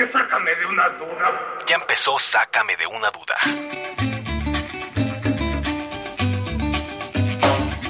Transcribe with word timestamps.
Oye, 0.00 0.12
sácame 0.12 0.50
de 0.54 0.66
una 0.66 0.88
duda. 0.98 1.56
Ya 1.66 1.76
empezó 1.76 2.18
Sácame 2.18 2.74
de 2.76 2.86
una 2.86 3.10
duda. 3.10 3.36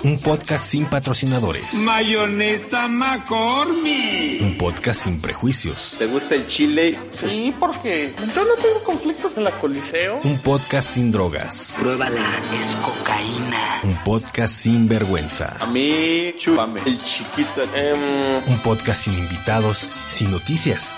Un 0.02 0.18
podcast 0.18 0.64
sin 0.64 0.86
patrocinadores. 0.86 1.74
Mayonesa 1.84 2.88
McCormick. 2.88 4.40
Un 4.42 4.58
podcast 4.58 5.04
sin 5.04 5.20
prejuicios. 5.20 5.94
¿Te 5.98 6.06
gusta 6.06 6.34
el 6.34 6.46
chile? 6.48 6.98
Sí, 7.10 7.54
porque 7.60 8.12
yo 8.34 8.44
no 8.44 8.54
tengo 8.54 8.82
conflictos 8.82 9.36
en 9.36 9.44
la 9.44 9.52
coliseo. 9.52 10.18
Un 10.24 10.38
podcast 10.40 10.88
sin 10.88 11.12
drogas. 11.12 11.76
Pruébala, 11.80 12.26
es 12.58 12.74
cocaína. 12.76 13.80
Un 13.84 13.96
podcast 14.02 14.54
sin 14.54 14.88
vergüenza. 14.88 15.56
A 15.60 15.66
mí, 15.66 16.34
chúpame. 16.36 16.80
El 16.86 16.98
chiquito. 17.04 17.62
em, 17.74 18.42
Un 18.48 18.58
podcast 18.64 19.04
sin 19.04 19.14
invitados, 19.16 19.92
sin 20.08 20.30
noticias, 20.32 20.96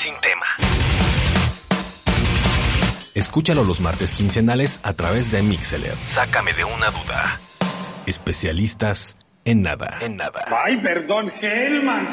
sin 0.00 0.14
tema. 0.22 0.46
Escúchalo 3.14 3.64
los 3.64 3.82
martes 3.82 4.14
quincenales 4.14 4.80
a 4.82 4.94
través 4.94 5.30
de 5.30 5.42
Mixeler. 5.42 5.94
Sácame 6.06 6.54
de 6.54 6.64
una 6.64 6.90
duda. 6.90 7.38
Especialistas 8.06 9.18
en 9.44 9.60
nada. 9.60 9.98
En 10.00 10.16
nada. 10.16 10.46
Ay, 10.64 10.78
perdón, 10.78 11.30
Hellmans. 11.30 12.10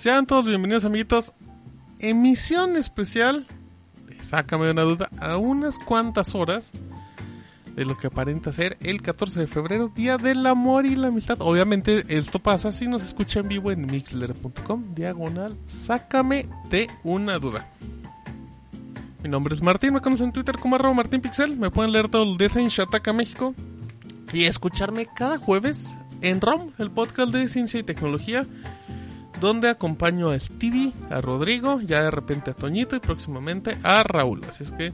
Sean 0.00 0.24
todos 0.24 0.46
bienvenidos, 0.46 0.86
amiguitos. 0.86 1.34
Emisión 1.98 2.78
especial 2.78 3.46
Sácame 4.22 4.64
de 4.64 4.70
una 4.70 4.80
duda 4.80 5.10
a 5.18 5.36
unas 5.36 5.78
cuantas 5.78 6.34
horas 6.34 6.72
de 7.76 7.84
lo 7.84 7.98
que 7.98 8.06
aparenta 8.06 8.50
ser 8.50 8.78
el 8.80 9.02
14 9.02 9.40
de 9.40 9.46
febrero, 9.46 9.92
Día 9.94 10.16
del 10.16 10.46
Amor 10.46 10.86
y 10.86 10.96
la 10.96 11.08
Amistad. 11.08 11.36
Obviamente 11.42 12.02
esto 12.08 12.38
pasa 12.38 12.72
si 12.72 12.88
nos 12.88 13.02
escucha 13.02 13.40
en 13.40 13.48
vivo 13.48 13.70
en 13.72 13.84
mixler.com, 13.84 14.94
diagonal, 14.94 15.54
sácame 15.66 16.48
de 16.70 16.88
una 17.04 17.38
duda. 17.38 17.70
Mi 19.22 19.28
nombre 19.28 19.54
es 19.54 19.60
Martín, 19.60 19.92
me 19.92 20.00
conocen 20.00 20.28
en 20.28 20.32
Twitter 20.32 20.56
como 20.56 20.76
arroba 20.76 20.94
Martín. 20.94 21.20
Me 21.58 21.70
pueden 21.70 21.92
leer 21.92 22.08
todo 22.08 22.22
el 22.22 22.40
en 22.40 22.68
Shataka 22.68 23.12
México 23.12 23.54
y 24.32 24.44
escucharme 24.44 25.08
cada 25.14 25.36
jueves 25.36 25.94
en 26.22 26.40
ROM, 26.40 26.70
el 26.78 26.90
podcast 26.90 27.32
de 27.32 27.48
ciencia 27.48 27.80
y 27.80 27.82
tecnología, 27.82 28.46
donde 29.40 29.68
acompaño 29.68 30.30
a 30.30 30.38
Stevie, 30.38 30.92
a 31.10 31.20
Rodrigo, 31.20 31.80
ya 31.80 32.02
de 32.02 32.10
repente 32.10 32.50
a 32.50 32.54
Toñito 32.54 32.96
y 32.96 33.00
próximamente 33.00 33.78
a 33.82 34.02
Raúl. 34.02 34.42
Así 34.48 34.64
es 34.64 34.72
que 34.72 34.92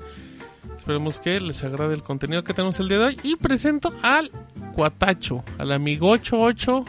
esperemos 0.79 1.19
que 1.19 1.41
les 1.41 1.63
agrade 1.65 1.95
el 1.95 2.03
contenido 2.03 2.45
que 2.45 2.55
tenemos 2.55 2.79
el 2.81 2.89
día 2.89 2.99
de 2.99 3.05
hoy. 3.07 3.21
Y 3.23 3.37
presento 3.37 3.93
al 4.03 4.31
Cuatacho, 4.75 5.43
al 5.59 5.73
amigo 5.73 6.11
88, 6.11 6.85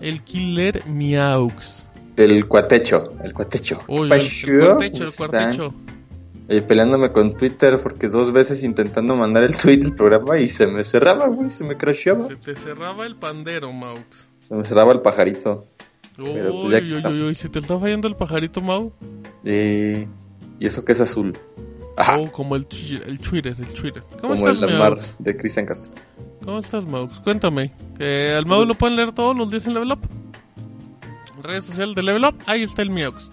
el 0.00 0.22
Killer 0.22 0.88
Miaux. 0.88 1.84
El 2.16 2.46
cuatecho, 2.48 3.12
el 3.22 3.32
cuatecho. 3.32 3.80
Uy, 3.88 4.10
el, 4.10 4.20
el 4.20 4.60
cuartecho, 4.60 5.04
el 5.04 5.12
cuartecho. 5.12 5.74
eh, 6.48 6.62
peleándome 6.62 7.12
con 7.12 7.36
Twitter 7.36 7.78
porque 7.80 8.08
dos 8.08 8.32
veces 8.32 8.62
intentando 8.64 9.14
mandar 9.16 9.44
el 9.44 9.56
tweet 9.56 9.78
del 9.78 9.94
programa 9.94 10.38
y 10.38 10.48
se 10.48 10.66
me 10.66 10.82
cerraba, 10.82 11.28
güey, 11.28 11.48
se 11.50 11.62
me 11.64 11.76
crasheaba. 11.76 12.26
Se 12.26 12.36
te 12.36 12.54
cerraba 12.56 13.06
el 13.06 13.14
pandero, 13.16 13.72
Maux. 13.72 14.28
Se 14.40 14.54
me 14.54 14.64
cerraba 14.64 14.92
el 14.92 15.00
pajarito. 15.00 15.66
Uy, 16.18 16.30
Pero, 16.34 16.50
pues, 16.62 16.82
uy, 16.82 16.90
está. 16.90 17.08
uy, 17.10 17.22
uy, 17.22 17.34
si 17.34 17.48
te 17.48 17.58
está 17.60 17.78
fallando 17.78 18.08
el 18.08 18.16
pajarito, 18.16 18.60
Mau. 18.60 18.92
Y, 19.44 19.50
y 19.50 20.06
eso 20.66 20.84
que 20.84 20.92
es 20.92 21.00
azul. 21.00 21.36
Ajá, 21.96 22.16
Oh, 22.18 22.30
como 22.30 22.54
el, 22.56 22.66
el 23.06 23.18
Twitter, 23.18 23.54
el 23.58 23.68
Twitter. 23.74 24.02
¿Cómo 24.20 24.34
como 24.34 24.48
el 24.48 24.78
mar 24.78 24.94
Maux? 24.96 25.16
de 25.18 25.36
Cristian 25.36 25.66
Castro. 25.66 25.92
¿Cómo 26.44 26.58
estás, 26.60 26.84
Maux? 26.84 27.18
Cuéntame. 27.20 27.72
Eh, 27.98 28.34
al 28.36 28.46
Mau 28.46 28.64
lo 28.64 28.74
pueden 28.74 28.96
leer 28.96 29.12
todos 29.12 29.36
los 29.36 29.50
días 29.50 29.66
en 29.66 29.74
Level 29.74 29.92
Up. 29.92 30.00
Redes 31.42 31.66
sociales 31.66 31.94
de 31.94 32.02
Level 32.02 32.24
Up, 32.24 32.34
ahí 32.46 32.62
está 32.62 32.82
el 32.82 32.90
Miaux. 32.90 33.30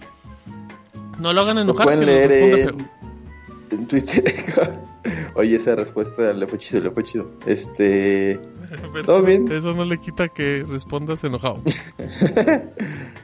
No 1.18 1.32
lo 1.32 1.40
hagan 1.42 1.56
Lo 1.56 1.62
enojar, 1.62 1.84
pueden 1.86 2.00
que 2.00 2.06
leer 2.06 2.32
en, 2.32 2.88
en 3.70 3.86
Twitter. 3.88 4.24
Oye, 5.34 5.56
esa 5.56 5.74
respuesta 5.76 6.32
le 6.32 6.46
fue 6.46 6.58
chido, 6.58 6.82
le 6.82 6.90
fue 6.90 7.04
chido. 7.04 7.30
Este. 7.46 8.40
Pero 8.92 9.04
¿Todo 9.04 9.22
bien? 9.22 9.50
Eso 9.50 9.72
no 9.72 9.84
le 9.84 9.98
quita 9.98 10.28
que 10.28 10.64
respondas 10.68 11.24
enojado. 11.24 11.62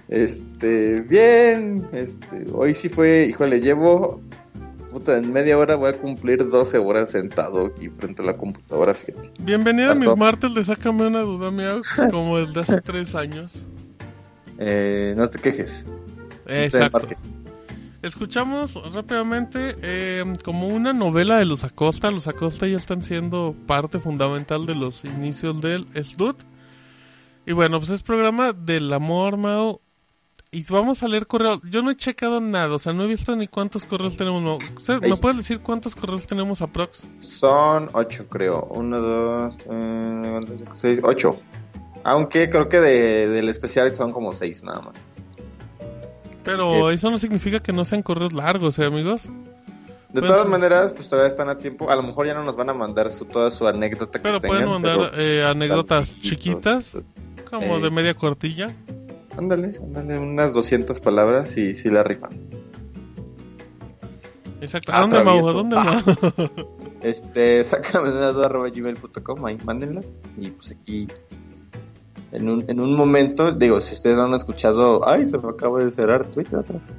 Este, 0.09 1.01
bien, 1.01 1.89
este, 1.93 2.45
hoy 2.53 2.75
sí 2.75 2.91
fue, 2.91 3.25
híjole, 3.31 3.63
llevo, 3.63 4.21
puta, 4.91 5.17
en 5.17 5.33
media 5.33 5.57
hora 5.57 5.75
voy 5.77 5.89
a 5.89 5.97
cumplir 5.97 6.47
12 6.51 6.77
horas 6.77 7.09
sentado 7.09 7.69
aquí 7.69 7.89
frente 7.89 8.21
a 8.21 8.27
la 8.27 8.37
computadora, 8.37 8.93
fíjate. 8.93 9.31
Bienvenido 9.39 9.93
a 9.93 9.95
mis 9.95 10.15
martes 10.15 10.55
de 10.55 10.63
Sácame 10.65 11.07
una 11.07 11.21
duda, 11.21 11.51
Miaux, 11.51 11.87
como 12.11 12.37
el 12.37 12.53
de 12.53 12.61
hace 12.61 12.83
tres 12.83 13.15
años. 13.15 13.65
Eh, 14.59 15.15
no 15.17 15.27
te 15.29 15.39
quejes. 15.39 15.87
Exacto. 16.47 17.09
Escuchamos 18.03 18.75
rápidamente 18.93 19.77
eh, 19.81 20.25
como 20.45 20.67
una 20.67 20.93
novela 20.93 21.39
de 21.39 21.45
los 21.45 21.63
Acosta. 21.63 22.11
Los 22.11 22.27
Acosta 22.27 22.67
ya 22.67 22.77
están 22.77 23.03
siendo 23.03 23.55
parte 23.69 24.01
fundamental 24.01 24.67
de 24.67 24.75
los 24.75 25.05
inicios 25.05 25.61
del 25.61 25.87
SDUT. 25.95 26.37
Y 27.47 27.53
bueno, 27.53 27.79
pues 27.79 27.91
es 27.91 28.03
programa 28.03 28.53
del 28.53 28.93
amor, 28.93 29.37
Mao. 29.37 29.81
Y 30.51 30.65
vamos 30.65 31.05
a 31.05 31.09
leer 31.09 31.29
correos. 31.29 31.61
Yo 31.71 31.81
no 31.81 31.93
he 31.93 31.97
checado 31.97 32.41
nada, 32.41 32.75
o 32.75 32.79
sea, 32.81 32.93
no 32.93 33.05
he 33.05 33.07
visto 33.07 33.35
ni 33.37 33.47
cuántos 33.47 33.87
correos 33.87 34.17
tenemos. 34.17 34.59
¿Usted 34.77 35.01
¿Me 35.01 35.17
puedes 35.17 35.39
decir 35.39 35.61
cuántos 35.61 35.95
correos 35.95 36.27
tenemos 36.27 36.61
aprox? 36.61 37.07
Son 37.19 37.89
8, 37.93 38.27
creo. 38.29 38.65
1, 38.71 39.01
2, 39.01 39.59
6, 40.75 41.01
8. 41.05 41.41
Aunque 42.05 42.51
creo 42.51 42.69
que 42.69 42.81
de, 42.81 43.29
del 43.29 43.49
especial 43.49 43.95
son 43.95 44.13
como 44.13 44.33
6 44.33 44.65
nada 44.65 44.81
más. 44.81 45.13
Pero 46.45 46.91
eso 46.91 47.11
no 47.11 47.19
significa 47.19 47.61
que 47.61 47.73
no 47.73 47.85
sean 47.85 48.03
correos 48.03 48.33
largos, 48.33 48.79
¿eh, 48.79 48.85
amigos? 48.85 49.29
De 50.13 50.21
todas 50.21 50.47
maneras, 50.47 50.93
pues 50.95 51.09
todavía 51.09 51.29
están 51.31 51.49
a 51.49 51.57
tiempo. 51.57 51.89
A 51.89 51.97
lo 51.97 52.03
mejor 52.03 52.27
ya 52.27 52.35
no 52.35 52.45
nos 52.45 52.57
van 52.57 52.69
a 52.69 52.75
mandar 52.75 53.11
su, 53.11 53.25
toda 53.25 53.51
su 53.51 53.67
anécdota 53.67 54.19
que 54.19 54.23
Pero 54.23 54.41
tengan. 54.41 54.57
pueden 54.59 54.71
mandar 54.71 55.11
pero 55.13 55.23
eh, 55.23 55.45
anécdotas 55.45 56.19
chiquitas, 56.19 56.93
como 57.49 57.77
Eh. 57.77 57.81
de 57.81 57.91
media 57.91 58.13
cuartilla. 58.15 58.75
Ándale, 59.39 59.73
ándale, 59.83 60.19
unas 60.19 60.53
200 60.53 61.01
palabras 61.01 61.57
y 61.57 61.75
sí 61.75 61.89
la 61.91 62.03
rifan. 62.03 62.31
Exacto. 64.61 64.93
Ah, 64.93 64.99
¿A 64.99 65.01
dónde, 65.01 65.25
Mau? 65.25 65.49
¿A 65.49 65.53
dónde, 65.53 65.77
Ah. 65.79 66.03
Mau? 66.05 66.51
Este, 67.03 67.65
sácame 67.65 68.11
de 68.11 68.71
gmail.com, 68.71 69.45
ahí 69.47 69.59
mándenlas. 69.65 70.23
Y 70.37 70.51
pues 70.51 70.71
aquí, 70.71 71.09
en 72.33 72.49
un, 72.49 72.65
en 72.69 72.81
un 72.81 72.95
momento, 72.97 73.53
digo, 73.53 73.81
si 73.81 73.95
ustedes 73.95 74.17
no 74.17 74.25
han 74.25 74.35
escuchado, 74.35 75.07
ay, 75.09 75.27
se 75.27 75.39
me 75.39 75.49
acaba 75.51 75.85
de 75.85 75.93
cerrar 75.93 76.27
Twitter 76.31 76.59
otra 76.59 76.79
vez. 76.87 76.99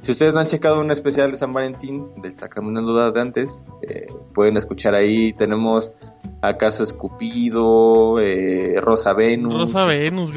Si 0.00 0.10
ustedes 0.10 0.34
no 0.34 0.40
han 0.40 0.46
checado 0.46 0.80
un 0.80 0.90
especial 0.90 1.30
de 1.30 1.38
San 1.38 1.52
Valentín, 1.52 2.08
de 2.20 2.32
Sácame 2.32 2.66
una 2.68 2.80
duda 2.80 3.12
de 3.12 3.20
antes, 3.20 3.64
eh, 3.82 4.06
pueden 4.34 4.56
escuchar 4.56 4.96
ahí. 4.96 5.32
Tenemos 5.32 5.92
acaso 6.40 6.82
Escupido, 6.82 8.18
eh, 8.18 8.74
Rosa 8.80 9.14
Venus. 9.14 9.54
Rosa 9.54 9.84
Venus, 9.84 10.32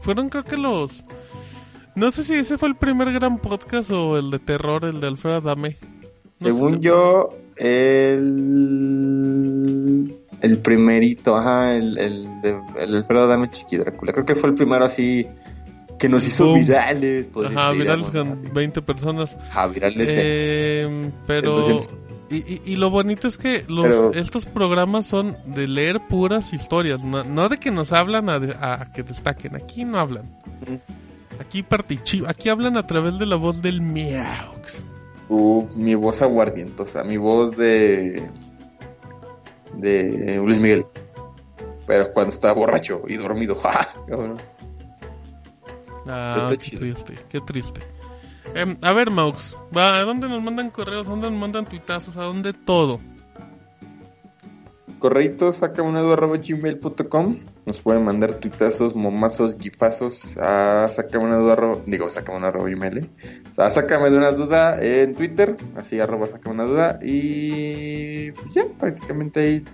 fueron 0.00 0.28
creo 0.28 0.44
que 0.44 0.56
los... 0.56 1.04
No 1.96 2.12
sé 2.12 2.22
si 2.22 2.34
ese 2.34 2.56
fue 2.56 2.68
el 2.68 2.76
primer 2.76 3.12
gran 3.12 3.36
podcast 3.38 3.90
o 3.90 4.16
el 4.16 4.30
de 4.30 4.38
terror, 4.38 4.84
el 4.84 5.00
de 5.00 5.08
Alfredo 5.08 5.38
Adame. 5.38 5.76
No 6.40 6.46
Según 6.46 6.74
si- 6.74 6.80
yo, 6.80 7.30
el, 8.80 10.19
el 10.42 10.58
primerito, 10.58 11.36
ajá, 11.36 11.76
el, 11.76 11.98
el, 11.98 12.40
de, 12.40 12.58
el 12.78 12.96
Alfredo 12.96 13.26
Dame 13.26 13.50
Chiqui 13.50 13.76
Drácula. 13.76 14.12
Creo 14.12 14.24
que 14.26 14.34
fue 14.34 14.50
el 14.50 14.54
primero 14.56 14.84
así 14.84 15.26
que 15.98 16.08
nos 16.08 16.26
hizo 16.26 16.46
Boom. 16.46 16.60
virales. 16.60 17.28
Ajá, 17.46 17.72
virales 17.72 18.10
con 18.10 18.32
así. 18.32 18.46
20 18.52 18.82
personas. 18.82 19.36
Ajá, 19.50 19.66
virales. 19.66 20.06
eh. 20.08 20.14
Eh, 20.86 21.10
pero... 21.26 21.58
Entonces- 21.60 21.90
Y, 22.32 22.36
y- 22.36 22.62
y 22.64 22.76
lo 22.76 22.90
bonito 22.90 23.26
es 23.26 23.36
que 23.36 23.64
los, 23.66 23.86
Pero- 23.86 24.12
estos 24.14 24.46
programas 24.46 25.04
son 25.04 25.36
de 25.46 25.66
leer 25.66 26.00
puras 26.08 26.52
historias, 26.52 27.02
no, 27.02 27.24
no 27.24 27.48
de 27.48 27.58
que 27.58 27.72
nos 27.72 27.92
hablan 27.92 28.28
a, 28.28 28.38
de- 28.38 28.54
a 28.54 28.92
que 28.94 29.02
destaquen, 29.02 29.56
aquí 29.56 29.84
no 29.84 29.98
hablan. 29.98 30.26
Aquí 31.40 31.64
aquí 32.28 32.48
hablan 32.48 32.76
a 32.76 32.86
través 32.86 33.18
de 33.18 33.26
la 33.26 33.34
voz 33.34 33.60
del 33.62 33.80
Miaux. 33.80 34.84
Uh, 35.28 35.66
mi 35.74 35.94
voz 35.96 36.22
aguardientosa, 36.22 37.02
mi 37.02 37.16
voz 37.16 37.56
de. 37.56 38.22
De 39.74 40.36
Luis 40.38 40.58
Miguel. 40.58 40.86
Pero 41.86 42.12
cuando 42.12 42.30
estaba 42.30 42.54
borracho 42.54 43.02
y 43.08 43.16
dormido. 43.16 43.56
¡ja! 43.62 43.88
Ah, 46.06 46.46
qué 46.50 46.58
chido. 46.58 46.80
triste, 46.80 47.18
qué 47.28 47.40
triste. 47.40 47.80
Em, 48.54 48.76
a 48.82 48.92
ver, 48.92 49.10
Maux. 49.10 49.56
¿a 49.74 50.02
dónde 50.02 50.28
nos 50.28 50.42
mandan 50.42 50.70
correos? 50.70 51.06
¿A 51.06 51.10
dónde 51.10 51.30
nos 51.30 51.38
mandan 51.38 51.66
tuitazos? 51.66 52.16
¿A 52.16 52.22
dónde 52.22 52.52
todo? 52.52 53.00
Correito, 55.00 55.52
saca 55.52 55.82
una 55.82 56.00
arroba 56.12 56.36
gmail.com. 56.36 57.36
Nos 57.66 57.80
pueden 57.80 58.04
mandar 58.04 58.34
tuitazos, 58.36 58.94
momazos, 58.94 59.56
gifazos 59.58 60.36
a 60.38 60.88
una 61.18 61.36
duda, 61.38 61.54
arroba- 61.54 61.82
digo, 61.86 62.08
sácame 62.08 62.38
una 62.38 62.48
arroba 62.48 62.68
gmail. 62.68 62.98
eh. 62.98 63.10
A 63.56 63.70
sácame 63.70 64.10
de 64.10 64.18
una 64.18 64.30
duda 64.30 64.78
en 64.80 65.14
Twitter, 65.16 65.56
así 65.76 65.98
arroba 65.98 66.28
sácame 66.28 66.54
una 66.54 66.64
duda. 66.64 66.98
Y 67.02 68.30
pues 68.32 68.54
ya, 68.54 68.66
prácticamente 68.78 69.40
ahí. 69.40 69.64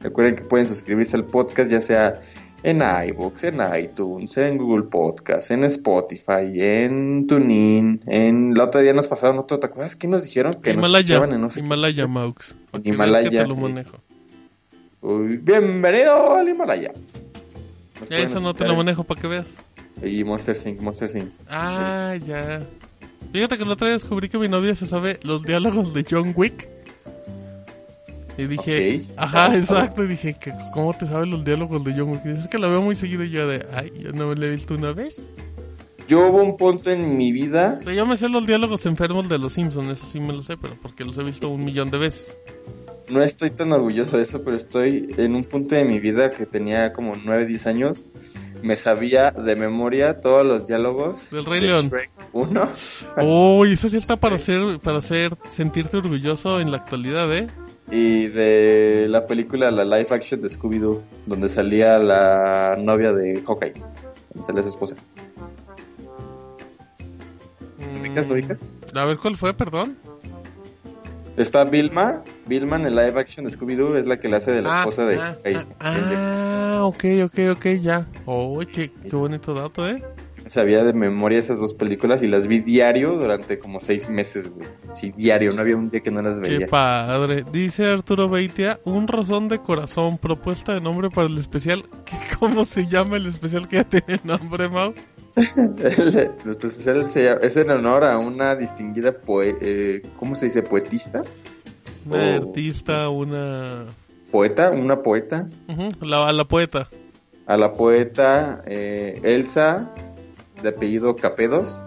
Recuerden 0.00 0.36
que 0.36 0.44
pueden 0.44 0.66
suscribirse 0.66 1.16
al 1.16 1.26
podcast, 1.26 1.70
ya 1.70 1.80
sea 1.82 2.20
en 2.62 2.80
iVoox, 2.82 3.44
en 3.44 3.58
iTunes, 3.78 4.36
en 4.38 4.56
Google 4.58 4.84
Podcast, 4.84 5.50
en 5.50 5.64
Spotify, 5.64 6.50
en 6.54 7.26
TuneIn. 7.26 8.02
En 8.06 8.54
la 8.54 8.64
otra 8.64 8.80
día 8.82 8.92
nos 8.92 9.08
pasaron 9.08 9.38
otro, 9.38 9.58
¿te 9.58 9.66
acuerdas 9.66 9.96
que 9.96 10.08
nos 10.08 10.24
dijeron 10.24 10.54
que 10.54 10.74
nos 10.74 10.78
Himalaya, 10.84 11.00
escuchaban 11.16 11.32
en 11.34 11.40
no 11.40 11.50
sé? 11.50 11.60
Himalaya, 11.60 12.06
Maux. 12.06 12.56
para 12.70 12.82
que 12.82 12.90
veas 12.90 12.94
Himalaya, 12.96 13.30
que 13.30 13.36
te 13.38 13.46
lo 13.48 13.54
sí. 13.56 13.60
manejo. 13.62 13.96
Uy, 15.02 15.38
bienvenido 15.38 16.36
al 16.36 16.48
Himalaya. 16.48 16.92
Pueden 17.98 18.24
Eso 18.26 18.40
no 18.40 18.54
te 18.54 18.66
lo 18.66 18.76
manejo 18.76 19.04
para 19.04 19.20
que 19.20 19.26
veas. 19.28 19.48
Y 20.02 20.24
Monster 20.24 20.56
Sync, 20.56 20.80
Monster 20.80 21.08
Sync. 21.08 21.30
Ah, 21.48 22.16
ya. 22.26 22.62
Fíjate 23.32 23.56
que 23.56 23.62
el 23.64 23.70
otro 23.70 23.86
día 23.86 23.94
descubrí 23.94 24.28
que 24.28 24.38
mi 24.38 24.48
novia 24.48 24.74
se 24.74 24.86
sabe 24.86 25.18
los 25.22 25.42
diálogos 25.42 25.92
de 25.94 26.04
John 26.08 26.32
Wick. 26.36 26.68
Y 28.38 28.44
dije, 28.46 29.02
Ok. 29.04 29.12
ajá, 29.18 29.56
exacto. 29.56 30.04
Y 30.04 30.08
dije, 30.08 30.34
¿qué- 30.40 30.52
¿cómo 30.72 30.94
te 30.96 31.06
sabes 31.06 31.28
los 31.28 31.44
diálogos 31.44 31.84
de 31.84 31.92
John 31.92 32.10
Wick? 32.10 32.24
Y 32.24 32.28
dices, 32.30 32.44
es 32.44 32.50
que 32.50 32.58
la 32.58 32.68
veo 32.68 32.80
muy 32.80 32.94
seguido 32.94 33.22
y 33.24 33.30
yo 33.30 33.46
de, 33.46 33.66
ay, 33.74 33.92
yo 34.00 34.12
no 34.12 34.28
me 34.28 34.36
la 34.36 34.46
he 34.46 34.50
visto 34.50 34.74
una 34.74 34.92
vez. 34.92 35.20
Yo 36.10 36.28
hubo 36.28 36.42
un 36.42 36.56
punto 36.56 36.90
en 36.90 37.16
mi 37.16 37.30
vida, 37.30 37.80
yo 37.84 38.04
me 38.04 38.16
sé 38.16 38.28
los 38.28 38.44
diálogos 38.44 38.84
enfermos 38.84 39.28
de 39.28 39.38
los 39.38 39.52
Simpsons, 39.52 39.90
eso 39.90 40.06
sí 40.06 40.18
me 40.18 40.32
lo 40.32 40.42
sé, 40.42 40.56
pero 40.56 40.76
porque 40.82 41.04
los 41.04 41.16
he 41.18 41.22
visto 41.22 41.48
un 41.48 41.64
millón 41.64 41.92
de 41.92 41.98
veces. 41.98 42.36
no 43.08 43.22
estoy 43.22 43.50
tan 43.50 43.70
orgulloso 43.70 44.16
de 44.16 44.24
eso, 44.24 44.42
pero 44.42 44.56
estoy 44.56 45.14
en 45.16 45.36
un 45.36 45.44
punto 45.44 45.76
de 45.76 45.84
mi 45.84 46.00
vida 46.00 46.32
que 46.32 46.46
tenía 46.46 46.92
como 46.92 47.14
9, 47.14 47.46
10 47.46 47.66
años. 47.68 48.04
Me 48.60 48.74
sabía 48.74 49.30
de 49.30 49.54
memoria 49.54 50.20
todos 50.20 50.44
los 50.44 50.66
diálogos 50.66 51.30
Del 51.30 51.46
Rey 51.46 51.60
de 51.60 51.68
León. 51.68 51.86
Shrek 51.86 52.10
1 52.32 52.70
Uy, 53.58 53.74
eso 53.74 53.88
sí 53.88 53.96
está 53.96 54.16
para 54.16 54.34
hacer, 54.34 54.80
para 54.80 54.98
hacer, 54.98 55.36
sentirte 55.48 55.96
orgulloso 55.96 56.58
en 56.58 56.72
la 56.72 56.78
actualidad, 56.78 57.32
¿eh? 57.32 57.46
y 57.88 58.26
de 58.26 59.06
la 59.08 59.26
película 59.26 59.70
La 59.70 59.84
Live 59.84 60.08
Action 60.10 60.40
de 60.40 60.48
Scooby-Doo, 60.48 61.02
donde 61.26 61.48
salía 61.48 61.98
la 61.98 62.76
novia 62.76 63.12
de 63.12 63.40
Hawkeye, 63.46 63.74
donde 64.34 64.44
salía 64.44 64.62
su 64.64 64.70
esposa. 64.70 64.96
¿Lo 67.94 68.00
ubicas, 68.00 68.26
lo 68.26 68.34
ubicas? 68.34 68.58
Mm, 68.92 68.98
A 68.98 69.04
ver, 69.06 69.18
¿cuál 69.18 69.36
fue, 69.36 69.54
perdón? 69.54 69.96
Está 71.36 71.64
Vilma. 71.64 72.22
Vilma 72.46 72.76
en 72.76 72.86
el 72.86 72.96
live 72.96 73.18
action 73.18 73.44
de 73.46 73.52
Scooby-Doo 73.52 73.96
es 73.96 74.06
la 74.06 74.18
que 74.18 74.28
le 74.28 74.36
hace 74.36 74.50
de 74.52 74.62
la 74.62 74.80
esposa 74.80 75.06
de... 75.06 75.16
ah, 75.16 75.38
Hey, 75.44 75.56
ah, 75.56 75.64
ah, 75.80 76.80
ok, 76.84 77.04
ok, 77.24 77.38
ok, 77.52 77.66
ya. 77.80 78.06
Oh, 78.26 78.60
qué, 78.72 78.90
qué 78.92 79.16
bonito 79.16 79.54
dato, 79.54 79.88
¿eh? 79.88 80.02
Sabía 80.48 80.82
de 80.82 80.92
memoria 80.92 81.38
esas 81.38 81.60
dos 81.60 81.74
películas 81.74 82.24
y 82.24 82.26
las 82.26 82.48
vi 82.48 82.58
diario 82.58 83.12
durante 83.14 83.60
como 83.60 83.78
seis 83.78 84.08
meses, 84.08 84.50
güey. 84.50 84.68
Sí, 84.94 85.12
diario. 85.16 85.52
No 85.52 85.60
había 85.60 85.76
un 85.76 85.88
día 85.90 86.00
que 86.00 86.10
no 86.10 86.20
las 86.22 86.40
Qué 86.40 86.56
veía. 86.56 86.66
padre. 86.66 87.44
Dice 87.52 87.86
Arturo 87.86 88.28
Beitia, 88.28 88.80
un 88.84 89.06
rozón 89.06 89.46
de 89.46 89.60
corazón, 89.60 90.18
propuesta 90.18 90.74
de 90.74 90.80
nombre 90.80 91.08
para 91.08 91.28
el 91.28 91.38
especial. 91.38 91.84
¿Qué- 92.04 92.16
¿Cómo 92.40 92.64
se 92.64 92.86
llama 92.86 93.16
el 93.16 93.26
especial 93.26 93.68
que 93.68 93.76
ya 93.76 93.84
tiene 93.84 94.20
nombre, 94.24 94.68
Mau? 94.68 94.92
Nuestro 96.44 96.68
especial 96.68 97.08
se 97.10 97.24
llama- 97.24 97.40
es 97.42 97.56
en 97.56 97.70
honor 97.70 98.04
a 98.04 98.18
una 98.18 98.56
distinguida 98.56 99.12
poe 99.12 99.56
eh, 99.60 100.02
¿cómo 100.18 100.34
se 100.34 100.46
dice? 100.46 100.62
Poetista. 100.62 101.22
Una 102.06 102.36
artista, 102.36 103.08
una... 103.08 103.84
Poeta, 104.30 104.70
una 104.70 105.02
poeta. 105.02 105.48
La, 106.00 106.26
a 106.28 106.32
la 106.32 106.44
poeta. 106.44 106.88
A 107.46 107.56
la 107.56 107.74
poeta 107.74 108.62
eh, 108.66 109.20
Elsa, 109.22 109.92
de 110.62 110.68
apellido 110.70 111.16
Capedos, 111.16 111.84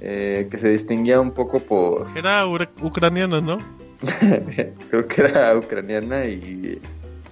eh, 0.00 0.48
que 0.50 0.58
se 0.58 0.70
distinguía 0.70 1.20
un 1.20 1.32
poco 1.32 1.60
por... 1.60 2.06
Era 2.16 2.46
ucraniana, 2.46 3.40
¿no? 3.40 3.58
creo 4.90 5.06
que 5.06 5.22
era 5.22 5.56
ucraniana 5.56 6.26
y, 6.26 6.80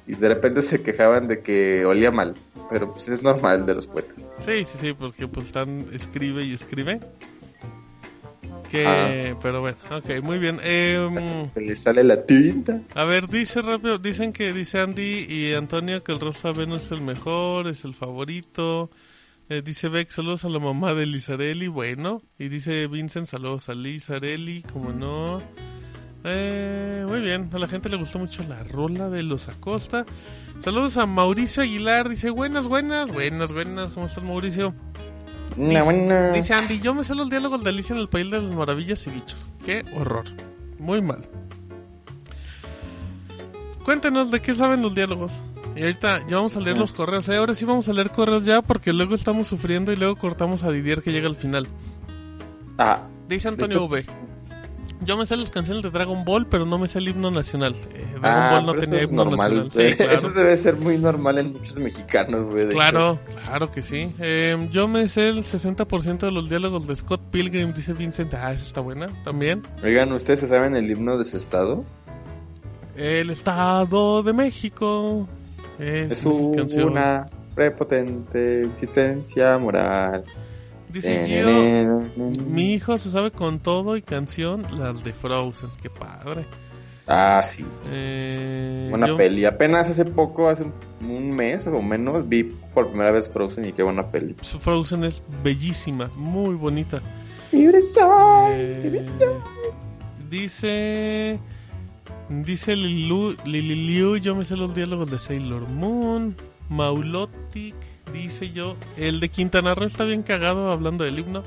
y 0.07 0.15
de 0.15 0.29
repente 0.29 0.63
se 0.63 0.83
quejaban 0.83 1.27
de 1.27 1.41
que 1.41 1.85
olía 1.85 2.11
mal. 2.11 2.35
Pero 2.73 2.93
pues 2.93 3.09
es 3.09 3.23
normal 3.23 3.67
de 3.67 3.75
los 3.75 3.87
poetas. 3.87 4.17
Sí, 4.39 4.65
sí, 4.65 4.79
sí, 4.79 4.93
porque 4.95 5.29
pues 5.29 5.47
están 5.49 5.87
escribe 5.93 6.43
y 6.45 6.55
escribe. 6.55 7.01
Que, 8.71 8.87
Ah. 8.87 9.37
pero 9.43 9.61
bueno, 9.61 9.77
ok, 9.91 10.23
muy 10.23 10.39
bien. 10.39 10.59
Eh, 10.63 11.49
le 11.57 11.77
sale 11.77 12.03
la 12.03 12.25
tinta. 12.25 12.81
a 12.95 13.05
ver, 13.05 13.29
dice 13.29 13.61
rápido, 13.61 13.99
dicen 13.99 14.33
que 14.33 14.55
dice 14.55 14.81
Andy 14.81 15.27
y 15.29 15.53
Antonio 15.53 16.03
que 16.03 16.13
el 16.13 16.21
Rosa 16.21 16.53
Venus 16.53 16.85
es 16.87 16.93
el 16.93 17.03
mejor, 17.03 17.67
es 17.69 17.85
el 17.85 17.93
favorito. 17.95 18.91
Eh, 19.51 19.61
dice 19.63 19.89
Beck, 19.89 20.09
saludos 20.09 20.47
a 20.47 20.49
la 20.49 20.59
mamá 20.59 20.95
de 20.95 21.05
Lizarelli, 21.05 21.69
bueno. 21.69 22.23
Y 22.39 22.49
dice 22.49 22.87
Vincent, 22.87 23.27
saludos 23.27 23.69
a 23.69 23.75
Lizarelli, 23.75 24.63
como 24.63 24.91
no. 24.93 25.43
Eh, 26.25 27.05
muy 27.09 27.21
bien, 27.21 27.51
a 27.53 27.59
la 27.59 27.67
gente 27.67 27.89
le 27.89 27.97
gustó 27.97 28.19
mucho 28.19 28.45
la 28.49 28.63
rola 28.63 29.09
de 29.11 29.23
los 29.23 29.49
Acosta. 29.49 30.05
Saludos 30.61 30.97
a 30.97 31.07
Mauricio 31.07 31.63
Aguilar, 31.63 32.09
dice 32.09 32.31
buenas, 32.31 32.69
buenas, 32.69 33.13
buenas, 33.13 33.53
buenas, 33.53 33.91
¿cómo 33.91 34.07
estás 34.07 34.23
Mauricio? 34.23 34.75
Una 35.57 35.83
buena- 35.83 36.31
Dice 36.31 36.55
Andy, 36.55 36.81
yo 36.81 36.95
me 36.95 37.05
sé 37.05 37.15
los 37.15 37.29
diálogos 37.29 37.63
de 37.65 37.71
Alicia 37.71 37.95
en 37.95 38.01
el 38.01 38.09
País 38.09 38.31
de 38.31 38.41
las 38.41 38.55
Maravillas 38.55 39.07
y 39.07 39.11
Bichos. 39.11 39.49
Qué 39.65 39.85
horror. 39.95 40.25
Muy 40.79 41.03
mal. 41.03 41.27
Cuéntenos 43.85 44.31
de 44.31 44.41
qué 44.41 44.55
saben 44.55 44.81
los 44.83 44.95
diálogos. 44.95 45.43
Y 45.75 45.83
ahorita 45.83 46.21
ya 46.29 46.37
vamos 46.37 46.57
a 46.57 46.61
leer 46.61 46.79
los 46.79 46.93
correos. 46.93 47.29
¿eh? 47.29 47.37
Ahora 47.37 47.55
sí 47.55 47.65
vamos 47.65 47.89
a 47.89 47.93
leer 47.93 48.11
correos 48.11 48.45
ya 48.45 48.63
porque 48.63 48.93
luego 48.93 49.15
estamos 49.15 49.49
sufriendo 49.49 49.91
y 49.93 49.97
luego 49.97 50.17
cortamos 50.17 50.63
a 50.63 50.71
Didier 50.71 51.03
que 51.03 51.13
llega 51.13 51.29
al 51.29 51.37
final. 51.37 51.67
Ah, 52.79 53.03
Dice 53.29 53.49
Antonio 53.49 53.85
V. 53.87 54.05
Yo 55.05 55.17
me 55.17 55.27
sé 55.27 55.37
las 55.37 55.51
canciones 55.51 55.83
de 55.83 55.91
Dragon 55.91 56.25
Ball, 56.25 56.47
pero 56.47 56.65
no 56.65 56.79
me 56.79 56.87
sé 56.89 56.99
el 56.99 57.09
himno 57.09 57.31
nacional. 57.31 57.75
Eh, 57.95 58.07
Dragon 58.21 58.21
ah, 58.25 58.51
Ball 58.53 58.67
no 58.67 58.73
pero 58.73 58.85
tenía 58.85 58.97
eso 58.99 59.05
es 59.07 59.11
himno 59.11 59.25
normal. 59.25 59.65
nacional. 59.65 59.91
Sí, 59.91 59.97
claro. 59.97 60.13
Eso 60.13 60.31
debe 60.31 60.59
ser 60.59 60.77
muy 60.77 60.99
normal 60.99 61.39
en 61.39 61.53
muchos 61.53 61.79
mexicanos, 61.79 62.47
güey. 62.47 62.69
Claro, 62.69 63.19
claro 63.45 63.71
que 63.71 63.83
sí. 63.83 64.15
Eh, 64.19 64.69
yo 64.71 64.87
me 64.89 65.09
sé 65.09 65.29
el 65.29 65.39
60% 65.45 66.19
de 66.19 66.31
los 66.31 66.49
diálogos 66.49 66.87
de 66.87 66.97
Scott 66.97 67.21
Pilgrim, 67.31 67.73
dice 67.73 67.93
Vincent. 67.93 68.33
Ah, 68.35 68.53
esa 68.53 68.67
está 68.67 68.81
buena 68.81 69.09
también. 69.25 69.63
Oigan, 69.83 70.13
¿ustedes 70.13 70.41
se 70.41 70.49
saben 70.49 70.77
el 70.77 70.91
himno 70.91 71.19
de 71.19 71.25
su 71.25 71.37
estado? 71.37 71.85
El 72.97 73.31
Estado 73.31 74.23
de 74.23 74.33
México 74.33 75.27
es, 75.79 76.13
Es 76.13 76.27
canción. 76.57 76.91
una 76.91 77.27
prepotente 77.55 78.65
existencia 78.65 79.59
moral. 79.59 80.25
Dice 80.93 81.27
Gio, 81.27 82.03
mi 82.49 82.75
hijo 82.75 82.99
se 82.99 83.11
sabe 83.11 83.31
con 83.31 83.59
todo 83.61 83.97
y 83.97 84.03
canción 84.03 84.67
las 84.79 85.03
de 85.05 85.13
Frozen. 85.13 85.71
Qué 85.81 85.89
padre. 85.91 86.45
Ah, 87.07 87.43
sí. 87.45 87.65
Eh, 87.91 88.87
Buena 88.91 89.09
yo- 89.09 89.17
peli. 89.17 89.45
Apenas 89.45 89.91
hace 89.91 90.05
poco, 90.05 90.49
hace 90.49 90.65
un- 91.01 91.33
mes 91.35 91.67
o 91.67 91.83
menos, 91.83 92.29
vi 92.29 92.45
por 92.45 92.89
primera 92.91 93.11
vez 93.11 93.29
Frozen 93.29 93.65
y 93.65 93.73
qué 93.73 93.83
buena 93.83 94.11
peli. 94.11 94.35
Frozen 94.43 95.05
es 95.05 95.23
bellísima, 95.43 96.11
muy 96.15 96.55
bonita. 96.55 97.03
Libre 97.51 97.81
soy, 97.81 98.53
Eh, 98.55 98.81
libre 98.83 99.05
soy. 99.05 99.35
dice 100.31 101.39
dice 102.29 102.77
Lilu, 102.77 103.37
Lililiu, 103.45 104.17
yo 104.17 104.35
me 104.35 104.45
sé 104.45 104.57
los 104.57 104.75
diálogos 104.75 105.11
de 105.11 105.19
Sailor 105.19 105.69
Moon, 105.69 106.35
Maulotic, 106.71 107.75
dice 108.13 108.51
yo, 108.53 108.77
el 108.97 109.21
de 109.21 109.29
Quintana 109.29 109.75
Roo 109.75 109.87
está 109.87 110.05
bien 110.05 110.23
cagado 110.23 110.71
hablando 110.71 111.05
del 111.05 111.19
himno. 111.19 111.43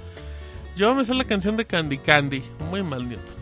Yo 0.75 0.93
me 0.93 1.05
sé 1.05 1.13
la 1.13 1.23
canción 1.25 1.55
de 1.57 1.65
Candy 1.65 1.97
Candy, 1.99 2.43
muy 2.69 2.83
mal 2.83 3.07
Newton. 3.07 3.35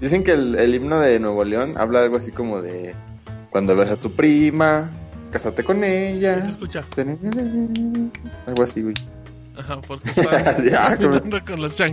Dicen 0.00 0.22
que 0.22 0.32
el, 0.32 0.54
el 0.54 0.74
himno 0.74 1.00
de 1.00 1.18
Nuevo 1.18 1.44
León 1.44 1.74
habla 1.78 2.02
algo 2.02 2.16
así 2.16 2.30
como 2.30 2.62
de 2.62 2.94
cuando 3.50 3.76
ves 3.76 3.90
a 3.90 3.96
tu 3.96 4.12
prima, 4.12 4.90
cásate 5.30 5.62
con 5.64 5.80
Se 5.80 6.10
ella. 6.10 6.38
escucha, 6.38 6.84
Algo 8.46 8.62
así, 8.62 8.82
güey. 8.82 8.94
ajá, 9.56 9.80
porque 9.80 10.10
está 10.16 10.90
ah, 10.92 10.96
con 10.96 11.60
los. 11.60 11.74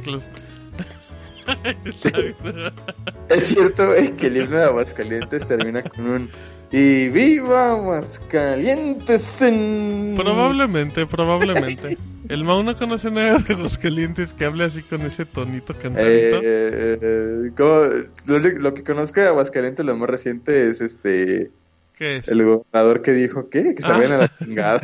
Es 3.30 3.44
cierto, 3.44 3.88
güey, 3.88 4.16
que 4.16 4.28
el 4.28 4.38
himno 4.38 4.58
de 4.58 4.66
Aguascalientes 4.66 5.48
termina 5.48 5.82
con 5.82 6.08
un 6.08 6.30
y 6.72 7.10
viva 7.10 7.72
Aguascalientes 7.72 9.42
en... 9.42 10.14
Probablemente, 10.18 11.06
probablemente. 11.06 11.98
El 12.30 12.46
Mau 12.46 12.64
no 12.64 12.78
conoce 12.78 13.12
nada 13.12 13.40
de 13.40 13.56
los 13.56 13.78
calientes 13.78 14.34
que 14.34 14.46
hable 14.46 14.64
así 14.64 14.84
con 14.84 15.02
ese 15.02 15.26
tonito 15.26 15.74
cantadito. 15.78 16.38
eh, 16.42 16.98
eh, 17.02 17.52
lo, 17.58 18.40
lo 18.40 18.74
que 18.74 18.84
conozco 18.84 19.20
de 19.20 19.28
Aguascalientes, 19.28 19.86
lo 19.86 19.98
más 19.98 20.10
reciente 20.10 20.70
es 20.70 20.80
este 20.80 21.52
¿Qué 21.98 22.18
es? 22.18 22.28
el 22.30 22.44
gobernador 22.46 23.02
que 23.02 23.12
dijo 23.12 23.50
¿qué? 23.50 23.76
que 23.76 23.82
se 23.82 23.92
Ah. 23.92 23.96
a 23.98 24.08
la 24.08 24.32
chingada. 24.40 24.80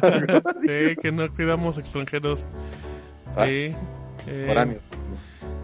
Sí, 0.61 0.95
que 1.01 1.11
no 1.13 1.33
cuidamos 1.33 1.77
extranjeros. 1.77 2.45
Ah. 3.37 3.45
Sí. 3.45 3.71
Eh. 4.27 4.77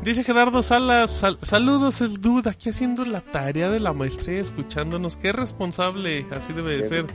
Dice 0.03 0.23
Gerardo 0.23 0.61
Salas, 0.63 1.11
sal- 1.11 1.37
saludos, 1.41 2.01
es 2.01 2.21
duda, 2.21 2.51
aquí 2.51 2.69
haciendo 2.69 3.05
la 3.05 3.21
tarea 3.21 3.69
de 3.69 3.79
la 3.79 3.93
maestría, 3.93 4.39
escuchándonos. 4.39 5.17
Qué 5.17 5.31
responsable, 5.31 6.25
así 6.31 6.53
debe 6.53 6.77
de 6.77 6.87
ser. 6.87 7.05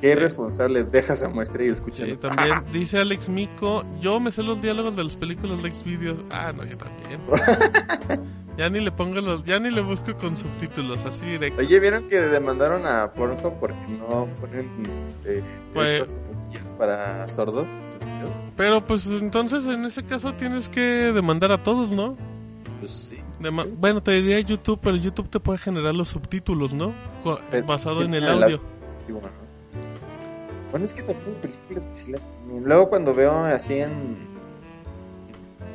Qué 0.00 0.14
responsable, 0.14 0.84
dejas 0.84 1.22
a 1.24 1.28
muestra 1.28 1.64
y 1.64 1.68
escucha. 1.68 2.06
Sí, 2.06 2.16
también 2.16 2.62
dice 2.72 2.98
Alex 2.98 3.28
Mico, 3.28 3.84
yo 4.00 4.20
me 4.20 4.30
sé 4.30 4.42
los 4.42 4.60
diálogos 4.62 4.94
de 4.94 5.04
las 5.04 5.16
películas 5.16 5.60
de 5.62 5.74
Xvideos. 5.74 6.18
Ah, 6.30 6.52
no, 6.56 6.64
yo 6.64 6.76
también. 6.76 7.20
ya 8.56 8.70
ni 8.70 8.80
le 8.80 8.92
pongo 8.92 9.20
los, 9.20 9.44
ya 9.44 9.58
ni 9.58 9.70
le 9.70 9.80
busco 9.80 10.16
con 10.16 10.36
subtítulos, 10.36 11.04
así 11.04 11.26
directo. 11.26 11.60
Oye, 11.60 11.80
¿vieron 11.80 12.08
que 12.08 12.20
demandaron 12.20 12.86
a 12.86 13.12
Pornhub 13.12 13.54
porque 13.58 13.74
no 13.88 14.28
ponen 14.40 14.70
eh, 15.24 15.42
Pues- 15.74 15.90
estas 15.90 16.16
guías 16.50 16.74
para 16.74 17.28
sordos? 17.28 17.66
Pero 18.56 18.84
pues 18.86 19.06
entonces 19.06 19.66
en 19.66 19.84
ese 19.84 20.04
caso 20.04 20.34
tienes 20.34 20.68
que 20.68 20.80
demandar 20.80 21.52
a 21.52 21.62
todos, 21.62 21.90
¿no? 21.90 22.16
Pues 22.80 22.90
sí. 22.90 23.18
Dema- 23.40 23.66
bueno, 23.76 24.02
te 24.02 24.12
diría 24.12 24.40
YouTube, 24.40 24.80
pero 24.82 24.96
YouTube 24.96 25.28
te 25.28 25.38
puede 25.40 25.58
generar 25.58 25.94
los 25.94 26.08
subtítulos, 26.08 26.74
¿no? 26.74 26.92
Co- 27.22 27.38
Pero- 27.50 27.66
Basado 27.66 28.02
en 28.02 28.14
el 28.14 28.26
audio. 28.28 28.60
Bueno, 29.08 29.20
¿no? 29.28 29.48
Bueno, 30.70 30.84
es 30.84 30.92
que 30.92 31.02
también 31.02 31.36
películas 31.36 31.86
que 31.86 31.94
sí 31.96 32.12
la 32.12 32.18
tienen. 32.18 32.64
Luego 32.64 32.88
cuando 32.90 33.14
veo 33.14 33.32
así 33.32 33.74
en 33.80 34.18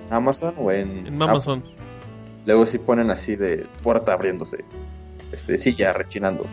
Amazon 0.10 0.53
o 0.58 0.72
en... 0.72 1.08
En 1.08 1.22
Amazon. 1.22 1.60
Apple, 1.60 1.75
luego 2.46 2.65
sí 2.65 2.77
ponen 2.80 3.10
así 3.10 3.36
de 3.36 3.65
puerta 3.82 4.13
abriéndose. 4.13 4.63
Este, 5.32 5.58
silla 5.58 5.94
rechinando. 5.94 6.46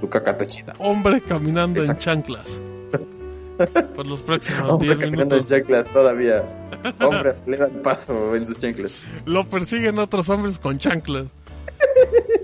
Tu 0.00 0.08
cacata 0.08 0.46
china. 0.46 0.72
Hombre 0.78 1.20
caminando 1.20 1.80
Exacto. 1.80 2.10
en 2.10 2.22
chanclas. 2.22 2.60
Por 3.96 4.06
los 4.06 4.22
próximos 4.22 4.68
Hombre 4.70 4.86
10 4.88 4.98
caminando 5.00 5.34
en 5.34 5.40
minutos. 5.42 5.48
chanclas 5.48 5.90
todavía. 5.90 6.44
Hombre 7.00 7.30
acelera 7.30 7.66
el 7.66 7.72
paso 7.72 8.36
en 8.36 8.46
sus 8.46 8.58
chanclas. 8.58 9.04
Lo 9.26 9.48
persiguen 9.48 9.98
otros 9.98 10.28
hombres 10.28 10.58
con 10.58 10.78
chanclas. 10.78 11.26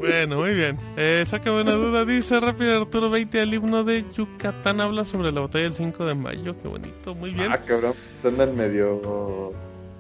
Bueno, 0.01 0.37
muy 0.37 0.53
bien. 0.53 0.79
Eh, 0.97 1.25
sácame 1.27 1.63
una 1.63 1.73
duda. 1.73 2.05
Dice 2.05 2.39
rápido 2.41 2.83
Arturo 2.83 3.09
20. 3.11 3.41
El 3.41 3.55
himno 3.55 3.85
de 3.85 4.05
Yucatán 4.13 4.81
habla 4.81 5.05
sobre 5.05 5.33
la 5.33 5.41
batalla 5.41 5.65
del 5.65 5.75
5 5.75 6.05
de 6.05 6.15
mayo. 6.15 6.57
Qué 6.61 6.69
bonito. 6.69 7.15
Muy 7.15 7.31
bien. 7.33 7.51
Ah, 7.51 7.59
cabrón. 7.63 7.95
Andan 8.25 8.55
medio 8.57 9.53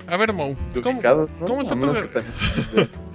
A 0.07 0.17
ver, 0.17 0.33
Mo. 0.33 0.55
¿Cómo, 0.83 1.01
¿no? 1.03 1.47
cómo 1.47 1.63
está 1.63 1.75
tu 1.75 1.87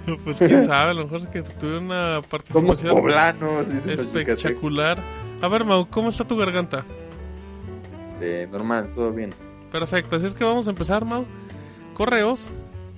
Pues 0.24 0.36
quién 0.38 0.64
sabe. 0.64 0.90
A 0.90 0.94
lo 0.94 1.04
mejor 1.04 1.20
es 1.20 1.26
que 1.28 1.42
tuvieron 1.42 1.84
una 1.84 2.14
Somos 2.14 2.26
participación 2.26 2.94
poblanos, 2.96 3.68
espectacular. 3.68 5.02
A 5.42 5.48
ver, 5.48 5.64
Mau, 5.64 5.88
¿cómo 5.88 6.08
está 6.10 6.26
tu 6.26 6.36
garganta? 6.36 6.84
Este, 7.94 8.46
normal, 8.48 8.90
todo 8.94 9.12
bien. 9.12 9.34
Perfecto, 9.72 10.16
así 10.16 10.26
es 10.26 10.34
que 10.34 10.44
vamos 10.44 10.66
a 10.66 10.70
empezar, 10.70 11.04
Mau. 11.04 11.24
Correos. 11.94 12.50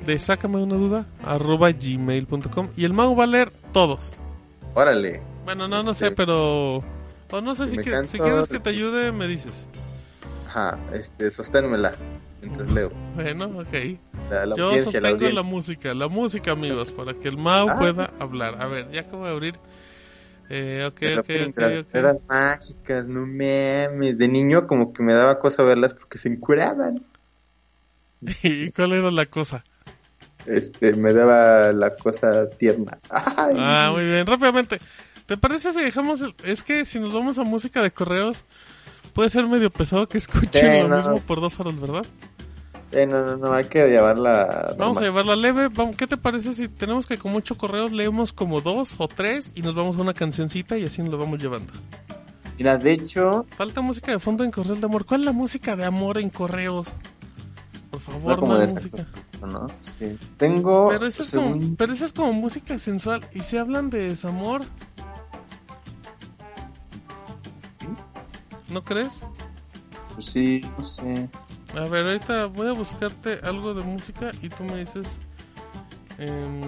de 0.07 0.19
sácame 0.19 0.61
una 0.61 0.75
duda 0.75 1.07
arroba 1.25 1.71
gmail.com 1.71 2.71
y 2.77 2.85
el 2.85 2.93
Mau 2.93 3.15
va 3.15 3.23
a 3.25 3.27
leer 3.29 3.51
todos. 3.73 4.13
Órale. 4.75 5.23
Bueno, 5.45 5.69
no, 5.69 5.83
no 5.85 5.93
Este- 5.93 6.07
sé, 6.07 6.11
pero... 6.13 6.79
O 7.31 7.41
no 7.41 7.55
sé 7.55 7.65
Si 7.65 7.71
si, 7.73 7.77
me 7.79 7.83
que- 7.85 7.91
canso- 7.93 8.13
si 8.13 8.19
quieres 8.19 8.49
que 8.49 8.59
te 8.59 8.71
ayude, 8.71 9.13
me 9.13 9.27
dices. 9.29 9.69
Ajá, 10.49 10.77
este, 10.93 11.31
sosténmela. 11.31 11.95
Mientras 12.43 12.71
leo. 12.71 12.91
Bueno, 13.15 13.45
ok. 13.59 13.73
La, 14.31 14.45
la 14.47 14.57
Yo 14.57 14.73
la 14.73 14.79
sostengo 14.85 15.29
la 15.31 15.43
música, 15.43 15.95
la 15.95 16.09
música, 16.09 16.51
amigos, 16.53 16.91
para 16.93 17.15
que 17.15 17.29
el 17.29 17.39
Mau 17.39 17.69
Ah. 17.71 17.79
pueda 17.79 18.11
hablar. 18.19 18.61
A 18.61 18.67
ver, 18.67 18.91
ya 18.91 19.01
acabo 19.03 19.25
de 19.25 19.31
abrir. 19.33 19.55
Eh, 20.51 20.85
ok, 20.87 21.01
ok, 21.21 21.31
ok, 21.49 21.57
las 21.59 21.73
ok. 21.73 21.79
esferas 21.81 22.19
mágicas, 22.29 23.09
no 23.09 23.21
mames. 23.27 24.19
De 24.19 24.29
niño 24.29 24.67
como 24.67 24.93
que 24.93 25.03
me 25.03 25.15
daba 25.15 25.39
cosa 25.39 25.63
verlas 25.63 25.95
porque 25.95 26.19
se 26.19 26.29
encuraban. 26.29 27.03
¿Y 28.43 28.71
cuál 28.73 28.93
era 28.93 29.11
la 29.11 29.27
cosa? 29.27 29.65
Este, 30.47 30.95
me 30.97 31.13
daba 31.13 31.73
la 31.73 31.95
cosa 31.95 32.51
tierna. 32.51 32.99
Ay. 33.11 33.55
Ah, 33.57 33.91
muy 33.93 34.05
bien, 34.05 34.27
rápidamente. 34.27 34.79
¿Te 35.27 35.37
parece 35.37 35.73
si 35.73 35.81
dejamos 35.81 36.21
el... 36.21 36.35
Es 36.45 36.63
que 36.63 36.85
si 36.85 36.99
nos 36.99 37.13
vamos 37.13 37.39
a 37.39 37.45
música 37.45 37.81
de 37.81 37.93
correos, 37.93 38.45
puede 39.15 39.31
ser 39.31 39.47
medio 39.47 39.71
pesado 39.71 40.09
que 40.09 40.19
escuchen 40.19 40.51
Sí, 40.53 40.81
lo 40.83 40.89
no. 40.89 40.97
mismo 40.99 41.21
por 41.21 41.41
dos 41.41 41.59
horas, 41.61 41.81
¿verdad? 41.81 42.05
Eh, 42.93 43.07
no, 43.07 43.25
no, 43.25 43.37
no, 43.37 43.53
hay 43.53 43.65
que 43.65 43.89
llevarla. 43.89 44.75
Vamos 44.79 44.99
a 44.99 45.01
normal. 45.01 45.05
llevarla 45.05 45.37
leve. 45.37 45.69
Vamos, 45.69 45.97
¿Qué 45.97 46.07
te 46.07 46.17
parece 46.17 46.53
si 46.53 46.69
tenemos 46.69 47.07
que 47.07 47.17
con 47.19 47.33
mucho 47.33 47.57
correos 47.57 47.91
leemos 47.91 48.33
como 48.33 48.61
dos 48.61 48.95
o 48.99 49.09
tres 49.09 49.51
y 49.55 49.63
nos 49.63 49.75
vamos 49.75 49.97
a 49.97 50.03
una 50.03 50.15
cancioncita 50.15 50.77
y 50.77 50.85
así 50.85 51.03
nos 51.03 51.11
lo 51.13 51.19
vamos 51.19 51.41
llevando? 51.41 51.73
Mira, 52.59 52.77
de 52.77 52.93
hecho, 52.93 53.47
Falta 53.57 53.81
música 53.81 54.13
de 54.13 54.19
fondo 54.19 54.45
en 54.45 54.51
correos 54.51 54.79
de 54.79 54.87
amor. 54.87 55.07
¿Cuál 55.07 55.21
es 55.21 55.27
la 55.27 55.33
música 55.33 55.75
de 55.75 55.85
amor 55.85 56.19
en 56.19 56.29
correos? 56.29 56.89
Por 57.91 58.01
favor, 58.01 58.31
no 58.31 58.37
como 58.37 58.53
no 58.53 58.59
de 58.59 58.65
hay 58.65 58.69
sexo, 58.71 58.97
música. 58.99 59.09
¿no? 59.47 59.67
Sí. 59.81 60.19
Tengo. 60.37 60.89
Pero 60.91 61.07
esa, 61.07 61.23
es 61.23 61.31
como, 61.31 61.77
pero 61.77 61.93
esa 61.93 62.05
es 62.05 62.13
como 62.13 62.33
música 62.33 62.79
sensual. 62.79 63.27
¿Y 63.33 63.41
si 63.43 63.57
hablan 63.57 63.91
de 63.91 64.09
desamor? 64.09 64.63
¿No 68.69 68.85
crees? 68.85 69.13
pues 70.15 70.27
sí, 70.27 70.61
no 70.77 70.85
sé. 70.85 71.29
A 71.75 71.81
ver, 71.89 72.07
ahorita 72.07 72.47
voy 72.47 72.69
a 72.69 72.73
buscarte 72.73 73.41
algo 73.43 73.73
de 73.75 73.83
música 73.83 74.31
y 74.43 74.49
tú 74.49 74.65
me 74.65 74.77
dices... 74.77 75.07
em, 76.19 76.61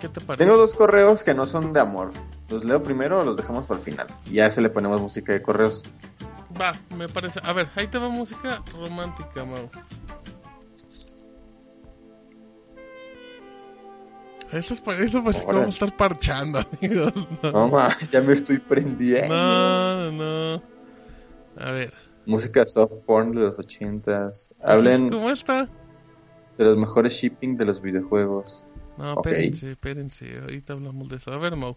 ¿Qué 0.00 0.08
te 0.08 0.20
parece? 0.20 0.44
Tengo 0.44 0.56
dos 0.56 0.74
correos 0.74 1.24
que 1.24 1.34
no 1.34 1.44
son 1.46 1.72
de 1.72 1.80
amor. 1.80 2.12
¿Los 2.48 2.64
leo 2.64 2.82
primero 2.82 3.20
o 3.20 3.24
los 3.24 3.36
dejamos 3.36 3.66
para 3.66 3.78
el 3.78 3.84
final? 3.84 4.06
Y 4.26 4.34
ya 4.34 4.50
se 4.50 4.60
le 4.62 4.70
ponemos 4.70 5.00
música 5.00 5.32
de 5.32 5.42
correos. 5.42 5.84
Va, 6.60 6.72
me 6.96 7.08
parece. 7.08 7.40
A 7.42 7.52
ver, 7.52 7.68
ahí 7.74 7.88
te 7.88 7.98
va 7.98 8.08
música 8.08 8.62
romántica, 8.72 9.44
Mau. 9.44 9.68
Eso 14.50 14.72
es 14.74 14.80
eso 15.00 15.22
parece 15.22 15.44
que 15.44 15.52
vamos 15.52 15.66
a 15.66 15.68
estar 15.84 15.96
parchando, 15.96 16.58
amigos. 16.80 17.12
No, 17.42 17.52
No, 17.52 17.68
ma, 17.68 17.94
ya 18.10 18.22
me 18.22 18.32
estoy 18.32 18.58
prendiendo. 18.58 19.28
no, 19.34 20.12
no. 20.12 20.62
A 21.58 21.70
ver. 21.72 21.92
Música 22.28 22.64
soft 22.66 22.94
porn 23.06 23.32
de 23.32 23.40
los 23.40 23.58
ochentas. 23.58 24.50
¿Así 24.60 24.86
es 24.86 24.94
Hablen 24.94 25.08
como 25.08 25.30
está? 25.30 25.68
de 26.58 26.64
los 26.64 26.76
mejores 26.76 27.12
shipping 27.14 27.56
de 27.56 27.64
los 27.64 27.80
videojuegos. 27.80 28.64
No, 28.98 29.14
Ok. 29.14 29.26
espérense, 29.28 29.70
espérense. 29.72 30.38
Ahorita 30.40 30.72
hablamos 30.74 31.08
de 31.08 31.16
eso. 31.16 31.32
A 31.32 31.38
ver, 31.38 31.56
Mau. 31.56 31.76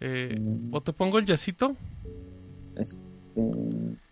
Eh, 0.00 0.36
Mm. 0.38 0.74
¿O 0.74 0.80
te 0.80 0.92
pongo 0.92 1.18
el 1.18 1.24
yacito? 1.24 1.74
Este, 2.76 3.00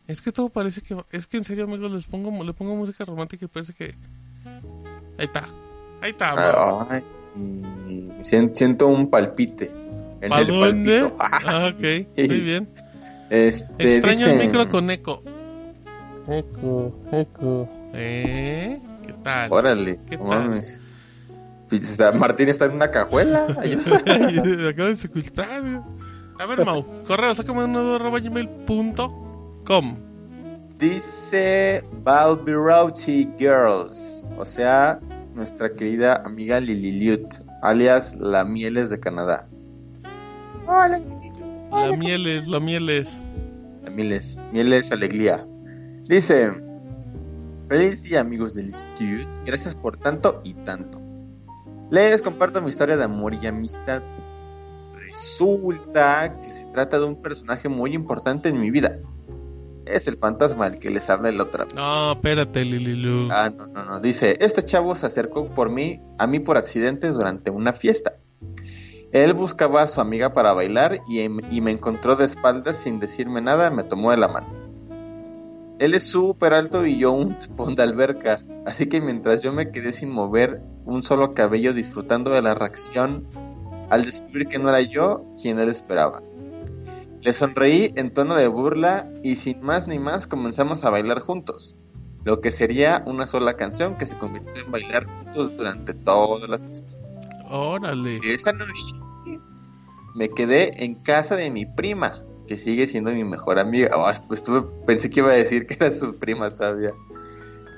Es 0.06 0.20
que 0.20 0.32
todo 0.32 0.48
parece 0.48 0.80
que... 0.80 0.96
Es 1.12 1.26
que 1.26 1.36
en 1.36 1.44
serio, 1.44 1.64
amigos, 1.64 1.90
les 1.92 2.04
pongo, 2.04 2.42
le 2.44 2.52
pongo 2.52 2.74
música 2.76 3.04
romántica 3.04 3.44
y 3.44 3.48
parece 3.48 3.72
que... 3.74 3.94
Ahí 5.18 5.26
está. 5.26 5.48
Ahí 6.00 6.10
está, 6.12 6.34
Mau. 6.34 6.86
ay, 6.88 7.02
siento 8.22 8.86
un 8.88 9.10
palpite. 9.10 9.70
En 10.20 10.28
¿Para 10.30 10.40
el 10.42 10.46
dónde? 10.48 11.00
palpito. 11.00 11.16
Ah, 11.20 11.68
ok. 11.74 12.06
Muy 12.28 12.40
bien. 12.40 12.68
Este, 13.30 13.98
Extraño 13.98 14.26
el 14.34 14.38
micro 14.46 14.68
con 14.68 14.90
eco. 14.90 15.22
Eco, 16.30 16.94
eco. 17.12 17.68
¿Eh? 17.92 18.80
¿Qué 19.04 19.12
tal? 19.24 19.52
Órale, 19.52 19.98
¿Qué 20.08 20.16
tal? 20.16 20.62
está- 21.72 22.12
Martín 22.12 22.48
está 22.48 22.66
en 22.66 22.72
una 22.72 22.90
cajuela. 22.90 23.46
Me 23.64 24.68
acabo 24.68 24.88
de 24.88 24.96
secuestrar. 24.96 25.82
A 26.38 26.46
ver, 26.46 26.64
Mau. 26.64 26.84
Correo, 27.06 27.34
sácame 27.34 27.64
una 27.64 27.80
duda 27.80 27.96
arroba 27.96 28.20
gmail.com. 28.20 29.96
Dice 30.78 31.84
Balbirauti 32.02 33.28
Girls, 33.38 34.24
o 34.38 34.44
sea, 34.46 34.98
nuestra 35.34 35.74
querida 35.74 36.22
amiga 36.24 36.58
Lililiut, 36.60 37.26
alias 37.60 38.14
la 38.14 38.44
Mieles 38.44 38.88
de 38.88 38.98
Canadá. 38.98 39.46
La 40.66 41.96
mieles, 41.96 42.48
la 42.48 42.60
mieles. 42.60 43.20
La 43.84 43.90
Mieles, 43.90 44.38
Mieles 44.52 44.90
Alegría. 44.92 45.46
Dice, 46.10 46.52
feliz 47.68 48.02
día 48.02 48.18
amigos 48.18 48.56
del 48.56 48.66
Institute, 48.66 49.28
gracias 49.46 49.76
por 49.76 49.96
tanto 49.96 50.40
y 50.42 50.54
tanto. 50.54 51.00
Les 51.88 52.20
comparto 52.20 52.60
mi 52.60 52.68
historia 52.68 52.96
de 52.96 53.04
amor 53.04 53.34
y 53.34 53.46
amistad. 53.46 54.02
Resulta 55.08 56.40
que 56.42 56.50
se 56.50 56.66
trata 56.66 56.98
de 56.98 57.04
un 57.04 57.22
personaje 57.22 57.68
muy 57.68 57.94
importante 57.94 58.48
en 58.48 58.60
mi 58.60 58.72
vida. 58.72 58.98
Es 59.86 60.08
el 60.08 60.16
fantasma 60.16 60.66
el 60.66 60.80
que 60.80 60.90
les 60.90 61.08
habla 61.08 61.30
la 61.30 61.44
otra 61.44 61.66
vez. 61.66 61.74
No, 61.74 62.10
espérate, 62.14 62.64
Lililu. 62.64 63.28
Ah, 63.30 63.48
no, 63.56 63.68
no, 63.68 63.84
no. 63.84 64.00
Dice, 64.00 64.36
este 64.40 64.64
chavo 64.64 64.96
se 64.96 65.06
acercó 65.06 65.46
por 65.54 65.70
mí, 65.70 66.00
a 66.18 66.26
mí 66.26 66.40
por 66.40 66.56
accidente 66.56 67.08
durante 67.12 67.52
una 67.52 67.72
fiesta. 67.72 68.14
Él 69.12 69.32
buscaba 69.34 69.82
a 69.82 69.86
su 69.86 70.00
amiga 70.00 70.32
para 70.32 70.54
bailar 70.54 70.98
y, 71.08 71.20
em- 71.20 71.38
y 71.52 71.60
me 71.60 71.70
encontró 71.70 72.16
de 72.16 72.24
espaldas 72.24 72.78
sin 72.78 72.98
decirme 72.98 73.40
nada, 73.40 73.70
me 73.70 73.84
tomó 73.84 74.10
de 74.10 74.16
la 74.16 74.26
mano. 74.26 74.69
Él 75.80 75.94
es 75.94 76.04
súper 76.04 76.54
alto 76.54 76.86
y 76.86 76.98
yo 76.98 77.10
un 77.10 77.38
tapón 77.38 77.74
de 77.74 77.82
alberca, 77.82 78.44
así 78.66 78.86
que 78.86 79.00
mientras 79.00 79.42
yo 79.42 79.52
me 79.52 79.72
quedé 79.72 79.92
sin 79.92 80.10
mover 80.10 80.60
un 80.84 81.02
solo 81.02 81.34
cabello 81.34 81.72
disfrutando 81.72 82.30
de 82.30 82.42
la 82.42 82.54
reacción 82.54 83.26
al 83.88 84.04
descubrir 84.04 84.46
que 84.46 84.58
no 84.58 84.68
era 84.68 84.82
yo 84.82 85.24
quien 85.40 85.58
él 85.58 85.68
esperaba. 85.68 86.22
Le 87.22 87.32
sonreí 87.32 87.92
en 87.96 88.12
tono 88.12 88.36
de 88.36 88.46
burla 88.46 89.10
y 89.24 89.36
sin 89.36 89.60
más 89.62 89.88
ni 89.88 89.98
más 89.98 90.26
comenzamos 90.26 90.84
a 90.84 90.90
bailar 90.90 91.20
juntos 91.20 91.76
lo 92.24 92.40
que 92.40 92.52
sería 92.52 93.02
una 93.06 93.26
sola 93.26 93.54
canción 93.54 93.96
que 93.96 94.06
se 94.06 94.18
convirtió 94.18 94.62
en 94.62 94.70
bailar 94.70 95.06
juntos 95.06 95.56
durante 95.56 95.94
todas 95.94 96.48
las 96.48 96.62
fiestas. 96.62 96.96
Órale. 97.48 98.20
Esa 98.22 98.52
noche 98.52 98.94
me 100.14 100.28
quedé 100.28 100.84
en 100.84 100.96
casa 100.96 101.36
de 101.36 101.50
mi 101.50 101.64
prima, 101.64 102.22
que 102.50 102.58
sigue 102.58 102.88
siendo 102.88 103.12
mi 103.12 103.22
mejor 103.22 103.60
amiga. 103.60 103.90
Oh, 103.96 104.08
estu- 104.10 104.34
estuve, 104.34 104.62
pensé 104.84 105.08
que 105.08 105.20
iba 105.20 105.30
a 105.30 105.34
decir 105.34 105.68
que 105.68 105.74
era 105.74 105.90
su 105.92 106.16
prima 106.16 106.52
todavía. 106.52 106.90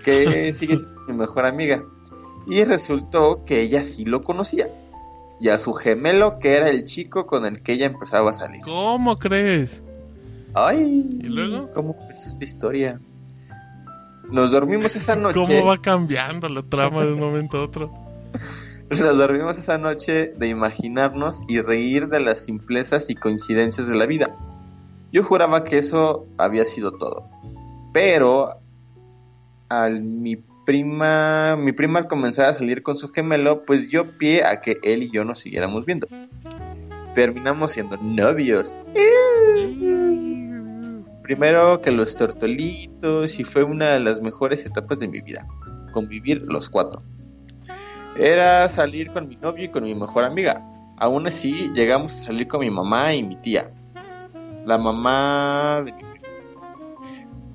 Que 0.03 0.51
sigue 0.55 0.79
siendo 0.79 0.99
mi 1.09 1.13
mejor 1.15 1.45
amiga. 1.45 1.85
Y 2.47 2.65
resultó 2.65 3.45
que 3.45 3.61
ella 3.61 3.83
sí 3.85 4.07
lo 4.07 4.23
conocía. 4.23 4.71
Y 5.41 5.51
a 5.51 5.59
su 5.59 5.75
gemelo, 5.75 6.39
que 6.39 6.57
era 6.57 6.71
el 6.71 6.85
chico 6.85 7.27
con 7.27 7.45
el 7.45 7.63
que 7.63 7.75
ella 7.75 7.85
empezaba 7.87 8.31
a 8.31 8.33
salir. 8.33 8.63
¿Cómo 8.63 9.19
crees? 9.19 9.83
Ay, 10.55 11.19
¿Y 11.21 11.27
luego? 11.27 11.71
¿Cómo 11.73 11.95
es 12.11 12.25
esta 12.27 12.43
historia? 12.43 12.99
Nos 14.31 14.53
dormimos 14.53 14.97
esa 14.97 15.17
noche. 15.17 15.35
¿Cómo 15.35 15.67
va 15.67 15.77
cambiando 15.83 16.49
la 16.49 16.63
trama 16.63 17.05
de 17.05 17.13
un 17.13 17.21
momento 17.21 17.59
a 17.59 17.65
otro? 17.65 17.93
Nos 18.89 19.19
dormimos 19.19 19.59
esa 19.59 19.77
noche 19.79 20.33
de 20.37 20.49
imaginarnos 20.49 21.43
y 21.49 21.61
reír 21.61 22.09
de 22.09 22.21
las 22.21 22.41
simplezas 22.45 23.11
y 23.11 23.15
coincidencias 23.15 23.87
de 23.87 23.97
la 23.97 24.07
vida. 24.07 24.35
Yo 25.13 25.23
juraba 25.23 25.65
que 25.65 25.79
eso 25.79 26.27
había 26.39 26.65
sido 26.65 26.93
todo. 26.93 27.29
Pero 27.93 28.61
al 29.69 30.03
mi 30.03 30.37
prima, 30.65 31.57
mi 31.57 31.73
prima 31.73 31.99
al 31.99 32.09
comenzar 32.09 32.47
a 32.47 32.55
salir 32.55 32.83
con 32.83 32.97
su 32.97 33.11
gemelo, 33.11 33.65
pues 33.65 33.89
dio 33.89 34.17
pie 34.19 34.45
a 34.45 34.61
que 34.61 34.79
él 34.83 35.03
y 35.03 35.11
yo 35.11 35.25
nos 35.25 35.41
siguiéramos 35.41 35.85
viendo. 35.87 36.09
Terminamos 37.15 37.73
siendo 37.73 37.97
novios. 37.99 38.75
Primero 41.23 41.81
que 41.81 41.93
los 41.93 42.17
tortolitos 42.17 43.39
y 43.39 43.45
fue 43.45 43.63
una 43.63 43.91
de 43.91 44.01
las 44.01 44.21
mejores 44.23 44.65
etapas 44.65 44.99
de 44.99 45.09
mi 45.09 45.21
vida. 45.21 45.47
Convivir 45.93 46.43
los 46.43 46.69
cuatro 46.69 47.03
era 48.17 48.69
salir 48.69 49.11
con 49.13 49.29
mi 49.29 49.37
novio 49.37 49.65
y 49.65 49.69
con 49.69 49.85
mi 49.85 49.95
mejor 49.95 50.25
amiga. 50.25 50.63
Aún 50.99 51.27
así, 51.27 51.71
llegamos 51.75 52.15
a 52.15 52.27
salir 52.27 52.47
con 52.47 52.61
mi 52.61 52.71
mamá 52.71 53.15
y 53.15 53.23
mi 53.23 53.37
tía. 53.37 53.71
La 54.67 54.79
mamá 54.79 55.83
de 55.85 55.93
mi 55.93 56.03
primo. 56.03 56.23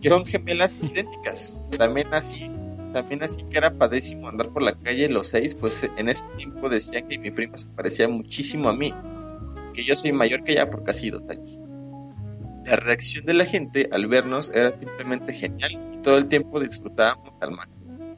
Que 0.01 0.09
son 0.09 0.25
gemelas 0.25 0.77
idénticas. 0.81 1.61
También 1.77 2.13
así, 2.13 2.49
también 2.93 3.23
así 3.23 3.43
que 3.49 3.57
era 3.57 3.71
padrísimo 3.71 4.27
andar 4.29 4.49
por 4.49 4.63
la 4.63 4.73
calle 4.73 5.09
los 5.09 5.27
seis, 5.29 5.55
pues 5.55 5.89
en 5.97 6.09
ese 6.09 6.25
tiempo 6.37 6.69
decían 6.69 7.07
que 7.07 7.17
mi 7.17 7.31
primo 7.31 7.57
se 7.57 7.67
parecía 7.67 8.07
muchísimo 8.07 8.69
a 8.69 8.73
mí. 8.73 8.93
Que 9.73 9.85
yo 9.85 9.95
soy 9.95 10.11
mayor 10.11 10.43
que 10.43 10.53
ella 10.53 10.69
por 10.69 10.83
casi 10.83 11.09
dos 11.09 11.23
años. 11.29 11.57
La 12.65 12.75
reacción 12.75 13.25
de 13.25 13.33
la 13.33 13.45
gente 13.45 13.87
al 13.93 14.07
vernos 14.07 14.49
era 14.53 14.75
simplemente 14.75 15.31
genial 15.33 15.71
y 15.93 16.01
todo 16.01 16.17
el 16.17 16.27
tiempo 16.27 16.59
disfrutábamos 16.59 17.33
al 17.39 17.51
máximo. 17.51 18.17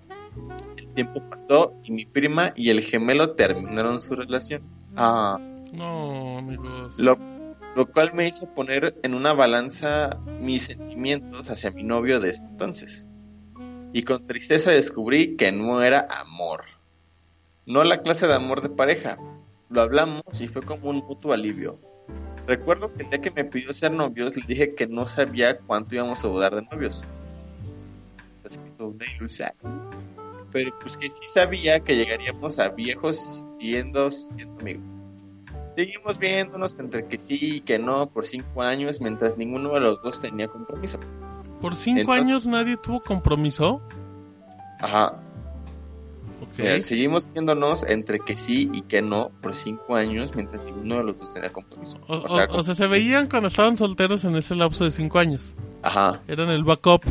El 0.75 0.87
tiempo 0.95 1.21
pasó 1.29 1.73
y 1.83 1.91
mi 1.91 2.05
prima 2.05 2.51
y 2.55 2.71
el 2.71 2.81
gemelo 2.81 3.35
terminaron 3.35 4.01
su 4.01 4.15
relación. 4.15 4.63
Ah, 4.95 5.37
No, 5.71 6.39
amigos. 6.39 6.97
lo, 6.97 7.15
lo 7.75 7.91
cual 7.91 8.13
me 8.13 8.27
hizo 8.27 8.47
poner 8.53 8.95
en 9.03 9.13
una 9.13 9.33
balanza 9.33 10.19
mis 10.39 10.63
sentimientos 10.63 11.49
hacia 11.49 11.71
mi 11.71 11.83
novio 11.83 12.19
de 12.19 12.31
entonces. 12.31 13.05
Y 13.93 14.03
con 14.03 14.27
tristeza 14.27 14.71
descubrí 14.71 15.35
que 15.35 15.51
no 15.51 15.81
era 15.81 16.07
amor. 16.09 16.65
No 17.65 17.83
la 17.83 18.01
clase 18.01 18.27
de 18.27 18.35
amor 18.35 18.61
de 18.61 18.69
pareja. 18.69 19.17
Lo 19.69 19.81
hablamos 19.81 20.23
y 20.39 20.47
fue 20.47 20.61
como 20.61 20.89
un 20.89 20.97
mutuo 20.97 21.33
alivio. 21.33 21.79
Recuerdo 22.47 22.91
que 22.93 23.03
el 23.03 23.09
día 23.09 23.21
que 23.21 23.31
me 23.31 23.45
pidió 23.45 23.73
ser 23.73 23.91
novios 23.91 24.35
le 24.35 24.43
dije 24.47 24.73
que 24.73 24.87
no 24.87 25.07
sabía 25.07 25.59
cuánto 25.59 25.95
íbamos 25.95 26.25
a 26.25 26.27
dudar 26.27 26.55
de 26.55 26.63
novios. 26.63 27.05
Que 28.77 28.83
una 28.83 29.05
ilusión. 29.15 29.51
Pero 30.51 30.71
pues 30.79 30.97
que 30.97 31.09
sí 31.11 31.25
sabía 31.27 31.79
que 31.81 31.95
llegaríamos 31.95 32.57
a 32.57 32.69
viejos 32.69 33.45
siendo, 33.59 34.09
siendo 34.09 34.59
amigos. 34.59 34.98
Seguimos 35.75 36.17
viéndonos 36.19 36.75
entre 36.79 37.05
que 37.07 37.19
sí 37.19 37.37
y 37.41 37.61
que 37.61 37.79
no 37.79 38.09
por 38.09 38.25
cinco 38.25 38.61
años 38.63 38.99
mientras 38.99 39.37
ninguno 39.37 39.73
de 39.73 39.79
los 39.79 40.01
dos 40.01 40.19
tenía 40.19 40.47
compromiso. 40.47 40.99
¿Por 41.61 41.75
cinco 41.75 41.99
Entonces- 42.01 42.21
años 42.23 42.45
nadie 42.47 42.77
tuvo 42.77 43.01
compromiso? 43.01 43.81
Ajá. 44.81 45.13
Ok. 46.41 46.59
Eh, 46.59 46.79
seguimos 46.79 47.31
viéndonos 47.31 47.83
entre 47.89 48.19
que 48.19 48.37
sí 48.37 48.69
y 48.73 48.81
que 48.81 49.01
no 49.01 49.29
por 49.41 49.53
cinco 49.53 49.95
años 49.95 50.33
mientras 50.35 50.63
ninguno 50.63 50.97
de 50.97 51.03
los 51.03 51.17
dos 51.19 51.33
tenía 51.33 51.49
compromiso. 51.51 51.97
O, 52.07 52.15
O 52.15 52.25
o- 52.25 52.29
sea, 52.37 52.47
o 52.51 52.63
sea, 52.63 52.75
se 52.75 52.87
veían 52.87 53.27
cuando 53.29 53.47
estaban 53.49 53.77
solteros 53.77 54.23
en 54.25 54.35
ese 54.35 54.55
lapso 54.55 54.83
de 54.85 54.91
cinco 54.91 55.19
años. 55.19 55.53
ajá. 55.81 56.21
Eran 56.27 56.49
el 56.49 56.63
backup. 56.63 57.03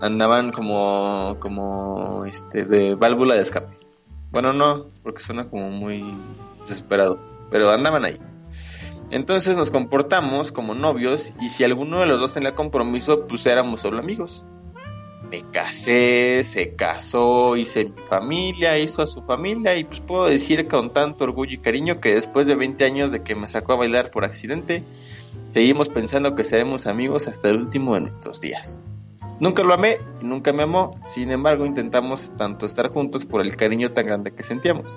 Andaban 0.00 0.50
como, 0.52 1.36
como, 1.40 2.24
este, 2.24 2.64
de 2.64 2.94
válvula 2.94 3.34
de 3.34 3.42
escape. 3.42 3.74
Bueno, 4.30 4.52
no, 4.54 4.86
porque 5.02 5.20
suena 5.20 5.48
como 5.50 5.70
muy 5.70 6.04
desesperado, 6.60 7.18
pero 7.50 7.70
andaban 7.70 8.04
ahí. 8.04 8.18
Entonces 9.10 9.56
nos 9.56 9.70
comportamos 9.70 10.52
como 10.52 10.74
novios 10.74 11.32
y 11.40 11.48
si 11.48 11.64
alguno 11.64 12.00
de 12.00 12.06
los 12.06 12.20
dos 12.20 12.34
tenía 12.34 12.54
compromiso, 12.54 13.26
pues 13.26 13.44
éramos 13.46 13.80
solo 13.80 13.98
amigos. 13.98 14.44
Me 15.30 15.42
casé, 15.42 16.42
se 16.44 16.74
casó, 16.74 17.56
hice 17.56 17.84
mi 17.84 18.02
familia, 18.02 18.78
hizo 18.78 19.02
a 19.02 19.06
su 19.06 19.22
familia 19.22 19.76
y 19.76 19.84
pues 19.84 20.00
puedo 20.00 20.26
decir 20.26 20.66
con 20.68 20.92
tanto 20.92 21.24
orgullo 21.24 21.54
y 21.54 21.58
cariño 21.58 22.00
que 22.00 22.14
después 22.14 22.46
de 22.46 22.54
20 22.54 22.84
años 22.84 23.12
de 23.12 23.22
que 23.22 23.34
me 23.34 23.48
sacó 23.48 23.72
a 23.72 23.76
bailar 23.76 24.10
por 24.10 24.24
accidente, 24.24 24.84
seguimos 25.54 25.88
pensando 25.88 26.34
que 26.34 26.44
seremos 26.44 26.86
amigos 26.86 27.28
hasta 27.28 27.48
el 27.48 27.58
último 27.58 27.94
de 27.94 28.00
nuestros 28.00 28.40
días. 28.40 28.80
Nunca 29.40 29.62
lo 29.62 29.72
amé 29.72 29.98
y 30.20 30.24
nunca 30.24 30.52
me 30.52 30.64
amó, 30.64 30.94
sin 31.08 31.32
embargo 31.32 31.64
intentamos 31.64 32.30
tanto 32.36 32.66
estar 32.66 32.90
juntos 32.90 33.24
por 33.24 33.40
el 33.40 33.56
cariño 33.56 33.92
tan 33.92 34.06
grande 34.06 34.32
que 34.32 34.42
sentíamos. 34.42 34.96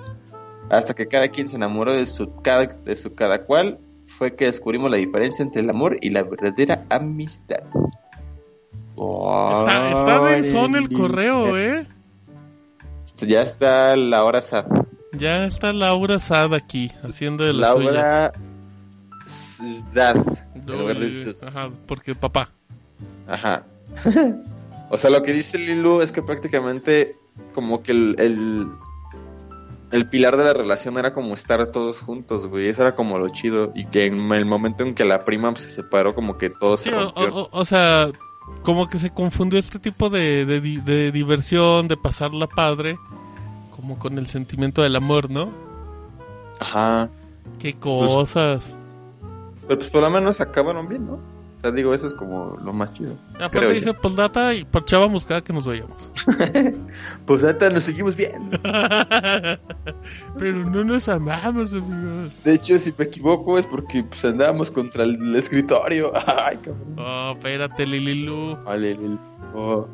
Hasta 0.70 0.94
que 0.94 1.08
cada 1.08 1.28
quien 1.28 1.48
se 1.48 1.56
enamoró 1.56 1.92
de 1.92 2.06
su 2.06 2.34
cada, 2.42 2.66
de 2.66 2.96
su 2.96 3.14
cada 3.14 3.44
cual, 3.44 3.78
fue 4.06 4.34
que 4.34 4.46
descubrimos 4.46 4.90
la 4.90 4.96
diferencia 4.96 5.42
entre 5.42 5.62
el 5.62 5.70
amor 5.70 5.96
y 6.00 6.10
la 6.10 6.22
verdadera 6.22 6.84
amistad. 6.90 7.64
Está, 8.96 9.90
está 9.90 10.24
densón 10.24 10.76
el 10.76 10.90
correo, 10.92 11.58
¿eh? 11.58 11.86
Ya 13.20 13.42
está 13.42 13.96
la 13.96 14.24
hora 14.24 14.40
sad. 14.40 14.66
Ya 15.16 15.44
está 15.44 15.72
Laura 15.72 16.18
Sad 16.18 16.54
aquí, 16.54 16.90
haciendo 17.02 17.44
de 17.44 17.52
las. 17.52 17.76
Laura 17.76 18.32
Sad. 19.26 20.16
Ajá, 21.46 21.70
porque 21.86 22.14
papá. 22.14 22.50
Ajá. 23.26 23.64
o 24.90 24.98
sea, 24.98 25.10
lo 25.10 25.22
que 25.22 25.32
dice 25.32 25.58
Lilu 25.58 26.00
es 26.00 26.10
que 26.10 26.22
prácticamente 26.22 27.16
como 27.52 27.82
que 27.82 27.92
el, 27.92 28.16
el, 28.18 28.66
el 29.94 30.08
pilar 30.08 30.36
de 30.36 30.44
la 30.44 30.52
relación 30.52 30.98
era 30.98 31.12
como 31.12 31.34
estar 31.34 31.64
todos 31.68 32.00
juntos, 32.00 32.46
güey. 32.46 32.66
Eso 32.68 32.82
era 32.82 32.94
como 32.96 33.16
lo 33.18 33.28
chido. 33.28 33.72
Y 33.74 33.86
que 33.86 34.06
en 34.06 34.30
el 34.32 34.44
momento 34.44 34.82
en 34.82 34.94
que 34.94 35.04
la 35.04 35.24
prima 35.24 35.54
se 35.56 35.68
separó, 35.68 36.14
como 36.14 36.36
que 36.36 36.50
todo 36.50 36.76
Sí, 36.76 36.90
se 36.90 36.94
o, 36.96 37.08
o- 37.14 37.48
o 37.50 37.64
sea, 37.64 38.10
como 38.62 38.88
que 38.88 38.98
se 38.98 39.10
confundió 39.10 39.58
este 39.58 39.78
tipo 39.78 40.10
de, 40.10 40.44
de 40.44 40.60
de 40.60 41.12
diversión, 41.12 41.86
de 41.88 41.96
pasarla 41.96 42.46
padre, 42.48 42.98
como 43.74 43.98
con 43.98 44.18
el 44.18 44.26
sentimiento 44.26 44.82
del 44.82 44.96
amor, 44.96 45.30
¿no? 45.30 45.50
Ajá. 46.60 47.08
Qué 47.58 47.74
cosas. 47.74 48.76
Pero 49.66 49.78
pues 49.78 49.90
por 49.90 50.02
lo 50.02 50.10
menos 50.10 50.40
acabaron 50.40 50.88
bien, 50.88 51.06
¿no? 51.06 51.18
Sea, 51.64 51.72
digo, 51.72 51.94
eso 51.94 52.08
es 52.08 52.12
como 52.12 52.58
lo 52.62 52.74
más 52.74 52.92
chido. 52.92 53.16
Aparte 53.40 53.72
dice 53.72 53.94
postdata 53.94 54.52
y 54.52 54.66
parchábamos 54.66 55.24
cada 55.24 55.42
que 55.42 55.50
nos 55.54 55.66
veíamos. 55.66 56.12
Pues 57.26 57.42
hasta 57.42 57.70
nos 57.70 57.84
seguimos 57.84 58.14
viendo. 58.16 58.58
Pero 60.38 60.58
no 60.70 60.84
nos 60.84 61.08
amamos, 61.08 61.72
amigos. 61.72 62.32
De 62.44 62.52
hecho, 62.52 62.78
si 62.78 62.92
me 62.98 63.06
equivoco 63.06 63.58
es 63.58 63.66
porque 63.66 64.04
pues 64.04 64.22
andábamos 64.26 64.70
contra 64.70 65.04
el 65.04 65.34
escritorio. 65.34 66.12
Ay, 66.26 66.58
cabrón. 66.58 66.96
Oh, 66.98 67.32
espérate, 67.34 67.86
Lililu. 67.86 68.58
Vale, 68.62 68.96
Lil- 68.98 69.18
oh. 69.54 69.88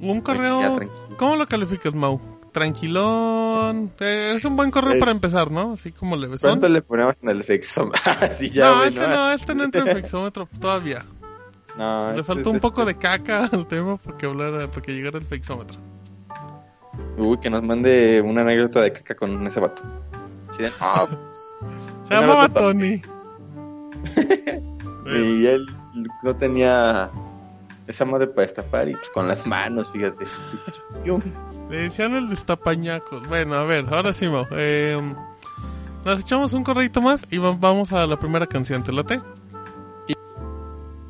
Un 0.00 0.20
correo. 0.22 0.80
¿cómo 1.16 1.36
lo 1.36 1.46
calificas, 1.46 1.94
Mau? 1.94 2.20
Tranquilón. 2.52 3.92
Eh, 3.98 4.34
es 4.36 4.44
un 4.44 4.56
buen 4.56 4.70
correo 4.70 4.98
para 4.98 5.10
empezar, 5.10 5.50
¿no? 5.50 5.72
Así 5.72 5.90
como 5.92 6.16
le 6.16 6.28
ves. 6.28 6.42
¿Cuánto 6.42 6.68
le 6.68 6.82
ponemos 6.82 7.14
en 7.22 7.28
el 7.30 7.42
fexómetro? 7.42 8.00
Ya, 8.52 8.64
No, 8.74 8.84
este 8.84 9.00
no, 9.00 9.32
este 9.32 9.54
no 9.54 9.64
entra 9.64 9.90
en 9.90 9.96
fixómetro 9.96 10.48
todavía. 10.60 11.04
No, 11.76 12.12
Le 12.12 12.20
este 12.20 12.22
faltó 12.34 12.50
un 12.50 12.56
este. 12.56 12.68
poco 12.68 12.84
de 12.84 12.96
caca 12.98 13.46
al 13.46 13.66
tema 13.66 13.96
para 13.96 14.16
que 14.18 14.26
hablara, 14.26 14.68
para 14.68 14.82
que 14.82 14.92
llegara 14.92 15.18
el 15.18 15.24
fixómetro. 15.24 15.78
Uy, 17.16 17.38
que 17.40 17.48
nos 17.48 17.62
mande 17.62 18.22
una 18.24 18.42
anécdota 18.42 18.82
de 18.82 18.92
caca 18.92 19.14
con 19.14 19.46
ese 19.46 19.60
vato. 19.60 19.82
Ah, 20.80 21.08
Se 22.06 22.14
Una 22.14 22.20
llamaba. 22.20 22.48
Tony. 22.50 23.00
y 25.06 25.46
él 25.46 25.66
no 26.22 26.36
tenía 26.36 27.10
esa 27.86 28.04
madre 28.04 28.26
para 28.26 28.42
destapar 28.42 28.88
y 28.88 28.92
pues 28.92 29.08
con 29.10 29.28
las 29.28 29.46
manos, 29.46 29.90
fíjate. 29.92 30.26
Le 31.72 31.78
decían 31.78 32.14
el 32.14 32.28
destapañacos. 32.28 33.26
Bueno, 33.28 33.54
a 33.54 33.62
ver, 33.64 33.86
ahora 33.90 34.12
sí, 34.12 34.26
Mau. 34.28 34.44
Eh, 34.52 34.98
nos 36.04 36.20
echamos 36.20 36.52
un 36.52 36.62
correito 36.64 37.00
más 37.00 37.26
y 37.30 37.38
va- 37.38 37.56
vamos 37.58 37.92
a 37.94 38.06
la 38.06 38.18
primera 38.18 38.46
canción. 38.46 38.82
¿Te 38.82 38.92
late? 38.92 39.20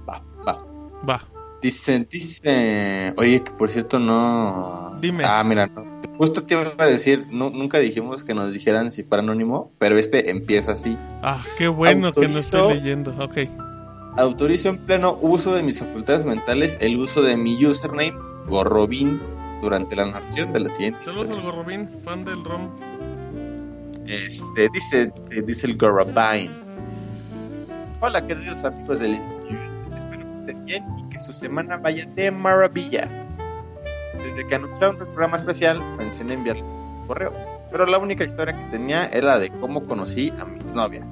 Va, 0.08 0.22
va. 0.46 0.64
Va. 1.08 1.24
Dicen, 1.60 2.06
dice, 2.10 3.12
oye, 3.16 3.42
que 3.42 3.50
por 3.52 3.70
cierto 3.70 3.98
no... 3.98 4.96
Dime. 5.00 5.24
Ah, 5.26 5.42
mira, 5.44 5.66
no. 5.66 5.84
justo 6.16 6.44
te 6.44 6.54
iba 6.54 6.72
a 6.78 6.86
decir, 6.86 7.26
nu- 7.30 7.50
nunca 7.50 7.78
dijimos 7.78 8.22
que 8.24 8.32
nos 8.34 8.52
dijeran 8.52 8.92
si 8.92 9.02
fuera 9.02 9.22
anónimo, 9.22 9.72
pero 9.78 9.96
este 9.98 10.30
empieza 10.30 10.72
así. 10.72 10.96
Ah, 11.22 11.42
qué 11.58 11.66
bueno 11.68 12.12
que 12.12 12.28
no 12.28 12.38
estoy 12.38 12.74
leyendo. 12.74 13.12
Ok. 13.18 13.38
Autorizo 14.16 14.68
en 14.68 14.78
pleno 14.86 15.18
uso 15.22 15.54
de 15.54 15.62
mis 15.64 15.78
facultades 15.80 16.24
mentales 16.24 16.78
el 16.80 16.98
uso 16.98 17.22
de 17.22 17.36
mi 17.36 17.64
username, 17.64 18.14
Gorrobin, 18.46 19.20
durante 19.62 19.94
la 19.94 20.06
narración 20.06 20.52
de 20.52 20.60
la 20.60 20.70
siguiente 20.70 21.04
Saludos 21.04 21.30
al 21.30 21.40
Gorrobín, 21.40 21.88
fan 22.04 22.24
del 22.24 22.44
ROM. 22.44 22.68
Este, 24.06 24.68
dice, 24.72 25.12
eh, 25.30 25.42
dice 25.46 25.68
el 25.68 25.78
Gorrobin. 25.78 26.50
Hola, 28.00 28.26
queridos 28.26 28.64
amigos 28.64 28.98
del 28.98 29.12
Instituto. 29.12 29.54
Espero 29.96 30.26
que 30.26 30.38
estén 30.40 30.64
bien 30.64 30.84
y 30.98 31.08
que 31.08 31.20
su 31.20 31.32
semana 31.32 31.76
vaya 31.76 32.04
de 32.04 32.32
maravilla. 32.32 33.08
Desde 34.14 34.48
que 34.48 34.54
anunciaron 34.56 34.96
el 34.96 35.06
programa 35.06 35.36
especial, 35.36 35.80
pensé 35.96 36.22
en 36.22 36.32
enviarle 36.32 36.62
un 36.64 37.06
correo. 37.06 37.32
Pero 37.70 37.86
la 37.86 37.98
única 37.98 38.24
historia 38.24 38.54
que 38.56 38.76
tenía 38.76 39.06
era 39.06 39.28
la 39.28 39.38
de 39.38 39.50
cómo 39.60 39.86
conocí 39.86 40.32
a 40.40 40.44
mi 40.44 40.56
exnovia. 40.56 41.06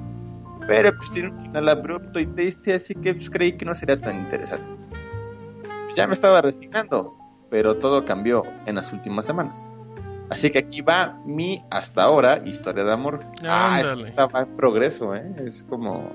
Pero 0.67 0.95
pues 0.97 1.09
tiene 1.11 1.29
un 1.29 1.41
final 1.41 1.69
abrupto 1.69 2.19
y 2.19 2.27
triste, 2.27 2.73
así 2.73 2.95
que 2.95 3.13
pues, 3.13 3.29
creí 3.29 3.53
que 3.53 3.63
no 3.63 3.73
sería 3.73 3.99
tan 3.99 4.17
interesante. 4.17 4.65
Ya 5.95 6.05
me 6.07 6.13
estaba 6.13 6.41
resignando, 6.41 7.20
pero 7.51 7.75
todo 7.77 8.03
cambió 8.05 8.43
en 8.65 8.73
las 8.75 8.91
últimas 8.91 9.25
semanas. 9.27 9.69
Así 10.31 10.49
que 10.49 10.59
aquí 10.59 10.81
va 10.81 11.19
mi 11.25 11.61
hasta 11.69 12.03
ahora 12.03 12.41
historia 12.45 12.83
de 12.85 12.93
amor. 12.93 13.19
Ah, 13.45 13.81
esta 13.81 14.25
va 14.27 14.41
en 14.43 14.55
progreso, 14.55 15.13
¿eh? 15.13 15.29
Es 15.45 15.63
como, 15.69 16.09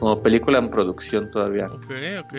como 0.00 0.22
película 0.22 0.58
en 0.58 0.70
producción 0.70 1.30
todavía. 1.30 1.66
Ok, 1.66 1.92
ok. 2.24 2.34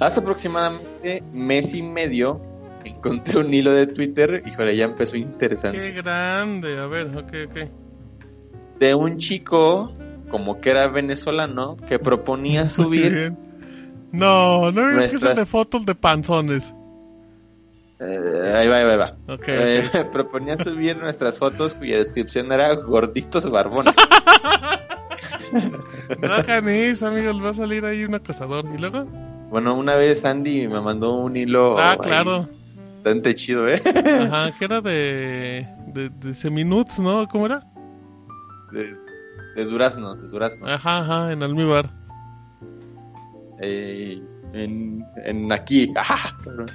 Hace 0.00 0.20
aproximadamente 0.20 1.22
mes 1.32 1.72
y 1.74 1.82
medio 1.82 2.40
encontré 2.84 3.38
un 3.38 3.54
hilo 3.54 3.72
de 3.72 3.86
Twitter, 3.86 4.42
híjole, 4.46 4.76
ya 4.76 4.84
empezó 4.86 5.16
interesante, 5.16 5.78
Qué 5.78 5.92
grande. 5.92 6.78
A 6.78 6.86
ver, 6.86 7.06
ok, 7.16 7.32
ok. 7.48 8.78
de 8.80 8.94
un 8.94 9.16
chico 9.18 9.94
como 10.30 10.60
que 10.60 10.70
era 10.70 10.88
venezolano 10.88 11.76
que 11.88 11.98
proponía 12.00 12.68
subir. 12.68 13.32
No, 14.10 14.72
no 14.72 14.80
es 14.82 14.88
que 14.88 14.94
Nuestras- 15.12 15.36
de 15.36 15.46
fotos 15.46 15.86
de 15.86 15.94
panzones. 15.94 16.74
Eh, 18.00 18.52
ahí 18.54 18.68
va, 18.68 18.76
ahí 18.76 18.84
va, 18.84 18.92
ahí 18.92 18.96
va. 18.98 19.16
Ok, 19.28 19.42
Eh, 19.48 19.84
ok. 19.92 20.10
proponía 20.12 20.56
subir 20.56 20.96
nuestras 20.96 21.38
fotos 21.38 21.74
cuya 21.74 21.98
descripción 21.98 22.52
era 22.52 22.74
gorditos 22.74 23.50
barbones. 23.50 23.94
No 26.20 26.32
hagan 26.32 26.68
eso, 26.68 27.06
amigos. 27.06 27.42
Va 27.42 27.50
a 27.50 27.54
salir 27.54 27.84
ahí 27.84 28.04
un 28.04 28.14
acosador. 28.14 28.66
¿Y 28.74 28.78
luego? 28.78 29.04
bueno, 29.50 29.74
una 29.78 29.96
vez 29.96 30.24
Andy 30.26 30.68
me 30.68 30.80
mandó 30.80 31.14
un 31.16 31.36
hilo. 31.36 31.78
Ah, 31.78 31.92
ahí 31.92 31.98
claro. 31.98 32.48
bastante 32.96 33.34
chido, 33.34 33.66
¿eh? 33.66 33.80
Ajá, 33.84 34.50
que 34.58 34.64
era 34.66 34.80
de, 34.82 35.66
de, 35.86 36.10
de 36.10 36.34
Seminuts, 36.34 36.98
¿no? 37.00 37.26
¿Cómo 37.28 37.46
era? 37.46 37.62
De, 38.72 38.94
de 39.56 39.64
durazno, 39.64 40.14
de 40.16 40.28
durazno. 40.28 40.66
Ajá, 40.66 40.98
ajá, 40.98 41.32
en 41.32 41.42
almíbar. 41.42 41.88
Eh, 43.62 44.20
en, 44.52 45.02
en 45.24 45.50
aquí. 45.52 45.90
Ajá, 45.96 46.36
cabrón. 46.44 46.66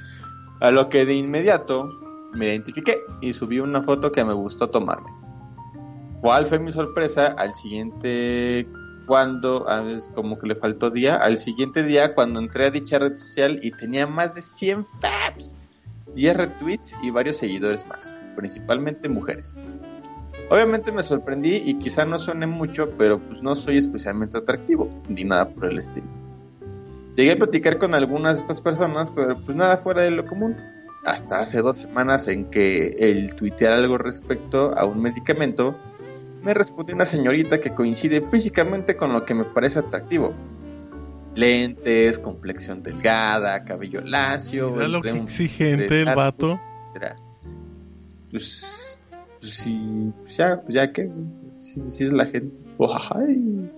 A 0.59 0.71
lo 0.71 0.89
que 0.89 1.05
de 1.05 1.15
inmediato 1.15 1.89
me 2.33 2.47
identifiqué 2.47 3.01
y 3.21 3.33
subí 3.33 3.59
una 3.59 3.81
foto 3.81 4.11
que 4.11 4.23
me 4.23 4.33
gustó 4.33 4.69
tomarme. 4.69 5.09
¿Cuál 6.21 6.45
fue 6.45 6.59
mi 6.59 6.71
sorpresa? 6.71 7.35
Al 7.37 7.53
siguiente, 7.53 8.67
cuando, 9.05 9.65
como 10.15 10.39
que 10.39 10.47
le 10.47 10.55
faltó 10.55 10.89
día, 10.89 11.15
al 11.15 11.37
siguiente 11.37 11.83
día 11.83 12.15
cuando 12.15 12.39
entré 12.39 12.67
a 12.67 12.71
dicha 12.71 12.99
red 12.99 13.17
social 13.17 13.59
y 13.61 13.71
tenía 13.71 14.07
más 14.07 14.35
de 14.35 14.41
100 14.41 14.85
faps, 14.85 15.55
10 16.15 16.37
retweets 16.37 16.95
y 17.03 17.09
varios 17.09 17.37
seguidores 17.37 17.85
más, 17.87 18.17
principalmente 18.35 19.09
mujeres. 19.09 19.55
Obviamente 20.49 20.91
me 20.91 21.03
sorprendí 21.03 21.61
y 21.65 21.75
quizá 21.79 22.05
no 22.05 22.17
suene 22.17 22.47
mucho, 22.47 22.89
pero 22.97 23.19
pues 23.19 23.41
no 23.41 23.55
soy 23.55 23.77
especialmente 23.77 24.37
atractivo, 24.37 24.89
ni 25.09 25.23
nada 25.23 25.49
por 25.49 25.65
el 25.65 25.79
estilo. 25.79 26.07
Llegué 27.15 27.34
a 27.34 27.36
platicar 27.38 27.78
con 27.78 27.93
algunas 27.93 28.36
de 28.38 28.41
estas 28.41 28.62
personas, 28.62 29.12
pero 29.12 29.39
pues 29.43 29.56
nada 29.56 29.78
fuera 29.78 30.02
de 30.02 30.12
lo 30.12 30.26
común. 30.26 30.56
Hasta 31.06 31.41
hace 31.41 31.62
dos 31.62 31.78
semanas 31.78 32.28
en 32.28 32.49
que 32.49 32.95
el 32.97 33.36
tuitear 33.36 33.73
algo 33.73 33.97
respecto 33.97 34.73
a 34.78 34.86
un 34.86 35.02
medicamento, 35.02 35.78
me 36.41 36.54
respondió 36.54 36.95
una 36.95 37.06
señorita 37.06 37.60
que 37.60 37.73
coincide 37.73 38.21
físicamente 38.28 38.95
con 38.95 39.13
lo 39.13 39.26
que 39.26 39.34
me 39.34 39.43
parece 39.43 39.80
atractivo. 39.80 40.34
Lentes, 41.36 42.19
complexión 42.19 42.84
delgada, 42.84 43.63
cabello 43.63 44.02
lacio. 44.02 44.76
Era 44.76 44.88
lo 44.88 45.02
que 45.02 45.10
exigente 45.10 46.02
el 46.02 46.15
vato. 46.15 46.60
etcétera. 46.89 47.15
Pues, 48.32 48.99
pues 49.39 49.54
sí, 49.54 50.12
pues 50.23 50.38
ya, 50.38 50.62
pues 50.62 50.73
ya 50.73 50.91
que, 50.91 51.10
sí, 51.60 51.82
sí 51.89 52.06
es 52.06 52.13
la 52.13 52.26
gente. 52.26 52.62
Ay. 52.80 53.71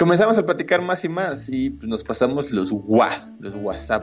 Comenzamos 0.00 0.38
a 0.38 0.46
platicar 0.46 0.80
más 0.80 1.04
y 1.04 1.10
más 1.10 1.50
y 1.50 1.68
pues, 1.68 1.86
nos 1.86 2.02
pasamos 2.04 2.50
los 2.52 2.72
wa, 2.72 3.28
los 3.38 3.54
WhatsApp. 3.54 4.02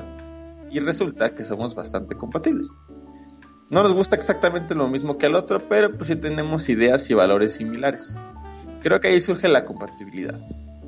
Y 0.69 0.79
resulta 0.79 1.33
que 1.33 1.43
somos 1.43 1.73
bastante 1.73 2.15
compatibles. 2.15 2.71
No 3.71 3.81
nos 3.81 3.95
gusta 3.95 4.15
exactamente 4.15 4.75
lo 4.75 4.88
mismo 4.89 5.17
que 5.17 5.25
al 5.25 5.33
otro, 5.33 5.67
pero 5.67 5.91
pues 5.97 6.10
sí 6.10 6.15
tenemos 6.15 6.69
ideas 6.69 7.10
y 7.10 7.15
valores 7.15 7.53
similares. 7.53 8.15
Creo 8.83 8.99
que 8.99 9.07
ahí 9.07 9.19
surge 9.19 9.47
la 9.47 9.65
compatibilidad. 9.65 10.39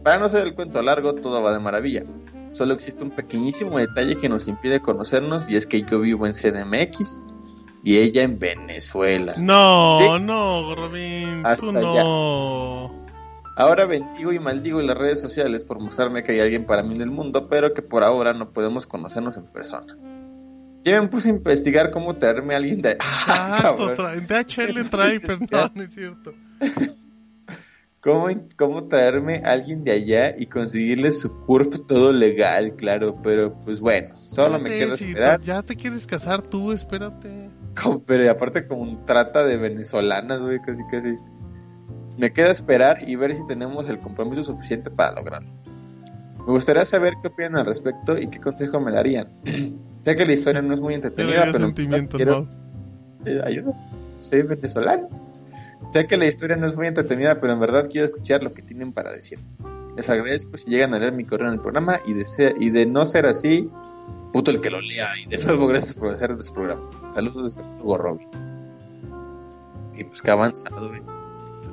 Para 0.03 0.19
no 0.19 0.29
ser 0.29 0.45
el 0.45 0.53
cuento 0.53 0.79
largo, 0.83 1.15
todo 1.15 1.41
va 1.41 1.53
de 1.53 1.59
maravilla. 1.59 2.03
Solo 2.51 2.75
existe 2.75 3.03
un 3.03 3.09
pequeñísimo 3.09 3.79
detalle 3.79 4.15
que 4.15 4.29
nos 4.29 4.47
impide 4.47 4.79
conocernos 4.79 5.49
y 5.49 5.55
es 5.55 5.65
que 5.65 5.81
yo 5.81 6.01
vivo 6.01 6.27
en 6.27 6.33
CDMX 6.33 7.23
y 7.83 7.97
ella 7.97 8.21
en 8.21 8.37
Venezuela. 8.37 9.33
No, 9.39 9.97
Sí. 9.99 10.23
no, 10.23 10.75
Robin, 10.75 11.43
Hasta 11.47 11.65
tú 11.65 11.71
no. 11.71 12.98
Ahora 13.59 13.85
bendigo 13.85 14.31
y 14.31 14.39
maldigo 14.39 14.79
en 14.79 14.87
las 14.87 14.97
redes 14.97 15.19
sociales 15.19 15.65
por 15.65 15.81
mostrarme 15.81 16.23
que 16.23 16.31
hay 16.31 16.39
alguien 16.39 16.65
para 16.65 16.81
mí 16.81 16.95
en 16.95 17.01
el 17.01 17.11
mundo, 17.11 17.49
pero 17.49 17.73
que 17.73 17.81
por 17.81 18.05
ahora 18.05 18.33
no 18.33 18.53
podemos 18.53 18.87
conocernos 18.87 19.35
en 19.35 19.47
persona. 19.47 19.97
Ya 20.85 21.01
me 21.01 21.09
puse 21.09 21.27
a 21.27 21.33
investigar 21.33 21.91
cómo 21.91 22.15
traerme 22.15 22.53
a 22.53 22.57
alguien 22.57 22.81
de... 22.81 22.95
¡Ah, 23.27 23.57
Exacto, 23.59 24.09
en 24.13 24.27
DHL 24.27 24.89
trae, 24.89 25.19
no 25.75 25.83
es 25.83 25.93
cierto. 25.93 26.33
¿Cómo, 27.99 28.27
cómo 28.55 28.85
traerme 28.85 29.41
a 29.43 29.51
alguien 29.51 29.83
de 29.83 29.91
allá 29.91 30.35
y 30.37 30.45
conseguirle 30.45 31.11
su 31.11 31.37
cuerpo 31.41 31.81
todo 31.81 32.13
legal, 32.13 32.77
claro, 32.77 33.17
pero 33.21 33.53
pues 33.65 33.81
bueno, 33.81 34.15
solo 34.25 34.57
me 34.57 34.69
queda 34.69 34.95
si 34.95 35.09
esperar. 35.09 35.41
Ya 35.41 35.61
te 35.63 35.75
quieres 35.75 36.07
casar 36.07 36.41
tú, 36.43 36.71
espérate. 36.71 37.49
Como- 37.81 38.01
pero 38.05 38.31
aparte 38.31 38.65
como 38.65 38.83
un 38.83 39.05
trata 39.05 39.43
de 39.43 39.57
venezolanas, 39.57 40.41
güey, 40.41 40.59
casi 40.61 40.81
casi. 40.89 41.17
Me 42.19 42.34
queda 42.34 42.51
esperar 42.51 42.97
y 43.08 43.15
ver 43.15 43.34
si 43.34 43.45
tenemos 43.47 43.88
el 43.89 43.99
compromiso 43.99 44.43
suficiente 44.43 44.91
para 44.91 45.15
lograrlo. 45.15 45.49
Me 46.39 46.45
gustaría 46.53 46.84
saber 46.86 47.13
qué 47.21 47.29
opinan 47.29 47.58
al 47.58 47.65
respecto 47.65 48.17
y 48.17 48.27
qué 48.27 48.39
consejo 48.39 48.79
me 48.79 48.91
darían. 48.91 49.29
sé 50.03 50.15
que 50.15 50.25
la 50.25 50.34
historia 50.34 50.62
no 50.62 50.73
es 50.73 50.82
muy 50.82 50.93
Te 50.99 51.08
entretenida, 51.08 51.45
pero 51.51 51.65
sentimientos, 51.65 52.17
quiero 52.17 52.41
¿no? 52.41 53.25
eh, 53.25 53.41
ayuda. 53.45 53.71
Soy 54.19 54.41
venezolano. 54.41 55.08
Sé 55.91 56.05
que 56.08 56.17
la 56.17 56.25
historia 56.25 56.55
no 56.58 56.67
es 56.67 56.75
muy 56.75 56.88
entretenida, 56.88 57.39
pero 57.39 57.53
en 57.53 57.60
verdad 57.60 57.88
quiero 57.89 58.05
escuchar 58.08 58.43
lo 58.43 58.53
que 58.53 58.62
tienen 58.62 58.91
para 58.91 59.12
decir. 59.13 59.39
Les 59.95 60.10
agradezco 60.10 60.58
si 60.58 60.69
llegan 60.69 60.93
a 60.93 60.99
leer 60.99 61.13
mi 61.13 61.23
correo 61.23 61.47
en 61.47 61.53
el 61.53 61.62
programa 61.62 61.99
y 62.05 62.13
de, 62.13 62.25
ser- 62.25 62.55
y 62.60 62.69
de 62.69 62.86
no 62.86 63.05
ser 63.05 63.25
así, 63.25 63.69
puto 64.34 64.51
el 64.51 64.60
que 64.60 64.69
lo 64.69 64.82
lea. 64.82 65.10
Y 65.17 65.27
de 65.29 65.43
nuevo, 65.45 65.67
gracias 65.67 65.93
por 65.93 66.10
hacer 66.10 66.32
este 66.32 66.51
programa. 66.51 66.82
Saludos 67.13 67.55
de 67.55 67.62
Hugo 67.82 67.97
Robin. 67.97 68.27
Y 69.97 70.03
pues 70.03 70.21
que 70.21 70.32
avanzado, 70.32 70.89
güey. 70.89 71.01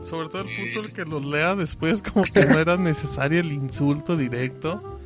Sobre 0.07 0.29
todo 0.29 0.43
el 0.43 0.57
punto 0.57 0.81
de 0.81 0.95
que 0.95 1.11
los 1.11 1.25
lea 1.25 1.57
después, 1.57 2.01
como 2.01 2.23
que 2.23 2.47
no 2.47 2.61
era 2.61 2.77
necesario 2.77 3.41
el 3.41 3.51
insulto 3.51 4.17
directo. 4.17 5.01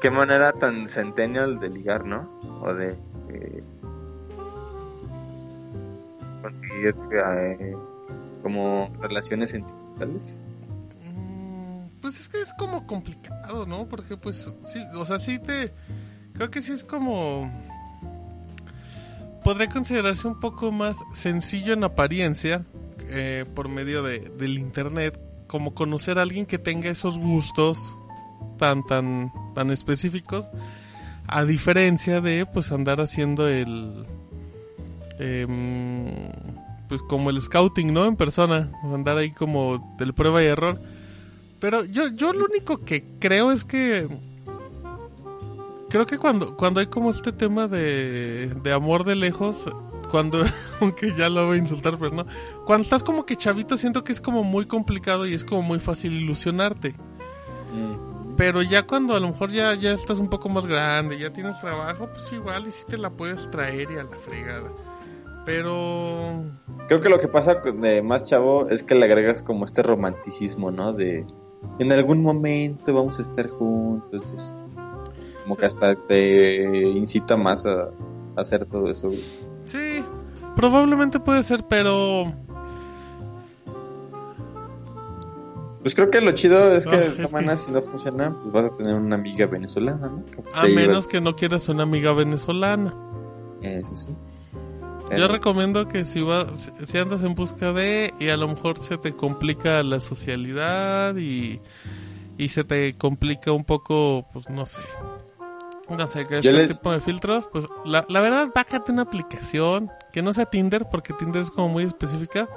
Qué 0.00 0.12
manera 0.12 0.52
tan 0.52 0.86
centennial 0.86 1.58
de 1.58 1.70
ligar, 1.70 2.06
¿no? 2.06 2.30
O 2.62 2.72
de 2.72 2.96
eh, 3.30 3.64
conseguir 6.40 6.94
eh, 7.26 7.76
como 8.44 8.92
relaciones 9.00 9.50
sentimentales. 9.50 10.44
Mm, 11.02 11.86
Pues 12.00 12.20
es 12.20 12.28
que 12.28 12.40
es 12.40 12.52
como 12.56 12.86
complicado, 12.86 13.66
¿no? 13.66 13.88
Porque 13.88 14.16
pues 14.16 14.48
sí, 14.66 14.78
o 14.94 15.04
sea, 15.04 15.18
sí 15.18 15.40
te... 15.40 15.74
Creo 16.34 16.48
que 16.52 16.62
sí 16.62 16.70
es 16.70 16.84
como... 16.84 17.50
Podría 19.42 19.68
considerarse 19.68 20.28
un 20.28 20.38
poco 20.38 20.70
más 20.70 20.96
sencillo 21.12 21.72
en 21.72 21.82
apariencia 21.82 22.64
eh, 23.08 23.44
por 23.54 23.68
medio 23.68 24.02
de, 24.02 24.20
del 24.20 24.58
internet, 24.58 25.18
como 25.46 25.74
conocer 25.74 26.18
a 26.18 26.22
alguien 26.22 26.46
que 26.46 26.58
tenga 26.58 26.90
esos 26.90 27.18
gustos 27.18 27.96
tan, 28.58 28.84
tan, 28.84 29.32
tan 29.54 29.70
específicos, 29.70 30.50
a 31.26 31.44
diferencia 31.44 32.20
de 32.20 32.46
pues 32.46 32.72
andar 32.72 33.00
haciendo 33.00 33.48
el... 33.48 34.06
em, 35.18 36.06
pues 36.88 37.02
como 37.02 37.30
el 37.30 37.40
scouting, 37.40 37.92
¿no? 37.92 38.06
En 38.06 38.16
persona, 38.16 38.70
andar 38.82 39.16
ahí 39.16 39.30
como 39.30 39.94
del 39.98 40.12
prueba 40.12 40.42
y 40.42 40.46
error. 40.46 40.80
Pero 41.60 41.84
yo, 41.84 42.08
yo 42.08 42.32
lo 42.32 42.44
único 42.44 42.84
que 42.84 43.04
creo 43.18 43.50
es 43.50 43.64
que. 43.64 44.06
Creo 45.88 46.06
que 46.06 46.18
cuando, 46.18 46.56
cuando 46.56 46.80
hay 46.80 46.86
como 46.86 47.10
este 47.10 47.32
tema 47.32 47.68
de, 47.68 48.54
de 48.62 48.72
amor 48.72 49.04
de 49.04 49.14
lejos, 49.14 49.64
cuando, 50.10 50.44
aunque 50.80 51.14
ya 51.16 51.28
lo 51.28 51.46
voy 51.46 51.56
a 51.56 51.60
insultar, 51.60 51.96
pero 51.98 52.14
no. 52.14 52.26
Cuando 52.66 52.82
estás 52.82 53.02
como 53.02 53.26
que 53.26 53.36
chavito, 53.36 53.76
siento 53.76 54.04
que 54.04 54.12
es 54.12 54.20
como 54.20 54.42
muy 54.42 54.66
complicado 54.66 55.26
y 55.26 55.34
es 55.34 55.44
como 55.44 55.62
muy 55.62 55.78
fácil 55.78 56.12
ilusionarte. 56.12 56.94
Pero 58.36 58.62
ya 58.62 58.86
cuando 58.86 59.14
a 59.14 59.20
lo 59.20 59.28
mejor 59.28 59.50
ya, 59.50 59.74
ya 59.74 59.92
estás 59.92 60.18
un 60.18 60.28
poco 60.28 60.48
más 60.48 60.66
grande, 60.66 61.18
ya 61.18 61.32
tienes 61.32 61.60
trabajo, 61.60 62.08
pues 62.08 62.32
igual 62.32 62.66
y 62.66 62.72
si 62.72 62.84
te 62.84 62.98
la 62.98 63.10
puedes 63.10 63.50
traer 63.50 63.90
y 63.90 63.98
a 63.98 64.04
la 64.04 64.16
fregada. 64.16 64.70
Pero. 65.44 66.44
Creo 66.88 67.00
que 67.00 67.08
lo 67.08 67.20
que 67.20 67.28
pasa 67.28 67.54
de 67.54 68.02
más 68.02 68.24
chavo 68.24 68.68
es 68.68 68.82
que 68.82 68.94
le 68.94 69.04
agregas 69.04 69.42
como 69.42 69.64
este 69.64 69.82
romanticismo, 69.82 70.70
¿no? 70.70 70.92
De 70.92 71.26
en 71.78 71.92
algún 71.92 72.22
momento 72.22 72.94
vamos 72.94 73.18
a 73.18 73.22
estar 73.22 73.48
juntos. 73.48 74.54
como 75.42 75.56
que 75.56 75.66
hasta 75.66 75.94
te 75.94 76.62
incita 76.96 77.36
más 77.36 77.66
a, 77.66 77.90
a 78.36 78.40
hacer 78.40 78.66
todo 78.66 78.90
eso. 78.90 79.10
Sí, 79.64 80.02
probablemente 80.56 81.20
puede 81.20 81.42
ser, 81.42 81.64
pero. 81.68 82.32
Pues 85.84 85.94
creo 85.94 86.10
que 86.10 86.20
lo 86.20 86.32
chido 86.32 86.74
es 86.74 86.86
que 86.86 86.96
de 86.96 87.06
es 87.06 87.14
todas 87.14 87.26
que- 87.28 87.32
maneras, 87.34 87.60
si 87.64 87.70
no 87.70 87.80
funciona, 87.82 88.34
pues 88.40 88.52
vas 88.52 88.72
a 88.72 88.74
tener 88.74 88.94
una 88.96 89.14
amiga 89.14 89.46
venezolana, 89.46 90.08
¿no? 90.08 90.24
Que 90.24 90.42
A 90.52 90.62
menos 90.66 91.06
que 91.06 91.20
no 91.20 91.36
quieras 91.36 91.68
una 91.68 91.82
amiga 91.84 92.12
venezolana. 92.12 92.92
Eso 93.62 93.94
sí. 93.96 94.08
Yo 95.16 95.28
recomiendo 95.28 95.86
que 95.86 96.06
si 96.06 96.22
vas, 96.22 96.72
si 96.82 96.96
andas 96.98 97.22
en 97.22 97.34
busca 97.34 97.72
de 97.74 98.12
y 98.18 98.28
a 98.30 98.36
lo 98.38 98.48
mejor 98.48 98.78
se 98.78 98.96
te 98.96 99.12
complica 99.14 99.82
la 99.82 100.00
socialidad 100.00 101.14
y, 101.16 101.60
y 102.38 102.48
se 102.48 102.64
te 102.64 102.96
complica 102.96 103.52
un 103.52 103.64
poco, 103.64 104.26
pues 104.32 104.48
no 104.48 104.64
sé, 104.64 104.80
no 105.90 106.08
sé, 106.08 106.26
que 106.26 106.38
este 106.38 106.52
les- 106.52 106.68
tipo 106.68 106.90
de 106.90 107.00
filtros, 107.02 107.46
pues 107.52 107.68
la, 107.84 108.06
la 108.08 108.22
verdad, 108.22 108.48
bájate 108.54 108.90
una 108.92 109.02
aplicación 109.02 109.90
que 110.14 110.22
no 110.22 110.32
sea 110.32 110.46
Tinder, 110.46 110.86
porque 110.90 111.12
Tinder 111.12 111.42
es 111.42 111.50
como 111.50 111.68
muy 111.68 111.84
específica. 111.84 112.48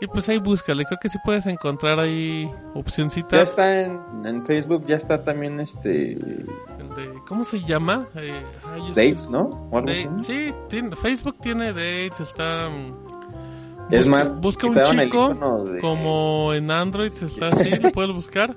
Y 0.00 0.06
pues 0.06 0.28
ahí 0.28 0.38
búscale, 0.38 0.84
creo 0.84 0.98
que 1.02 1.08
sí 1.08 1.18
puedes 1.24 1.46
encontrar 1.46 1.98
ahí 1.98 2.44
Ya 2.46 2.70
opcioncitas. 2.74 3.48
está 3.50 3.80
en, 3.82 3.98
en 4.24 4.44
Facebook, 4.44 4.84
ya 4.86 4.94
está 4.96 5.24
también 5.24 5.58
este. 5.58 6.12
El 6.12 6.88
de- 6.94 7.20
¿Cómo 7.26 7.42
se 7.44 7.60
llama? 7.64 8.06
Eh, 8.14 8.42
es- 8.90 8.96
Dates, 8.96 9.28
¿no? 9.28 9.68
Sí, 10.24 10.52
tiene- 10.68 10.94
Facebook 10.94 11.36
tiene 11.40 11.72
dates, 11.72 12.20
está... 12.20 12.68
mm, 12.68 12.94
Es 13.90 14.06
busca- 14.06 14.10
más, 14.10 14.40
busca 14.40 14.66
un 14.68 14.78
chico 14.84 15.64
de- 15.64 15.80
como 15.80 16.52
en 16.54 16.70
Android 16.70 17.12
está 17.20 17.48
así, 17.48 17.70
lo 17.70 17.90
puedes 17.90 18.12
buscar. 18.14 18.56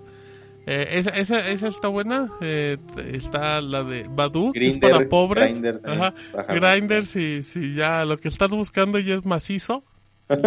Eh, 0.68 0.90
esa, 1.00 1.10
esa, 1.10 1.50
esa 1.50 1.68
está 1.70 1.88
buena. 1.88 2.32
Eh, 2.40 2.78
está 3.14 3.62
la 3.62 3.84
de 3.84 4.06
Badu, 4.08 4.52
que 4.52 4.60
es 4.60 4.78
Grindr, 4.78 4.92
para 4.96 5.10
pobres. 5.10 5.60
Grindr. 5.60 5.82
Ajá. 5.90 6.14
Grindr, 6.50 7.04
si, 7.04 7.42
si 7.42 7.74
ya 7.74 8.06
lo 8.06 8.18
que 8.20 8.28
estás 8.28 8.52
buscando 8.52 9.00
ya 9.00 9.16
es 9.16 9.26
macizo. 9.26 9.84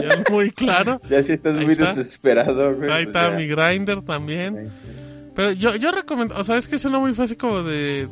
Ya 0.02 0.08
es 0.08 0.30
muy 0.30 0.50
claro. 0.50 1.00
Ya 1.10 1.22
si 1.22 1.32
estás 1.32 1.58
Ahí 1.58 1.64
muy 1.64 1.72
está. 1.74 1.94
desesperado, 1.94 2.76
güey. 2.76 2.90
Ahí 2.90 3.04
pues 3.04 3.16
está 3.16 3.30
ya. 3.30 3.36
mi 3.36 3.46
Grindr 3.46 4.02
también. 4.02 4.70
Pero 5.34 5.52
yo, 5.52 5.74
yo 5.76 5.90
recomiendo, 5.90 6.36
o 6.38 6.44
sea, 6.44 6.56
es 6.58 6.68
que 6.68 6.78
suena 6.78 6.98
muy 6.98 7.12
fácil 7.14 7.36
como 7.36 7.62
de, 7.62 8.08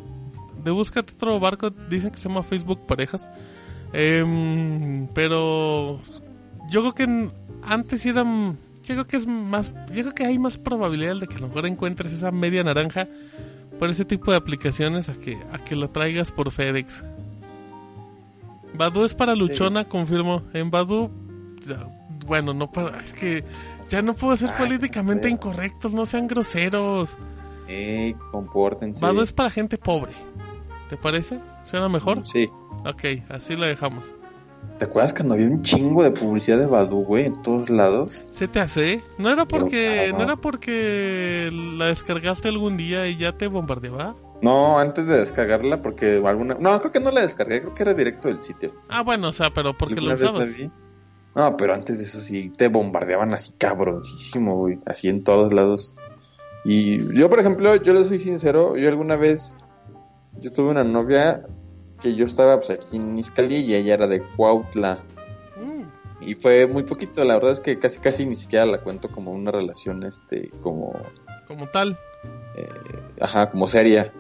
de 0.65 0.71
búscate 0.71 1.13
otro 1.15 1.39
barco, 1.39 1.71
dicen 1.71 2.11
que 2.11 2.19
se 2.19 2.29
llama 2.29 2.43
Facebook 2.43 2.87
Parejas. 2.87 3.31
Em, 3.93 5.07
pero 5.15 6.01
yo 6.71 6.81
creo 6.81 6.95
que 6.95 7.31
antes 7.63 8.05
eran, 8.07 8.59
yo 8.83 8.95
creo 8.95 9.07
que 9.07 9.17
es 9.19 9.27
más, 9.27 9.73
yo 9.93 10.03
creo 10.03 10.15
que 10.15 10.25
hay 10.25 10.39
más 10.39 10.59
probabilidad 10.59 11.17
de 11.21 11.27
que 11.29 11.37
a 11.37 11.41
lo 11.41 11.49
mejor 11.49 11.67
encuentres 11.67 12.13
esa 12.13 12.31
media 12.33 12.65
naranja 12.65 13.07
por 13.79 13.91
ese 13.91 14.05
tipo 14.05 14.31
de 14.31 14.37
aplicaciones 14.39 15.09
a 15.09 15.15
que, 15.15 15.39
a 15.53 15.59
que 15.59 15.77
la 15.77 15.89
traigas 15.89 16.33
por 16.33 16.51
FedEx. 16.51 17.05
Badu 18.75 19.05
es 19.05 19.15
para 19.15 19.35
luchona, 19.35 19.85
confirmo. 19.89 20.43
En 20.55 20.71
Badu, 20.71 21.11
bueno, 22.27 22.55
no 22.55 22.71
para, 22.71 23.01
es 23.01 23.13
que 23.13 23.45
ya 23.89 24.03
no 24.03 24.15
puedo 24.15 24.37
ser 24.37 24.51
Ay, 24.51 24.67
políticamente 24.67 25.29
incorrectos, 25.29 25.93
no 25.93 26.07
sean 26.07 26.27
groseros. 26.27 27.17
Ey, 27.69 28.15
compórtense. 28.31 29.01
Badu 29.01 29.23
es 29.23 29.33
para 29.33 29.51
gente 29.51 29.79
pobre. 29.79 30.13
¿Te 30.89 30.97
parece? 30.97 31.41
¿Suena 31.65 31.89
mejor? 31.89 32.27
Sí. 32.27 32.49
Ok, 32.85 33.25
así 33.29 33.57
lo 33.57 33.67
dejamos. 33.67 34.13
¿Te 34.79 34.85
acuerdas 34.85 35.13
cuando 35.15 35.35
había 35.35 35.47
un 35.47 35.63
chingo 35.63 36.03
de 36.03 36.11
publicidad 36.11 36.59
de 36.59 36.67
Badu, 36.67 37.05
güey, 37.05 37.27
en 37.27 37.41
todos 37.43 37.71
lados? 37.71 38.25
¿Se 38.31 38.49
te 38.49 38.61
hace? 38.61 39.03
¿No 39.19 39.31
era 39.31 39.47
porque 39.47 40.13
no 40.17 40.23
era 40.23 40.37
porque 40.37 41.51
la 41.53 41.87
descargaste 41.87 42.49
algún 42.49 42.77
día 42.77 43.07
y 43.07 43.17
ya 43.17 43.33
te 43.37 43.47
bombardeaba? 43.47 44.17
No, 44.41 44.79
antes 44.79 45.07
de 45.07 45.19
descargarla, 45.19 45.83
porque 45.83 46.21
alguna... 46.25 46.57
No, 46.59 46.81
creo 46.81 46.91
que 46.91 46.99
no 46.99 47.13
la 47.13 47.21
descargué, 47.21 47.61
creo 47.61 47.75
que 47.75 47.83
era 47.85 47.95
directo 47.95 48.27
del 48.27 48.43
sitio. 48.43 48.75
Ah, 48.89 49.03
bueno, 49.03 49.29
o 49.29 49.33
sea, 49.33 49.51
pero 49.51 49.77
porque 49.79 50.01
lo 50.01 50.15
usabas. 50.15 50.51
No, 51.35 51.57
pero 51.57 51.75
antes 51.75 51.99
de 51.99 52.05
eso 52.05 52.21
sí 52.21 52.51
te 52.51 52.69
bombardeaban 52.69 53.33
así 53.33 53.53
cabroncísimo, 53.57 54.57
güey, 54.57 54.79
así 54.87 55.09
en 55.09 55.25
todos 55.25 55.53
lados. 55.53 55.93
Y 56.65 57.15
yo, 57.19 57.29
por 57.31 57.41
ejemplo, 57.41 57.75
yo 57.77 57.93
le 57.95 58.05
soy 58.05 58.19
sincero, 58.19 58.77
yo 58.77 58.89
alguna 58.89 59.17
vez, 59.17 59.57
yo 60.39 60.53
tuve 60.53 60.71
una 60.71 60.85
novia 60.85 61.43
que 62.03 62.15
yo 62.15 62.27
estaba 62.27 62.59
pues 62.59 62.71
aquí 62.71 62.97
en 62.97 63.19
Izcali 63.19 63.57
y 63.57 63.75
ella 63.75 63.95
era 63.95 64.07
de 64.07 64.23
Cuautla. 64.37 64.99
Mm, 65.57 65.83
Y 66.29 66.35
fue 66.35 66.67
muy 66.67 66.83
poquito, 66.83 67.25
la 67.25 67.35
verdad 67.35 67.53
es 67.53 67.61
que 67.61 67.79
casi 67.79 67.99
casi 67.99 68.27
ni 68.27 68.37
siquiera 68.37 68.67
la 68.67 68.83
cuento 68.83 69.09
como 69.11 69.33
una 69.33 69.51
relación, 69.51 70.03
este, 70.05 70.51
como, 70.61 70.93
como 71.49 71.67
tal. 71.69 71.99
eh, 72.57 72.69
ajá, 73.21 73.51
como 73.51 73.67
seria. 73.67 74.13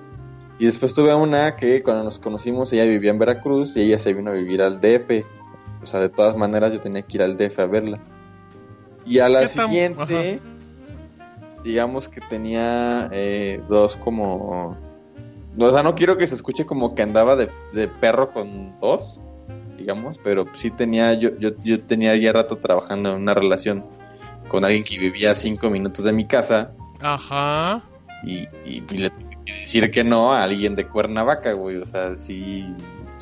Y 0.58 0.64
después 0.66 0.94
tuve 0.94 1.14
una 1.14 1.56
que 1.56 1.82
cuando 1.82 2.04
nos 2.04 2.18
conocimos 2.18 2.72
ella 2.72 2.84
vivía 2.84 3.10
en 3.10 3.18
Veracruz 3.18 3.76
y 3.76 3.82
ella 3.82 3.98
se 3.98 4.14
vino 4.14 4.30
a 4.30 4.34
vivir 4.34 4.62
al 4.62 4.78
DF. 4.78 5.24
O 5.82 5.86
sea, 5.86 6.00
de 6.00 6.08
todas 6.08 6.36
maneras 6.36 6.72
yo 6.72 6.80
tenía 6.80 7.02
que 7.02 7.16
ir 7.16 7.22
al 7.22 7.36
DF 7.36 7.58
a 7.60 7.66
verla. 7.66 8.00
Y 9.04 9.18
a 9.18 9.28
la 9.28 9.40
¿Qué 9.40 9.48
tan- 9.48 9.68
siguiente, 9.68 10.40
digamos 11.64 12.08
que 12.08 12.20
tenía 12.20 13.08
eh, 13.12 13.60
dos 13.68 13.96
como... 13.96 14.76
O 15.58 15.70
sea, 15.70 15.82
no 15.82 15.94
quiero 15.94 16.16
que 16.16 16.26
se 16.26 16.34
escuche 16.34 16.64
como 16.64 16.94
que 16.94 17.02
andaba 17.02 17.36
de, 17.36 17.50
de 17.74 17.86
perro 17.88 18.32
con 18.32 18.78
dos, 18.80 19.20
digamos, 19.76 20.18
pero 20.24 20.46
sí 20.54 20.70
tenía, 20.70 21.12
yo, 21.14 21.36
yo, 21.38 21.50
yo 21.62 21.78
tenía 21.84 22.16
ya 22.16 22.32
rato 22.32 22.56
trabajando 22.56 23.14
en 23.14 23.20
una 23.22 23.34
relación 23.34 23.84
con 24.48 24.64
alguien 24.64 24.82
que 24.82 24.98
vivía 24.98 25.32
a 25.32 25.34
cinco 25.34 25.68
minutos 25.68 26.04
de 26.06 26.12
mi 26.12 26.26
casa 26.26 26.72
Ajá. 27.00 27.82
y, 28.24 28.38
y, 28.64 28.82
y 28.90 28.96
le 28.96 29.10
tuve 29.10 29.38
que 29.44 29.52
decir 29.60 29.90
que 29.90 30.04
no 30.04 30.32
a 30.32 30.42
alguien 30.42 30.74
de 30.74 30.86
Cuernavaca, 30.88 31.52
güey. 31.52 31.76
O 31.76 31.86
sea, 31.86 32.14
sí, 32.16 32.64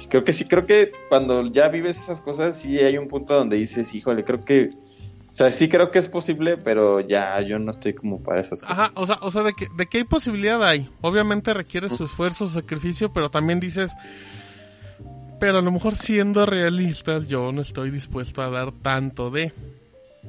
creo 0.08 0.24
que 0.24 0.32
sí, 0.32 0.44
creo 0.44 0.66
que 0.66 0.92
cuando 1.08 1.50
ya 1.50 1.68
vives 1.68 1.98
esas 1.98 2.20
cosas, 2.20 2.58
sí 2.58 2.78
hay 2.78 2.98
un 2.98 3.08
punto 3.08 3.34
donde 3.34 3.56
dices, 3.56 3.94
híjole, 3.94 4.24
creo 4.24 4.40
que, 4.44 4.70
o 5.30 5.34
sea, 5.34 5.52
sí 5.52 5.68
creo 5.68 5.90
que 5.90 5.98
es 5.98 6.08
posible, 6.08 6.56
pero 6.56 7.00
ya 7.00 7.40
yo 7.40 7.58
no 7.58 7.70
estoy 7.70 7.94
como 7.94 8.22
para 8.22 8.40
esas 8.40 8.62
cosas. 8.62 8.78
Ajá, 8.78 8.90
o 8.94 9.06
sea, 9.06 9.18
o 9.22 9.30
sea 9.30 9.42
de, 9.42 9.52
que, 9.52 9.66
de 9.76 9.86
que 9.86 9.98
hay 9.98 10.04
posibilidad 10.04 10.62
hay. 10.64 10.90
Obviamente 11.00 11.54
requiere 11.54 11.88
su 11.88 12.04
esfuerzo, 12.04 12.46
su 12.46 12.52
sacrificio, 12.52 13.12
pero 13.12 13.30
también 13.30 13.60
dices, 13.60 13.92
pero 15.40 15.58
a 15.58 15.62
lo 15.62 15.72
mejor 15.72 15.94
siendo 15.96 16.46
realistas, 16.46 17.26
yo 17.26 17.50
no 17.50 17.62
estoy 17.62 17.90
dispuesto 17.90 18.42
a 18.42 18.50
dar 18.50 18.72
tanto 18.72 19.30
de. 19.30 19.52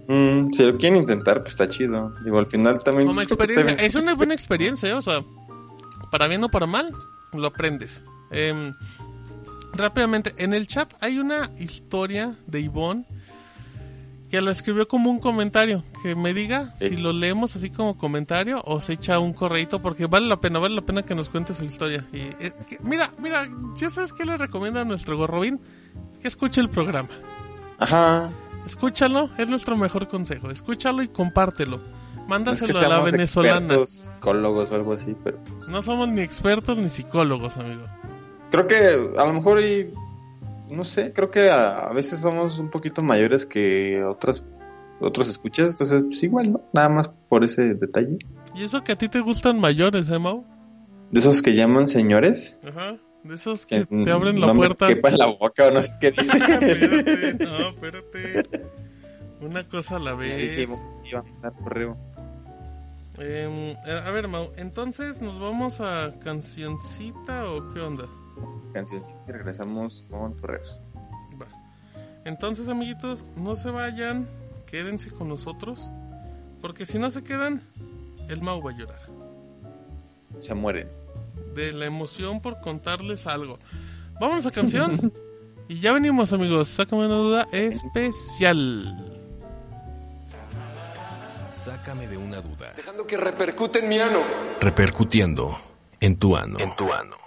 Mm, 0.08 0.52
si 0.54 0.64
lo 0.64 0.78
quieren 0.78 0.98
intentar, 0.98 1.42
pues 1.42 1.52
está 1.52 1.68
chido. 1.68 2.14
Digo, 2.24 2.40
al 2.40 2.46
final 2.48 2.80
también. 2.80 3.08
Como 3.08 3.22
experiencia, 3.22 3.74
es 3.74 3.94
una 3.96 4.16
buena 4.16 4.34
experiencia, 4.34 4.90
¿eh? 4.90 4.94
o 4.94 5.02
sea, 5.02 5.24
para 6.12 6.28
bien 6.28 6.44
o 6.44 6.50
para 6.50 6.66
mal, 6.66 6.92
lo 7.34 7.48
aprendes. 7.48 8.02
Em, 8.32 8.74
rápidamente, 9.74 10.34
en 10.38 10.54
el 10.54 10.68
chat 10.68 10.94
hay 11.02 11.20
una 11.20 11.50
historia 11.60 12.36
de 12.48 12.60
Ivonne 12.62 13.06
que 14.30 14.40
lo 14.42 14.50
escribió 14.50 14.88
como 14.88 15.10
un 15.12 15.20
comentario. 15.20 15.84
Que 16.04 16.16
me 16.16 16.34
diga 16.34 16.74
Sí. 16.78 16.90
si 16.90 16.98
lo 16.98 17.12
leemos 17.12 17.56
así 17.58 17.70
como 17.70 17.98
comentario 17.98 18.62
o 18.66 18.80
se 18.80 18.94
echa 18.94 19.20
un 19.20 19.34
correito 19.34 19.82
porque 19.82 20.06
vale 20.06 20.28
la 20.28 20.40
pena, 20.40 20.58
vale 20.60 20.74
la 20.76 20.82
pena 20.82 21.04
que 21.04 21.14
nos 21.16 21.30
cuente 21.30 21.54
su 21.54 21.66
historia. 21.66 22.08
Y, 22.14 22.20
eh, 22.20 22.54
que- 22.68 22.78
mira, 22.82 23.12
mira, 23.20 23.50
¿ya 23.76 23.90
sabes 23.90 24.14
qué 24.14 24.24
le 24.24 24.38
recomienda 24.38 24.82
a 24.82 24.86
nuestro 24.86 25.18
gorrobín? 25.18 25.60
Que 26.22 26.28
escuche 26.30 26.62
el 26.62 26.70
programa. 26.70 27.10
Ajá. 27.78 28.32
Escúchalo, 28.66 29.32
es 29.38 29.50
nuestro 29.50 29.76
mejor 29.76 30.08
consejo. 30.08 30.50
Escúchalo 30.52 31.02
y 31.04 31.08
compártelo. 31.10 31.78
No 31.78 31.82
es 32.52 32.62
que 32.62 32.68
Mándaselo 32.74 32.80
a 32.80 32.88
la 32.88 33.00
venezolana. 33.02 33.86
psicólogos 33.86 34.72
o 34.72 34.76
algo 34.76 34.94
así, 34.94 35.14
pero 35.24 35.40
No 35.68 35.82
somos 35.82 36.08
ni 36.08 36.22
expertos 36.22 36.78
ni 36.78 36.88
psicólogos, 36.88 37.58
amigo. 37.58 37.84
Creo 38.52 38.68
que 38.68 38.76
a 39.20 39.26
lo 39.26 39.34
mejor 39.34 39.62
y 39.62 39.92
no 40.70 40.84
sé, 40.84 41.12
creo 41.14 41.32
que 41.32 41.50
a, 41.50 41.80
a 41.80 41.94
veces 41.94 42.20
somos 42.20 42.60
un 42.60 42.70
poquito 42.70 43.02
mayores 43.02 43.46
que 43.46 44.04
otras 44.04 44.44
otros 45.00 45.28
escuchas, 45.28 45.70
entonces 45.72 46.04
pues 46.04 46.22
igual, 46.24 46.52
¿no? 46.54 46.62
Nada 46.74 46.90
más 46.90 47.10
por 47.28 47.44
ese 47.44 47.74
detalle. 47.74 48.20
Y 48.54 48.64
eso 48.64 48.84
que 48.84 48.92
a 48.92 48.96
ti 48.98 49.10
te 49.10 49.20
gustan 49.20 49.60
mayores, 49.60 50.10
¿eh, 50.12 50.20
Mau? 50.20 50.46
De 51.10 51.20
esos 51.20 51.42
que 51.42 51.56
llaman 51.56 51.88
señores, 51.88 52.60
Ajá. 52.68 52.98
De 53.24 53.36
esos 53.36 53.66
que 53.66 53.86
que 53.86 54.04
te 54.04 54.12
abren 54.12 54.40
la 54.40 54.48
no 54.48 54.56
puerta. 54.56 54.90
en 54.90 55.18
la 55.18 55.28
boca 55.28 55.68
o 55.68 55.72
no 55.72 55.82
sé 55.84 55.94
qué 56.00 56.12
dice. 56.18 56.38
espérate, 56.38 57.46
no, 57.46 57.70
espérate. 57.70 58.44
Una 59.42 59.68
cosa 59.68 59.96
a 59.98 60.00
la 60.00 60.14
vez. 60.14 60.40
dice, 60.42 60.68
iba 61.06 61.20
a 61.20 61.24
mandar 61.24 61.54
correo. 61.64 61.98
Em, 63.20 63.72
eh, 63.86 64.02
a 64.06 64.10
ver, 64.12 64.28
Mau, 64.28 64.52
entonces 64.56 65.22
nos 65.22 65.40
vamos 65.40 65.82
a 65.82 66.14
cancioncita 66.24 67.46
o 67.52 67.72
qué 67.74 67.80
onda? 67.82 68.06
Canción 68.74 69.04
y 69.28 69.32
regresamos 69.32 70.06
con 70.10 70.34
correos. 70.34 70.80
Va. 71.42 71.48
Entonces, 72.26 72.68
amiguitos, 72.68 73.26
no 73.36 73.56
se 73.56 73.70
vayan, 73.72 74.28
quédense 74.66 75.12
con 75.12 75.28
nosotros, 75.28 75.90
porque 76.62 76.86
si 76.86 77.00
no 77.00 77.12
se 77.12 77.24
quedan, 77.24 77.62
el 78.30 78.42
Mau 78.42 78.62
va 78.62 78.72
a 78.72 78.78
llorar. 78.78 79.02
Se 80.40 80.54
mueren. 80.56 80.88
de 81.54 81.74
la 81.74 81.86
emoción 81.86 82.42
por 82.42 82.62
contarles 82.62 83.28
algo. 83.28 83.60
Vámonos 84.20 84.46
a 84.46 84.52
canción. 84.52 85.12
y 85.68 85.80
ya 85.80 85.92
venimos, 85.92 86.32
amigos. 86.32 86.70
Sácame 86.70 87.06
una 87.06 87.16
duda 87.16 87.48
especial. 87.52 88.96
Sácame 91.52 92.08
de 92.08 92.18
una 92.18 92.42
duda. 92.42 92.72
Dejando 92.76 93.06
que 93.06 93.18
repercute 93.18 93.80
en 93.80 93.90
mi 93.90 94.00
ano. 94.00 94.22
Repercutiendo 94.62 95.58
en 96.00 96.18
tu 96.18 96.36
ano. 96.36 96.58
En 96.60 96.76
tu 96.76 96.92
ano. 96.92 97.21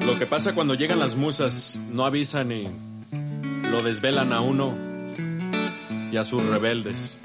Lo 0.00 0.18
que 0.18 0.26
pasa 0.26 0.54
cuando 0.54 0.74
llegan 0.74 0.98
las 0.98 1.16
musas, 1.16 1.80
no 1.90 2.04
avisan 2.04 2.52
y 2.52 2.68
lo 3.70 3.82
desvelan 3.82 4.32
a 4.32 4.40
uno 4.40 4.74
y 6.10 6.16
a 6.16 6.24
sus 6.24 6.44
rebeldes. 6.44 7.16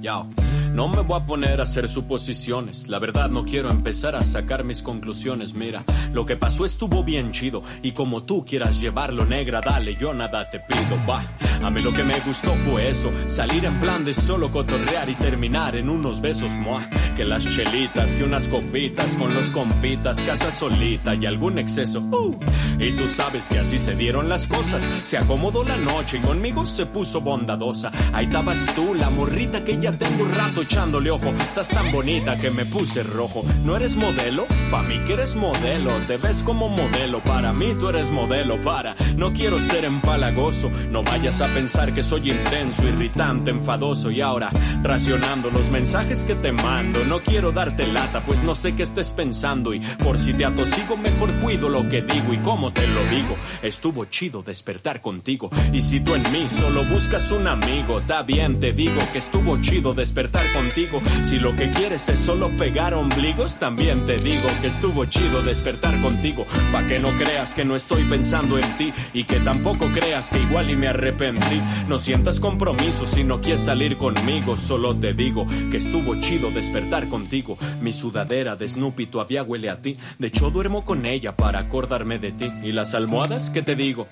Yao. 0.00 0.30
No 0.74 0.88
me 0.88 1.02
voy 1.02 1.20
a 1.20 1.24
poner 1.24 1.60
a 1.60 1.62
hacer 1.62 1.88
suposiciones. 1.88 2.88
La 2.88 2.98
verdad 2.98 3.30
no 3.30 3.44
quiero 3.44 3.70
empezar 3.70 4.16
a 4.16 4.24
sacar 4.24 4.64
mis 4.64 4.82
conclusiones. 4.82 5.54
Mira, 5.54 5.84
lo 6.12 6.26
que 6.26 6.36
pasó 6.36 6.64
estuvo 6.64 7.04
bien 7.04 7.30
chido. 7.30 7.62
Y 7.80 7.92
como 7.92 8.24
tú 8.24 8.44
quieras 8.44 8.80
llevarlo 8.80 9.24
negra, 9.24 9.60
dale, 9.60 9.94
yo 9.94 10.12
nada 10.12 10.50
te 10.50 10.58
pido. 10.58 10.98
Va, 11.08 11.24
a 11.62 11.70
mí 11.70 11.80
lo 11.80 11.94
que 11.94 12.02
me 12.02 12.18
gustó 12.26 12.56
fue 12.56 12.90
eso. 12.90 13.12
Salir 13.28 13.64
en 13.64 13.80
plan 13.80 14.04
de 14.04 14.14
solo 14.14 14.50
cotorrear 14.50 15.08
y 15.08 15.14
terminar 15.14 15.76
en 15.76 15.88
unos 15.88 16.20
besos. 16.20 16.50
Mua, 16.54 16.90
que 17.14 17.24
las 17.24 17.44
chelitas, 17.44 18.16
que 18.16 18.24
unas 18.24 18.48
copitas 18.48 19.14
con 19.14 19.32
los 19.32 19.52
compitas, 19.52 20.20
casa 20.22 20.50
solita 20.50 21.14
y 21.14 21.24
algún 21.24 21.58
exceso. 21.58 22.00
Uh, 22.00 22.36
y 22.80 22.96
tú 22.96 23.06
sabes 23.06 23.48
que 23.48 23.60
así 23.60 23.78
se 23.78 23.94
dieron 23.94 24.28
las 24.28 24.48
cosas. 24.48 24.90
Se 25.04 25.18
acomodó 25.18 25.62
la 25.62 25.76
noche 25.76 26.16
y 26.16 26.20
conmigo 26.20 26.66
se 26.66 26.84
puso 26.84 27.20
bondadosa. 27.20 27.92
Ahí 28.12 28.24
estabas 28.24 28.74
tú, 28.74 28.92
la 28.92 29.08
morrita 29.08 29.62
que 29.62 29.78
ya 29.78 29.96
tengo 29.96 30.24
rato 30.24 30.63
echándole 30.64 31.10
ojo. 31.10 31.28
Estás 31.38 31.68
tan 31.68 31.92
bonita 31.92 32.36
que 32.36 32.50
me 32.50 32.64
puse 32.64 33.02
rojo. 33.02 33.44
¿No 33.64 33.76
eres 33.76 33.96
modelo? 33.96 34.46
Pa' 34.70 34.82
mí 34.82 34.98
que 35.04 35.14
eres 35.14 35.34
modelo. 35.36 35.92
Te 36.06 36.16
ves 36.16 36.42
como 36.42 36.68
modelo. 36.68 37.20
Para 37.22 37.52
mí 37.52 37.74
tú 37.78 37.88
eres 37.88 38.10
modelo. 38.10 38.60
Para, 38.62 38.94
no 39.16 39.32
quiero 39.32 39.60
ser 39.60 39.84
empalagoso. 39.84 40.70
No 40.90 41.02
vayas 41.02 41.40
a 41.40 41.52
pensar 41.54 41.94
que 41.94 42.02
soy 42.02 42.30
intenso, 42.30 42.86
irritante, 42.86 43.50
enfadoso. 43.50 44.10
Y 44.10 44.20
ahora, 44.20 44.50
racionando 44.82 45.50
los 45.50 45.70
mensajes 45.70 46.24
que 46.24 46.34
te 46.34 46.52
mando. 46.52 47.04
No 47.04 47.22
quiero 47.22 47.52
darte 47.52 47.86
lata, 47.86 48.22
pues 48.24 48.42
no 48.42 48.54
sé 48.54 48.74
qué 48.74 48.82
estés 48.82 49.10
pensando. 49.10 49.74
Y 49.74 49.80
por 49.80 50.18
si 50.18 50.32
te 50.34 50.44
atosigo, 50.44 50.96
mejor 50.96 51.38
cuido 51.38 51.68
lo 51.68 51.88
que 51.88 52.02
digo 52.02 52.32
y 52.32 52.38
cómo 52.38 52.72
te 52.72 52.86
lo 52.86 53.04
digo. 53.06 53.36
Estuvo 53.62 54.06
chido 54.06 54.42
despertar 54.42 55.00
contigo. 55.00 55.50
Y 55.72 55.82
si 55.82 56.00
tú 56.00 56.14
en 56.14 56.22
mí 56.32 56.48
solo 56.48 56.84
buscas 56.84 57.30
un 57.30 57.46
amigo, 57.46 58.00
está 58.00 58.22
bien, 58.22 58.58
te 58.60 58.72
digo 58.72 59.00
que 59.12 59.18
estuvo 59.18 59.60
chido 59.60 59.94
despertar 59.94 60.53
contigo. 60.54 61.02
Si 61.22 61.38
lo 61.38 61.54
que 61.54 61.70
quieres 61.70 62.08
es 62.08 62.18
solo 62.18 62.56
pegar 62.56 62.94
ombligos, 62.94 63.58
también 63.58 64.06
te 64.06 64.16
digo 64.16 64.46
que 64.60 64.68
estuvo 64.68 65.04
chido 65.04 65.42
despertar 65.42 66.00
contigo. 66.00 66.46
Pa' 66.72 66.86
que 66.86 66.98
no 66.98 67.10
creas 67.18 67.52
que 67.54 67.64
no 67.64 67.76
estoy 67.76 68.04
pensando 68.04 68.58
en 68.58 68.76
ti 68.78 68.92
y 69.12 69.24
que 69.24 69.40
tampoco 69.40 69.90
creas 69.92 70.30
que 70.30 70.38
igual 70.38 70.70
y 70.70 70.76
me 70.76 70.88
arrepentí. 70.88 71.60
No 71.88 71.98
sientas 71.98 72.40
compromiso 72.40 73.04
si 73.06 73.24
no 73.24 73.40
quieres 73.40 73.62
salir 73.62 73.96
conmigo, 73.96 74.56
solo 74.56 74.96
te 74.96 75.12
digo 75.12 75.46
que 75.70 75.76
estuvo 75.76 76.14
chido 76.20 76.50
despertar 76.50 77.08
contigo. 77.08 77.58
Mi 77.80 77.92
sudadera 77.92 78.56
de 78.56 78.68
Snoopy 78.68 79.06
todavía 79.06 79.42
huele 79.42 79.68
a 79.70 79.82
ti. 79.82 79.98
De 80.18 80.28
hecho, 80.28 80.50
duermo 80.50 80.84
con 80.84 81.04
ella 81.04 81.36
para 81.36 81.58
acordarme 81.58 82.18
de 82.18 82.32
ti. 82.32 82.52
¿Y 82.62 82.72
las 82.72 82.94
almohadas? 82.94 83.50
¿Qué 83.50 83.62
te 83.62 83.74
digo? 83.74 84.06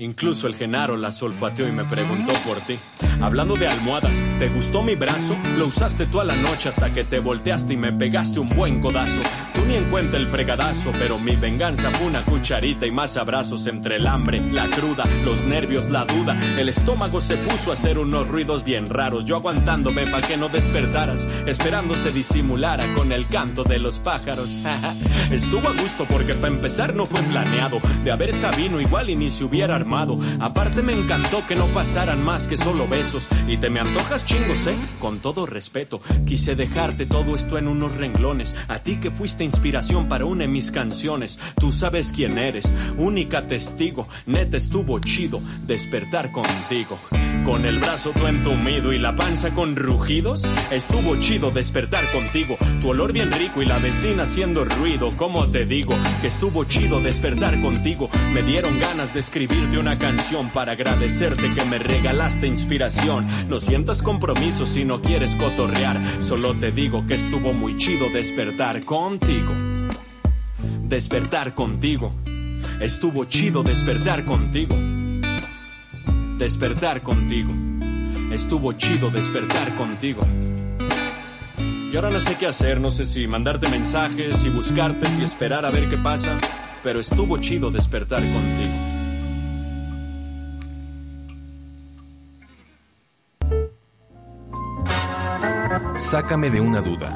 Incluso 0.00 0.46
el 0.46 0.54
Genaro 0.54 0.96
las 0.96 1.22
olfateó 1.22 1.68
y 1.68 1.72
me 1.72 1.84
preguntó 1.84 2.32
por 2.46 2.62
ti. 2.62 2.78
Hablando 3.20 3.54
de 3.56 3.68
almohadas, 3.68 4.24
¿te 4.38 4.48
gustó 4.48 4.82
mi 4.82 4.94
brazo? 4.94 5.36
Lo 5.58 5.66
usaste 5.66 6.06
toda 6.06 6.24
la 6.24 6.36
noche 6.36 6.70
hasta 6.70 6.90
que 6.94 7.04
te 7.04 7.18
volteaste 7.18 7.74
y 7.74 7.76
me 7.76 7.92
pegaste 7.92 8.40
un 8.40 8.48
buen 8.48 8.80
codazo. 8.80 9.20
Tú 9.54 9.62
ni 9.66 9.74
en 9.74 9.90
cuenta 9.90 10.16
el 10.16 10.28
fregadazo, 10.28 10.90
pero 10.98 11.18
mi 11.18 11.36
venganza 11.36 11.90
fue 11.90 12.06
una 12.06 12.24
cucharita 12.24 12.86
y 12.86 12.90
más 12.90 13.18
abrazos 13.18 13.66
entre 13.66 13.96
el 13.96 14.06
hambre, 14.06 14.40
la 14.40 14.70
cruda, 14.70 15.04
los 15.22 15.44
nervios, 15.44 15.90
la 15.90 16.06
duda. 16.06 16.34
El 16.58 16.70
estómago 16.70 17.20
se 17.20 17.36
puso 17.36 17.70
a 17.70 17.74
hacer 17.74 17.98
unos 17.98 18.26
ruidos 18.26 18.64
bien 18.64 18.88
raros. 18.88 19.26
Yo 19.26 19.36
aguantándome 19.36 20.06
para 20.06 20.26
que 20.26 20.38
no 20.38 20.48
despertaras, 20.48 21.28
esperando 21.46 21.94
se 21.94 22.10
disimulara 22.10 22.94
con 22.94 23.12
el 23.12 23.26
canto 23.28 23.64
de 23.64 23.78
los 23.78 23.98
pájaros. 23.98 24.48
Estuvo 25.30 25.68
a 25.68 25.72
gusto 25.72 26.06
porque 26.08 26.32
para 26.32 26.54
empezar 26.54 26.94
no 26.94 27.04
fue 27.04 27.22
planeado. 27.24 27.80
De 28.02 28.12
haber 28.12 28.32
sabido 28.32 28.80
igual 28.80 29.10
y 29.10 29.16
ni 29.16 29.28
se 29.28 29.44
hubiera 29.44 29.76
armado. 29.76 29.89
Aparte 30.38 30.82
me 30.82 30.92
encantó 30.92 31.44
que 31.46 31.56
no 31.56 31.72
pasaran 31.72 32.22
más 32.22 32.46
que 32.46 32.56
solo 32.56 32.86
besos. 32.86 33.28
Y 33.48 33.56
te 33.56 33.70
me 33.70 33.80
antojas 33.80 34.24
chingos, 34.24 34.66
¿eh? 34.66 34.78
Con 35.00 35.18
todo 35.18 35.46
respeto, 35.46 36.00
quise 36.26 36.54
dejarte 36.54 37.06
todo 37.06 37.34
esto 37.34 37.58
en 37.58 37.66
unos 37.66 37.96
renglones. 37.96 38.54
A 38.68 38.78
ti 38.78 38.98
que 38.98 39.10
fuiste 39.10 39.42
inspiración 39.42 40.08
para 40.08 40.24
una 40.24 40.42
de 40.44 40.48
mis 40.48 40.70
canciones. 40.70 41.40
Tú 41.58 41.72
sabes 41.72 42.12
quién 42.12 42.38
eres, 42.38 42.72
única 42.98 43.46
testigo. 43.46 44.06
Neta 44.26 44.56
estuvo 44.56 44.98
chido 45.00 45.40
despertar 45.66 46.30
contigo. 46.30 46.98
Con 47.44 47.64
el 47.64 47.80
brazo 47.80 48.12
tú 48.12 48.26
entumido 48.26 48.92
y 48.92 48.98
la 48.98 49.16
panza 49.16 49.52
con 49.54 49.74
rugidos. 49.74 50.48
Estuvo 50.70 51.16
chido 51.16 51.50
despertar 51.50 52.12
contigo. 52.12 52.56
Tu 52.80 52.90
olor 52.90 53.12
bien 53.12 53.32
rico 53.32 53.62
y 53.62 53.66
la 53.66 53.78
vecina 53.78 54.22
haciendo 54.22 54.64
ruido. 54.64 55.16
Como 55.16 55.50
te 55.50 55.66
digo, 55.66 55.96
que 56.20 56.28
estuvo 56.28 56.64
chido 56.64 57.00
despertar 57.00 57.60
contigo. 57.60 58.08
Me 58.32 58.42
dieron 58.42 58.78
ganas 58.78 59.14
de 59.14 59.20
escribirte 59.20 59.79
una 59.80 59.98
canción 59.98 60.50
para 60.50 60.72
agradecerte 60.72 61.54
que 61.54 61.64
me 61.64 61.78
regalaste 61.78 62.46
inspiración. 62.46 63.26
No 63.48 63.58
sientas 63.58 64.02
compromiso 64.02 64.66
si 64.66 64.84
no 64.84 65.00
quieres 65.00 65.34
cotorrear. 65.36 65.98
Solo 66.20 66.54
te 66.58 66.70
digo 66.70 67.06
que 67.06 67.14
estuvo 67.14 67.54
muy 67.54 67.78
chido 67.78 68.10
despertar 68.10 68.84
contigo. 68.84 69.54
Despertar 70.82 71.54
contigo. 71.54 72.14
Estuvo 72.78 73.24
chido 73.24 73.62
despertar 73.62 74.26
contigo. 74.26 74.76
Despertar 76.36 77.02
contigo. 77.02 77.52
Estuvo 78.30 78.74
chido 78.74 79.10
despertar 79.10 79.74
contigo. 79.76 80.26
Y 81.90 81.96
ahora 81.96 82.10
no 82.10 82.20
sé 82.20 82.36
qué 82.36 82.46
hacer, 82.46 82.80
no 82.80 82.90
sé 82.90 83.06
si 83.06 83.26
mandarte 83.26 83.68
mensajes, 83.68 84.36
si 84.36 84.50
buscarte, 84.50 85.06
si 85.06 85.24
esperar 85.24 85.64
a 85.64 85.70
ver 85.70 85.88
qué 85.88 85.96
pasa, 85.96 86.38
pero 86.84 87.00
estuvo 87.00 87.38
chido 87.38 87.70
despertar 87.70 88.20
contigo. 88.20 88.89
Sácame 96.00 96.48
de 96.48 96.62
una 96.62 96.80
duda. 96.80 97.10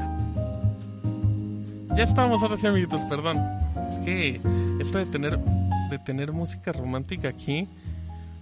Ya 1.97 2.05
estamos 2.05 2.43
ahora 2.43 2.59
sí, 2.59 2.67
amiguitos, 2.67 3.01
perdón. 3.07 3.39
Es 3.91 3.99
que 4.01 4.41
esto 4.79 4.99
de 4.99 5.07
tener, 5.07 5.39
de 5.91 5.99
tener 6.01 6.33
música 6.33 6.71
romántica 6.71 7.29
aquí 7.29 7.67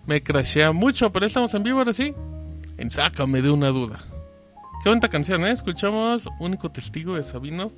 me 0.04 0.20
crashea 0.20 0.72
mucho, 0.72 1.12
pero 1.12 1.26
estamos 1.26 1.54
en 1.54 1.62
vivo 1.62 1.78
ahora 1.78 1.92
sí. 1.92 2.12
En 2.76 2.90
Sácame 2.90 3.40
de 3.40 3.50
una 3.50 3.68
duda. 3.68 4.00
Qué 4.82 4.88
bonita 4.88 5.08
canción, 5.08 5.46
¿eh? 5.46 5.52
Escuchamos 5.52 6.28
Único 6.40 6.70
Testigo 6.72 7.14
de 7.14 7.22
Sabino. 7.22 7.70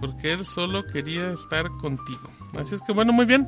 Porque 0.00 0.32
él 0.32 0.44
solo 0.44 0.84
quería 0.84 1.30
estar 1.30 1.68
contigo. 1.80 2.28
Así 2.58 2.74
es 2.74 2.82
que 2.82 2.92
bueno, 2.92 3.12
muy 3.12 3.24
bien. 3.24 3.46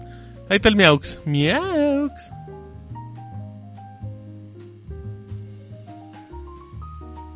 Ahí 0.48 0.56
está 0.56 0.68
el 0.68 0.76
Miaux. 0.76 1.20
Miaux. 1.26 2.12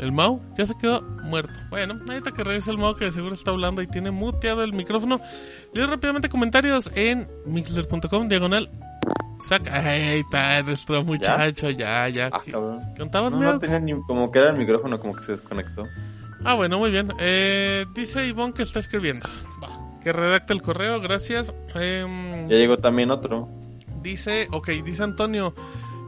El 0.02 0.10
Mau 0.10 0.42
ya 0.58 0.66
se 0.66 0.76
quedó 0.76 1.00
muerto. 1.22 1.52
Bueno, 1.70 1.94
ahorita 2.08 2.32
que 2.32 2.42
regrese 2.42 2.72
el 2.72 2.78
Mau 2.78 2.96
que 2.96 3.04
de 3.04 3.12
seguro 3.12 3.34
está 3.34 3.52
hablando 3.52 3.82
y 3.82 3.86
tiene 3.86 4.10
muteado 4.10 4.64
el 4.64 4.72
micrófono. 4.72 5.20
Leo 5.72 5.86
rápidamente 5.86 6.28
comentarios 6.28 6.90
en 6.96 7.28
mixler.com 7.46 8.26
diagonal. 8.26 8.68
Saca. 9.40 9.78
Ahí 9.88 10.18
está 10.18 10.60
nuestro 10.62 11.04
muchacho, 11.04 11.70
ya, 11.70 12.08
ya. 12.08 12.30
Ah, 12.32 12.40
cabrón. 12.50 12.80
¿Contabas, 12.98 13.30
No, 13.32 13.40
no 13.40 13.58
tenía 13.60 13.78
ni 13.78 13.92
como 14.02 14.32
que 14.32 14.40
era 14.40 14.50
el 14.50 14.56
micrófono, 14.56 14.98
como 14.98 15.14
que 15.14 15.22
se 15.22 15.32
desconectó. 15.32 15.84
Ah, 16.44 16.54
bueno, 16.54 16.78
muy 16.78 16.90
bien. 16.90 17.12
Eh, 17.20 17.86
dice 17.94 18.26
Ivonne 18.26 18.54
que 18.54 18.64
está 18.64 18.80
escribiendo. 18.80 19.28
Va, 19.62 20.00
que 20.02 20.12
redacta 20.12 20.52
el 20.52 20.62
correo, 20.62 21.00
gracias. 21.00 21.54
Em, 21.76 22.48
Ya 22.48 22.56
llegó 22.56 22.76
también 22.76 23.12
otro. 23.12 23.48
Dice, 24.02 24.48
ok, 24.50 24.68
dice 24.84 25.04
Antonio, 25.04 25.54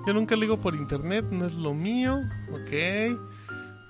yo 0.05 0.15
nunca 0.15 0.35
ligo 0.35 0.61
por 0.61 0.75
internet, 0.75 1.27
no 1.31 1.47
es 1.47 1.55
lo 1.55 1.75
mío, 1.75 2.19
ok. 2.53 3.34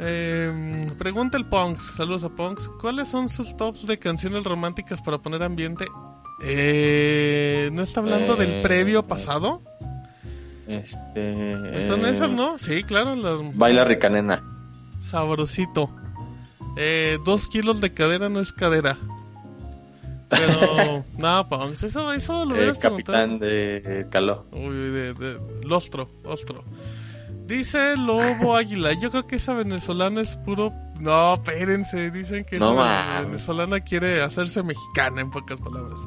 Eh, 0.00 0.86
pregunta 0.98 1.36
el 1.36 1.46
Punks, 1.46 1.92
saludos 1.96 2.24
a 2.24 2.28
Punks, 2.30 2.68
¿cuáles 2.80 3.08
son 3.08 3.28
sus 3.28 3.56
tops 3.56 3.86
de 3.86 3.98
canciones 3.98 4.44
románticas 4.44 5.00
para 5.00 5.18
poner 5.18 5.42
ambiente? 5.42 5.86
Eh, 6.42 7.70
¿No 7.72 7.82
está 7.82 8.00
hablando 8.00 8.34
del 8.36 8.54
Eh, 8.54 8.62
previo 8.62 9.06
pasado? 9.06 9.62
Este. 10.66 11.82
¿Son 11.86 12.04
eh, 12.04 12.10
esas, 12.10 12.32
no? 12.32 12.58
Sí, 12.58 12.82
claro, 12.82 13.14
las 13.14 13.40
Baila 13.56 13.84
ricanena. 13.84 14.42
sabrosito. 15.00 15.90
Eh, 16.76 17.18
dos 17.24 17.46
kilos 17.48 17.80
de 17.80 17.92
cadera 17.92 18.28
no 18.28 18.40
es 18.40 18.52
cadera. 18.52 18.96
Pero, 20.28 21.04
no, 21.18 21.48
Punks, 21.48 21.84
eso, 21.84 22.12
eso 22.12 22.44
lo 22.44 22.54
hubieras 22.56 22.78
preguntado. 22.78 23.16
capitán 23.18 23.38
de 23.38 24.06
Caló. 24.10 24.46
Uy, 24.50 24.74
de, 24.74 25.14
de 25.14 25.40
Lostro, 25.62 26.10
Lostro. 26.24 26.64
Dice 27.46 27.96
Lobo 27.96 28.56
Águila, 28.56 28.92
yo 28.94 29.10
creo 29.10 29.26
que 29.26 29.36
esa 29.36 29.54
venezolana 29.54 30.22
es 30.22 30.36
puro... 30.36 30.72
No, 30.98 31.34
espérense, 31.34 32.10
dicen 32.10 32.44
que 32.44 32.58
No 32.58 32.80
esa 32.80 33.22
venezolana 33.22 33.80
quiere 33.80 34.22
hacerse 34.22 34.62
mexicana, 34.62 35.20
en 35.20 35.30
pocas 35.30 35.60
palabras. 35.60 36.00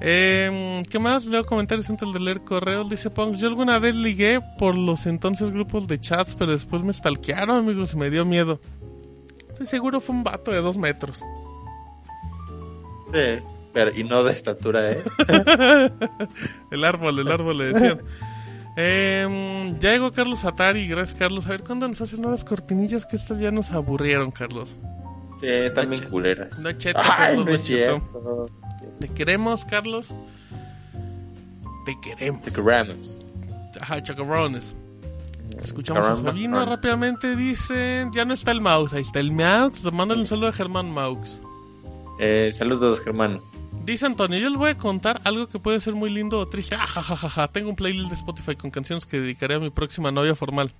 Eh, 0.00 0.82
¿Qué 0.90 0.98
más? 0.98 1.26
Leo 1.26 1.44
comentarios 1.46 1.88
antes 1.90 2.12
de 2.12 2.20
leer 2.20 2.42
correos. 2.42 2.88
Dice 2.90 3.10
Punk, 3.10 3.36
yo 3.36 3.48
alguna 3.48 3.78
vez 3.78 3.94
ligué 3.94 4.40
por 4.58 4.76
los 4.76 5.06
entonces 5.06 5.50
grupos 5.50 5.88
de 5.88 5.98
chats, 5.98 6.34
pero 6.34 6.52
después 6.52 6.82
me 6.82 6.92
stalkearon, 6.92 7.56
amigos, 7.56 7.94
y 7.94 7.96
me 7.96 8.10
dio 8.10 8.24
miedo. 8.24 8.60
Estoy 9.48 9.66
seguro 9.66 10.00
fue 10.00 10.14
un 10.14 10.24
vato 10.24 10.50
de 10.50 10.60
dos 10.60 10.76
metros. 10.76 11.24
Sí, 13.12 13.42
pero 13.72 13.90
y 13.96 14.04
no 14.04 14.22
de 14.22 14.32
estatura, 14.32 14.92
¿eh? 14.92 15.02
El 16.70 16.84
árbol, 16.84 17.18
el 17.18 17.28
árbol 17.28 17.58
le 17.58 17.72
decían. 17.72 18.02
Eh, 18.80 19.74
ya 19.80 19.90
llegó 19.92 20.12
Carlos 20.12 20.44
Atari, 20.44 20.86
gracias 20.86 21.18
Carlos. 21.18 21.46
A 21.46 21.50
ver 21.50 21.64
cuándo 21.64 21.88
nos 21.88 22.00
hacen 22.00 22.22
nuevas 22.22 22.44
cortinillas 22.44 23.04
que 23.06 23.16
estas 23.16 23.40
ya 23.40 23.50
nos 23.50 23.72
aburrieron, 23.72 24.30
Carlos. 24.30 24.76
Sí, 25.40 25.46
también 25.74 26.04
culeras. 26.08 26.56
No 26.60 26.70
cheto, 26.72 27.00
Ay, 27.02 27.10
Carlos, 27.16 27.44
no 27.44 27.50
no 27.50 27.56
es 27.56 27.64
cheto. 27.64 27.98
cierto. 27.98 28.46
Te 29.00 29.08
queremos, 29.08 29.64
Carlos. 29.64 30.14
Te 31.86 31.96
queremos. 32.00 32.42
Te 32.44 32.52
queremos. 32.52 33.18
Ajá, 33.80 34.00
chocorrones. 34.00 34.76
Escuchamos 35.60 36.06
a 36.06 36.14
Sabino 36.14 36.58
caramba. 36.58 36.76
rápidamente. 36.76 37.34
Dicen, 37.34 38.12
ya 38.12 38.24
no 38.24 38.34
está 38.34 38.52
el 38.52 38.60
mouse, 38.60 38.92
ahí 38.92 39.02
está 39.02 39.18
el 39.18 39.32
mouse. 39.32 39.92
Mándale 39.92 40.20
un 40.20 40.26
saludo 40.28 40.48
a 40.48 40.52
Germán 40.52 40.90
Maux. 40.90 41.40
Eh, 42.20 42.52
saludos, 42.52 43.00
Germán. 43.00 43.40
Dice 43.88 44.04
Antonio, 44.04 44.38
yo 44.38 44.50
les 44.50 44.58
voy 44.58 44.68
a 44.68 44.76
contar 44.76 45.18
algo 45.24 45.48
que 45.48 45.58
puede 45.58 45.80
ser 45.80 45.94
muy 45.94 46.10
lindo 46.10 46.38
o 46.38 46.46
triste. 46.46 46.74
Ah, 46.74 46.86
ja, 46.86 47.02
ja, 47.02 47.16
ja, 47.16 47.28
ja. 47.30 47.48
Tengo 47.48 47.70
un 47.70 47.74
playlist 47.74 48.10
de 48.10 48.16
Spotify 48.16 48.54
con 48.54 48.70
canciones 48.70 49.06
que 49.06 49.18
dedicaré 49.18 49.54
a 49.54 49.60
mi 49.60 49.70
próxima 49.70 50.12
novia 50.12 50.34
formal. 50.34 50.74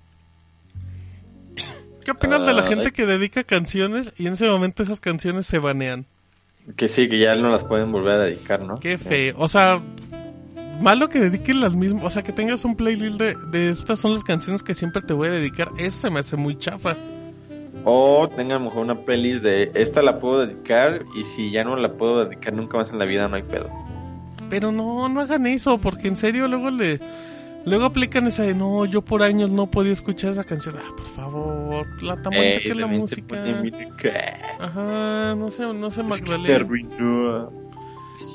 ¿Qué 2.05 2.11
opinas 2.11 2.45
de 2.45 2.53
la 2.53 2.61
Ay. 2.61 2.67
gente 2.67 2.91
que 2.91 3.07
dedica 3.07 3.43
canciones 3.43 4.13
y 4.15 4.27
en 4.27 4.33
ese 4.33 4.47
momento 4.47 4.83
esas 4.83 4.99
canciones 4.99 5.47
se 5.47 5.57
banean? 5.57 6.05
Que 6.75 6.87
sí, 6.87 7.09
que 7.09 7.17
ya 7.17 7.33
no 7.33 7.49
las 7.49 7.63
pueden 7.63 7.91
volver 7.91 8.11
a 8.11 8.17
dedicar, 8.25 8.61
¿no? 8.61 8.79
Qué 8.79 8.99
feo. 8.99 9.33
O 9.39 9.47
sea, 9.47 9.81
malo 10.79 11.09
que 11.09 11.19
dediquen 11.19 11.61
las 11.61 11.73
mismas. 11.73 12.03
O 12.03 12.09
sea, 12.11 12.21
que 12.21 12.31
tengas 12.31 12.63
un 12.63 12.75
playlist 12.75 13.17
de, 13.17 13.35
de 13.47 13.71
estas 13.71 13.99
son 13.99 14.13
las 14.13 14.23
canciones 14.23 14.61
que 14.61 14.75
siempre 14.75 15.01
te 15.01 15.13
voy 15.13 15.29
a 15.29 15.31
dedicar. 15.31 15.71
Eso 15.79 15.97
se 15.97 16.09
me 16.11 16.19
hace 16.19 16.35
muy 16.35 16.59
chafa. 16.59 16.95
O 17.85 18.29
tengan 18.35 18.63
mejor 18.63 18.83
una 18.83 18.99
playlist 19.05 19.43
de 19.43 19.71
esta 19.73 20.01
la 20.01 20.19
puedo 20.19 20.45
dedicar 20.45 21.03
y 21.15 21.23
si 21.23 21.51
ya 21.51 21.63
no 21.63 21.75
la 21.75 21.93
puedo 21.93 22.25
dedicar 22.25 22.53
nunca 22.53 22.77
más 22.77 22.91
en 22.91 22.99
la 22.99 23.05
vida 23.05 23.27
no 23.27 23.35
hay 23.35 23.43
pedo. 23.43 23.69
Pero 24.49 24.71
no, 24.71 25.07
no 25.09 25.21
hagan 25.21 25.45
eso, 25.45 25.79
porque 25.79 26.07
en 26.07 26.17
serio 26.17 26.47
luego 26.47 26.71
le. 26.71 26.99
Luego 27.65 27.85
aplican 27.85 28.25
esa 28.25 28.43
de 28.43 28.55
no, 28.55 28.85
yo 28.85 29.01
por 29.01 29.21
años 29.21 29.51
no 29.51 29.69
podía 29.69 29.91
escuchar 29.91 30.31
esa 30.31 30.45
canción. 30.45 30.75
Ah, 30.79 30.91
por 30.95 31.05
favor, 31.07 32.03
la 32.03 32.19
tan 32.21 32.33
Ey, 32.33 32.63
que 32.63 32.69
es 32.69 32.75
la 32.75 32.87
música. 32.87 33.43
Ajá, 34.59 35.35
no 35.35 35.51
sé, 35.51 35.71
no 35.73 35.91
sé, 35.91 36.01
Es 36.01 36.21
que 36.21 36.31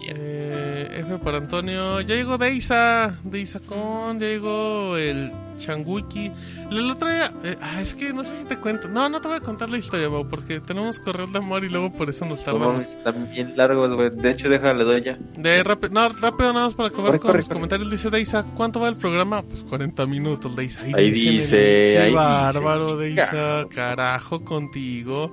Eh, 0.08 1.00
F 1.00 1.18
para 1.18 1.38
Antonio. 1.38 2.00
Ya 2.00 2.14
llegó 2.14 2.38
Deisa. 2.38 3.18
Deisa 3.24 3.60
con. 3.60 4.18
Ya 4.20 4.26
llegó 4.26 4.96
el 4.96 5.30
Changuiki. 5.58 6.30
El 6.70 6.90
otro 6.90 7.10
día. 7.10 7.32
eh, 7.44 7.56
ah, 7.60 7.80
es 7.80 7.94
que 7.94 8.12
no 8.12 8.24
sé 8.24 8.36
si 8.38 8.44
te 8.44 8.58
cuento. 8.58 8.88
No, 8.88 9.08
no 9.08 9.20
te 9.20 9.28
voy 9.28 9.36
a 9.36 9.40
contar 9.40 9.70
la 9.70 9.78
historia, 9.78 10.08
Mau, 10.08 10.28
porque 10.28 10.60
tenemos 10.60 11.00
correos 11.00 11.32
de 11.32 11.38
amor 11.38 11.64
y 11.64 11.68
luego 11.68 11.92
por 11.92 12.08
eso 12.10 12.24
nos 12.26 12.38
No 12.40 12.44
tardamos. 12.44 12.84
Están 12.84 13.30
bien 13.32 13.56
largos, 13.56 13.94
güey. 13.94 14.10
De 14.10 14.30
hecho, 14.30 14.48
déjale, 14.48 14.84
doy 14.84 15.00
ya. 15.02 15.18
De 15.36 15.62
rápido, 15.62 15.92
no, 15.92 16.08
rápido 16.08 16.52
nada 16.52 16.66
más 16.66 16.74
para 16.74 16.88
acabar 16.88 17.06
Corre, 17.06 17.20
con 17.20 17.28
corre, 17.28 17.38
los 17.38 17.46
corre. 17.48 17.54
comentarios. 17.56 17.90
Dice 17.90 18.10
Deisa, 18.10 18.44
¿cuánto 18.54 18.80
va 18.80 18.88
el 18.88 18.96
programa? 18.96 19.42
Pues 19.42 19.62
40 19.62 20.06
minutos, 20.06 20.54
Deisa. 20.56 20.80
Ahí 20.92 21.10
dice, 21.10 21.30
dice, 21.30 21.56
nene. 21.56 21.98
ahí 21.98 22.00
Qué 22.00 22.06
dice, 22.06 22.14
bárbaro, 22.16 22.98
qué 22.98 23.04
Deisa. 23.04 23.66
Carajo 23.70 24.44
contigo. 24.44 25.32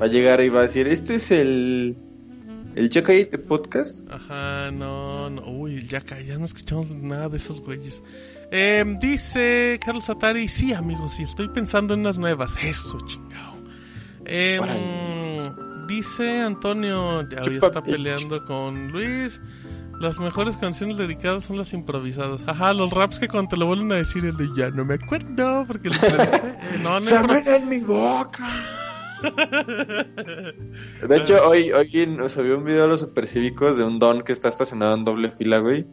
Va 0.00 0.06
a 0.06 0.08
llegar 0.08 0.40
y 0.42 0.48
va 0.48 0.60
a 0.60 0.62
decir, 0.62 0.86
este 0.88 1.16
es 1.16 1.30
el... 1.30 1.96
El 2.78 2.90
Chacayete 2.90 3.38
Podcast. 3.38 4.00
Ajá, 4.10 4.70
no, 4.70 5.28
no. 5.30 5.42
Uy, 5.50 5.84
ya, 5.86 6.02
ya 6.26 6.38
no 6.38 6.44
escuchamos 6.44 6.90
nada 6.90 7.28
de 7.28 7.36
esos 7.38 7.60
güeyes. 7.60 8.02
Eh, 8.52 8.84
dice 9.00 9.78
Carlos 9.84 10.08
Atari, 10.08 10.46
sí, 10.48 10.72
amigos, 10.72 11.14
sí, 11.14 11.24
estoy 11.24 11.48
pensando 11.48 11.94
en 11.94 12.00
unas 12.00 12.18
nuevas. 12.18 12.52
Eso, 12.62 12.98
chingado. 13.04 13.58
Eh, 14.24 14.60
dice 15.88 16.40
Antonio, 16.40 17.28
ya 17.28 17.42
Chupa 17.42 17.66
está 17.68 17.82
peleando 17.82 18.44
con 18.44 18.92
Luis. 18.92 19.40
Las 20.00 20.20
mejores 20.20 20.56
canciones 20.56 20.96
dedicadas 20.96 21.44
son 21.44 21.58
las 21.58 21.72
improvisadas. 21.72 22.42
Ajá, 22.46 22.72
los 22.72 22.92
raps 22.92 23.18
que 23.18 23.26
cuando 23.26 23.48
te 23.48 23.56
lo 23.56 23.66
vuelven 23.66 23.90
a 23.90 23.96
decir 23.96 24.24
el 24.24 24.36
de 24.36 24.48
ya 24.56 24.70
no 24.70 24.84
me 24.84 24.94
acuerdo 24.94 25.64
porque 25.66 25.88
lo 25.88 25.94
dice. 26.00 26.14
Eh, 26.46 26.78
no, 26.80 27.00
no 27.00 27.06
impro- 27.06 27.56
en 27.56 27.68
mi 27.68 27.80
boca. 27.80 28.46
De 31.08 31.16
hecho, 31.16 31.48
hoy, 31.48 31.72
hoy 31.72 32.06
nos 32.06 32.32
subió 32.32 32.58
un 32.58 32.64
video 32.64 32.82
de 32.82 32.88
los 32.88 33.00
supercívicos 33.00 33.76
de 33.76 33.84
un 33.84 33.98
don 33.98 34.22
que 34.22 34.32
está 34.32 34.48
estacionado 34.48 34.94
en 34.94 35.04
doble 35.04 35.30
fila, 35.30 35.58
güey. 35.58 35.86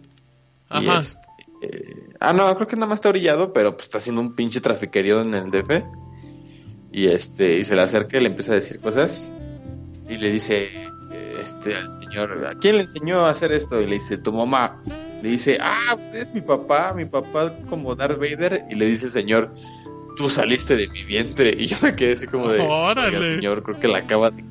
Y 0.72 0.90
este, 0.90 1.28
eh, 1.62 2.10
ah, 2.20 2.34
no, 2.34 2.54
creo 2.56 2.68
que 2.68 2.76
nada 2.76 2.88
más 2.88 2.98
está 2.98 3.10
orillado, 3.10 3.54
pero 3.54 3.74
pues 3.74 3.84
está 3.84 3.98
haciendo 3.98 4.22
un 4.22 4.36
pinche 4.36 4.62
trafiquerío 4.62 5.22
en 5.22 5.34
el 5.34 5.50
DF. 5.50 5.84
Y 6.92 7.08
este, 7.08 7.60
y 7.60 7.64
se 7.66 7.76
le 7.76 7.82
acerca 7.82 8.18
y 8.18 8.22
le 8.22 8.28
empieza 8.28 8.52
a 8.54 8.56
decir 8.56 8.80
cosas. 8.80 9.34
Y 10.08 10.18
le 10.18 10.32
dice, 10.32 10.70
este, 11.40 11.76
al 11.76 11.92
señor, 11.92 12.46
¿a 12.48 12.56
quién 12.56 12.78
le 12.78 12.84
enseñó 12.84 13.20
a 13.26 13.30
hacer 13.30 13.52
esto? 13.52 13.82
Y 13.82 13.86
le 13.86 13.96
dice, 13.96 14.18
tu 14.18 14.32
mamá. 14.32 14.82
Le 15.22 15.30
dice, 15.30 15.58
ah, 15.62 15.96
usted 15.96 16.22
es 16.22 16.34
mi 16.34 16.42
papá, 16.42 16.94
mi 16.94 17.06
papá 17.06 17.56
como 17.70 17.96
Darth 17.96 18.18
Vader. 18.18 18.66
Y 18.70 18.76
le 18.76 18.86
dice 18.86 19.10
señor, 19.10 19.54
tú 20.16 20.30
saliste 20.30 20.76
de 20.76 20.88
mi 20.88 21.04
vientre. 21.04 21.56
Y 21.58 21.68
yo 21.68 21.78
me 21.82 21.96
quedé 21.96 22.14
así 22.14 22.28
como 22.28 22.50
de, 22.52 22.60
Órale. 22.62 23.18
"Oiga, 23.18 23.36
señor, 23.36 23.64
creo 23.64 23.80
que 23.80 23.88
la 23.88 24.00
acaba 24.00 24.32
de... 24.32 24.44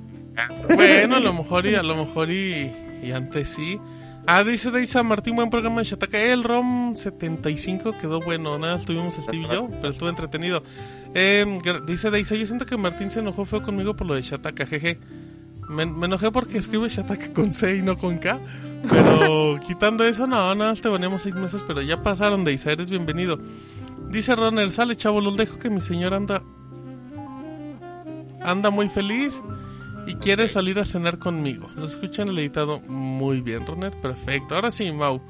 Bueno, 0.75 1.17
a 1.17 1.21
lo 1.21 1.33
mejor 1.33 1.67
y 1.67 1.75
a 1.75 1.83
lo 1.83 2.05
mejor 2.05 2.31
y, 2.31 2.73
y 3.03 3.13
antes 3.13 3.51
sí. 3.51 3.79
Ah, 4.27 4.43
dice 4.43 4.71
Deisa 4.71 5.03
Martín, 5.03 5.37
buen 5.37 5.51
programa 5.51 5.81
de 5.81 5.85
Shataka. 5.85 6.19
El 6.19 6.45
ROM 6.45 6.97
75 6.97 7.99
quedó 7.99 8.21
bueno. 8.21 8.59
Nada, 8.59 8.77
estuvimos 8.77 9.15
Steve 9.17 9.45
y 9.49 9.53
yo, 9.53 9.69
pero 9.69 9.91
estuvo 9.91 10.09
entretenido. 10.09 10.63
Eh, 11.15 11.45
dice 11.87 12.11
Deisa, 12.11 12.35
yo 12.35 12.47
siento 12.47 12.65
que 12.67 12.77
Martín 12.77 13.11
se 13.11 13.21
enojó 13.21 13.45
feo 13.45 13.63
conmigo 13.63 13.95
por 13.95 14.07
lo 14.07 14.15
de 14.15 14.23
Shataka, 14.23 14.67
jeje. 14.67 14.99
Me, 15.69 15.85
me 15.87 16.07
enojé 16.07 16.31
porque 16.31 16.59
escribe 16.59 16.89
Shataka 16.89 17.33
con 17.33 17.53
C 17.53 17.77
y 17.77 17.83
no 17.83 17.97
con 17.99 18.19
K. 18.19 18.41
Pero 18.91 19.59
quitando 19.67 20.05
eso, 20.05 20.27
no, 20.27 20.55
nada, 20.55 20.75
te 20.75 20.89
ponemos 20.89 21.23
seis 21.23 21.35
meses, 21.35 21.63
pero 21.67 21.81
ya 21.83 22.03
pasaron, 22.03 22.45
Deisa, 22.45 22.73
eres 22.73 22.91
bienvenido. 22.91 23.39
Dice 24.15 24.37
Roner, 24.37 24.71
sale 24.71 24.97
chavo, 24.97 25.21
los 25.21 25.37
dejo 25.37 25.59
que 25.59 25.69
mi 25.69 25.81
señor 25.81 26.15
anda 26.15 26.41
anda 28.41 28.71
muy 28.71 28.89
feliz 28.89 29.43
y 30.07 30.15
quiere 30.15 30.47
salir 30.47 30.79
a 30.79 30.85
cenar 30.85 31.19
conmigo. 31.19 31.69
Lo 31.75 31.85
escuchan 31.85 32.29
el 32.29 32.39
editado 32.39 32.79
muy 32.79 33.41
bien, 33.41 33.67
Roner. 33.67 33.91
Perfecto. 34.01 34.55
Ahora 34.55 34.71
sí, 34.71 34.93
Mau. 34.93 35.21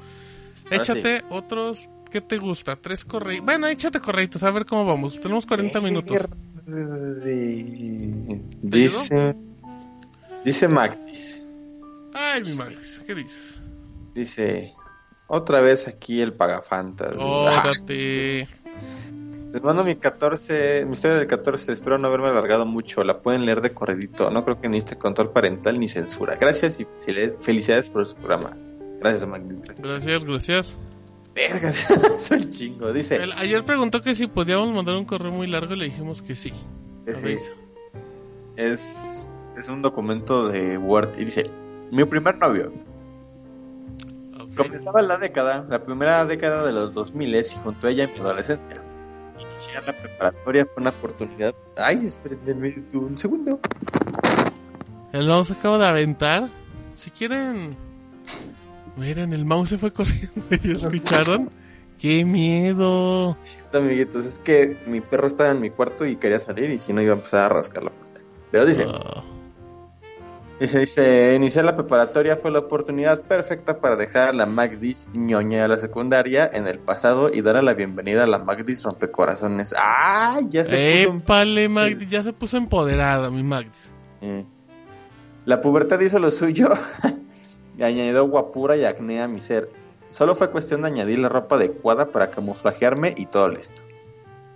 Échate 0.69 1.23
otros. 1.31 1.89
¿Qué 2.11 2.21
te 2.21 2.37
gusta? 2.37 2.75
Tres 2.75 3.03
correitos. 3.05 3.43
Bueno, 3.43 3.65
échate 3.65 3.99
correitos, 3.99 4.43
a 4.43 4.51
ver 4.51 4.67
cómo 4.67 4.85
vamos. 4.85 5.19
Tenemos 5.19 5.47
40 5.47 5.81
minutos. 5.81 6.17
Dice. 8.61 9.35
Dice 10.43 10.67
Mactis. 10.67 11.43
Ay, 12.13 12.43
mi 12.43 12.53
Max, 12.53 13.01
¿qué 13.07 13.15
dices? 13.15 13.57
Dice. 14.13 14.75
Otra 15.25 15.59
vez 15.59 15.87
aquí 15.87 16.21
el 16.21 16.33
pagafantas. 16.33 17.17
Órate. 17.17 18.47
Les 19.55 19.63
mando 19.63 19.85
mi 19.85 19.95
14. 19.95 20.85
Mi 20.85 20.91
historia 20.95 21.15
del 21.15 21.27
14. 21.27 21.71
Espero 21.71 21.97
no 21.97 22.09
haberme 22.09 22.27
alargado 22.27 22.65
mucho. 22.65 23.05
La 23.05 23.21
pueden 23.21 23.45
leer 23.45 23.61
de 23.61 23.73
corredito. 23.73 24.29
No 24.29 24.43
creo 24.43 24.59
que 24.59 24.67
necesite 24.67 24.97
control 24.97 25.31
parental 25.31 25.79
ni 25.79 25.87
censura. 25.87 26.35
Gracias 26.35 26.81
y 26.81 26.87
felicidades 27.39 27.89
por 27.89 28.05
su 28.05 28.17
programa. 28.17 28.49
Gracias, 28.99 29.25
Mactis. 29.25 29.61
Gracias. 29.79 30.25
Gracias. 30.25 30.77
Vergas, 31.33 31.87
soy 32.17 32.49
chingo. 32.49 32.91
Dice. 32.91 33.15
El- 33.15 33.31
ayer 33.31 33.63
preguntó 33.63 34.01
que 34.01 34.13
si 34.13 34.27
podíamos 34.27 34.75
mandar 34.75 34.95
un 34.95 35.05
correo 35.05 35.31
muy 35.31 35.47
largo 35.47 35.73
y 35.73 35.77
le 35.77 35.85
dijimos 35.85 36.21
que 36.21 36.35
sí. 36.35 36.51
sí. 37.23 37.37
Es, 38.57 39.53
es 39.55 39.69
un 39.69 39.81
documento 39.81 40.49
de 40.49 40.77
Word 40.77 41.17
y 41.17 41.23
dice, 41.23 41.49
mi 41.91 42.03
primer 42.03 42.37
novio. 42.39 42.73
Comenzaba 44.57 45.01
la 45.01 45.15
década, 45.17 45.65
la 45.69 45.85
primera 45.85 46.25
década 46.25 46.65
de 46.65 46.73
los 46.73 46.93
2000 46.93 47.35
y 47.35 47.43
junto 47.63 47.87
a 47.87 47.91
ella 47.91 48.03
en 48.03 48.13
mi 48.15 48.19
adolescencia. 48.19 48.84
Iniciar 49.55 49.85
la 49.85 49.93
preparatoria 49.93 50.65
fue 50.65 50.81
una 50.81 50.89
oportunidad. 50.89 51.55
Ay, 51.77 52.01
espérenme 52.03 52.73
un 52.93 53.17
segundo. 53.17 53.61
El 55.13 55.27
mouse 55.29 55.47
se 55.47 55.53
acaba 55.53 55.77
de 55.77 55.87
aventar. 55.87 56.49
Si 56.93 57.09
quieren. 57.09 57.77
Miren, 58.97 59.31
el 59.31 59.45
mouse 59.45 59.69
se 59.69 59.77
fue 59.77 59.93
corriendo 59.93 60.43
y 60.61 60.71
escucharon. 60.71 61.49
¡Qué 61.97 62.25
miedo! 62.25 63.37
Cierto, 63.41 63.77
amiguitos, 63.77 64.25
es 64.25 64.39
que 64.39 64.75
mi 64.87 64.99
perro 64.99 65.27
estaba 65.27 65.51
en 65.51 65.61
mi 65.61 65.69
cuarto 65.69 66.05
y 66.05 66.17
quería 66.17 66.41
salir 66.41 66.69
y 66.71 66.79
si 66.79 66.91
no 66.91 67.01
iba 67.01 67.13
a 67.13 67.15
empezar 67.15 67.49
a 67.49 67.55
rascar 67.55 67.85
la 67.85 67.91
puerta. 67.91 68.19
Pero 68.51 68.65
dice, 68.65 68.85
Ah, 70.55 70.57
dice, 70.61 70.79
dice, 70.79 71.35
iniciar 71.35 71.65
la 71.65 71.75
preparatoria 71.75 72.37
fue 72.37 72.49
la 72.49 72.59
oportunidad 72.59 73.23
perfecta 73.23 73.81
para 73.81 73.97
dejar 73.97 74.29
a 74.29 74.33
la 74.33 74.45
Magdis 74.45 75.09
ñoña 75.13 75.63
de 75.63 75.67
la 75.67 75.77
secundaria 75.77 76.49
en 76.53 76.65
el 76.65 76.79
pasado 76.79 77.29
y 77.29 77.41
dar 77.41 77.57
a 77.57 77.61
la 77.61 77.73
bienvenida 77.73 78.23
a 78.23 78.27
la 78.27 78.39
Magdis 78.39 78.81
rompecorazones. 78.83 79.75
¡Ah! 79.77 80.39
Ya 80.47 80.63
se 80.63 80.99
puso 80.99 81.11
un 81.11 81.17
¡Épale, 81.17 81.67
Magdi! 81.67 82.05
Ya 82.07 82.23
se 82.23 82.31
puso 82.31 82.55
empoderada, 82.55 83.29
mi 83.29 83.43
Magdi. 83.43 83.75
Mm. 84.21 84.41
La 85.43 85.59
pubertad 85.59 85.99
hizo 85.99 86.19
lo 86.19 86.31
suyo 86.31 86.69
y 87.77 87.83
añadió 87.83 88.25
guapura 88.25 88.77
y 88.77 88.85
acné 88.85 89.21
a 89.21 89.27
mi 89.27 89.41
ser. 89.41 89.69
Solo 90.11 90.35
fue 90.35 90.51
cuestión 90.51 90.83
de 90.83 90.87
añadir 90.87 91.19
la 91.19 91.27
ropa 91.27 91.57
adecuada 91.57 92.07
para 92.07 92.29
camuflajearme 92.29 93.13
y 93.17 93.25
todo 93.25 93.49
listo. 93.49 93.81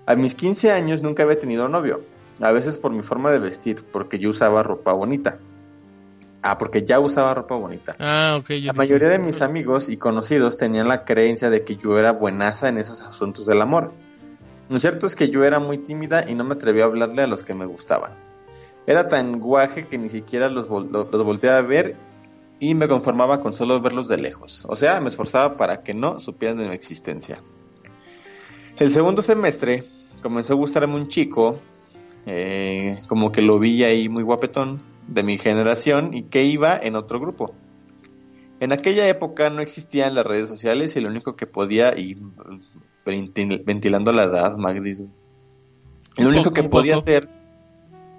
A 0.05 0.15
mis 0.15 0.33
15 0.33 0.71
años 0.71 1.03
nunca 1.03 1.23
había 1.23 1.37
tenido 1.37 1.67
novio, 1.67 2.05
a 2.39 2.53
veces 2.53 2.77
por 2.77 2.93
mi 2.93 3.03
forma 3.03 3.31
de 3.31 3.39
vestir, 3.39 3.83
porque 3.91 4.17
yo 4.17 4.29
usaba 4.29 4.63
ropa 4.63 4.93
bonita. 4.93 5.39
Ah, 6.41 6.57
porque 6.57 6.85
ya 6.85 6.99
usaba 6.99 7.33
ropa 7.33 7.55
bonita. 7.55 7.95
Ah, 7.99 8.37
ok. 8.39 8.49
yo 8.51 8.67
La 8.67 8.73
mayoría 8.73 9.09
de 9.09 9.19
mis 9.19 9.41
amigos 9.41 9.89
y 9.89 9.97
conocidos 9.97 10.55
tenían 10.57 10.87
la 10.87 11.03
creencia 11.03 11.49
de 11.49 11.63
que 11.65 11.75
yo 11.75 11.99
era 11.99 12.13
buenaza 12.13 12.69
en 12.69 12.77
esos 12.77 13.01
asuntos 13.01 13.45
del 13.45 13.61
amor. 13.61 13.91
Lo 14.69 14.79
cierto 14.79 15.07
es 15.07 15.15
que 15.15 15.29
yo 15.29 15.43
era 15.43 15.59
muy 15.59 15.79
tímida 15.79 16.29
y 16.29 16.35
no 16.35 16.43
me 16.45 16.53
atrevía 16.53 16.83
a 16.83 16.87
hablarle 16.87 17.23
a 17.23 17.27
los 17.27 17.43
que 17.43 17.55
me 17.55 17.65
gustaban. 17.65 18.11
Era 18.87 19.09
tan 19.09 19.39
guaje 19.39 19.87
que 19.87 19.97
ni 19.97 20.09
siquiera 20.09 20.47
los, 20.49 20.69
vol- 20.69 21.09
los 21.11 21.23
volteaba 21.23 21.57
a 21.57 21.61
ver 21.63 21.95
y 22.59 22.73
me 22.75 22.87
conformaba 22.87 23.41
con 23.41 23.51
solo 23.53 23.81
verlos 23.81 24.07
de 24.07 24.17
lejos. 24.17 24.63
O 24.65 24.75
sea, 24.75 25.01
me 25.01 25.09
esforzaba 25.09 25.57
para 25.57 25.83
que 25.83 25.93
no 25.93 26.19
supieran 26.19 26.57
de 26.57 26.67
mi 26.69 26.75
existencia. 26.75 27.41
El 28.77 28.89
segundo 28.91 29.21
semestre 29.21 29.83
comenzó 30.21 30.53
a 30.53 30.57
gustarme 30.57 30.95
un 30.95 31.07
chico, 31.09 31.59
eh, 32.25 33.01
como 33.07 33.31
que 33.31 33.41
lo 33.41 33.59
vi 33.59 33.83
ahí 33.83 34.07
muy 34.07 34.23
guapetón, 34.23 34.81
de 35.09 35.23
mi 35.23 35.37
generación 35.37 36.13
y 36.13 36.23
que 36.23 36.43
iba 36.43 36.77
en 36.77 36.95
otro 36.95 37.19
grupo. 37.19 37.53
En 38.59 38.73
aquella 38.73 39.07
época 39.07 39.49
no 39.49 39.61
existían 39.61 40.15
las 40.15 40.25
redes 40.25 40.47
sociales 40.47 40.95
y 40.95 41.01
lo 41.01 41.09
único 41.09 41.35
que 41.35 41.47
podía, 41.47 41.97
y 41.97 42.17
ventil- 43.05 43.63
ventilando 43.65 44.11
la 44.11 44.23
edad, 44.23 44.55
Magdis, 44.57 44.99
lo 44.99 45.07
único 46.29 46.51
que 46.51 46.63
podía 46.69 46.95
hacer 46.97 47.29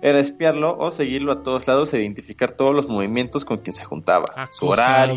era 0.02 0.18
espiarlo 0.18 0.78
o 0.78 0.90
seguirlo 0.90 1.32
a 1.32 1.42
todos 1.42 1.68
lados 1.68 1.92
e 1.92 2.00
identificar 2.00 2.52
todos 2.52 2.74
los 2.74 2.88
movimientos 2.88 3.44
con 3.44 3.58
quien 3.58 3.74
se 3.74 3.84
juntaba, 3.84 4.24
su 4.52 4.66
horario, 4.72 5.14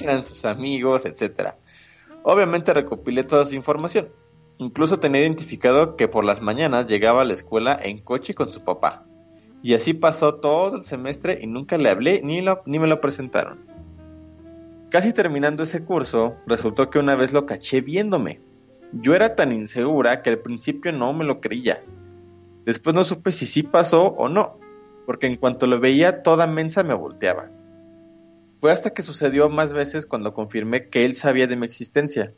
eran 0.00 0.24
sus 0.24 0.44
amigos, 0.44 1.06
etcétera. 1.06 1.56
Obviamente 2.24 2.74
recopilé 2.74 3.22
toda 3.22 3.44
esa 3.44 3.54
información. 3.54 4.08
Incluso 4.58 4.98
tenía 4.98 5.20
identificado 5.20 5.94
que 5.96 6.08
por 6.08 6.24
las 6.24 6.40
mañanas 6.42 6.88
llegaba 6.88 7.22
a 7.22 7.24
la 7.24 7.34
escuela 7.34 7.78
en 7.80 7.98
coche 8.02 8.34
con 8.34 8.52
su 8.52 8.64
papá. 8.64 9.04
Y 9.66 9.74
así 9.74 9.94
pasó 9.94 10.36
todo 10.36 10.76
el 10.76 10.84
semestre 10.84 11.40
y 11.42 11.48
nunca 11.48 11.76
le 11.76 11.90
hablé 11.90 12.20
ni, 12.22 12.40
lo- 12.40 12.62
ni 12.66 12.78
me 12.78 12.86
lo 12.86 13.00
presentaron. 13.00 13.66
Casi 14.90 15.12
terminando 15.12 15.64
ese 15.64 15.82
curso, 15.84 16.36
resultó 16.46 16.88
que 16.88 17.00
una 17.00 17.16
vez 17.16 17.32
lo 17.32 17.46
caché 17.46 17.80
viéndome. 17.80 18.40
Yo 18.92 19.16
era 19.16 19.34
tan 19.34 19.50
insegura 19.50 20.22
que 20.22 20.30
al 20.30 20.38
principio 20.38 20.92
no 20.92 21.12
me 21.12 21.24
lo 21.24 21.40
creía. 21.40 21.82
Después 22.64 22.94
no 22.94 23.02
supe 23.02 23.32
si 23.32 23.44
sí 23.44 23.64
pasó 23.64 24.06
o 24.10 24.28
no, 24.28 24.56
porque 25.04 25.26
en 25.26 25.36
cuanto 25.36 25.66
lo 25.66 25.80
veía 25.80 26.22
toda 26.22 26.46
mensa 26.46 26.84
me 26.84 26.94
volteaba. 26.94 27.50
Fue 28.60 28.70
hasta 28.70 28.90
que 28.90 29.02
sucedió 29.02 29.48
más 29.48 29.72
veces 29.72 30.06
cuando 30.06 30.32
confirmé 30.32 30.90
que 30.90 31.04
él 31.04 31.16
sabía 31.16 31.48
de 31.48 31.56
mi 31.56 31.66
existencia. 31.66 32.32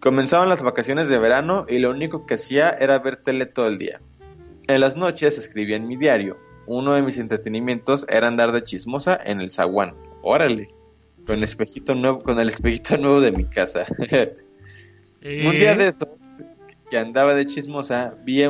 Comenzaban 0.00 0.48
las 0.48 0.64
vacaciones 0.64 1.08
de 1.08 1.20
verano 1.20 1.66
y 1.68 1.78
lo 1.78 1.90
único 1.90 2.26
que 2.26 2.34
hacía 2.34 2.70
era 2.70 2.98
ver 2.98 3.16
tele 3.16 3.46
todo 3.46 3.68
el 3.68 3.78
día. 3.78 4.00
En 4.70 4.80
las 4.80 4.96
noches 4.96 5.36
escribía 5.36 5.76
en 5.76 5.88
mi 5.88 5.96
diario. 5.96 6.38
Uno 6.66 6.94
de 6.94 7.02
mis 7.02 7.18
entretenimientos 7.18 8.06
era 8.08 8.28
andar 8.28 8.52
de 8.52 8.62
chismosa 8.62 9.18
en 9.24 9.40
el 9.40 9.50
zaguán. 9.50 9.96
Órale. 10.22 10.68
Con 11.26 11.38
el 11.38 11.44
espejito 11.44 11.96
nuevo, 11.96 12.20
con 12.20 12.38
el 12.38 12.48
espejito 12.48 12.96
nuevo 12.96 13.20
de 13.20 13.32
mi 13.32 13.44
casa. 13.44 13.86
Eh, 15.20 15.44
Un 15.46 15.52
día 15.52 15.74
de 15.74 15.88
eso, 15.88 16.16
que 16.88 16.98
andaba 16.98 17.34
de 17.34 17.46
chismosa, 17.46 18.14
vi, 18.24 18.42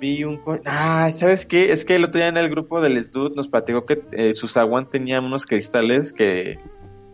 vi 0.00 0.24
un... 0.24 0.40
Ah, 0.64 1.10
¿sabes 1.14 1.46
qué? 1.46 1.70
Es 1.70 1.84
que 1.84 1.94
el 1.94 2.04
otro 2.04 2.18
día 2.18 2.28
en 2.28 2.38
el 2.38 2.50
grupo 2.50 2.80
del 2.80 3.02
SDUD 3.02 3.36
nos 3.36 3.48
platicó 3.48 3.86
que 3.86 4.02
eh, 4.12 4.34
su 4.34 4.48
zaguán 4.48 4.90
tenía 4.90 5.20
unos 5.20 5.46
cristales 5.46 6.12
que 6.12 6.58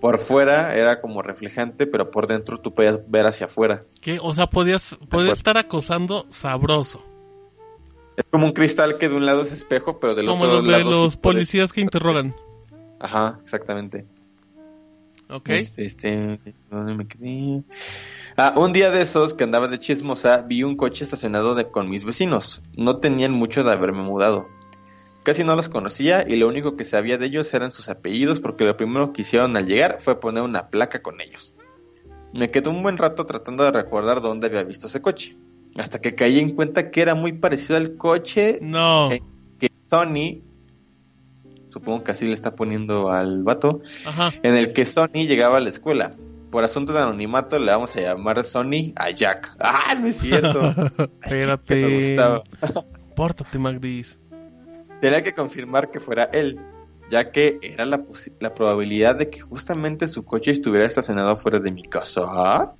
por 0.00 0.18
fuera 0.18 0.74
era 0.74 1.02
como 1.02 1.20
reflejante, 1.20 1.86
pero 1.86 2.10
por 2.10 2.28
dentro 2.28 2.56
tú 2.56 2.74
podías 2.74 2.98
ver 3.10 3.26
hacia 3.26 3.46
afuera. 3.46 3.84
¿Qué? 4.00 4.18
O 4.22 4.32
sea, 4.32 4.48
podías, 4.48 4.98
podías 5.10 5.36
estar 5.36 5.58
acosando 5.58 6.26
sabroso. 6.30 7.11
Es 8.22 8.30
como 8.30 8.46
un 8.46 8.52
cristal 8.52 8.98
que 8.98 9.08
de 9.08 9.16
un 9.16 9.26
lado 9.26 9.42
es 9.42 9.52
espejo, 9.52 9.98
pero 10.00 10.14
del 10.14 10.26
Como 10.26 10.44
otro 10.44 10.56
los 10.56 10.64
de 10.64 10.70
lado... 10.72 10.84
sí 10.84 10.90
los 10.90 11.16
puedes- 11.16 11.16
policías 11.36 11.72
que 11.72 11.80
interrogan. 11.80 12.34
Ajá, 13.00 13.38
exactamente. 13.42 14.06
¿Ok? 15.28 15.48
Este, 15.50 15.84
este, 15.86 16.38
¿dónde 16.70 16.94
me 16.94 17.06
quedé? 17.06 17.62
Ah, 18.36 18.54
un 18.56 18.72
día 18.72 18.90
de 18.90 19.02
esos 19.02 19.34
que 19.34 19.44
andaba 19.44 19.66
de 19.68 19.78
chismosa, 19.78 20.42
vi 20.42 20.62
un 20.62 20.76
coche 20.76 21.04
estacionado 21.04 21.54
de, 21.54 21.68
con 21.70 21.88
mis 21.88 22.04
vecinos. 22.04 22.62
No 22.78 22.98
tenían 22.98 23.32
mucho 23.32 23.64
de 23.64 23.72
haberme 23.72 24.02
mudado. 24.02 24.46
Casi 25.22 25.42
no 25.44 25.54
los 25.56 25.68
conocía 25.68 26.24
y 26.28 26.36
lo 26.36 26.48
único 26.48 26.76
que 26.76 26.84
sabía 26.84 27.16
de 27.18 27.26
ellos 27.26 27.52
eran 27.54 27.72
sus 27.72 27.88
apellidos 27.88 28.40
porque 28.40 28.64
lo 28.64 28.76
primero 28.76 29.12
que 29.12 29.22
hicieron 29.22 29.56
al 29.56 29.66
llegar 29.66 29.98
fue 30.00 30.18
poner 30.20 30.42
una 30.42 30.68
placa 30.68 31.00
con 31.02 31.20
ellos. 31.20 31.54
Me 32.34 32.50
quedé 32.50 32.70
un 32.70 32.82
buen 32.82 32.96
rato 32.96 33.24
tratando 33.26 33.62
de 33.64 33.72
recordar 33.72 34.20
dónde 34.20 34.46
había 34.48 34.64
visto 34.64 34.86
ese 34.86 35.00
coche. 35.02 35.36
Hasta 35.78 36.00
que 36.00 36.14
caí 36.14 36.38
en 36.38 36.54
cuenta 36.54 36.90
que 36.90 37.00
era 37.00 37.14
muy 37.14 37.32
parecido 37.32 37.76
al 37.76 37.96
coche 37.96 38.58
No. 38.60 39.10
Eh. 39.10 39.22
que 39.58 39.70
Sony, 39.88 40.42
supongo 41.68 42.04
que 42.04 42.10
así 42.12 42.26
le 42.26 42.34
está 42.34 42.54
poniendo 42.54 43.10
al 43.10 43.42
vato, 43.42 43.80
Ajá. 44.06 44.30
en 44.42 44.54
el 44.54 44.72
que 44.72 44.84
Sony 44.86 45.26
llegaba 45.26 45.56
a 45.58 45.60
la 45.60 45.68
escuela. 45.70 46.14
Por 46.50 46.64
asunto 46.64 46.92
de 46.92 46.98
anonimato 47.00 47.58
le 47.58 47.72
vamos 47.72 47.96
a 47.96 48.00
llamar 48.02 48.44
Sony 48.44 48.92
a 48.96 49.08
Jack. 49.10 49.56
¡Ah, 49.58 49.94
no 49.98 50.08
es 50.08 50.16
cierto! 50.16 50.60
Que 50.96 51.08
me 51.30 51.38
Espérate. 51.38 52.08
gustaba. 52.10 52.42
Pórtate, 53.16 53.58
Magdis. 53.58 54.18
Tenía 55.00 55.22
que 55.24 55.32
confirmar 55.32 55.90
que 55.90 55.98
fuera 55.98 56.24
él, 56.32 56.60
ya 57.10 57.30
que 57.30 57.58
era 57.62 57.86
la, 57.86 58.02
la 58.40 58.54
probabilidad 58.54 59.16
de 59.16 59.30
que 59.30 59.40
justamente 59.40 60.06
su 60.08 60.24
coche 60.24 60.50
estuviera 60.50 60.84
estacionado 60.86 61.34
fuera 61.36 61.58
de 61.58 61.72
mi 61.72 61.82
casa. 61.82 62.74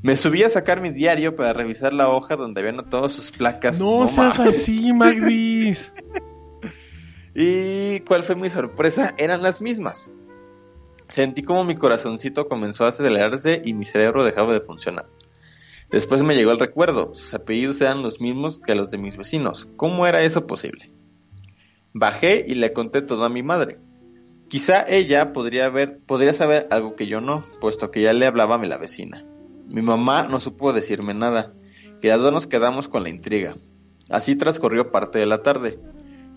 Me 0.00 0.16
subí 0.16 0.44
a 0.44 0.50
sacar 0.50 0.80
mi 0.80 0.90
diario 0.90 1.34
para 1.34 1.52
revisar 1.52 1.92
la 1.92 2.08
hoja 2.08 2.36
donde 2.36 2.60
habían 2.60 2.76
anotado 2.78 3.08
sus 3.08 3.32
placas. 3.32 3.78
No, 3.78 4.06
seas 4.06 4.38
mames. 4.38 4.60
así, 4.60 4.92
Magdis. 4.92 5.92
¿Y 7.34 8.00
cuál 8.00 8.22
fue 8.22 8.36
mi 8.36 8.48
sorpresa? 8.48 9.14
Eran 9.18 9.42
las 9.42 9.60
mismas. 9.60 10.08
Sentí 11.08 11.42
como 11.42 11.64
mi 11.64 11.74
corazoncito 11.74 12.48
comenzó 12.48 12.84
a 12.84 12.88
acelerarse 12.88 13.62
y 13.64 13.74
mi 13.74 13.84
cerebro 13.84 14.24
dejaba 14.24 14.52
de 14.52 14.60
funcionar. 14.60 15.06
Después 15.90 16.22
me 16.22 16.36
llegó 16.36 16.52
el 16.52 16.58
recuerdo, 16.58 17.14
sus 17.14 17.32
apellidos 17.32 17.80
eran 17.80 18.02
los 18.02 18.20
mismos 18.20 18.60
que 18.60 18.74
los 18.74 18.90
de 18.90 18.98
mis 18.98 19.16
vecinos. 19.16 19.68
¿Cómo 19.76 20.06
era 20.06 20.22
eso 20.22 20.46
posible? 20.46 20.92
Bajé 21.94 22.44
y 22.46 22.54
le 22.54 22.74
conté 22.74 23.00
todo 23.00 23.24
a 23.24 23.30
mi 23.30 23.42
madre. 23.42 23.78
Quizá 24.48 24.84
ella 24.86 25.32
podría 25.32 25.68
ver, 25.70 25.98
podría 26.06 26.34
saber 26.34 26.68
algo 26.70 26.94
que 26.94 27.06
yo 27.06 27.20
no, 27.20 27.44
puesto 27.60 27.90
que 27.90 28.02
ya 28.02 28.12
le 28.12 28.26
hablaba 28.26 28.56
a 28.56 28.58
mi 28.58 28.68
la 28.68 28.76
vecina. 28.76 29.24
Mi 29.68 29.82
mamá 29.82 30.24
no 30.24 30.40
supo 30.40 30.72
decirme 30.72 31.14
nada, 31.14 31.52
y 32.02 32.08
las 32.08 32.20
dos 32.20 32.32
nos 32.32 32.46
quedamos 32.46 32.88
con 32.88 33.02
la 33.02 33.10
intriga. 33.10 33.56
Así 34.08 34.36
transcurrió 34.36 34.90
parte 34.90 35.18
de 35.18 35.26
la 35.26 35.42
tarde. 35.42 35.78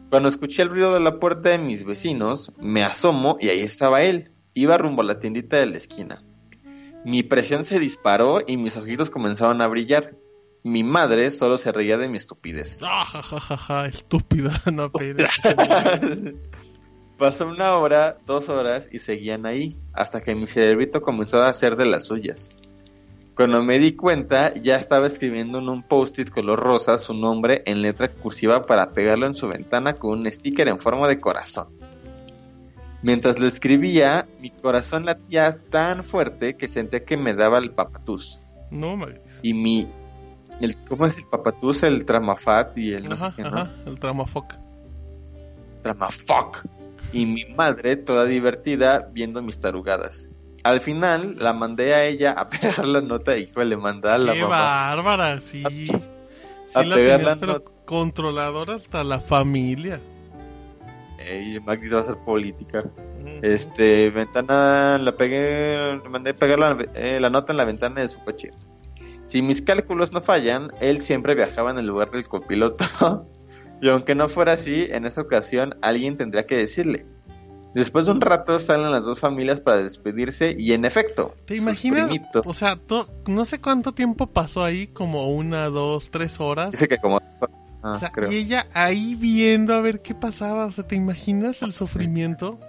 Cuando 0.09 0.27
escuché 0.27 0.63
el 0.63 0.69
ruido 0.69 0.93
de 0.93 0.99
la 0.99 1.19
puerta 1.19 1.49
de 1.49 1.59
mis 1.59 1.85
vecinos, 1.85 2.51
me 2.59 2.83
asomo 2.83 3.37
y 3.39 3.47
ahí 3.47 3.61
estaba 3.61 4.03
él. 4.03 4.35
Iba 4.53 4.77
rumbo 4.77 5.01
a 5.01 5.05
la 5.05 5.19
tiendita 5.19 5.57
de 5.57 5.67
la 5.67 5.77
esquina. 5.77 6.23
Mi 7.05 7.23
presión 7.23 7.63
se 7.63 7.79
disparó 7.79 8.41
y 8.45 8.57
mis 8.57 8.75
ojitos 8.75 9.09
comenzaron 9.09 9.61
a 9.61 9.67
brillar. 9.67 10.17
Mi 10.63 10.83
madre 10.83 11.31
solo 11.31 11.57
se 11.57 11.71
reía 11.71 11.97
de 11.97 12.09
mi 12.09 12.17
estupidez. 12.17 12.77
Ah, 12.81 13.05
ja, 13.05 13.23
ja, 13.23 13.39
ja, 13.39 13.57
ja, 13.57 13.85
estúpida. 13.85 14.51
No. 14.71 14.91
Pasó 17.17 17.47
una 17.47 17.75
hora, 17.75 18.17
dos 18.25 18.49
horas 18.49 18.89
y 18.91 18.99
seguían 18.99 19.45
ahí, 19.45 19.79
hasta 19.93 20.21
que 20.21 20.35
mi 20.35 20.47
cerebrito 20.47 21.01
comenzó 21.01 21.41
a 21.41 21.49
hacer 21.49 21.75
de 21.75 21.85
las 21.85 22.05
suyas. 22.05 22.49
Cuando 23.35 23.63
me 23.63 23.79
di 23.79 23.95
cuenta, 23.95 24.53
ya 24.55 24.75
estaba 24.75 25.07
escribiendo 25.07 25.59
en 25.59 25.69
un 25.69 25.83
post-it 25.83 26.29
color 26.29 26.59
rosa 26.59 26.97
su 26.97 27.13
nombre 27.13 27.63
en 27.65 27.81
letra 27.81 28.09
cursiva 28.09 28.65
para 28.65 28.91
pegarlo 28.91 29.25
en 29.25 29.35
su 29.35 29.47
ventana 29.47 29.93
con 29.93 30.19
un 30.19 30.31
sticker 30.31 30.67
en 30.67 30.79
forma 30.79 31.07
de 31.07 31.19
corazón. 31.19 31.69
Mientras 33.03 33.39
lo 33.39 33.47
escribía, 33.47 34.27
mi 34.39 34.51
corazón 34.51 35.05
latía 35.05 35.59
tan 35.71 36.03
fuerte 36.03 36.55
que 36.55 36.67
sentía 36.67 37.03
que 37.03 37.17
me 37.17 37.33
daba 37.33 37.57
el 37.57 37.71
papatús. 37.71 38.41
No, 38.69 38.95
Magdis. 38.95 39.39
Y 39.41 39.53
mi... 39.53 39.87
El, 40.59 40.77
¿Cómo 40.87 41.07
es 41.07 41.17
el 41.17 41.25
papatús? 41.25 41.81
El 41.81 42.05
tramafat 42.05 42.77
y 42.77 42.93
el 42.93 43.09
no 43.09 43.15
Ajá, 43.15 43.31
sé 43.31 43.41
qué, 43.41 43.49
¿no? 43.49 43.57
ajá, 43.57 43.75
el 43.87 43.99
tramafoc. 43.99 44.53
Trama 45.81 46.11
fuck. 46.11 46.63
Y 47.11 47.25
mi 47.25 47.45
madre, 47.45 47.95
toda 47.97 48.25
divertida, 48.25 49.09
viendo 49.11 49.41
mis 49.41 49.59
tarugadas. 49.59 50.29
Al 50.63 50.79
final, 50.79 51.37
la 51.39 51.53
mandé 51.53 51.93
a 51.95 52.05
ella 52.05 52.31
a 52.33 52.49
pegar 52.49 52.85
la 52.85 53.01
nota 53.01 53.37
y 53.37 53.49
le 53.55 53.77
mandé 53.77 54.09
a 54.09 54.17
la 54.17 54.33
Qué 54.33 54.41
mamá. 54.41 54.59
bárbara, 54.59 55.41
sí. 55.41 55.63
Sí 55.67 55.91
a 56.73 56.83
la 56.83 56.95
pegar 56.95 57.19
tenías, 57.19 57.23
la 57.23 57.39
pero 57.39 57.53
nota. 57.53 57.71
controladora 57.85 58.75
hasta 58.75 59.03
la 59.03 59.19
familia. 59.19 59.99
Ey, 61.19 61.59
Magdi 61.59 61.89
va 61.89 61.97
a 61.97 62.01
hacer 62.01 62.17
política. 62.25 62.83
Este, 63.41 64.09
ventana, 64.09 64.97
la 64.97 65.15
pegué, 65.15 65.99
le 66.01 66.09
mandé 66.09 66.31
a 66.31 66.35
pegar 66.35 66.59
la, 66.59 66.77
eh, 66.95 67.19
la 67.19 67.29
nota 67.29 67.53
en 67.53 67.57
la 67.57 67.65
ventana 67.65 68.01
de 68.01 68.07
su 68.07 68.19
coche. 68.23 68.51
Si 69.27 69.41
mis 69.41 69.61
cálculos 69.61 70.11
no 70.11 70.21
fallan, 70.21 70.71
él 70.81 71.01
siempre 71.01 71.35
viajaba 71.35 71.71
en 71.71 71.77
el 71.77 71.85
lugar 71.87 72.09
del 72.09 72.27
copiloto. 72.27 72.85
y 73.81 73.89
aunque 73.89 74.15
no 74.15 74.27
fuera 74.27 74.53
así, 74.53 74.87
en 74.89 75.05
esa 75.05 75.21
ocasión 75.21 75.75
alguien 75.81 76.17
tendría 76.17 76.45
que 76.45 76.57
decirle. 76.57 77.05
Después 77.73 78.05
de 78.05 78.11
un 78.11 78.19
rato 78.21 78.59
salen 78.59 78.91
las 78.91 79.05
dos 79.05 79.19
familias 79.19 79.61
para 79.61 79.77
despedirse 79.77 80.53
y 80.57 80.73
en 80.73 80.83
efecto, 80.83 81.35
¿Te 81.45 81.55
imaginas? 81.55 82.09
primitos- 82.09 82.45
O 82.45 82.53
sea, 82.53 82.77
no 83.27 83.45
sé 83.45 83.61
cuánto 83.61 83.93
tiempo 83.93 84.27
pasó 84.27 84.63
ahí, 84.63 84.87
como 84.87 85.29
una, 85.29 85.69
dos, 85.69 86.11
tres 86.11 86.39
horas. 86.41 86.71
dice 86.71 86.87
que 86.89 86.97
como... 86.97 87.21
Ah, 87.83 87.93
O 87.93 87.95
sea, 87.95 88.09
creo. 88.09 88.31
y 88.31 88.35
ella 88.35 88.67
ahí 88.73 89.15
viendo 89.15 89.73
a 89.73 89.81
ver 89.81 90.01
qué 90.01 90.13
pasaba. 90.13 90.65
O 90.65 90.71
sea, 90.71 90.85
¿te 90.85 90.95
imaginas 90.95 91.61
el 91.63 91.73
sufrimiento? 91.73 92.59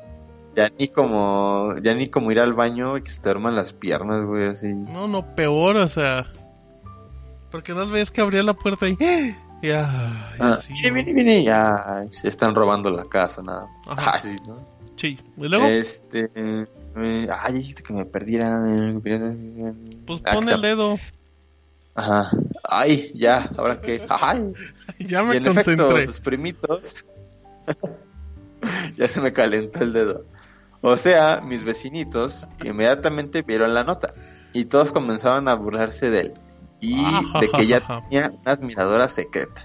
Ya 0.57 0.69
ni 0.79 0.89
como, 0.89 1.75
ya 1.83 1.93
ni 1.95 2.09
como 2.09 2.31
ir 2.31 2.41
al 2.41 2.53
baño 2.55 2.97
y 2.97 3.03
que 3.03 3.11
se 3.11 3.21
te 3.21 3.29
duerman 3.31 3.55
las 3.57 3.73
piernas, 3.75 4.25
güey, 4.25 4.45
así. 4.47 4.73
No, 4.73 5.09
no, 5.09 5.35
peor, 5.35 5.77
o 5.77 5.89
sea. 5.89 6.27
Porque 7.51 7.75
no 7.75 7.87
ves 7.89 8.11
que 8.11 8.21
abría 8.23 8.43
la 8.43 8.55
puerta 8.55 8.89
y. 8.89 8.97
Ya, 9.63 9.83
y 10.39 10.43
Ah, 10.43 10.53
así, 10.53 10.73
viene, 10.73 10.91
viene, 10.93 11.13
viene, 11.13 11.45
ya, 11.45 12.05
se 12.11 12.29
están 12.29 12.55
robando 12.55 12.91
la 12.91 13.05
casa, 13.05 13.43
nada. 13.43 13.67
Ajá. 13.87 14.13
Ah, 14.15 14.19
sí, 14.23 14.35
¿no? 14.47 14.57
Sí. 14.97 15.19
Y 15.37 15.49
luego, 15.49 15.67
Este. 15.67 16.31
eh, 16.35 16.67
ay, 17.31 17.55
dijiste 17.55 17.83
que 17.83 17.93
me 17.93 18.05
perdiera. 18.05 18.63
eh, 18.67 19.73
pues 20.07 20.21
ah, 20.25 20.35
pon 20.35 20.49
el 20.49 20.61
dedo. 20.61 20.99
Ajá. 21.95 22.31
Ay, 22.65 23.13
ya, 23.15 23.51
ahora 23.57 23.81
qué. 23.81 24.03
Ay. 24.09 24.53
Ya 24.99 25.23
Y 25.23 25.27
me 25.27 25.37
en 25.37 25.47
efecto, 25.47 26.01
sus 26.03 26.21
primitos. 26.21 27.05
ya 28.97 29.09
se 29.09 29.21
me 29.21 29.33
calentó 29.33 29.81
el 29.83 29.93
dedo. 29.93 30.25
O 30.81 30.97
sea, 30.97 31.41
mis 31.41 31.65
vecinitos 31.65 32.47
inmediatamente 32.65 33.43
vieron 33.43 33.75
la 33.75 33.85
nota. 33.85 34.15
Y 34.53 34.67
todos 34.67 34.93
comenzaron 34.93 35.49
a 35.49 35.55
burlarse 35.55 36.11
de 36.11 36.21
él. 36.21 36.33
Y 36.81 36.97
de 37.41 37.49
que 37.57 37.81
ja. 37.81 38.03
tenía 38.03 38.33
una 38.43 38.53
admiradora 38.53 39.09
secreta. 39.09 39.63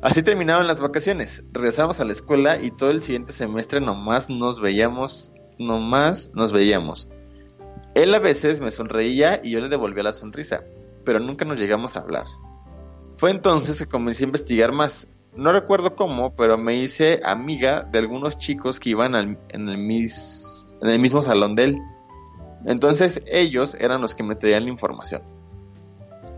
Así 0.00 0.22
terminaron 0.22 0.68
las 0.68 0.80
vacaciones. 0.80 1.44
Regresamos 1.52 1.98
a 1.98 2.04
la 2.04 2.12
escuela 2.12 2.62
y 2.62 2.70
todo 2.70 2.90
el 2.90 3.00
siguiente 3.00 3.32
semestre 3.32 3.80
nomás 3.80 4.30
nos 4.30 4.60
veíamos, 4.60 5.32
nomás 5.58 6.30
nos 6.34 6.52
veíamos. 6.52 7.08
Él 7.94 8.14
a 8.14 8.20
veces 8.20 8.60
me 8.60 8.70
sonreía 8.70 9.40
y 9.42 9.50
yo 9.50 9.60
le 9.60 9.68
devolvía 9.68 10.04
la 10.04 10.12
sonrisa, 10.12 10.62
pero 11.04 11.18
nunca 11.18 11.44
nos 11.44 11.58
llegamos 11.58 11.96
a 11.96 12.00
hablar. 12.00 12.26
Fue 13.16 13.32
entonces 13.32 13.78
que 13.78 13.86
comencé 13.86 14.22
a 14.22 14.26
investigar 14.26 14.70
más. 14.70 15.10
No 15.34 15.52
recuerdo 15.52 15.96
cómo, 15.96 16.36
pero 16.36 16.56
me 16.56 16.76
hice 16.76 17.20
amiga 17.24 17.82
de 17.82 17.98
algunos 17.98 18.38
chicos 18.38 18.78
que 18.78 18.90
iban 18.90 19.16
en, 19.16 19.38
el 19.50 19.68
en 19.68 19.68
el 19.68 21.00
mismo 21.00 21.22
salón 21.22 21.56
de 21.56 21.64
él. 21.64 21.78
Entonces 22.66 23.22
ellos 23.26 23.74
eran 23.74 24.00
los 24.00 24.14
que 24.14 24.22
me 24.22 24.36
traían 24.36 24.64
la 24.64 24.70
información. 24.70 25.22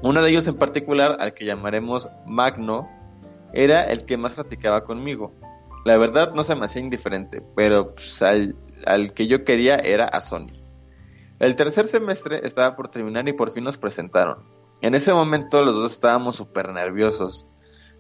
Uno 0.02 0.22
de 0.22 0.30
ellos 0.30 0.46
en 0.46 0.56
particular, 0.56 1.18
al 1.20 1.34
que 1.34 1.44
llamaremos 1.44 2.08
Magno, 2.26 2.88
era 3.52 3.84
el 3.84 4.04
que 4.04 4.16
más 4.16 4.34
platicaba 4.34 4.84
conmigo. 4.84 5.34
La 5.84 5.96
verdad 5.96 6.34
no 6.34 6.44
se 6.44 6.54
me 6.56 6.66
hacía 6.66 6.82
indiferente, 6.82 7.42
pero 7.56 7.94
pues, 7.94 8.20
al, 8.22 8.56
al 8.86 9.12
que 9.14 9.26
yo 9.26 9.44
quería 9.44 9.76
era 9.76 10.04
a 10.04 10.20
Sony. 10.20 10.48
El 11.38 11.56
tercer 11.56 11.86
semestre 11.86 12.40
estaba 12.44 12.76
por 12.76 12.88
terminar 12.88 13.26
y 13.28 13.32
por 13.32 13.50
fin 13.50 13.64
nos 13.64 13.78
presentaron. 13.78 14.44
En 14.82 14.94
ese 14.94 15.12
momento 15.14 15.64
los 15.64 15.74
dos 15.74 15.92
estábamos 15.92 16.36
súper 16.36 16.70
nerviosos. 16.72 17.46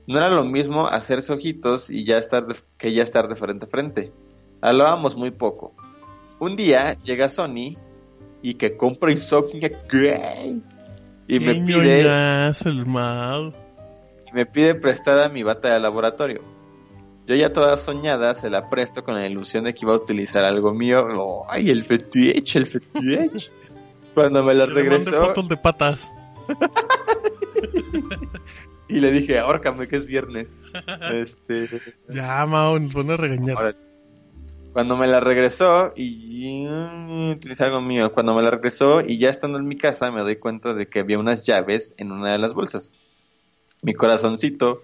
No 0.06 0.18
era 0.18 0.28
lo 0.30 0.44
mismo 0.44 0.86
hacerse 0.86 1.32
ojitos 1.32 1.88
y 1.90 2.04
ya 2.04 2.18
estar 2.18 2.46
de- 2.46 2.56
que 2.76 2.92
ya 2.92 3.02
estar 3.02 3.28
de 3.28 3.36
frente 3.36 3.66
a 3.66 3.68
frente. 3.68 4.12
Hablábamos 4.60 5.16
muy 5.16 5.30
poco. 5.30 5.74
Un 6.38 6.56
día 6.56 6.94
llega 7.02 7.30
Sony 7.30 7.76
y 8.42 8.54
que 8.54 8.76
compra 8.76 9.12
Insomnia 9.12 9.70
Gray 9.88 10.62
y 11.28 11.38
me 11.40 11.52
pide 11.66 12.00
el. 12.00 12.06
Y 14.30 14.34
me 14.34 14.46
pide 14.46 14.74
prestada 14.74 15.28
mi 15.28 15.42
bata 15.42 15.72
de 15.72 15.80
laboratorio. 15.80 16.42
Yo 17.26 17.34
ya 17.36 17.52
toda 17.52 17.76
soñada 17.76 18.34
se 18.34 18.50
la 18.50 18.68
presto 18.68 19.04
con 19.04 19.14
la 19.14 19.26
ilusión 19.26 19.64
de 19.64 19.74
que 19.74 19.84
iba 19.84 19.92
a 19.92 19.96
utilizar 19.96 20.44
algo 20.44 20.74
mío. 20.74 21.06
Oh, 21.14 21.46
¡Ay, 21.48 21.70
el 21.70 21.84
fetiche, 21.84 22.58
el 22.58 22.66
fetiche! 22.66 23.52
Cuando 24.14 24.42
me 24.42 24.54
la 24.54 24.66
le 24.66 24.74
regresó 24.74 25.26
fotos 25.26 25.48
de 25.48 25.56
patas. 25.56 26.10
y 28.88 28.98
le 28.98 29.12
dije, 29.12 29.38
ahórcame 29.38 29.86
que 29.86 29.96
es 29.96 30.06
viernes. 30.06 30.56
Este, 31.12 31.68
Ya, 32.08 32.44
Mau, 32.46 32.78
nos 32.78 32.92
van 32.92 33.12
a 33.12 33.16
regañar. 33.16 33.56
Ahora, 33.56 33.76
cuando 34.72 34.96
me 34.96 35.06
la 35.06 35.20
regresó 35.20 35.92
y 35.96 36.64
mm, 36.68 37.32
utilicé 37.32 37.64
algo 37.64 37.80
mío, 37.80 38.12
cuando 38.12 38.34
me 38.34 38.42
la 38.42 38.50
regresó 38.50 39.00
y 39.00 39.18
ya 39.18 39.30
estando 39.30 39.58
en 39.58 39.66
mi 39.66 39.76
casa 39.76 40.10
me 40.10 40.22
doy 40.22 40.36
cuenta 40.36 40.74
de 40.74 40.88
que 40.88 41.00
había 41.00 41.18
unas 41.18 41.44
llaves 41.44 41.92
en 41.96 42.12
una 42.12 42.32
de 42.32 42.38
las 42.38 42.54
bolsas. 42.54 42.92
Mi 43.82 43.94
corazoncito 43.94 44.80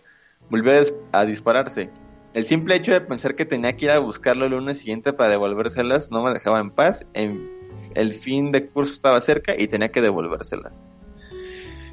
volvió 0.50 0.72
a, 0.72 0.80
dis- 0.80 0.94
a 1.12 1.24
dispararse. 1.24 1.90
El 2.34 2.44
simple 2.44 2.74
hecho 2.76 2.92
de 2.92 3.00
pensar 3.00 3.34
que 3.34 3.44
tenía 3.46 3.76
que 3.76 3.86
ir 3.86 3.90
a 3.90 3.98
buscarlo 3.98 4.44
el 4.44 4.52
lunes 4.52 4.78
siguiente 4.78 5.12
para 5.12 5.30
devolvérselas 5.30 6.10
no 6.10 6.22
me 6.22 6.32
dejaba 6.34 6.60
en 6.60 6.70
paz. 6.70 7.06
El 7.14 8.12
fin 8.12 8.52
de 8.52 8.68
curso 8.68 8.92
estaba 8.92 9.20
cerca 9.22 9.54
y 9.58 9.68
tenía 9.68 9.90
que 9.90 10.02
devolvérselas. 10.02 10.84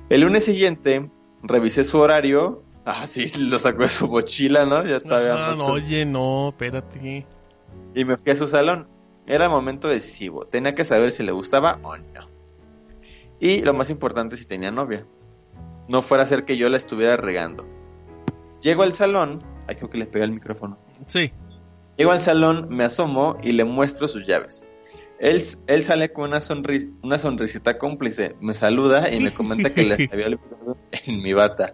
El 0.09 0.21
lunes 0.21 0.43
siguiente 0.45 1.09
revisé 1.41 1.83
su 1.83 1.97
horario. 1.99 2.61
Ah, 2.85 3.07
sí, 3.07 3.31
lo 3.47 3.57
sacó 3.59 3.83
de 3.83 3.89
su 3.89 4.09
mochila, 4.09 4.65
¿no? 4.65 4.85
Ya 4.85 4.97
estaba 4.97 5.51
Ah, 5.51 5.55
no, 5.57 5.67
oye, 5.67 6.05
no, 6.05 6.49
espérate. 6.49 7.25
y 7.95 8.03
me 8.03 8.17
fui 8.17 8.33
a 8.33 8.35
su 8.35 8.49
salón. 8.49 8.89
Era 9.25 9.45
el 9.45 9.51
momento 9.51 9.87
decisivo. 9.87 10.45
Tenía 10.47 10.75
que 10.75 10.83
saber 10.83 11.11
si 11.11 11.23
le 11.23 11.31
gustaba 11.31 11.79
o 11.81 11.95
no. 11.95 12.27
Y 13.39 13.61
lo 13.61 13.73
más 13.73 13.89
importante, 13.89 14.35
si 14.35 14.43
tenía 14.43 14.69
novia. 14.69 15.05
No 15.89 16.01
fuera 16.01 16.23
a 16.23 16.27
ser 16.27 16.45
que 16.45 16.57
yo 16.57 16.69
la 16.69 16.77
estuviera 16.77 17.17
regando. 17.17 17.65
Llego 18.61 18.83
al 18.83 18.93
salón. 18.93 19.43
Ay, 19.67 19.75
creo 19.75 19.89
que 19.89 19.97
les 19.97 20.07
pegué 20.07 20.25
el 20.25 20.31
micrófono. 20.31 20.77
Sí. 21.07 21.31
Llego 21.97 22.11
al 22.11 22.21
salón, 22.21 22.67
me 22.69 22.83
asomo 22.85 23.37
y 23.43 23.51
le 23.51 23.65
muestro 23.65 24.07
sus 24.07 24.25
llaves. 24.25 24.65
Él, 25.19 25.41
él 25.67 25.83
sale 25.83 26.11
con 26.11 26.29
una, 26.29 26.39
sonris- 26.39 26.91
una 27.03 27.17
sonrisita 27.17 27.77
cómplice, 27.77 28.35
me 28.41 28.53
saluda 28.55 29.13
y 29.13 29.19
me 29.19 29.31
comenta 29.31 29.73
que 29.73 29.83
les 29.83 29.99
había 30.11 30.25
olvidado 30.27 30.77
en 31.05 31.17
mi 31.21 31.33
bata. 31.33 31.73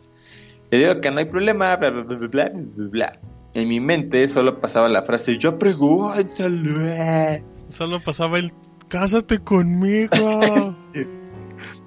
Le 0.72 0.78
digo 0.80 1.02
que 1.02 1.10
no 1.10 1.20
hay 1.20 1.26
problema, 1.26 1.76
bla, 1.78 1.90
bla, 1.90 2.04
bla, 2.04 2.18
bla, 2.18 2.28
bla, 2.28 2.50
bla, 2.54 2.88
bla. 2.90 3.20
En 3.56 3.68
mi 3.68 3.80
mente 3.80 4.28
solo 4.28 4.60
pasaba 4.62 4.88
la 4.90 5.02
frase, 5.04 5.38
yo 5.40 5.58
pregúntale, 5.58 7.44
Solo 7.70 8.00
pasaba 8.00 8.38
el 8.40 8.52
cásate 8.88 9.40
conmigo. 9.40 10.10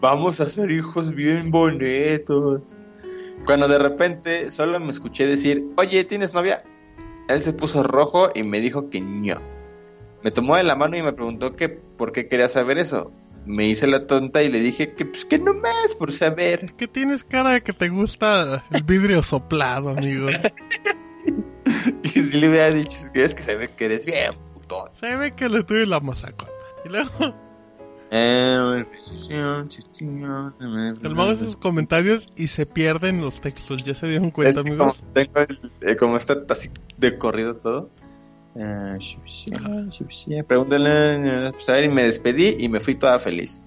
vamos 0.02 0.40
a 0.40 0.50
ser 0.50 0.70
hijos 0.72 1.14
bien 1.14 1.50
bonitos. 1.52 2.60
Cuando 3.46 3.68
de 3.68 3.78
repente 3.78 4.50
solo 4.50 4.78
me 4.80 4.90
escuché 4.90 5.26
decir, 5.26 5.64
oye, 5.76 6.04
¿tienes 6.04 6.34
novia? 6.34 6.64
Él 7.28 7.40
se 7.40 7.52
puso 7.52 7.84
rojo 7.84 8.30
y 8.34 8.42
me 8.42 8.60
dijo 8.60 8.90
que 8.90 9.00
no. 9.00 9.40
Me 10.24 10.32
tomó 10.32 10.56
de 10.56 10.64
la 10.64 10.74
mano 10.74 10.96
y 10.96 11.02
me 11.02 11.12
preguntó 11.12 11.54
que 11.54 11.68
por 11.68 12.12
qué 12.12 12.28
quería 12.28 12.48
saber 12.48 12.78
eso. 12.78 13.12
Me 13.46 13.66
hice 13.66 13.86
la 13.86 14.06
tonta 14.06 14.42
y 14.42 14.50
le 14.50 14.60
dije 14.60 14.92
que 14.94 15.06
pues 15.06 15.24
que 15.24 15.38
no 15.38 15.54
más 15.54 15.94
por 15.96 16.12
saber. 16.12 16.74
que 16.74 16.88
tienes 16.88 17.22
cara 17.24 17.50
de 17.50 17.62
que 17.62 17.72
te 17.72 17.88
gusta 17.88 18.64
el 18.72 18.82
vidrio 18.82 19.22
soplado, 19.22 19.90
amigo. 19.90 20.28
Y 22.02 22.08
si 22.08 22.40
le 22.40 22.48
hubiera 22.48 22.70
dicho 22.70 22.98
es 23.14 23.34
que 23.34 23.42
se 23.42 23.56
ve 23.56 23.70
que 23.74 23.84
eres 23.84 24.04
bien 24.04 24.34
putón. 24.54 24.90
Se 24.94 25.16
ve 25.16 25.32
que 25.32 25.48
le 25.48 25.62
tuve 25.62 25.86
la 25.86 26.00
masacota. 26.00 26.50
Y 26.84 26.88
luego, 26.88 27.34
el 31.02 31.14
mago 31.14 31.30
hace 31.30 31.44
sus 31.46 31.56
comentarios 31.56 32.28
y 32.36 32.48
se 32.48 32.66
pierden 32.66 33.20
los 33.22 33.40
textos. 33.40 33.82
¿Ya 33.84 33.94
se 33.94 34.06
dieron 34.06 34.30
cuenta, 34.30 34.50
Es 34.50 34.62
que 34.62 34.68
amigos? 34.68 34.98
Como, 34.98 35.12
tengo 35.12 35.38
el- 35.40 35.72
eh, 35.80 35.96
como 35.96 36.16
está 36.18 36.36
así 36.50 36.70
de 36.98 37.16
corrido 37.16 37.56
todo. 37.56 37.88
Shubshia, 39.88 40.44
Pregúntale, 40.44 41.52
pues, 41.52 41.68
a 41.70 41.72
ver, 41.72 41.84
y 41.84 41.88
me 41.88 42.02
despedí 42.04 42.56
y 42.58 42.68
me 42.68 42.80
fui 42.80 42.94
toda 42.96 43.18
feliz. 43.18 43.62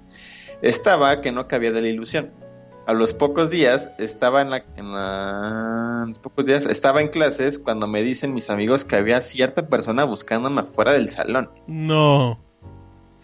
Estaba 0.61 1.21
que 1.21 1.31
no 1.31 1.47
cabía 1.47 1.71
de 1.71 1.81
la 1.81 1.87
ilusión. 1.87 2.31
A 2.87 2.93
los 2.93 3.15
pocos 3.15 3.49
días 3.49 3.91
estaba 3.97 4.41
en 4.41 4.51
la, 4.51 4.63
en 4.75 4.93
la- 4.93 6.05
pocos 6.21 6.45
días 6.45 6.67
estaba 6.67 7.01
en 7.01 7.07
clases 7.07 7.57
cuando 7.57 7.87
me 7.87 8.03
dicen 8.03 8.31
mis 8.35 8.51
amigos 8.51 8.85
que 8.85 8.95
había 8.95 9.21
cierta 9.21 9.67
persona 9.67 10.03
buscándome 10.03 10.61
afuera 10.61 10.91
del 10.91 11.09
salón. 11.09 11.49
No. 11.65 12.44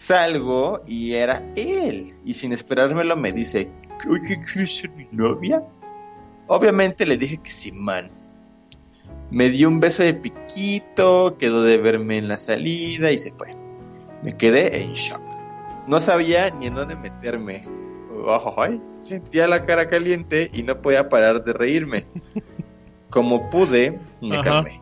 Salgo 0.02 0.82
y 0.84 1.12
era 1.12 1.44
él. 1.54 2.12
Y 2.24 2.34
sin 2.34 2.52
esperármelo 2.52 3.16
me 3.16 3.32
dice, 3.32 3.70
oye, 4.10 4.40
¿quieres 4.40 4.76
ser 4.78 4.90
mi 4.90 5.06
novia? 5.12 5.62
Obviamente 6.48 7.06
le 7.06 7.16
dije 7.16 7.36
que 7.38 7.52
sí, 7.52 7.70
man. 7.70 8.10
Me 9.30 9.48
dio 9.48 9.68
un 9.68 9.78
beso 9.78 10.02
de 10.02 10.14
piquito, 10.14 11.36
quedó 11.38 11.62
de 11.62 11.78
verme 11.78 12.18
en 12.18 12.26
la 12.26 12.36
salida 12.36 13.12
y 13.12 13.18
se 13.18 13.30
fue. 13.32 13.54
Me 14.24 14.36
quedé 14.36 14.82
en 14.82 14.92
shock. 14.94 15.20
No 15.86 16.00
sabía 16.00 16.50
ni 16.50 16.66
en 16.66 16.74
dónde 16.74 16.96
meterme. 16.96 17.62
Ay, 18.56 18.82
sentía 18.98 19.46
la 19.46 19.62
cara 19.64 19.88
caliente 19.88 20.50
y 20.52 20.64
no 20.64 20.82
podía 20.82 21.08
parar 21.08 21.44
de 21.44 21.52
reírme. 21.52 22.06
Como 23.08 23.48
pude, 23.50 24.00
me 24.20 24.34
Ajá. 24.36 24.42
calmé. 24.50 24.80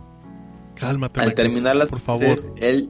Cálmate, 0.77 1.21
Al 1.21 1.35
terminar 1.35 1.77
las 1.77 1.91
por 1.91 2.01
favor. 2.01 2.39
él... 2.57 2.89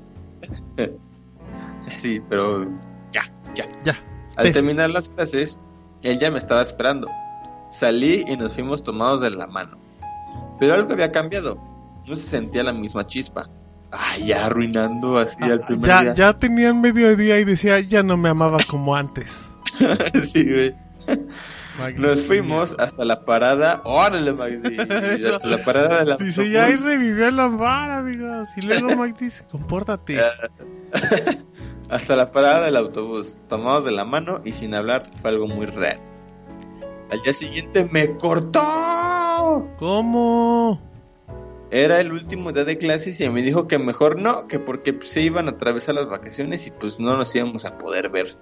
sí, 1.97 2.21
pero 2.29 2.65
ya, 3.13 3.31
ya. 3.55 3.67
Ya. 3.85 3.95
Al 4.37 4.45
Pese. 4.45 4.53
terminar 4.55 4.91
las 4.91 5.09
clases, 5.09 5.59
él 6.03 6.19
ya 6.19 6.31
me 6.31 6.39
estaba 6.39 6.63
esperando. 6.63 7.09
Salí 7.71 8.25
y 8.27 8.37
nos 8.37 8.55
fuimos 8.55 8.83
tomados 8.83 9.21
de 9.21 9.31
la 9.31 9.47
mano. 9.47 9.79
Pero 10.59 10.75
algo 10.75 10.93
había 10.93 11.13
cambiado. 11.13 11.59
No 12.07 12.17
se 12.17 12.27
sentía 12.27 12.63
la 12.63 12.73
misma 12.73 13.07
chispa. 13.07 13.49
Ay, 13.93 14.27
ya 14.27 14.47
arruinando 14.47 15.19
así 15.19 15.37
al 15.43 15.61
primer 15.61 15.91
Ah, 15.91 15.95
Ya, 15.95 16.03
día. 16.03 16.15
ya 16.15 16.39
tenían 16.39 16.81
mediodía 16.81 17.39
y 17.41 17.45
decía, 17.45 17.81
ya 17.81 18.03
no 18.03 18.17
me 18.17 18.29
amaba 18.29 18.59
como 18.69 18.95
antes. 18.97 19.47
sí, 20.23 20.45
güey. 20.45 20.75
Magdi, 21.79 22.01
Nos 22.01 22.27
fuimos 22.27 22.77
hasta 22.79 23.05
la 23.05 23.25
parada. 23.25 23.81
¡Órale, 23.85 24.33
Magdi! 24.33 24.77
Hasta 25.27 25.47
la 25.49 25.65
parada 25.65 26.01
de 26.01 26.05
la 26.05 26.17
Dice, 26.19 26.51
ya 26.51 26.67
ahí 26.67 26.75
revivió 26.77 27.29
el 27.29 27.41
amor, 27.41 27.67
amigos. 27.91 28.51
Y 28.57 28.63
luego 28.63 28.97
Mike 28.97 29.25
dice, 29.25 29.45
compórtate. 29.51 30.21
hasta 31.91 32.15
la 32.17 32.31
parada 32.31 32.67
del 32.67 32.77
autobús, 32.77 33.39
tomados 33.49 33.85
de 33.85 33.91
la 33.91 34.05
mano 34.05 34.41
y 34.45 34.53
sin 34.53 34.75
hablar, 34.75 35.11
fue 35.21 35.31
algo 35.31 35.49
muy 35.49 35.67
raro. 35.67 36.01
Al 37.11 37.21
día 37.23 37.33
siguiente 37.33 37.89
me 37.91 38.17
cortó. 38.17 39.69
¿Cómo? 39.77 40.81
Era 41.73 42.01
el 42.01 42.13
último 42.13 42.53
día 42.53 42.65
de 42.65 42.79
clases 42.79 43.21
y 43.21 43.29
me 43.29 43.43
dijo 43.43 43.67
que 43.67 43.79
mejor 43.79 44.21
no, 44.21 44.47
que 44.47 44.61
porque 44.61 44.97
se 45.03 45.23
iban 45.23 45.49
a 45.49 45.53
atravesar 45.53 45.97
las 45.97 46.07
vacaciones 46.07 46.67
y 46.67 46.71
pues 46.71 47.01
no 47.01 47.17
nos 47.17 47.35
íbamos 47.35 47.65
a 47.65 47.79
poder 47.79 48.11
ver. 48.11 48.37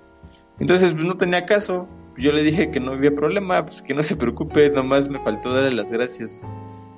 Entonces 0.61 0.93
pues 0.93 1.05
no 1.05 1.17
tenía 1.17 1.47
caso. 1.47 1.89
Yo 2.19 2.33
le 2.33 2.43
dije 2.43 2.71
que 2.71 2.81
no 2.81 2.93
había 2.93 3.15
problema, 3.15 3.65
pues 3.65 3.81
que 3.81 3.95
no 3.95 4.03
se 4.03 4.17
preocupe, 4.17 4.71
nomás 4.71 5.09
me 5.09 5.23
faltó 5.23 5.55
darle 5.55 5.73
las 5.73 5.91
gracias. 5.91 6.43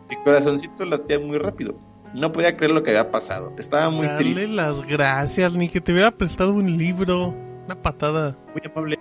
Mi 0.09 0.17
corazoncito 0.25 0.85
latía 0.85 1.21
muy 1.21 1.39
rápido. 1.39 1.79
No 2.15 2.33
podía 2.33 2.57
creer 2.57 2.73
lo 2.73 2.83
que 2.83 2.91
había 2.91 3.11
pasado. 3.11 3.53
Estaba 3.59 3.91
muy 3.91 4.07
Darle 4.07 4.23
triste, 4.23 4.47
las 4.49 4.81
gracias, 4.87 5.55
ni 5.55 5.69
que 5.69 5.81
te 5.81 5.93
hubiera 5.93 6.11
prestado 6.11 6.53
un 6.53 6.77
libro. 6.77 7.35
Una 7.65 7.81
patada. 7.81 8.37
muy 8.53 8.63
amable. 8.65 8.99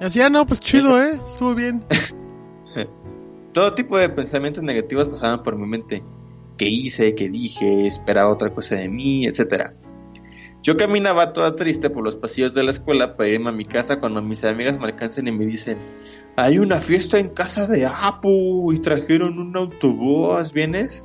Así, 0.00 0.20
ah, 0.20 0.28
no, 0.28 0.46
pues 0.46 0.60
chido, 0.60 1.00
¿eh? 1.02 1.20
Estuvo 1.26 1.54
bien. 1.54 1.84
Todo 3.52 3.74
tipo 3.74 3.98
de 3.98 4.08
pensamientos 4.08 4.62
negativos 4.62 5.08
pasaban 5.08 5.42
por 5.42 5.56
mi 5.56 5.66
mente. 5.66 6.02
¿Qué 6.56 6.66
hice? 6.66 7.14
¿Qué 7.14 7.28
dije? 7.28 7.86
¿Esperaba 7.86 8.30
otra 8.30 8.52
cosa 8.52 8.76
de 8.76 8.88
mí? 8.88 9.24
Etcétera. 9.26 9.74
Yo 10.62 10.76
caminaba 10.76 11.32
toda 11.32 11.54
triste 11.54 11.88
por 11.88 12.04
los 12.04 12.16
pasillos 12.16 12.52
de 12.52 12.64
la 12.64 12.72
escuela 12.72 13.16
para 13.16 13.28
irme 13.28 13.50
a 13.50 13.52
mi 13.52 13.64
casa 13.64 14.00
cuando 14.00 14.20
mis 14.22 14.44
amigas 14.44 14.78
me 14.78 14.86
alcanzan 14.86 15.28
y 15.28 15.32
me 15.32 15.46
dicen, 15.46 15.78
hay 16.36 16.58
una 16.58 16.80
fiesta 16.80 17.18
en 17.18 17.28
casa 17.28 17.66
de 17.66 17.86
Apu 17.86 18.72
y 18.72 18.80
trajeron 18.80 19.38
un 19.38 19.56
autobús, 19.56 20.52
¿vienes? 20.52 21.04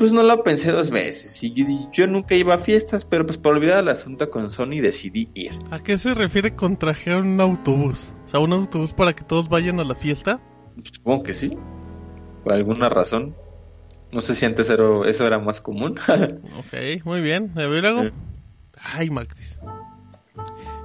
Pues 0.00 0.14
no 0.14 0.22
lo 0.22 0.42
pensé 0.42 0.72
dos 0.72 0.90
veces 0.90 1.42
y 1.42 1.52
yo, 1.52 1.66
yo 1.92 2.06
nunca 2.06 2.34
iba 2.34 2.54
a 2.54 2.58
fiestas, 2.58 3.04
pero 3.04 3.26
pues 3.26 3.36
por 3.36 3.52
olvidar 3.54 3.80
el 3.80 3.88
asunto 3.90 4.30
con 4.30 4.50
Sony 4.50 4.80
decidí 4.80 5.28
ir. 5.34 5.52
¿A 5.70 5.78
qué 5.82 5.98
se 5.98 6.14
refiere 6.14 6.56
con 6.56 6.78
trajeron 6.78 7.28
un 7.28 7.40
autobús? 7.42 8.14
O 8.24 8.28
sea, 8.28 8.40
un 8.40 8.54
autobús 8.54 8.94
para 8.94 9.12
que 9.12 9.24
todos 9.24 9.50
vayan 9.50 9.78
a 9.78 9.84
la 9.84 9.94
fiesta. 9.94 10.40
Supongo 10.90 11.22
que 11.24 11.34
sí, 11.34 11.54
por 12.44 12.54
alguna 12.54 12.88
razón. 12.88 13.36
No 14.10 14.22
sé 14.22 14.34
si 14.36 14.46
antes 14.46 14.70
era- 14.70 15.02
eso 15.06 15.26
era 15.26 15.38
más 15.38 15.60
común. 15.60 15.96
Ok, 16.58 17.04
muy 17.04 17.20
bien. 17.20 17.52
A 17.56 17.66
ver. 17.66 17.84
Sí. 17.84 18.10
Ay, 18.94 19.10
Magdis. 19.10 19.58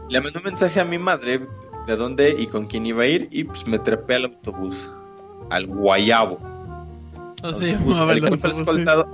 Le 0.10 0.20
mandé 0.20 0.40
un 0.40 0.44
mensaje 0.46 0.82
a 0.82 0.86
mi 0.86 1.00
madre 1.00 1.48
de 1.88 1.96
dónde 1.96 2.36
y 2.38 2.48
con 2.48 2.68
quién 2.68 2.86
iba 2.86 3.04
a 3.04 3.08
ir 3.08 3.30
y 3.32 3.46
pues 3.46 3.66
me 3.66 3.80
trepé 3.80 4.16
al 4.16 4.26
autobús, 4.26 4.92
al 5.50 5.68
Guayabo. 5.68 6.38
Así 7.44 7.66
llamaba 7.72 8.14
el 8.14 8.20
sí. 8.28 8.48
escoltado. 8.60 9.08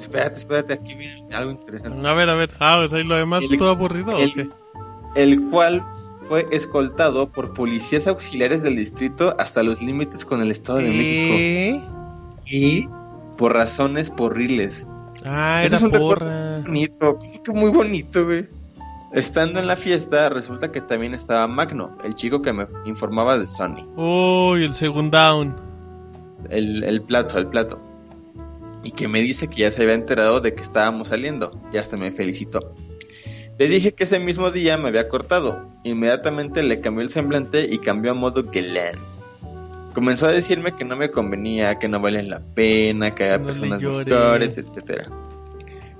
Espérate, 0.00 0.38
espérate, 0.38 0.72
aquí 0.74 0.94
viene 0.94 1.34
algo 1.34 1.50
interesante. 1.52 2.06
A 2.06 2.12
ver, 2.12 2.28
a 2.28 2.34
ver. 2.34 2.50
Ah, 2.60 2.78
o 2.84 2.88
sea, 2.88 3.00
¿y 3.00 3.04
lo 3.04 3.16
demás 3.16 3.42
El- 3.50 3.58
todo 3.58 3.70
aburrido 3.70 4.12
el- 4.18 4.30
o 4.30 4.32
qué? 4.32 4.48
El 5.14 5.42
cual 5.48 5.84
fue 6.28 6.46
escoltado 6.52 7.28
por 7.30 7.54
policías 7.54 8.06
auxiliares 8.06 8.62
del 8.62 8.76
distrito 8.76 9.34
hasta 9.38 9.62
los 9.62 9.82
límites 9.82 10.24
con 10.24 10.42
el 10.42 10.50
Estado 10.50 10.78
de 10.78 10.90
México. 10.90 11.34
¿Eh? 11.36 11.82
Y 12.46 12.88
por 13.36 13.54
razones 13.54 14.10
porriles. 14.10 14.86
Ah, 15.24 15.62
Ese 15.64 15.76
era 15.76 15.86
es 15.86 15.92
un 15.94 15.98
porra. 15.98 16.60
bonito, 16.62 17.18
que 17.42 17.52
muy 17.52 17.70
bonito, 17.70 18.26
güey. 18.26 18.46
Estando 19.12 19.60
en 19.60 19.68
la 19.68 19.76
fiesta, 19.76 20.28
resulta 20.28 20.72
que 20.72 20.80
también 20.80 21.14
estaba 21.14 21.46
Magno, 21.46 21.96
el 22.04 22.14
chico 22.16 22.42
que 22.42 22.52
me 22.52 22.66
informaba 22.84 23.38
de 23.38 23.48
Sony. 23.48 23.86
Uy, 23.96 24.64
el 24.64 24.74
second 24.74 25.12
down. 25.12 25.54
El, 26.50 26.84
el 26.84 27.02
plato, 27.02 27.38
el 27.38 27.46
plato. 27.46 27.80
Y 28.82 28.90
que 28.90 29.08
me 29.08 29.20
dice 29.20 29.48
que 29.48 29.62
ya 29.62 29.72
se 29.72 29.82
había 29.82 29.94
enterado 29.94 30.40
de 30.40 30.54
que 30.54 30.62
estábamos 30.62 31.08
saliendo. 31.08 31.60
Y 31.72 31.78
hasta 31.78 31.96
me 31.96 32.12
felicitó. 32.12 32.74
Le 33.58 33.68
dije 33.68 33.92
que 33.92 34.04
ese 34.04 34.18
mismo 34.18 34.50
día 34.50 34.76
me 34.78 34.88
había 34.88 35.08
cortado. 35.08 35.68
Inmediatamente 35.84 36.62
le 36.62 36.80
cambió 36.80 37.02
el 37.02 37.10
semblante 37.10 37.66
y 37.70 37.78
cambió 37.78 38.10
a 38.10 38.14
modo 38.14 38.44
galán. 38.44 38.98
Comenzó 39.94 40.26
a 40.26 40.32
decirme 40.32 40.74
que 40.74 40.84
no 40.84 40.96
me 40.96 41.10
convenía, 41.10 41.78
que 41.78 41.86
no 41.86 42.00
valía 42.00 42.22
la 42.24 42.40
pena, 42.40 43.14
que 43.14 43.24
había 43.24 43.38
No 43.38 43.46
personas 43.46 43.80
mejores, 43.80 44.58
etcétera. 44.58 45.08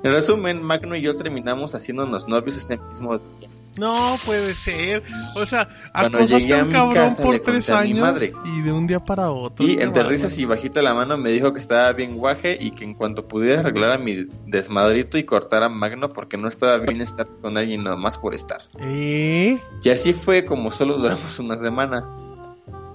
En 0.02 0.12
resumen, 0.12 0.62
Magno 0.62 0.96
y 0.96 1.02
yo 1.02 1.14
terminamos 1.14 1.76
haciéndonos 1.76 2.26
novios 2.26 2.56
ese 2.56 2.76
mismo 2.76 3.18
día. 3.18 3.48
No 3.78 3.92
puede 4.24 4.52
ser. 4.54 5.02
O 5.36 5.44
sea, 5.44 5.68
Cuando 5.92 6.18
acosaste 6.18 6.54
a 6.54 6.62
un 6.64 6.70
cabrón 6.70 6.94
casa, 6.94 7.22
por 7.22 7.38
tres 7.40 7.70
años 7.70 8.20
y 8.44 8.60
de 8.62 8.72
un 8.72 8.86
día 8.86 9.04
para 9.04 9.30
otro. 9.30 9.66
Y 9.66 9.80
entre 9.80 10.02
risas 10.04 10.38
y 10.38 10.44
bajita 10.44 10.80
la 10.82 10.94
mano 10.94 11.18
me 11.18 11.30
dijo 11.30 11.52
que 11.52 11.58
estaba 11.60 11.92
bien 11.92 12.16
guaje 12.16 12.56
y 12.60 12.70
que 12.70 12.84
en 12.84 12.94
cuanto 12.94 13.26
pudiera 13.26 13.60
arreglar 13.60 13.92
a 13.92 13.98
mi 13.98 14.26
desmadrito 14.46 15.18
y 15.18 15.24
cortar 15.24 15.62
a 15.62 15.68
Magno 15.68 16.12
porque 16.12 16.36
no 16.36 16.48
estaba 16.48 16.78
bien 16.78 17.00
estar 17.00 17.26
con 17.40 17.58
alguien 17.58 17.82
nomás 17.82 18.16
por 18.18 18.34
estar. 18.34 18.60
¿Eh? 18.80 19.58
Y 19.82 19.90
así 19.90 20.12
fue 20.12 20.44
como 20.44 20.70
solo 20.70 20.96
duramos 20.96 21.38
una 21.38 21.56
semana. 21.56 22.04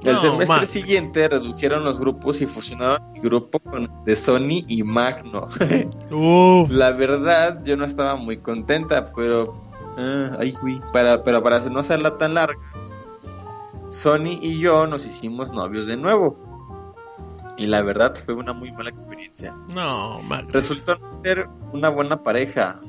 El 0.01 0.13
No, 0.13 0.21
semestre 0.21 0.65
siguiente 0.65 1.27
redujeron 1.27 1.83
los 1.83 1.99
grupos 1.99 2.39
y 2.39 2.47
fusionaron 2.47 3.11
mi 3.11 3.19
grupo 3.19 3.59
con 3.59 3.83
el 3.83 3.89
de 4.05 4.15
Sony 4.15 4.63
y 4.65 4.83
Magno. 4.83 5.49
La 6.69 6.91
verdad, 6.91 7.61
yo 7.65 7.75
no 7.75 7.83
estaba 7.85 8.15
muy 8.15 8.37
contenta, 8.37 9.11
pero. 9.13 9.68
Ah, 9.99 10.37
ay, 10.39 10.53
güey. 10.61 10.81
Para, 10.93 11.23
pero 11.23 11.43
para 11.43 11.59
no 11.69 11.79
hacerla 11.79 12.17
tan 12.17 12.33
larga, 12.33 12.57
Sony 13.89 14.37
y 14.41 14.59
yo 14.59 14.87
nos 14.87 15.05
hicimos 15.05 15.51
novios 15.51 15.87
de 15.87 15.97
nuevo. 15.97 16.37
Y 17.57 17.67
la 17.67 17.81
verdad 17.81 18.15
fue 18.15 18.35
una 18.35 18.53
muy 18.53 18.71
mala 18.71 18.89
experiencia. 18.91 19.53
No, 19.75 20.21
Max. 20.21 20.47
Resultó 20.53 20.95
no 20.95 21.21
ser 21.23 21.47
una 21.73 21.89
buena 21.89 22.23
pareja. 22.23 22.79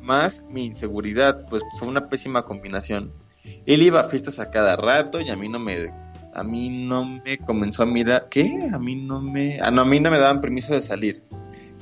Más 0.00 0.42
mi 0.48 0.66
inseguridad, 0.66 1.46
pues 1.48 1.62
fue 1.78 1.86
una 1.86 2.08
pésima 2.08 2.44
combinación. 2.44 3.12
Él 3.66 3.82
iba 3.82 4.00
a 4.00 4.04
fiestas 4.04 4.40
a 4.40 4.50
cada 4.50 4.76
rato 4.76 5.20
y 5.20 5.30
a 5.30 5.36
mí 5.36 5.48
no 5.48 5.58
me 5.58 5.92
a 6.34 6.42
mí 6.42 6.70
no 6.70 7.04
me 7.04 7.38
comenzó 7.38 7.82
a 7.82 7.86
mirar, 7.86 8.28
¿qué? 8.28 8.68
A 8.72 8.78
mí 8.78 8.96
no 8.96 9.20
me 9.20 9.60
ah, 9.60 9.70
no, 9.70 9.82
a 9.82 9.84
mí 9.84 10.00
no 10.00 10.10
me 10.10 10.18
daban 10.18 10.40
permiso 10.40 10.74
de 10.74 10.80
salir. 10.80 11.22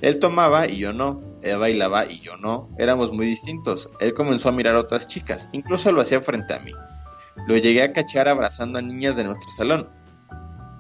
Él 0.03 0.18
tomaba 0.18 0.68
y 0.68 0.78
yo 0.78 0.92
no, 0.92 1.22
él 1.42 1.59
bailaba 1.59 2.07
y 2.07 2.20
yo 2.20 2.36
no, 2.36 2.68
éramos 2.78 3.12
muy 3.12 3.26
distintos. 3.26 3.88
Él 4.01 4.12
comenzó 4.14 4.49
a 4.49 4.53
mirar 4.53 4.76
a 4.76 4.80
otras 4.80 5.07
chicas, 5.07 5.49
incluso 5.53 5.90
lo 5.92 6.03
hacía 6.03 6.20
frente 6.20 6.55
a 6.55 6.61
mí. 6.61 6.72
Lo 7.47 7.57
llegué 7.57 7.82
a 7.82 7.92
cachar 7.92 8.28
abrazando 8.28 8.78
a 8.78 8.82
niñas 8.82 9.16
de 9.16 9.24
nuestro 9.24 9.49
salón. 9.57 9.88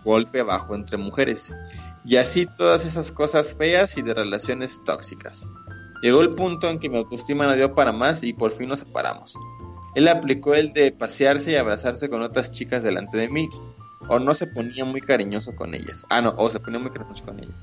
Golpe 0.04 0.42
bajo 0.42 0.74
entre 0.74 0.96
mujeres. 0.96 1.52
Y 2.04 2.16
así 2.16 2.46
todas 2.56 2.84
esas 2.84 3.12
cosas 3.12 3.54
feas 3.54 3.96
y 3.96 4.02
de 4.02 4.14
relaciones 4.14 4.80
tóxicas. 4.84 5.48
Llegó 6.02 6.20
el 6.20 6.34
punto 6.34 6.68
en 6.68 6.78
que 6.78 6.88
mi 6.88 6.98
autoestima 6.98 7.46
no 7.46 7.54
dio 7.54 7.74
para 7.74 7.92
más 7.92 8.22
y 8.22 8.32
por 8.32 8.52
fin 8.52 8.68
nos 8.68 8.80
separamos. 8.80 9.36
Él 9.94 10.08
aplicó 10.08 10.54
el 10.54 10.72
de 10.72 10.92
pasearse 10.92 11.52
y 11.52 11.56
abrazarse 11.56 12.08
con 12.08 12.22
otras 12.22 12.50
chicas 12.50 12.82
delante 12.82 13.16
de 13.16 13.28
mí. 13.28 13.48
O 14.08 14.18
no 14.18 14.34
se 14.34 14.46
ponía 14.46 14.84
muy 14.84 15.00
cariñoso 15.00 15.54
con 15.56 15.74
ellas. 15.74 16.04
Ah, 16.10 16.20
no, 16.20 16.34
o 16.36 16.48
se 16.50 16.60
ponía 16.60 16.78
muy 16.78 16.90
cariñoso 16.90 17.24
con 17.24 17.40
ellas. 17.40 17.56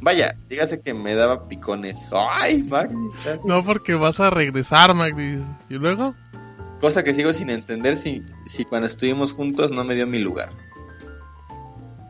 Vaya, 0.00 0.36
dígase 0.48 0.80
que 0.80 0.94
me 0.94 1.14
daba 1.14 1.48
picones. 1.48 2.08
¡Ay, 2.12 2.62
Magnus! 2.62 3.14
No, 3.44 3.64
porque 3.64 3.94
vas 3.94 4.20
a 4.20 4.30
regresar, 4.30 4.94
Magdis. 4.94 5.40
¿Y 5.68 5.74
luego? 5.74 6.14
Cosa 6.80 7.04
que 7.04 7.14
sigo 7.14 7.32
sin 7.32 7.50
entender 7.50 7.96
si, 7.96 8.22
si 8.46 8.64
cuando 8.64 8.86
estuvimos 8.86 9.32
juntos 9.32 9.70
no 9.70 9.84
me 9.84 9.94
dio 9.94 10.06
mi 10.06 10.18
lugar. 10.18 10.50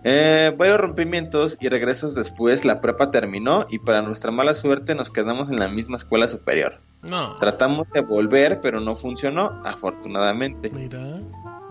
Eh, 0.03 0.55
varios 0.57 0.81
rompimientos 0.81 1.59
y 1.61 1.69
regresos 1.69 2.15
después, 2.15 2.65
la 2.65 2.81
prepa 2.81 3.11
terminó 3.11 3.67
y 3.69 3.81
para 3.81 4.01
nuestra 4.01 4.31
mala 4.31 4.55
suerte 4.55 4.95
nos 4.95 5.11
quedamos 5.11 5.51
en 5.51 5.59
la 5.59 5.69
misma 5.69 5.97
escuela 5.97 6.27
superior. 6.29 6.81
No. 7.03 7.37
Tratamos 7.39 7.91
de 7.93 8.01
volver, 8.01 8.61
pero 8.63 8.81
no 8.81 8.95
funcionó, 8.95 9.61
afortunadamente. 9.65 10.71
Mira. 10.71 11.21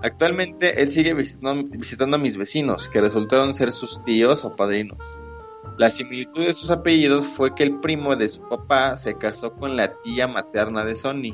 Actualmente 0.04 0.82
él 0.82 0.90
sigue 0.90 1.14
visitando, 1.14 1.70
visitando 1.72 2.18
a 2.18 2.20
mis 2.20 2.38
vecinos, 2.38 2.90
que 2.90 3.02
resultaron 3.02 3.54
ser 3.54 3.72
sus 3.72 4.04
tíos 4.04 4.46
o 4.46 4.56
padrinos. 4.56 5.00
La 5.80 5.90
similitud 5.90 6.46
de 6.46 6.54
sus 6.54 6.70
apellidos 6.72 7.26
fue 7.26 7.56
que 7.56 7.64
el 7.64 7.80
primo 7.80 8.16
de 8.16 8.28
su 8.28 8.42
papá 8.50 8.98
se 8.98 9.18
casó 9.18 9.54
con 9.54 9.78
la 9.78 9.94
tía 10.04 10.28
materna 10.28 10.84
de 10.84 10.96
Sony. 10.98 11.34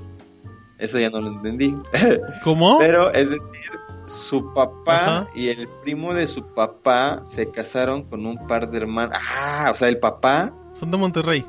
Eso 0.78 1.00
ya 1.00 1.10
no 1.10 1.20
lo 1.20 1.30
entendí. 1.30 1.76
¿Cómo? 2.44 2.78
Pero 2.78 3.10
es 3.12 3.32
decir, 3.32 3.72
su 4.06 4.54
papá 4.54 4.96
Ajá. 5.22 5.28
y 5.34 5.48
el 5.48 5.68
primo 5.84 6.14
de 6.14 6.28
su 6.28 6.46
papá 6.54 7.24
se 7.28 7.50
casaron 7.50 8.04
con 8.04 8.24
un 8.28 8.46
par 8.46 8.70
de 8.70 8.78
hermanos. 8.78 9.18
Ah, 9.20 9.70
o 9.74 9.76
sea, 9.76 9.88
el 9.90 9.98
papá 9.98 10.54
Son 10.74 10.92
de 10.92 10.98
Monterrey. 10.98 11.44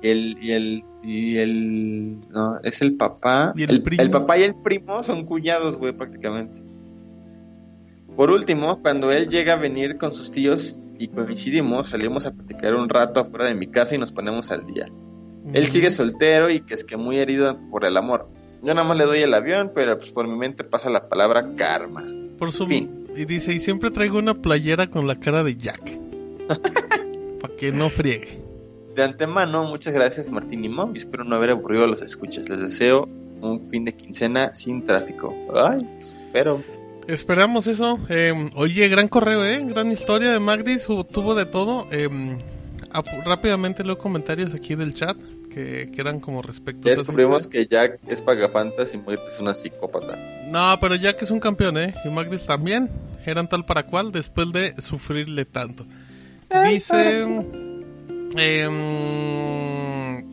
el, 0.00 0.38
y 0.40 0.52
el 0.52 0.82
y 1.02 1.36
el 1.36 2.18
no 2.30 2.58
es 2.62 2.80
el 2.80 2.96
papá 2.96 3.52
¿Y 3.56 3.64
el 3.64 3.82
primo? 3.82 4.10
papá 4.10 4.38
y 4.38 4.44
el 4.44 4.54
primo 4.54 5.02
son 5.02 5.26
cuñados 5.26 5.76
güey 5.76 5.92
prácticamente 5.92 6.62
por 8.16 8.30
último 8.30 8.80
cuando 8.82 9.12
él 9.12 9.28
llega 9.28 9.52
a 9.52 9.56
venir 9.56 9.98
con 9.98 10.12
sus 10.12 10.30
tíos 10.32 10.78
y 11.02 11.08
coincidimos 11.08 11.88
salimos 11.88 12.26
a 12.26 12.30
platicar 12.32 12.74
un 12.74 12.88
rato 12.88 13.18
afuera 13.18 13.46
de 13.46 13.56
mi 13.56 13.66
casa 13.66 13.96
y 13.96 13.98
nos 13.98 14.12
ponemos 14.12 14.52
al 14.52 14.64
día. 14.64 14.86
Él 15.52 15.66
sigue 15.66 15.90
soltero 15.90 16.48
y 16.48 16.60
que 16.64 16.74
es 16.74 16.84
que 16.84 16.96
muy 16.96 17.18
herido 17.18 17.58
por 17.72 17.84
el 17.84 17.96
amor. 17.96 18.28
Yo 18.62 18.72
nada 18.72 18.86
más 18.86 18.96
le 18.96 19.06
doy 19.06 19.18
el 19.18 19.34
avión 19.34 19.72
pero 19.74 19.98
pues 19.98 20.12
por 20.12 20.28
mi 20.28 20.36
mente 20.36 20.62
pasa 20.62 20.90
la 20.90 21.08
palabra 21.08 21.56
karma. 21.56 22.04
Por 22.38 22.52
su... 22.52 22.68
Fin. 22.68 23.08
Y 23.16 23.24
dice, 23.24 23.52
y 23.52 23.58
siempre 23.58 23.90
traigo 23.90 24.18
una 24.18 24.34
playera 24.34 24.86
con 24.86 25.08
la 25.08 25.18
cara 25.18 25.42
de 25.42 25.56
Jack. 25.56 25.98
Para 27.40 27.56
que 27.56 27.72
no 27.72 27.90
friegue. 27.90 28.40
de 28.94 29.02
antemano 29.02 29.64
muchas 29.64 29.94
gracias 29.94 30.30
Martín 30.30 30.64
y 30.64 30.68
Mom 30.68 30.92
y 30.94 30.98
espero 30.98 31.24
no 31.24 31.34
haber 31.34 31.50
aburrido 31.50 31.82
a 31.82 31.88
los 31.88 32.00
escuchas. 32.00 32.48
Les 32.48 32.60
deseo 32.60 33.08
un 33.40 33.68
fin 33.68 33.84
de 33.84 33.96
quincena 33.96 34.54
sin 34.54 34.84
tráfico. 34.84 35.34
Ay 35.52 35.84
espero 35.98 36.62
Esperamos 37.08 37.66
eso. 37.66 37.98
Eh, 38.08 38.32
oye, 38.54 38.88
gran 38.88 39.08
correo, 39.08 39.44
¿eh? 39.44 39.62
Gran 39.66 39.90
historia 39.92 40.30
de 40.32 40.38
Magdis. 40.40 40.88
hu- 40.88 41.06
Tuvo 41.06 41.34
de 41.34 41.46
todo. 41.46 41.86
Eh, 41.90 42.08
ap- 42.92 43.06
rápidamente 43.26 43.82
leo 43.84 43.98
comentarios 43.98 44.54
aquí 44.54 44.74
del 44.74 44.94
chat 44.94 45.16
que, 45.52 45.90
que 45.92 46.00
eran 46.00 46.20
como 46.20 46.40
respecto 46.42 46.88
Ya 46.88 46.94
descubrimos 46.96 47.46
que 47.48 47.66
Jack 47.66 47.98
es 48.08 48.22
pagafantas 48.22 48.94
y 48.94 48.98
Muerte 48.98 49.24
es 49.28 49.38
una 49.40 49.52
psicópata. 49.52 50.16
No, 50.48 50.78
pero 50.80 50.94
Jack 50.94 51.20
es 51.22 51.30
un 51.30 51.40
campeón, 51.40 51.76
¿eh? 51.76 51.94
Y 52.04 52.08
Magdis 52.08 52.46
también. 52.46 52.88
Eran 53.26 53.48
tal 53.48 53.64
para 53.64 53.84
cual 53.84 54.10
después 54.12 54.50
de 54.52 54.74
sufrirle 54.80 55.44
tanto. 55.44 55.84
Dice... 56.68 57.26
em, 58.36 60.24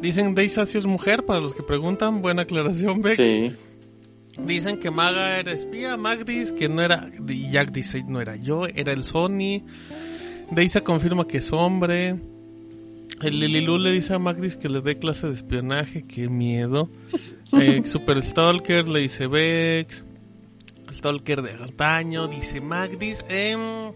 dicen 0.00 0.34
Daisy 0.34 0.66
si 0.66 0.78
es 0.78 0.86
mujer, 0.86 1.24
para 1.24 1.40
los 1.40 1.54
que 1.54 1.62
preguntan. 1.62 2.22
Buena 2.22 2.42
aclaración, 2.42 3.00
Beck. 3.02 3.16
Sí. 3.16 3.54
Dicen 4.38 4.78
que 4.78 4.90
Maga 4.90 5.38
era 5.38 5.52
espía, 5.52 5.96
Magdis 5.96 6.52
que 6.52 6.68
no 6.68 6.82
era, 6.82 7.08
y 7.28 7.50
Jack 7.50 7.70
dice 7.70 8.02
no 8.06 8.20
era 8.20 8.36
yo, 8.36 8.66
era 8.66 8.92
el 8.92 9.04
Sony. 9.04 9.62
Daisy 10.50 10.80
confirma 10.80 11.26
que 11.26 11.38
es 11.38 11.52
hombre. 11.52 12.16
El 13.22 13.38
Lililu 13.38 13.78
le 13.78 13.92
dice 13.92 14.14
a 14.14 14.18
Magdis 14.18 14.56
que 14.56 14.68
le 14.68 14.80
dé 14.80 14.98
clase 14.98 15.28
de 15.28 15.34
espionaje, 15.34 16.04
qué 16.06 16.28
miedo. 16.28 16.90
Eh, 17.52 17.82
Super 17.84 18.20
Stalker 18.20 18.88
le 18.88 19.00
dice 19.00 19.28
Vex. 19.28 20.04
Stalker 20.90 21.40
de 21.40 21.52
antaño, 21.52 22.26
dice 22.26 22.60
Magdis. 22.60 23.24
Em, 23.28 23.92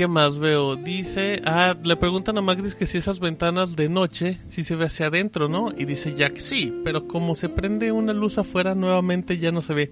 ¿Qué 0.00 0.08
más 0.08 0.38
veo? 0.38 0.76
Dice, 0.76 1.42
ah, 1.44 1.76
le 1.84 1.94
preguntan 1.94 2.38
a 2.38 2.40
Magdis 2.40 2.74
que 2.74 2.86
si 2.86 2.96
esas 2.96 3.20
ventanas 3.20 3.76
de 3.76 3.90
noche, 3.90 4.40
si 4.46 4.62
se 4.62 4.74
ve 4.74 4.86
hacia 4.86 5.08
adentro, 5.08 5.46
¿no? 5.46 5.74
Y 5.76 5.84
dice 5.84 6.14
Jack, 6.14 6.38
sí, 6.38 6.74
pero 6.86 7.06
como 7.06 7.34
se 7.34 7.50
prende 7.50 7.92
una 7.92 8.14
luz 8.14 8.38
afuera 8.38 8.74
nuevamente 8.74 9.36
ya 9.36 9.52
no 9.52 9.60
se 9.60 9.74
ve. 9.74 9.90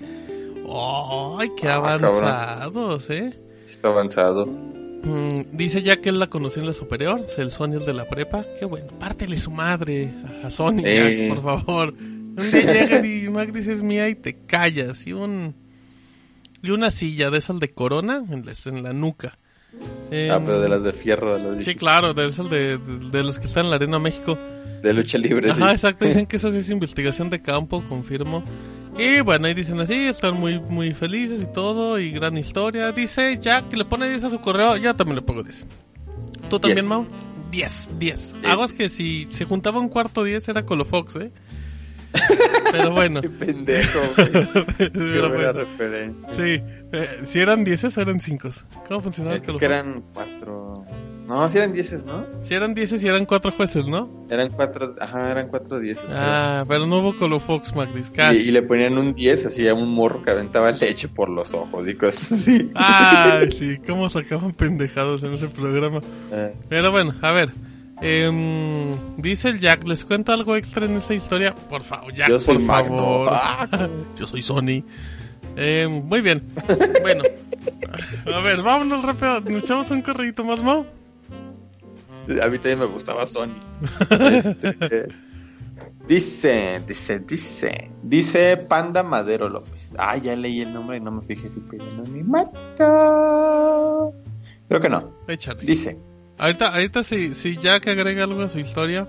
¡Ay, 0.66 1.50
qué 1.58 1.68
Ah, 1.68 1.74
avanzados, 1.74 3.10
eh! 3.10 3.38
Está 3.68 3.88
avanzado. 3.88 4.46
Mm, 4.46 5.42
dice 5.52 5.82
Jack 5.82 6.00
que 6.00 6.08
él 6.08 6.18
la 6.18 6.28
conoció 6.28 6.62
en 6.62 6.68
la 6.68 6.72
superior, 6.72 7.20
es 7.28 7.38
el 7.38 7.50
Sony 7.50 7.74
el 7.74 7.84
de 7.84 7.92
la 7.92 8.08
prepa. 8.08 8.46
Qué 8.58 8.64
bueno, 8.64 8.86
pártele 8.98 9.36
su 9.36 9.50
madre 9.50 10.10
a 10.42 10.48
Sony. 10.48 10.84
Jack, 10.84 11.28
por 11.34 11.42
favor. 11.42 11.92
Un 11.92 12.50
día 12.50 12.62
llega 12.62 13.06
y 13.06 13.28
Magdis 13.28 13.68
es 13.68 13.82
mía 13.82 14.08
y 14.08 14.14
te 14.14 14.38
callas. 14.46 15.06
Y 15.06 15.12
un 15.12 15.54
y 16.62 16.70
una 16.70 16.92
silla 16.92 17.28
de 17.30 17.36
esas 17.36 17.60
de 17.60 17.74
corona 17.74 18.24
en 18.30 18.46
la, 18.46 18.54
en 18.64 18.82
la 18.82 18.94
nuca. 18.94 19.38
Ah, 19.74 19.84
Em, 20.10 20.44
pero 20.44 20.60
de 20.60 20.68
las 20.68 20.82
de 20.82 20.92
fierro, 20.92 21.36
de 21.38 21.56
las 21.56 21.64
Sí, 21.64 21.74
claro, 21.74 22.14
de 22.14 22.26
esos 22.26 22.48
de, 22.50 22.78
de- 22.78 23.10
de 23.10 23.22
los 23.22 23.38
que 23.38 23.46
están 23.46 23.64
en 23.66 23.70
la 23.70 23.76
Arena 23.76 23.98
México. 23.98 24.38
de 24.82 24.94
lucha 24.94 25.18
libre. 25.18 25.50
Ajá, 25.50 25.66
sí. 25.68 25.72
exacto, 25.74 26.04
dicen 26.06 26.26
que 26.26 26.36
eso 26.36 26.50
sí 26.50 26.58
es 26.58 26.70
investigación 26.70 27.28
de 27.30 27.42
campo, 27.42 27.82
confirmo. 27.88 28.42
Y 28.96 29.20
bueno, 29.20 29.46
ahí 29.46 29.54
dicen 29.54 29.78
así, 29.80 29.94
están 29.94 30.34
muy 30.40 30.58
muy 30.58 30.92
felices 30.94 31.42
y 31.42 31.46
todo, 31.52 31.98
y 31.98 32.10
gran 32.10 32.36
historia. 32.38 32.90
Dice 32.92 33.38
Jack 33.40 33.68
que 33.68 33.76
le 33.76 33.84
pone 33.84 34.08
10 34.08 34.24
a 34.24 34.30
su 34.30 34.40
correo, 34.40 34.76
yo 34.76 34.94
también 34.96 35.16
le 35.16 35.22
pongo 35.22 35.42
10. 35.42 35.66
¿Tú 36.48 36.58
también, 36.58 36.78
10. 36.86 36.88
Mau? 36.88 37.06
10, 37.50 37.90
10. 37.98 38.34
Aguas 38.44 38.72
que 38.72 38.88
si 38.88 39.26
se 39.26 39.44
juntaba 39.44 39.78
un 39.80 39.88
cuarto 39.88 40.24
10 40.24 40.48
era 40.48 40.64
Colofox, 40.64 41.16
¿eh? 41.16 41.30
Pero 42.72 42.90
bueno. 42.92 43.20
Qué 43.22 43.28
pendejo, 43.30 44.00
güey. 44.16 44.30
Qué 44.78 44.90
Pero 44.90 45.28
buena 45.30 45.52
bueno. 45.52 45.52
referencia. 45.52 46.30
Sí, 46.30 46.62
eh, 46.92 47.08
si 47.22 47.38
eran 47.40 47.64
10 47.64 47.84
o 47.96 48.00
eran 48.00 48.20
5. 48.20 48.50
¿Cómo 48.88 49.00
funcionaba 49.00 49.36
Eh, 49.36 49.42
que 49.42 49.64
eran 49.64 50.02
cuatro. 50.12 50.84
No, 51.26 51.46
sí 51.50 51.58
eran 51.58 51.74
dieces, 51.74 52.04
¿no? 52.06 52.24
Si 52.40 52.54
eran 52.54 52.72
10 52.72 53.02
y 53.02 53.06
eran 53.06 53.26
4 53.26 53.52
jueces, 53.52 53.86
¿no? 53.86 54.26
Eran 54.30 54.48
cuatro. 54.50 54.94
Ajá, 54.98 55.30
eran 55.30 55.48
cuatro 55.48 55.78
dieces. 55.78 56.06
Ah, 56.14 56.64
pero 56.66 56.86
no 56.86 57.00
hubo 57.00 57.14
Colofox, 57.16 57.76
Magdis, 57.76 58.08
creo. 58.10 58.28
casi. 58.28 58.44
Y, 58.46 58.48
y 58.48 58.52
le 58.52 58.62
ponían 58.62 58.96
un 58.96 59.14
10 59.14 59.44
así 59.44 59.68
a 59.68 59.74
un 59.74 59.90
morro 59.92 60.22
que 60.22 60.30
aventaba 60.30 60.72
leche 60.72 61.06
por 61.08 61.28
los 61.28 61.52
ojos 61.52 61.86
y 61.86 61.94
cosas 61.94 62.32
así. 62.32 62.70
Ay, 62.74 63.50
sí, 63.50 63.76
cómo 63.86 64.08
sacaban 64.08 64.52
pendejados 64.52 65.22
en 65.22 65.34
ese 65.34 65.48
programa. 65.48 66.00
Ah, 66.32 66.48
Pero 66.70 66.90
bueno, 66.92 67.14
a 67.20 67.30
ver. 67.32 67.50
Em, 68.00 68.90
dice 69.16 69.48
el 69.48 69.58
Jack, 69.60 69.86
¿les 69.86 70.04
cuento 70.04 70.32
algo 70.32 70.56
extra 70.56 70.86
en 70.86 70.96
esta 70.96 71.14
historia? 71.14 71.54
Por 71.54 71.82
favor, 71.82 72.12
Jack, 72.12 72.28
Yo 72.28 72.40
soy 72.40 72.56
por 72.56 72.64
Magno. 72.64 72.96
favor. 73.26 73.28
Ah. 73.30 73.88
Yo 74.16 74.26
soy 74.26 74.42
Sony. 74.42 74.82
Em, 75.56 76.04
muy 76.04 76.20
bien. 76.20 76.42
Bueno. 77.02 77.22
A 78.32 78.40
ver, 78.40 78.62
vámonos 78.62 79.04
rápido. 79.04 79.40
¿Nos 79.40 79.62
echamos 79.64 79.90
un 79.90 80.02
corrito 80.02 80.44
más, 80.44 80.62
Mo? 80.62 80.86
A 82.42 82.48
mí 82.48 82.58
también 82.58 82.78
me 82.80 82.84
gustaba 82.86 83.26
Sony. 83.26 83.54
Este, 84.10 85.08
dice, 86.06 86.82
dice, 86.86 87.20
dice. 87.20 87.90
Dice 88.02 88.56
Panda 88.56 89.02
Madero 89.02 89.48
López. 89.48 89.94
Ah, 89.98 90.16
ya 90.16 90.36
leí 90.36 90.60
el 90.60 90.72
nombre 90.72 90.98
y 90.98 91.00
no 91.00 91.10
me 91.10 91.22
fijé 91.22 91.50
si 91.50 91.60
pedí 91.60 91.82
mi 92.10 92.22
mato. 92.22 94.12
Creo 94.68 94.80
que 94.80 94.88
no. 94.88 95.12
Échale. 95.26 95.62
Dice. 95.64 95.98
Ahorita, 96.38 96.68
ahorita 96.72 97.02
si, 97.02 97.34
si 97.34 97.56
Jack 97.56 97.88
agrega 97.88 98.24
algo 98.24 98.42
a 98.42 98.48
su 98.48 98.58
historia. 98.58 99.08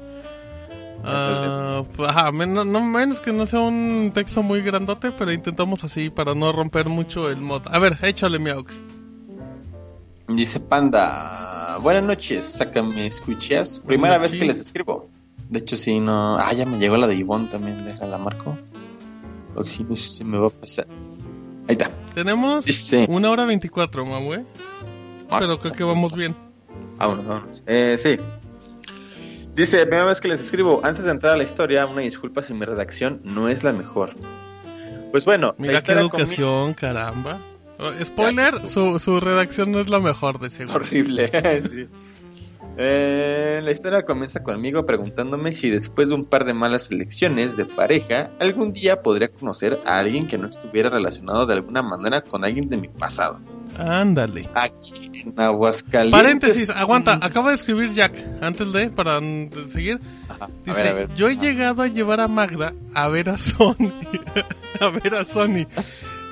pues, 1.96 2.10
ajá, 2.10 2.32
men- 2.32 2.54
no, 2.54 2.66
no 2.66 2.82
menos 2.82 3.20
que 3.20 3.32
no 3.32 3.46
sea 3.46 3.60
un 3.62 4.12
texto 4.14 4.44
muy 4.44 4.62
grandote, 4.62 5.12
pero 5.12 5.32
intentamos 5.32 5.84
así 5.84 6.10
para 6.10 6.34
no 6.36 6.52
romper 6.52 6.90
mucho 6.90 7.30
el 7.30 7.38
mod. 7.42 7.62
A 7.72 7.80
ver, 7.80 7.98
échale 8.02 8.40
mi 8.40 8.50
aux. 8.50 8.82
Dice 10.28 10.60
Panda, 10.60 11.78
buenas 11.82 12.04
noches, 12.04 12.46
sácame, 12.46 13.08
¿escuchas? 13.08 13.82
Primera 13.86 14.18
vez 14.18 14.36
que 14.36 14.46
les 14.46 14.60
escribo. 14.60 15.10
De 15.50 15.60
hecho, 15.60 15.76
sí, 15.78 16.00
no... 16.00 16.38
Ah, 16.38 16.54
ya 16.54 16.66
me 16.68 16.78
llegó 16.78 16.98
la 16.98 17.08
de 17.08 17.16
Ivonne 17.16 17.48
también, 17.48 17.78
déjala, 17.84 18.20
marco. 18.20 18.56
O 19.56 19.66
si 19.66 19.84
no 19.84 19.96
se 19.96 20.24
me 20.24 20.38
va 20.38 20.48
a 20.48 20.52
pasar. 20.52 20.86
Ahí 21.68 21.74
está. 21.74 21.90
Tenemos 22.14 22.66
Dice... 22.66 23.08
una 23.10 23.32
hora 23.32 23.46
24, 23.46 24.06
mamá, 24.06 24.36
¿eh? 24.36 24.46
Marco. 25.28 25.40
Pero 25.40 25.60
creo 25.60 25.74
que 25.74 25.84
vamos 25.84 26.14
bien. 26.14 26.36
Vámonos, 27.00 27.26
vámonos. 27.26 27.64
Eh, 27.66 27.98
sí. 27.98 28.18
Dice, 29.56 29.86
primera 29.86 30.06
vez 30.06 30.22
que 30.22 30.28
les 30.28 30.42
escribo, 30.42 30.82
antes 30.84 31.04
de 31.06 31.12
entrar 31.12 31.34
a 31.34 31.38
la 31.38 31.44
historia, 31.44 31.86
una 31.86 32.02
disculpa 32.02 32.42
si 32.42 32.54
mi 32.54 32.66
redacción 32.66 33.22
no 33.24 33.50
es 33.50 33.64
la 33.64 33.74
mejor. 33.74 34.16
Pues 35.12 35.26
bueno, 35.26 35.56
Mira 35.58 35.82
qué 35.82 35.94
educación, 35.94 36.74
caramba. 36.74 37.42
Oh, 37.80 37.92
Spoiler, 38.04 38.68
su, 38.68 39.00
su 39.00 39.20
redacción 39.20 39.72
no 39.72 39.80
es 39.80 39.90
la 39.90 40.00
mejor 40.00 40.40
de 40.40 40.50
seguro. 40.50 40.78
Horrible, 40.78 41.32
sí. 41.70 41.88
Eh, 42.82 43.60
la 43.62 43.72
historia 43.72 44.04
comienza 44.04 44.42
conmigo 44.42 44.86
preguntándome 44.86 45.52
si 45.52 45.70
después 45.70 46.08
de 46.08 46.16
un 46.16 46.24
par 46.24 46.46
de 46.46 46.54
malas 46.54 46.90
elecciones 46.92 47.58
de 47.58 47.66
pareja, 47.66 48.32
algún 48.40 48.72
día 48.72 49.02
podría 49.02 49.28
conocer 49.28 49.82
a 49.86 49.96
alguien 49.96 50.28
que 50.28 50.38
no 50.38 50.48
estuviera 50.48 50.90
relacionado 50.90 51.46
de 51.46 51.56
alguna 51.56 51.82
manera 51.82 52.22
con 52.22 52.46
alguien 52.46 52.70
de 52.70 52.78
mi 52.78 52.88
pasado. 52.88 53.42
Ándale. 53.78 54.50
Aquí 54.54 55.09
en 55.26 55.34
Aguascalientes. 55.40 56.12
Paréntesis, 56.22 56.70
aguanta, 56.70 57.20
acaba 57.22 57.50
de 57.50 57.56
escribir 57.56 57.94
Jack, 57.94 58.14
antes 58.42 58.72
de, 58.72 58.90
para 58.90 59.20
seguir. 59.68 60.00
Ajá, 60.28 60.46
a 60.46 60.50
Dice, 60.66 60.84
ver, 60.84 60.88
a 60.88 60.94
ver. 60.94 61.14
yo 61.14 61.30
he 61.30 61.38
llegado 61.38 61.82
a 61.82 61.88
llevar 61.88 62.20
a 62.20 62.28
Magda 62.28 62.74
a 62.94 63.08
ver 63.08 63.30
a 63.30 63.38
Sony. 63.38 63.92
a 64.80 64.90
ver 64.90 65.16
a 65.16 65.26
Sony. 65.26 65.66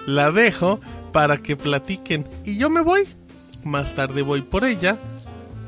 La 0.05 0.31
dejo 0.31 0.79
para 1.11 1.37
que 1.37 1.55
platiquen. 1.55 2.27
Y 2.45 2.57
yo 2.57 2.69
me 2.69 2.81
voy. 2.81 3.07
Más 3.63 3.93
tarde 3.95 4.21
voy 4.21 4.41
por 4.41 4.63
ella. 4.65 4.97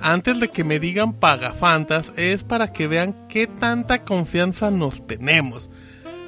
Antes 0.01 0.39
de 0.39 0.47
que 0.47 0.63
me 0.63 0.79
digan 0.79 1.11
pagafantas, 1.13 2.13
es 2.15 2.43
para 2.45 2.71
que 2.71 2.87
vean 2.87 3.27
qué 3.27 3.47
tanta 3.47 4.03
confianza 4.05 4.71
nos 4.71 5.05
tenemos. 5.05 5.69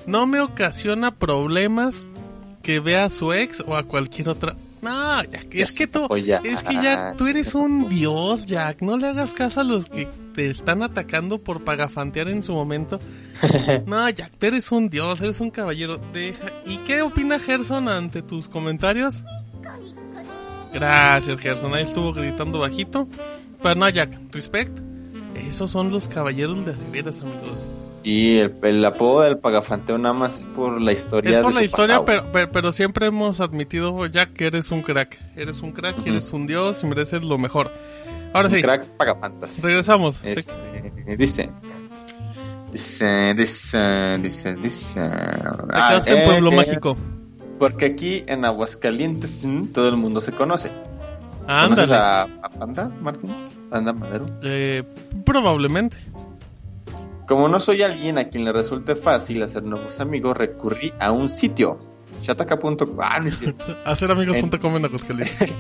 No 0.06 0.28
me 0.28 0.42
ocasiona 0.42 1.12
problemas 1.16 2.06
que 2.64 2.80
vea 2.82 3.06
a 3.06 3.10
su 3.10 3.32
ex 3.32 3.62
o 3.66 3.76
a 3.78 3.84
cualquier 3.84 4.28
otra. 4.30 4.56
No, 4.82 5.24
Jack, 5.24 5.54
es 5.54 5.72
que 5.74 5.86
tú, 5.86 6.08
es 6.16 6.64
que 6.64 6.74
Jack, 6.74 7.16
tú 7.16 7.28
eres 7.28 7.54
un 7.54 7.88
dios, 7.88 8.46
Jack. 8.46 8.82
No 8.82 8.98
le 8.98 9.08
hagas 9.08 9.34
caso 9.34 9.62
a 9.62 9.64
los 9.64 9.86
que 9.86 10.08
te 10.34 10.50
están 10.50 10.82
atacando 10.82 11.38
por 11.38 11.64
pagafantear 11.64 12.30
en 12.30 12.44
su 12.44 12.54
momento. 12.54 13.00
No, 13.88 14.08
Jack, 14.10 14.34
tú 14.38 14.46
eres 14.46 14.72
un 14.72 14.90
dios, 14.90 15.22
eres 15.22 15.40
un 15.40 15.50
caballero. 15.50 16.00
Deja. 16.14 16.48
¿Y 16.66 16.78
qué 16.80 17.02
opina 17.02 17.40
Gerson 17.40 17.90
ante 17.90 18.22
tus 18.22 18.48
comentarios? 18.48 19.24
Gracias, 20.74 21.40
Gerson. 21.40 21.74
Ahí 21.74 21.84
estuvo 21.84 22.14
gritando 22.14 22.60
bajito. 22.60 23.08
Pero 23.62 23.76
no, 23.76 23.90
Jack, 23.90 24.20
respect. 24.32 24.80
Esos 25.36 25.72
son 25.72 25.92
los 25.92 26.08
caballeros 26.08 26.66
de 26.66 26.74
de 26.74 26.90
veras, 26.92 27.20
amigos. 27.20 27.68
Y 28.04 28.40
el, 28.40 28.56
el 28.64 28.84
apodo 28.86 29.22
del 29.22 29.38
pagafanteo 29.38 29.98
nada 30.00 30.14
más 30.14 30.40
es 30.40 30.46
por 30.46 30.82
la 30.82 30.92
historia. 30.92 31.32
Es 31.38 31.38
por 31.44 31.54
de 31.54 31.60
la 31.60 31.66
historia, 31.66 32.04
pero, 32.04 32.32
pero, 32.32 32.52
pero 32.52 32.72
siempre 32.72 33.06
hemos 33.06 33.40
admitido, 33.40 34.06
Jack, 34.08 34.34
que 34.34 34.48
eres 34.48 34.72
un 34.72 34.82
crack. 34.82 35.20
Eres 35.36 35.62
un 35.62 35.72
crack, 35.72 36.06
eres 36.08 36.34
un 36.34 36.48
dios 36.48 36.84
y 36.84 36.88
mereces 36.88 37.24
lo 37.24 37.38
mejor. 37.38 37.72
Ahora 38.34 38.48
Un 38.48 38.56
sí, 38.56 38.62
Crack 38.62 38.86
pagafantas. 38.98 39.62
regresamos. 39.62 40.20
Este, 40.24 40.52
dice. 41.18 41.52
Dice, 42.72 43.34
dice, 43.36 44.18
dice, 44.22 44.56
dice. 44.56 45.00
Ah, 45.02 45.90
quedaste 45.90 46.12
en 46.14 46.18
eh, 46.20 46.26
Pueblo 46.26 46.50
que- 46.52 46.56
Mágico. 46.56 46.98
Porque 47.60 47.86
aquí 47.86 48.24
en 48.28 48.46
Aguascalientes 48.46 49.44
mm, 49.46 49.68
todo 49.68 49.90
el 49.90 49.98
mundo 49.98 50.22
se 50.22 50.32
conoce. 50.32 50.72
¿Conoces 51.46 51.92
Ándale. 51.92 51.96
a, 51.96 52.22
a 52.24 52.50
Panda, 52.50 52.90
Martín? 53.02 53.32
Panda 53.70 53.94
Madero. 53.94 54.26
Eh, 54.42 54.84
probablemente. 55.26 55.98
Como 57.32 57.48
no 57.48 57.62
soy 57.62 57.82
alguien 57.82 58.18
a 58.18 58.26
quien 58.26 58.44
le 58.44 58.52
resulte 58.52 58.98
fácil 58.98 59.42
hacer 59.42 59.64
nuevos 59.64 60.02
amigos, 60.02 60.36
recurrí 60.36 60.92
a 61.00 61.14
un 61.14 61.30
sitio. 61.30 61.80
Shataka.com. 62.24 63.00
Ah. 63.00 63.24
Haceramigos.com 63.86 64.76
en 64.76 64.84
Aguascalientes. 64.84 65.54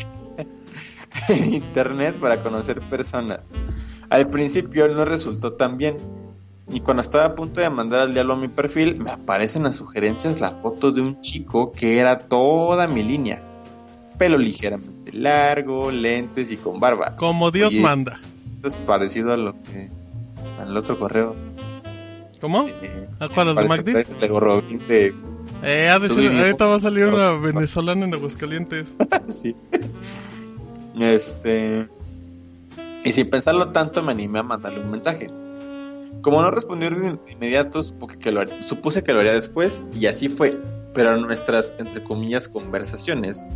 en 1.29 1.53
internet 1.53 2.17
para 2.19 2.43
conocer 2.43 2.81
personas. 2.89 3.39
Al 4.09 4.29
principio 4.29 4.89
no 4.89 5.05
resultó 5.05 5.53
tan 5.53 5.77
bien. 5.77 5.95
Y 6.69 6.81
cuando 6.81 7.03
estaba 7.03 7.23
a 7.23 7.35
punto 7.35 7.61
de 7.61 7.69
mandar 7.69 8.01
al 8.01 8.13
diálogo 8.13 8.41
mi 8.41 8.49
perfil, 8.49 8.97
me 8.97 9.11
aparecen 9.11 9.63
las 9.63 9.77
sugerencias 9.77 10.41
la 10.41 10.51
foto 10.51 10.91
de 10.91 10.99
un 10.99 11.21
chico 11.21 11.71
que 11.71 11.99
era 11.99 12.19
toda 12.19 12.89
mi 12.89 13.01
línea. 13.01 13.41
Pelo 14.17 14.37
ligeramente 14.37 15.13
largo, 15.13 15.89
lentes 15.89 16.51
y 16.51 16.57
con 16.57 16.81
barba. 16.81 17.15
Como 17.15 17.49
Dios 17.49 17.69
Oye. 17.69 17.79
manda. 17.79 18.19
Esto 18.55 18.67
es 18.67 18.75
parecido 18.75 19.31
a 19.31 19.37
lo 19.37 19.53
que... 19.53 19.89
al 20.59 20.75
otro 20.75 20.99
correo. 20.99 21.50
¿Cómo? 22.41 22.65
¿A 23.19 23.29
cuál? 23.29 23.49
¿Al 23.49 23.55
de 23.55 23.65
Magdis? 23.67 23.93
de 24.19 25.13
Eh, 25.63 25.89
ha 25.89 25.99
de 25.99 26.07
ser- 26.09 26.31
ahorita 26.43 26.65
va 26.65 26.75
a 26.75 26.79
salir 26.79 27.05
una 27.05 27.31
venezolana 27.33 28.05
en 28.05 28.13
Aguascalientes. 28.15 28.95
sí. 29.27 29.55
Este. 30.99 31.87
Y 33.03 33.11
sin 33.11 33.29
pensarlo 33.29 33.69
tanto, 33.69 34.01
me 34.03 34.11
animé 34.11 34.39
a 34.39 34.43
mandarle 34.43 34.79
un 34.81 34.91
mensaje. 34.91 35.29
Como 36.21 36.41
no 36.41 36.51
respondió 36.51 36.89
de 36.89 37.17
inmediato, 37.31 37.81
supo 37.83 38.07
que 38.07 38.31
lo 38.31 38.41
haría- 38.41 38.61
supuse 38.63 39.03
que 39.03 39.13
lo 39.13 39.19
haría 39.19 39.33
después, 39.33 39.81
y 39.93 40.07
así 40.07 40.27
fue. 40.29 40.59
Pero 40.93 41.15
nuestras, 41.17 41.73
entre 41.79 42.03
comillas, 42.03 42.47
conversaciones, 42.49 43.47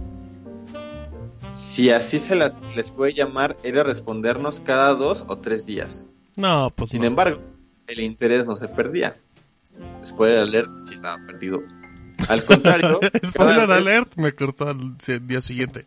si 1.54 1.90
así 1.92 2.18
se 2.20 2.36
las 2.36 2.60
les 2.76 2.92
puede 2.92 3.14
llamar, 3.14 3.58
era 3.64 3.84
respondernos 3.84 4.62
cada 4.62 4.94
dos 4.96 5.26
o 5.28 5.38
tres 5.38 5.66
días. 5.66 6.04
No, 6.38 6.72
pues 6.74 6.92
Sin 6.92 7.02
no. 7.02 7.08
embargo, 7.08 7.42
el 7.88 8.00
interés 8.02 8.46
no 8.46 8.56
se 8.56 8.68
perdía. 8.68 9.16
Spoiler 10.04 10.40
alert, 10.40 10.70
sí 10.86 10.96
estaba 10.96 11.18
perdido. 11.26 11.62
Al 12.30 12.44
contrario, 12.46 13.00
Spoiler 13.26 13.68
vez- 13.68 13.78
alert, 13.78 14.16
me 14.18 14.32
cortó 14.34 14.70
al 14.70 14.96
si- 15.00 15.20
día 15.20 15.42
siguiente. 15.42 15.86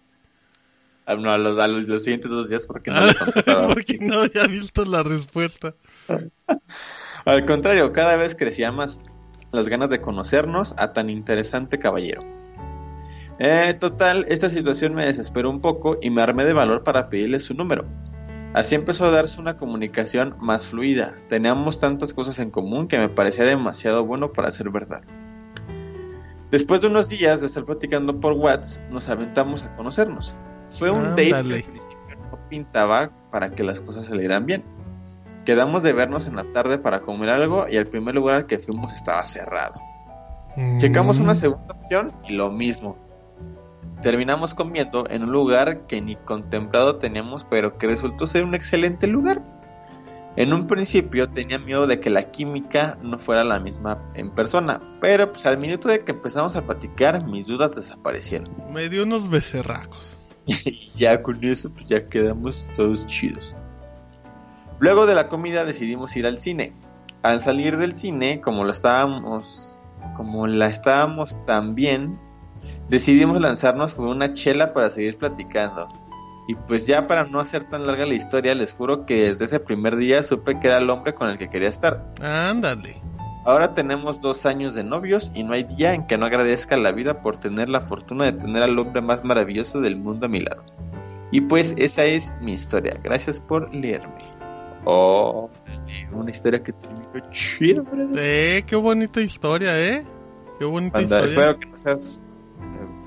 Ah, 1.06 1.16
no, 1.16 1.30
a 1.30 1.38
los, 1.38 1.56
a 1.58 1.66
los, 1.68 1.88
los 1.88 2.04
siguientes 2.04 2.30
dos 2.30 2.50
días 2.50 2.66
porque 2.66 2.90
no 2.90 3.00
le 3.06 3.14
contestaba. 3.14 3.68
Porque 3.68 3.98
no 4.00 4.20
había 4.20 4.46
visto 4.46 4.84
la 4.84 5.02
respuesta. 5.02 5.74
Al 7.24 7.44
contrario, 7.46 7.92
cada 7.92 8.16
vez 8.16 8.34
crecía 8.34 8.72
más 8.72 9.00
las 9.52 9.68
ganas 9.68 9.88
de 9.90 10.00
conocernos 10.00 10.74
a 10.78 10.92
tan 10.92 11.08
interesante 11.10 11.78
caballero. 11.78 12.22
Eh, 13.38 13.74
total, 13.78 14.26
esta 14.28 14.50
situación 14.50 14.94
me 14.94 15.06
desesperó 15.06 15.48
un 15.48 15.60
poco 15.60 15.98
y 16.02 16.10
me 16.10 16.20
armé 16.22 16.44
de 16.44 16.52
valor 16.52 16.82
para 16.84 17.08
pedirle 17.08 17.40
su 17.40 17.54
número. 17.54 17.86
Así 18.54 18.74
empezó 18.74 19.04
a 19.04 19.10
darse 19.10 19.40
una 19.40 19.56
comunicación 19.56 20.36
más 20.40 20.66
fluida. 20.66 21.14
Teníamos 21.28 21.78
tantas 21.78 22.14
cosas 22.14 22.38
en 22.38 22.50
común 22.50 22.88
que 22.88 22.98
me 22.98 23.08
parecía 23.08 23.44
demasiado 23.44 24.04
bueno 24.04 24.32
para 24.32 24.50
ser 24.50 24.70
verdad. 24.70 25.02
Después 26.50 26.80
de 26.80 26.86
unos 26.86 27.08
días 27.10 27.40
de 27.40 27.46
estar 27.46 27.64
platicando 27.64 28.20
por 28.20 28.32
WhatsApp, 28.32 28.90
nos 28.90 29.08
aventamos 29.08 29.64
a 29.64 29.76
conocernos. 29.76 30.34
Fue 30.70 30.90
un 30.90 31.10
date 31.10 31.28
que 31.28 31.34
al 31.34 31.44
principio 31.46 32.16
no 32.30 32.38
pintaba 32.48 33.10
para 33.30 33.50
que 33.50 33.62
las 33.62 33.80
cosas 33.80 34.06
salieran 34.06 34.46
bien. 34.46 34.64
Quedamos 35.44 35.82
de 35.82 35.92
vernos 35.92 36.26
en 36.26 36.36
la 36.36 36.44
tarde 36.52 36.78
para 36.78 37.00
comer 37.00 37.28
algo 37.30 37.66
y 37.70 37.76
el 37.76 37.86
primer 37.86 38.14
lugar 38.14 38.34
al 38.36 38.46
que 38.46 38.58
fuimos 38.58 38.94
estaba 38.94 39.24
cerrado. 39.26 39.80
Checamos 40.78 41.20
Mm. 41.20 41.22
una 41.22 41.34
segunda 41.34 41.74
opción 41.74 42.12
y 42.26 42.34
lo 42.34 42.50
mismo. 42.50 42.96
Terminamos 44.02 44.54
comiendo 44.54 45.04
en 45.10 45.24
un 45.24 45.32
lugar 45.32 45.86
que 45.86 46.00
ni 46.00 46.14
contemplado 46.14 46.96
teníamos, 46.96 47.44
pero 47.44 47.78
que 47.78 47.88
resultó 47.88 48.26
ser 48.26 48.44
un 48.44 48.54
excelente 48.54 49.06
lugar. 49.06 49.42
En 50.36 50.52
un 50.52 50.68
principio 50.68 51.28
tenía 51.28 51.58
miedo 51.58 51.88
de 51.88 51.98
que 51.98 52.10
la 52.10 52.30
química 52.30 52.96
no 53.02 53.18
fuera 53.18 53.42
la 53.42 53.58
misma 53.58 54.00
en 54.14 54.30
persona, 54.30 54.80
pero 55.00 55.32
pues 55.32 55.44
al 55.46 55.58
minuto 55.58 55.88
de 55.88 55.98
que 55.98 56.12
empezamos 56.12 56.54
a 56.54 56.64
platicar 56.64 57.26
mis 57.26 57.46
dudas 57.46 57.74
desaparecieron. 57.74 58.48
Me 58.72 58.88
dio 58.88 59.02
unos 59.02 59.28
becerracos. 59.28 60.16
y 60.46 60.90
ya 60.94 61.20
con 61.22 61.42
eso 61.44 61.70
pues 61.70 61.86
ya 61.86 62.08
quedamos 62.08 62.68
todos 62.76 63.04
chidos. 63.06 63.56
Luego 64.78 65.06
de 65.06 65.16
la 65.16 65.28
comida 65.28 65.64
decidimos 65.64 66.16
ir 66.16 66.24
al 66.24 66.38
cine. 66.38 66.72
Al 67.22 67.40
salir 67.40 67.76
del 67.76 67.96
cine, 67.96 68.40
como 68.40 68.62
lo 68.62 68.70
estábamos, 68.70 69.80
como 70.14 70.46
la 70.46 70.68
estábamos 70.68 71.44
también, 71.46 72.16
decidimos 72.88 73.40
lanzarnos 73.40 73.94
por 73.94 74.08
una 74.08 74.34
chela 74.34 74.72
para 74.72 74.90
seguir 74.90 75.16
platicando. 75.16 75.88
Y 76.48 76.54
pues 76.54 76.86
ya 76.86 77.06
para 77.06 77.24
no 77.24 77.40
hacer 77.40 77.68
tan 77.68 77.86
larga 77.86 78.06
la 78.06 78.14
historia, 78.14 78.54
les 78.54 78.72
juro 78.72 79.04
que 79.04 79.24
desde 79.24 79.44
ese 79.44 79.60
primer 79.60 79.96
día 79.96 80.22
supe 80.22 80.58
que 80.58 80.68
era 80.68 80.78
el 80.78 80.88
hombre 80.88 81.14
con 81.14 81.28
el 81.28 81.36
que 81.36 81.50
quería 81.50 81.68
estar. 81.68 82.06
Ándale. 82.22 83.02
Ahora 83.44 83.74
tenemos 83.74 84.20
dos 84.20 84.46
años 84.46 84.74
de 84.74 84.82
novios 84.82 85.30
y 85.34 85.42
no 85.42 85.52
hay 85.52 85.64
día 85.64 85.94
en 85.94 86.06
que 86.06 86.16
no 86.18 86.26
agradezca 86.26 86.76
la 86.76 86.92
vida 86.92 87.22
por 87.22 87.38
tener 87.38 87.68
la 87.68 87.82
fortuna 87.82 88.24
de 88.24 88.32
tener 88.32 88.62
al 88.62 88.78
hombre 88.78 89.02
más 89.02 89.24
maravilloso 89.24 89.80
del 89.80 89.96
mundo 89.96 90.26
a 90.26 90.28
mi 90.28 90.40
lado. 90.40 90.64
Y 91.30 91.42
pues 91.42 91.74
esa 91.76 92.04
es 92.04 92.32
mi 92.40 92.54
historia. 92.54 92.98
Gracias 93.02 93.40
por 93.40 93.74
leerme. 93.74 94.24
Oh, 94.84 95.50
una 96.12 96.30
historia 96.30 96.62
que 96.62 96.72
terminó 96.72 97.30
chido. 97.30 97.84
Eh, 98.16 98.64
qué 98.66 98.76
bonita 98.76 99.20
historia, 99.20 99.78
¿eh? 99.78 100.06
Qué 100.58 100.64
bonita 100.64 101.02
historia. 101.02 101.26
espero 101.26 101.58
que 101.58 101.66
no 101.66 101.78
seas 101.78 102.27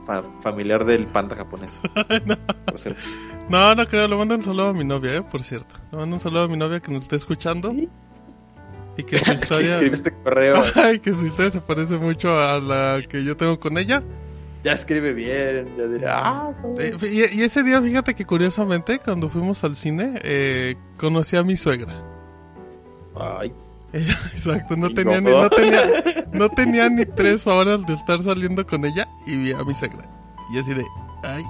fa- 0.06 0.24
familiar 0.41 0.86
del 0.86 1.08
panda 1.08 1.36
japonés. 1.36 1.80
No, 3.49 3.76
no 3.76 3.88
creo. 3.88 4.08
Le 4.08 4.16
mando 4.16 4.36
un 4.36 4.41
saludo 4.41 4.70
a 4.70 4.74
mi 4.74 4.84
novia, 4.84 5.16
¿eh? 5.18 5.22
Por 5.24 5.43
cierto. 5.43 5.76
Le 5.91 5.97
mando 5.97 6.16
un 6.16 6.20
saludo 6.20 6.43
a 6.43 6.47
mi 6.47 6.56
novia 6.58 6.80
que 6.80 6.91
nos 6.91 7.04
está 7.04 7.16
escuchando. 7.18 7.74
Y 7.74 9.04
que 9.04 9.20
su 9.20 9.32
historia... 9.34 9.78
este 9.80 10.12
correo. 10.24 10.62
Ay, 10.76 10.99
que 10.99 11.14
su 11.14 11.26
historia 11.26 11.52
se 11.52 11.60
parece 11.62 11.97
mucho 11.97 12.38
a 12.39 12.60
la 12.60 13.02
que 13.10 13.24
yo 13.24 13.36
tengo 13.36 13.60
con 13.60 13.78
ella. 13.78 14.04
Ya 14.64 14.74
escribe 14.74 15.14
bien. 15.14 15.76
Ya 15.78 15.88
dirá. 15.88 16.12
Ah, 16.18 16.52
Eh, 16.78 16.95
Y, 17.34 17.39
y 17.39 17.43
ese 17.43 17.64
día, 17.64 17.82
fíjate 17.82 18.14
que 18.16 18.26
curiosamente, 18.26 18.99
cuando 18.99 19.28
fuimos 19.28 19.64
al 19.64 19.76
cine, 19.76 20.20
eh, 20.24 20.76
conocí 20.97 21.36
a 21.36 21.43
mi 21.43 21.58
suegra. 21.58 21.93
ay. 23.20 23.52
Exacto, 23.94 24.78
no 24.78 24.94
tenía, 24.94 25.20
ni, 25.20 25.32
no, 25.32 25.50
tenía, 25.50 26.04
no 26.32 26.50
tenía 26.50 26.89
ni 26.89 27.06
tres 27.06 27.46
horas 27.46 27.86
de 27.86 27.94
estar 27.94 28.22
saliendo 28.24 28.66
con 28.66 28.86
ella 28.86 29.08
y 29.28 29.38
vi 29.38 29.52
a 29.52 29.64
mi 29.64 29.74
suegra. 29.74 30.08
Y 30.54 30.60
así 30.60 30.74
de, 30.74 30.86
ay. 31.24 31.44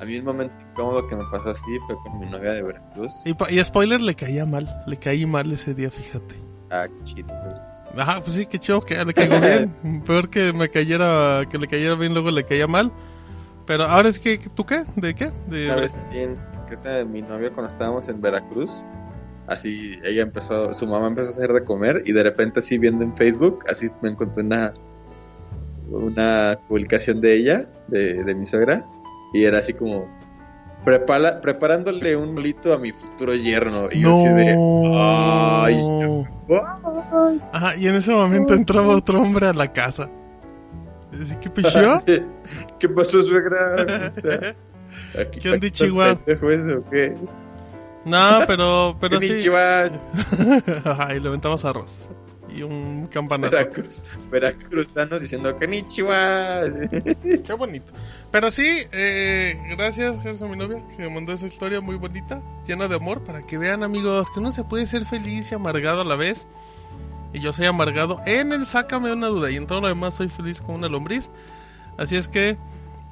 A 0.00 0.04
mí 0.04 0.16
el 0.16 0.22
momento 0.22 0.54
incómodo 0.70 1.06
que 1.08 1.16
me 1.16 1.24
pasó 1.30 1.50
así 1.50 1.78
fue 1.86 1.96
con 2.02 2.18
mi 2.18 2.26
novia 2.26 2.52
de 2.52 2.62
Veracruz. 2.62 3.12
Y, 3.24 3.64
spoiler, 3.64 4.02
le 4.02 4.14
caía 4.14 4.44
mal. 4.44 4.82
Le 4.86 4.98
caí 4.98 5.24
mal 5.24 5.50
ese 5.50 5.72
día, 5.72 5.90
fíjate. 5.90 6.34
Ah, 6.70 6.86
qué 6.88 7.04
chido. 7.04 7.28
Ajá, 7.96 8.22
pues 8.22 8.36
sí, 8.36 8.46
qué 8.46 8.58
chido 8.58 8.82
que 8.82 9.02
le 9.02 9.14
caigo 9.14 9.40
bien. 9.40 10.02
Peor 10.06 10.28
que 10.28 10.52
me 10.52 10.68
cayera, 10.68 11.44
que 11.48 11.58
le 11.58 11.68
cayera 11.68 11.94
bien, 11.94 12.12
luego 12.12 12.30
le 12.30 12.44
caía 12.44 12.66
mal. 12.66 12.92
Pero 13.66 13.84
ahora 13.84 14.10
es 14.10 14.18
que, 14.18 14.36
¿tú 14.38 14.66
qué? 14.66 14.84
¿De 14.96 15.14
qué? 15.14 15.32
De, 15.46 15.66
Una 15.66 15.76
vez 15.76 15.92
en 16.12 16.36
casa 16.68 16.90
de 16.90 17.04
mi 17.04 17.22
novia 17.22 17.50
cuando 17.50 17.68
estábamos 17.72 18.08
en 18.08 18.20
Veracruz, 18.20 18.84
así 19.46 19.98
ella 20.04 20.22
empezó, 20.22 20.72
su 20.74 20.86
mamá 20.86 21.08
empezó 21.08 21.28
a 21.28 21.32
hacer 21.32 21.52
de 21.52 21.64
comer 21.64 22.02
y 22.06 22.12
de 22.12 22.22
repente 22.22 22.60
así 22.60 22.78
viendo 22.78 23.04
en 23.04 23.16
Facebook, 23.16 23.64
así 23.68 23.88
me 24.02 24.10
encontré 24.10 24.42
una 24.42 24.74
una 25.90 26.58
publicación 26.68 27.20
de 27.20 27.34
ella, 27.34 27.66
de, 27.88 28.24
de 28.24 28.34
mi 28.34 28.46
suegra, 28.46 28.84
y 29.32 29.44
era 29.44 29.58
así 29.58 29.74
como 29.74 30.08
prepara, 30.84 31.40
preparándole 31.40 32.16
un 32.16 32.34
molito 32.34 32.72
a 32.72 32.78
mi 32.78 32.92
futuro 32.92 33.34
yerno. 33.34 33.88
Y 33.90 34.02
yo 34.02 34.10
así 34.10 34.28
de 34.28 34.50
ay, 34.96 35.82
Ajá, 37.52 37.76
y 37.76 37.86
en 37.86 37.94
ese 37.94 38.12
momento 38.12 38.54
entraba 38.54 38.88
otro 38.88 39.20
hombre 39.20 39.46
a 39.46 39.52
la 39.52 39.72
casa. 39.72 40.10
Así 41.20 41.36
que 41.36 41.48
pichó. 41.50 41.96
¿Qué 42.78 42.88
pasó, 42.88 43.22
suegra? 43.22 44.10
Aquí 45.18 45.40
¿Qué 45.40 45.50
onda, 45.50 45.70
Chihuahua? 45.70 46.12
¿o 46.12 46.90
qué? 46.90 47.14
No, 48.04 48.40
pero, 48.46 48.96
pero 49.00 49.18
¿Qué 49.20 49.40
sí. 49.40 49.48
Ajá, 50.84 51.14
y 51.14 51.20
le 51.20 51.28
aventabas 51.28 51.64
arroz. 51.64 52.10
Y 52.54 52.62
un 52.62 53.08
campanazo. 53.08 53.56
Veracruz, 53.56 54.04
veracruzanos 54.30 55.20
diciendo 55.20 55.56
que 55.58 55.66
Nichiwa. 55.66 56.62
Qué 57.44 57.52
bonito. 57.58 57.92
Pero 58.30 58.50
sí, 58.50 58.80
eh, 58.92 59.60
gracias, 59.76 60.42
a 60.42 60.46
mi 60.46 60.56
novia 60.56 60.82
que 60.96 61.02
me 61.04 61.10
mandó 61.10 61.32
esa 61.32 61.46
historia 61.46 61.80
muy 61.80 61.96
bonita, 61.96 62.42
llena 62.66 62.88
de 62.88 62.96
amor, 62.96 63.22
para 63.24 63.42
que 63.42 63.58
vean, 63.58 63.82
amigos, 63.82 64.28
que 64.30 64.40
uno 64.40 64.52
se 64.52 64.64
puede 64.64 64.86
ser 64.86 65.04
feliz 65.04 65.50
y 65.50 65.54
amargado 65.54 66.00
a 66.00 66.04
la 66.04 66.16
vez. 66.16 66.46
Y 67.32 67.40
yo 67.40 67.52
soy 67.52 67.66
amargado 67.66 68.20
en 68.26 68.52
el 68.52 68.66
Sácame 68.66 69.12
una 69.12 69.28
duda, 69.28 69.50
y 69.50 69.56
en 69.56 69.66
todo 69.66 69.80
lo 69.80 69.88
demás 69.88 70.14
soy 70.14 70.28
feliz 70.28 70.60
como 70.60 70.78
una 70.78 70.88
lombriz. 70.88 71.30
Así 71.96 72.16
es 72.16 72.28
que, 72.28 72.56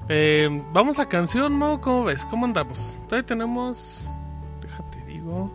eh, 0.09 0.49
vamos 0.73 0.99
a 0.99 1.09
canción, 1.09 1.53
Mau, 1.53 1.81
¿cómo 1.81 2.05
ves? 2.05 2.25
¿Cómo 2.27 2.45
andamos? 2.45 2.99
Todavía 3.09 3.27
tenemos, 3.27 4.12
digo, 5.23 5.51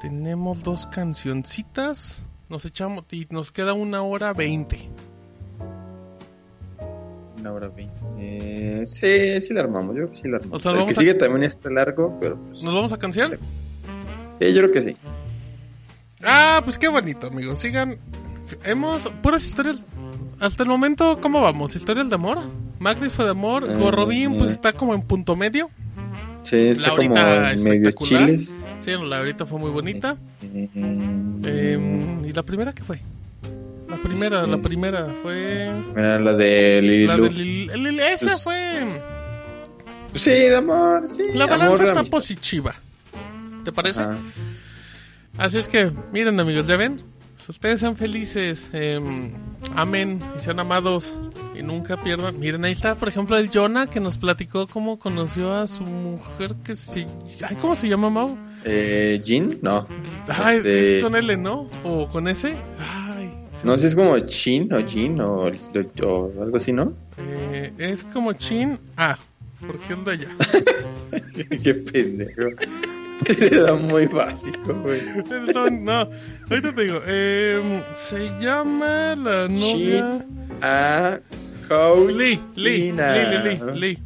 tenemos 0.00 0.62
dos 0.62 0.86
cancioncitas. 0.86 2.22
Nos 2.48 2.64
echamos 2.64 3.04
y 3.10 3.26
nos 3.30 3.52
queda 3.52 3.72
una 3.72 4.02
hora 4.02 4.32
veinte. 4.32 4.90
Una 7.38 7.52
hora 7.52 7.68
veinte. 7.68 8.00
Eh, 8.18 8.82
sí, 8.86 9.40
sí 9.40 9.52
la 9.54 9.60
armamos, 9.60 9.94
yo 9.96 10.02
creo 10.04 10.10
que 10.10 10.16
sí 10.16 10.28
la 10.28 10.36
armamos. 10.36 10.56
O 10.58 10.60
sea, 10.60 10.72
el 10.80 10.86
que 10.86 10.92
a- 10.92 10.94
sigue 10.94 11.14
también 11.14 11.44
está 11.44 11.70
largo, 11.70 12.16
pero 12.20 12.36
pues, 12.38 12.62
¿Nos 12.62 12.74
vamos 12.74 12.92
a 12.92 12.98
canción? 12.98 13.32
sí, 14.40 14.52
yo 14.52 14.60
creo 14.62 14.72
que 14.72 14.82
sí. 14.82 14.96
Ah, 16.22 16.60
pues 16.64 16.78
qué 16.78 16.88
bonito, 16.88 17.26
amigos. 17.26 17.58
Sigan. 17.58 17.98
Hemos 18.64 19.10
puras 19.22 19.44
historias. 19.44 19.82
Hasta 20.40 20.62
el 20.62 20.68
momento, 20.68 21.18
¿cómo 21.20 21.40
vamos? 21.40 21.76
¿Historias 21.76 22.08
de 22.08 22.14
amor? 22.14 22.38
Magdi 22.78 23.08
fue 23.08 23.24
de 23.24 23.30
amor. 23.32 23.70
Eh, 23.70 23.76
Gorrobín, 23.76 24.36
pues 24.36 24.50
eh. 24.50 24.54
está 24.54 24.72
como 24.72 24.94
en 24.94 25.02
punto 25.02 25.36
medio. 25.36 25.70
Sí, 26.44 26.56
está 26.68 26.90
como 26.90 27.14
Laurita 27.14 27.52
en 27.52 27.62
medios 27.64 27.88
espectacular. 27.88 28.26
chiles. 28.26 28.56
Sí, 28.80 28.90
la 29.08 29.18
ahorita 29.18 29.46
fue 29.46 29.58
muy 29.58 29.70
bonita. 29.70 30.10
Este, 30.42 30.70
Eh, 31.46 32.16
¿Y 32.26 32.32
la 32.32 32.42
primera 32.42 32.72
qué 32.72 32.82
fue? 32.84 33.00
La 33.88 33.96
primera, 34.02 34.44
Sí, 34.44 34.50
la 34.50 34.56
sí. 34.56 34.62
primera 34.62 35.14
fue. 35.22 35.70
Mira, 35.94 36.18
la 36.20 36.32
de 36.34 36.80
Lili 36.82 37.06
La 37.06 37.16
de 37.16 37.26
el- 37.28 37.86
el- 37.86 38.00
esa 38.00 38.26
Pues, 38.26 38.44
fue. 38.44 39.00
Sí, 40.14 40.30
de 40.30 40.56
amor, 40.56 41.06
sí. 41.08 41.22
La 41.34 41.44
amor, 41.44 41.58
balanza 41.58 41.84
está 41.88 42.02
positiva. 42.04 42.74
¿Te 43.64 43.72
parece? 43.72 44.02
Ajá. 44.02 44.16
Así 45.38 45.58
es 45.58 45.66
que, 45.68 45.90
miren 46.12 46.38
amigos, 46.38 46.66
ya 46.66 46.76
ven, 46.76 47.02
ustedes 47.48 47.80
sean 47.80 47.96
felices, 47.96 48.68
eh, 48.72 49.00
Amen 49.74 50.20
y 50.36 50.40
sean 50.40 50.60
amados 50.60 51.14
y 51.58 51.62
nunca 51.62 51.96
pierdan. 52.02 52.38
Miren, 52.38 52.64
ahí 52.64 52.72
está, 52.72 52.94
por 52.94 53.08
ejemplo, 53.08 53.36
el 53.38 53.50
Jonah 53.52 53.86
que 53.88 54.00
nos 54.00 54.18
platicó 54.18 54.66
cómo 54.66 54.98
conoció 54.98 55.52
a 55.52 55.66
su 55.66 55.82
mujer 55.84 56.54
que 56.64 56.74
se... 56.74 57.06
Ay, 57.48 57.56
¿Cómo 57.60 57.74
se 57.74 57.88
llama, 57.88 58.10
Mau? 58.10 58.36
Eh, 58.64 59.20
Jean, 59.24 59.50
no. 59.62 59.86
Ay, 60.28 60.58
Este- 60.58 60.98
es 60.98 61.04
con 61.04 61.14
L, 61.16 61.36
¿no? 61.36 61.68
¿O 61.84 62.08
con 62.08 62.28
S? 62.28 62.56
Ay, 62.78 63.30
No 63.62 63.74
sé 63.76 63.82
si 63.82 63.86
es 63.88 63.94
como 63.96 64.18
Chin 64.20 64.72
o 64.72 64.80
Jean 64.80 65.20
o, 65.20 65.44
o 65.48 66.42
algo 66.42 66.56
así, 66.56 66.72
¿no? 66.72 66.94
eh, 67.18 67.72
es 67.78 68.04
como 68.04 68.32
Chin. 68.32 68.78
Ah, 68.96 69.18
¿por 69.66 69.78
qué 69.80 69.92
anda 69.92 70.12
allá? 70.12 70.28
Qué 71.62 71.74
pendejo. 71.74 72.42
Era 73.40 73.74
muy 73.74 74.06
básico, 74.06 74.74
güey. 74.82 75.00
Perdón, 75.28 75.84
no. 75.84 76.08
Ahorita 76.50 76.74
te 76.74 76.82
digo. 76.82 77.00
Eh, 77.06 77.82
se 77.98 78.30
llama 78.40 79.14
la 79.16 79.48
novia... 79.48 80.24
A 80.62 81.18
Lee, 82.08 82.40
Lee. 82.56 82.92
Lee, 82.92 82.92
Lee, 82.92 83.58
Lee, 83.72 83.80
Lee. 83.80 83.98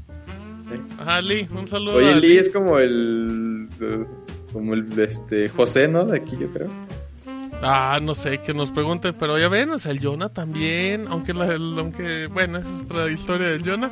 Ajá, 0.98 1.20
Lee, 1.20 1.48
un 1.54 1.66
saludo 1.66 1.96
Oye, 1.96 2.12
a 2.12 2.16
Lee 2.16 2.36
es 2.38 2.50
como 2.50 2.78
el. 2.78 3.68
Como 4.52 4.74
el 4.74 4.98
este 4.98 5.48
José, 5.48 5.88
¿no? 5.88 6.04
De 6.04 6.18
aquí, 6.18 6.36
yo 6.38 6.48
creo. 6.52 6.68
Ah, 7.62 7.98
no 8.00 8.14
sé, 8.14 8.38
que 8.38 8.54
nos 8.54 8.70
pregunten, 8.70 9.14
pero 9.18 9.38
ya 9.38 9.48
ven, 9.48 9.70
o 9.70 9.78
sea, 9.78 9.90
el 9.90 10.00
Jonah 10.00 10.28
también, 10.28 11.06
aunque, 11.08 11.34
la, 11.34 11.46
el- 11.52 11.76
aunque 11.78 12.28
bueno, 12.28 12.58
esa 12.58 12.68
es 12.68 12.82
otra 12.84 13.10
historia 13.10 13.48
del 13.48 13.68
Jonah, 13.68 13.90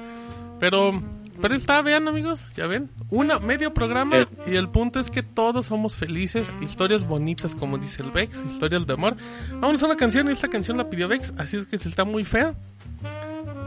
pero, 0.61 1.03
pero 1.41 1.55
está, 1.55 1.83
vean 1.83 2.09
amigos, 2.09 2.49
ya 2.57 2.67
ven, 2.67 2.91
una, 3.11 3.39
medio 3.39 3.73
programa, 3.75 4.19
Eh. 4.21 4.27
y 4.47 4.57
el 4.57 4.69
punto 4.69 5.01
es 5.01 5.11
que 5.11 5.23
todos 5.23 5.67
somos 5.67 5.97
felices, 5.97 6.53
historias 6.61 7.07
bonitas, 7.07 7.55
como 7.55 7.79
dice 7.79 8.03
el 8.03 8.11
Vex, 8.11 8.43
historias 8.51 8.87
de 8.87 8.95
amor. 8.95 9.17
Vamos 9.55 9.83
a 9.83 9.87
una 9.87 9.97
canción, 9.97 10.29
y 10.29 10.33
esta 10.33 10.49
canción 10.49 10.77
la 10.77 10.89
pidió 10.91 11.09
Vex, 11.09 11.33
así 11.39 11.57
es 11.57 11.67
que 11.67 11.79
si 11.79 11.89
está 11.89 12.05
muy 12.05 12.25
fea, 12.25 12.55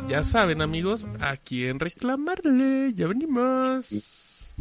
ya 0.08 0.24
saben 0.24 0.62
amigos, 0.62 1.06
a 1.22 1.38
quién 1.38 1.80
reclamarle, 1.80 2.94
ya 2.94 3.08
venimos. 3.08 4.54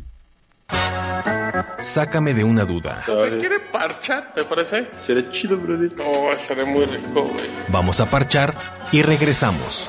Sácame 1.78 2.34
de 2.34 2.44
una 2.44 2.64
duda. 2.66 3.02
¿Se 3.06 3.38
quiere 3.38 3.58
parchar, 3.72 4.32
te 4.34 4.44
parece? 4.44 4.86
Será 5.06 5.30
chido, 5.30 5.56
brother. 5.56 5.90
Estaré 6.38 6.66
muy 6.66 6.84
rico, 6.84 7.22
güey. 7.22 7.46
Vamos 7.68 8.00
a 8.00 8.10
parchar 8.10 8.54
y 8.92 9.00
regresamos. 9.00 9.88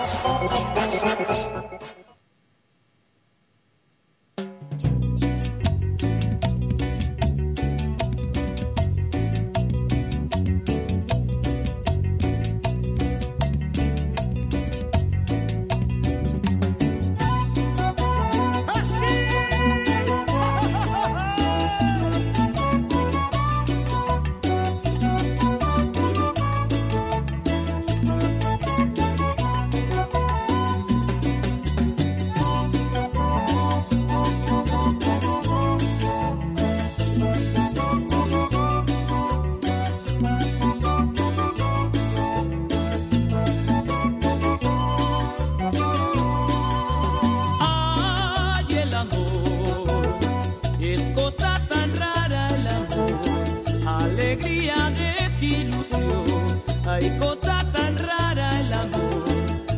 Hay 57.02 57.18
cosa 57.18 57.66
tan 57.72 57.98
rara 57.98 58.60
el 58.60 58.74
amor, 58.74 59.24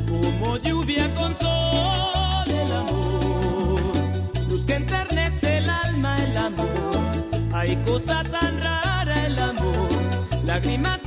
como 0.07 0.57
lluvia 0.57 1.07
con 1.13 1.37
sol 1.37 2.49
el 2.49 2.71
amor, 2.71 4.65
que 4.65 4.73
enternece 4.73 5.57
el 5.57 5.69
alma 5.69 6.15
el 6.15 6.35
amor. 6.35 7.53
Hay 7.53 7.75
cosa 7.85 8.23
tan 8.23 8.63
rara 8.63 9.27
el 9.27 9.39
amor, 9.39 9.89
lágrimas 10.45 11.00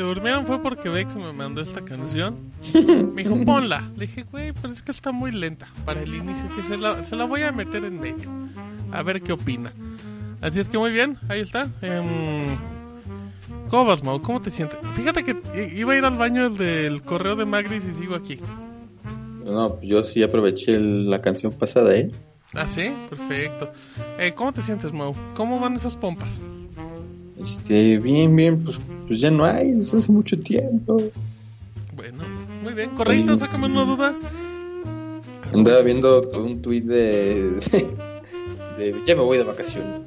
se 0.00 0.06
durmieron 0.06 0.46
fue 0.46 0.62
porque 0.62 0.88
Vex 0.88 1.14
me 1.16 1.30
mandó 1.34 1.60
esta 1.60 1.82
canción. 1.84 2.36
Me 3.14 3.22
dijo, 3.22 3.36
ponla. 3.44 3.90
Le 3.96 4.06
dije, 4.06 4.24
güey, 4.30 4.52
pero 4.52 4.72
es 4.72 4.80
que 4.82 4.92
está 4.92 5.12
muy 5.12 5.30
lenta 5.30 5.68
para 5.84 6.00
el 6.00 6.14
inicio. 6.14 6.44
Que 6.56 6.62
se 6.62 6.78
la, 6.78 7.04
se 7.04 7.16
la 7.16 7.26
voy 7.26 7.42
a 7.42 7.52
meter 7.52 7.84
en 7.84 8.00
medio. 8.00 8.30
A 8.92 9.02
ver 9.02 9.20
qué 9.20 9.32
opina. 9.34 9.72
Así 10.40 10.58
es 10.58 10.68
que 10.68 10.78
muy 10.78 10.90
bien, 10.90 11.18
ahí 11.28 11.40
está. 11.40 11.68
Em, 11.82 12.56
¿Cómo 13.68 13.84
vas, 13.84 14.02
Mau? 14.02 14.22
¿Cómo 14.22 14.40
te 14.40 14.48
sientes? 14.50 14.78
Fíjate 14.94 15.22
que 15.22 15.36
iba 15.76 15.92
a 15.92 15.96
ir 15.98 16.04
al 16.06 16.16
baño 16.16 16.46
el 16.46 16.56
del 16.56 17.02
correo 17.02 17.36
de 17.36 17.44
Magris 17.44 17.84
y 17.84 17.92
sigo 17.92 18.14
aquí. 18.14 18.38
No, 19.44 19.78
yo 19.82 20.02
sí 20.02 20.22
aproveché 20.22 20.76
el- 20.76 21.10
la 21.10 21.18
canción 21.18 21.52
pasada, 21.52 21.94
¿eh? 21.94 22.10
Ah, 22.54 22.66
sí, 22.68 22.90
perfecto. 23.10 23.70
Eh, 24.18 24.32
¿Cómo 24.34 24.52
te 24.52 24.62
sientes, 24.62 24.92
Mau? 24.94 25.14
¿Cómo 25.34 25.60
van 25.60 25.76
esas 25.76 25.94
pompas? 25.96 26.42
Este, 27.38 27.98
bien, 27.98 28.34
bien, 28.34 28.62
pues, 28.64 28.80
pues 29.10 29.18
ya 29.18 29.28
no 29.28 29.44
hay, 29.44 29.72
desde 29.72 29.98
hace 29.98 30.12
mucho 30.12 30.38
tiempo. 30.38 31.02
Bueno, 31.96 32.22
muy 32.62 32.74
bien. 32.74 32.90
Correito, 32.90 33.36
sácame 33.36 33.66
una 33.66 33.84
duda. 33.84 34.14
Andaba 35.52 35.82
viendo 35.82 36.30
un 36.32 36.62
tuit 36.62 36.84
de, 36.84 37.50
de, 38.78 39.02
ya 39.04 39.16
me 39.16 39.22
voy 39.22 39.38
de 39.38 39.42
vacaciones. 39.42 40.02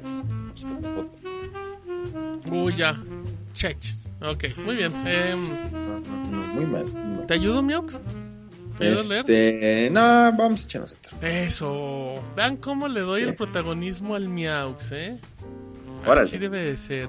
Uy, 2.50 2.74
ya. 2.76 2.98
Cheches. 3.52 4.08
Ok, 4.22 4.44
muy 4.64 4.76
bien. 4.76 4.92
Em, 5.06 5.42
No, 6.30 6.38
muy 6.54 6.64
mal. 6.64 6.86
muy 6.86 7.16
mal. 7.18 7.26
¿Te 7.26 7.34
ayudo, 7.34 7.60
Miox? 7.62 7.98
¿Te 8.78 8.86
ayudo 8.88 9.00
a 9.00 9.04
leer? 9.04 9.20
Este, 9.20 9.90
no, 9.92 10.00
vamos 10.00 10.62
a 10.62 10.64
echar 10.64 10.80
nosotros. 10.80 11.14
Eso. 11.20 12.22
Vean 12.36 12.56
cómo 12.56 12.88
le 12.88 13.02
doy 13.02 13.20
Sí. 13.20 13.28
el 13.28 13.34
protagonismo 13.36 14.14
al 14.14 14.30
Miaux, 14.30 14.92
¿eh? 14.92 15.20
Órale. 16.06 16.22
Así 16.22 16.38
debe 16.38 16.60
de 16.64 16.78
ser. 16.78 17.08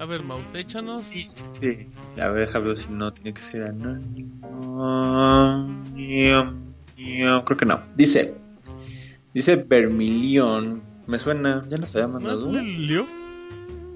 A 0.00 0.06
ver, 0.06 0.22
Mau, 0.22 0.40
échanos. 0.54 1.10
Dice, 1.10 1.86
a 2.18 2.28
ver, 2.28 2.46
déjame 2.46 2.74
si 2.74 2.88
no 2.88 3.12
tiene 3.12 3.34
que 3.34 3.42
ser 3.42 3.64
anónimo. 3.64 4.40
Creo 7.44 7.58
que 7.58 7.66
no. 7.66 7.82
Dice, 7.94 8.34
dice 9.34 9.56
Vermilion. 9.56 10.80
Me 11.06 11.18
suena, 11.18 11.66
ya 11.68 11.76
nos 11.76 11.94
había 11.94 12.06
¿No 12.06 12.18
es 12.18 12.24
mandado. 12.24 12.50
Lilio? 12.50 13.06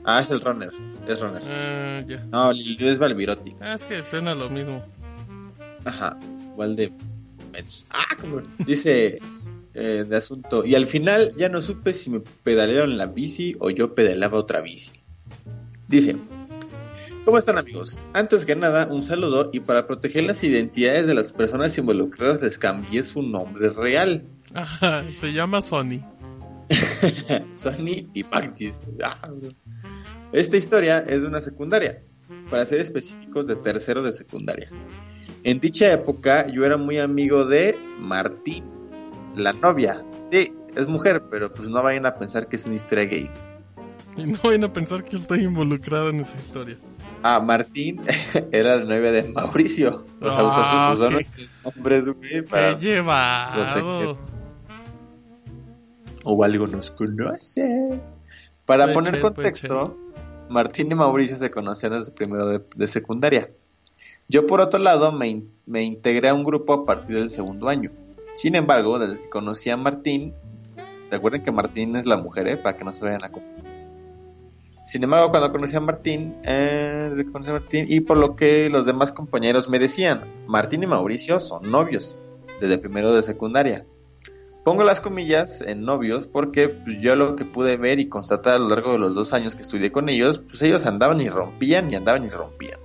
Ah, 0.04 0.20
es 0.20 0.30
el 0.30 0.42
runner. 0.42 0.72
Es 1.08 1.20
runner. 1.20 1.42
Ah, 1.46 2.02
ya. 2.06 2.22
No, 2.30 2.52
Lilio 2.52 2.90
es 2.90 2.98
Valvirotti. 2.98 3.56
Ah, 3.62 3.72
es 3.72 3.84
que 3.84 4.02
suena 4.02 4.34
lo 4.34 4.50
mismo. 4.50 4.84
Ajá, 5.86 6.18
igual 6.52 6.76
de. 6.76 6.92
Ah, 7.88 8.14
cabrón. 8.14 8.46
Dice 8.58 9.20
eh, 9.74 10.04
de 10.06 10.16
asunto. 10.18 10.66
Y 10.66 10.74
al 10.74 10.86
final 10.86 11.32
ya 11.38 11.48
no 11.48 11.62
supe 11.62 11.94
si 11.94 12.10
me 12.10 12.20
pedalearon 12.20 12.98
la 12.98 13.06
bici 13.06 13.56
o 13.58 13.70
yo 13.70 13.94
pedaleaba 13.94 14.36
otra 14.36 14.60
bici. 14.60 14.90
Dice. 15.94 16.16
¿Cómo 17.24 17.38
están 17.38 17.56
amigos? 17.56 18.00
Antes 18.14 18.44
que 18.44 18.56
nada, 18.56 18.88
un 18.88 19.04
saludo 19.04 19.50
y 19.52 19.60
para 19.60 19.86
proteger 19.86 20.24
las 20.24 20.42
identidades 20.42 21.06
de 21.06 21.14
las 21.14 21.32
personas 21.32 21.78
involucradas 21.78 22.42
les 22.42 22.58
cambié 22.58 23.04
su 23.04 23.22
nombre 23.22 23.70
real. 23.70 24.26
Ajá, 24.54 25.04
se 25.16 25.32
llama 25.32 25.62
Sony. 25.62 26.02
Sony 27.54 28.10
y 28.12 28.24
Marquis. 28.24 28.82
Ah. 29.04 29.30
Esta 30.32 30.56
historia 30.56 30.98
es 30.98 31.22
de 31.22 31.28
una 31.28 31.40
secundaria, 31.40 32.02
para 32.50 32.66
ser 32.66 32.80
específicos 32.80 33.46
de 33.46 33.54
tercero 33.54 34.02
de 34.02 34.10
secundaria. 34.10 34.68
En 35.44 35.60
dicha 35.60 35.92
época 35.92 36.48
yo 36.48 36.64
era 36.64 36.76
muy 36.76 36.98
amigo 36.98 37.44
de 37.44 37.78
Martín, 38.00 38.64
la 39.36 39.52
novia. 39.52 40.04
Sí, 40.32 40.52
es 40.74 40.88
mujer, 40.88 41.22
pero 41.30 41.54
pues 41.54 41.68
no 41.68 41.80
vayan 41.84 42.04
a 42.04 42.16
pensar 42.18 42.48
que 42.48 42.56
es 42.56 42.64
una 42.64 42.74
historia 42.74 43.04
gay. 43.04 43.30
Y 44.16 44.24
no 44.26 44.38
vayan 44.42 44.64
a 44.64 44.72
pensar 44.72 45.04
que 45.04 45.16
estoy 45.16 45.42
involucrado 45.44 46.08
en 46.10 46.20
esa 46.20 46.36
historia. 46.38 46.76
Ah, 47.22 47.40
Martín 47.40 48.00
era 48.52 48.76
la 48.76 48.84
novia 48.84 49.12
de 49.12 49.24
Mauricio. 49.24 50.04
O 50.20 50.30
sea, 50.30 50.44
usó 50.44 50.52
Ah, 50.62 50.88
su 50.94 50.94
usó 51.02 51.06
ok. 51.06 51.12
nuestros 51.12 51.48
nombres, 51.64 52.04
güey, 52.08 52.30
Qué 52.30 52.42
para... 52.42 52.78
llevado. 52.78 54.18
o 56.24 56.44
algo 56.44 56.66
nos 56.66 56.90
conoce. 56.90 58.00
Para 58.66 58.84
Puede 58.84 58.94
poner 58.94 59.12
ser, 59.14 59.20
contexto, 59.22 59.98
Martín 60.48 60.90
y 60.92 60.94
Mauricio 60.94 61.36
se 61.36 61.50
conocían 61.50 61.92
desde 61.92 62.12
primero 62.12 62.46
de, 62.46 62.62
de 62.76 62.86
secundaria. 62.86 63.50
Yo, 64.28 64.46
por 64.46 64.60
otro 64.62 64.78
lado, 64.80 65.12
me, 65.12 65.28
in- 65.28 65.50
me 65.66 65.82
integré 65.82 66.30
a 66.30 66.34
un 66.34 66.44
grupo 66.44 66.72
a 66.72 66.84
partir 66.86 67.16
del 67.16 67.28
segundo 67.28 67.68
año. 67.68 67.90
Sin 68.34 68.54
embargo, 68.54 68.98
desde 68.98 69.20
que 69.20 69.28
conocí 69.28 69.68
a 69.68 69.76
Martín, 69.76 70.32
recuerden 71.10 71.42
que 71.44 71.52
Martín 71.52 71.94
es 71.96 72.06
la 72.06 72.16
mujer, 72.16 72.48
¿eh? 72.48 72.56
Para 72.56 72.76
que 72.78 72.84
no 72.84 72.94
se 72.94 73.04
vayan 73.04 73.22
a 73.22 73.28
confundir. 73.30 73.73
Sin 74.84 75.02
embargo, 75.02 75.30
cuando 75.30 75.50
conocí 75.50 75.74
a 75.76 75.80
Martín, 75.80 76.36
eh, 76.44 77.10
y 77.88 78.00
por 78.00 78.18
lo 78.18 78.36
que 78.36 78.68
los 78.68 78.84
demás 78.84 79.12
compañeros 79.12 79.70
me 79.70 79.78
decían, 79.78 80.24
Martín 80.46 80.82
y 80.82 80.86
Mauricio 80.86 81.40
son 81.40 81.70
novios, 81.70 82.18
desde 82.60 82.78
primero 82.78 83.14
de 83.14 83.22
secundaria. 83.22 83.86
Pongo 84.62 84.82
las 84.82 85.00
comillas 85.00 85.60
en 85.60 85.82
novios 85.82 86.26
porque 86.26 86.68
pues, 86.68 87.00
yo 87.00 87.16
lo 87.16 87.36
que 87.36 87.44
pude 87.44 87.76
ver 87.76 87.98
y 87.98 88.08
constatar 88.08 88.54
a 88.54 88.58
lo 88.58 88.68
largo 88.68 88.92
de 88.92 88.98
los 88.98 89.14
dos 89.14 89.32
años 89.32 89.54
que 89.54 89.62
estudié 89.62 89.92
con 89.92 90.08
ellos, 90.08 90.38
pues 90.38 90.62
ellos 90.62 90.86
andaban 90.86 91.20
y 91.20 91.28
rompían 91.28 91.90
y 91.92 91.96
andaban 91.96 92.24
y 92.24 92.28
rompían. 92.28 92.78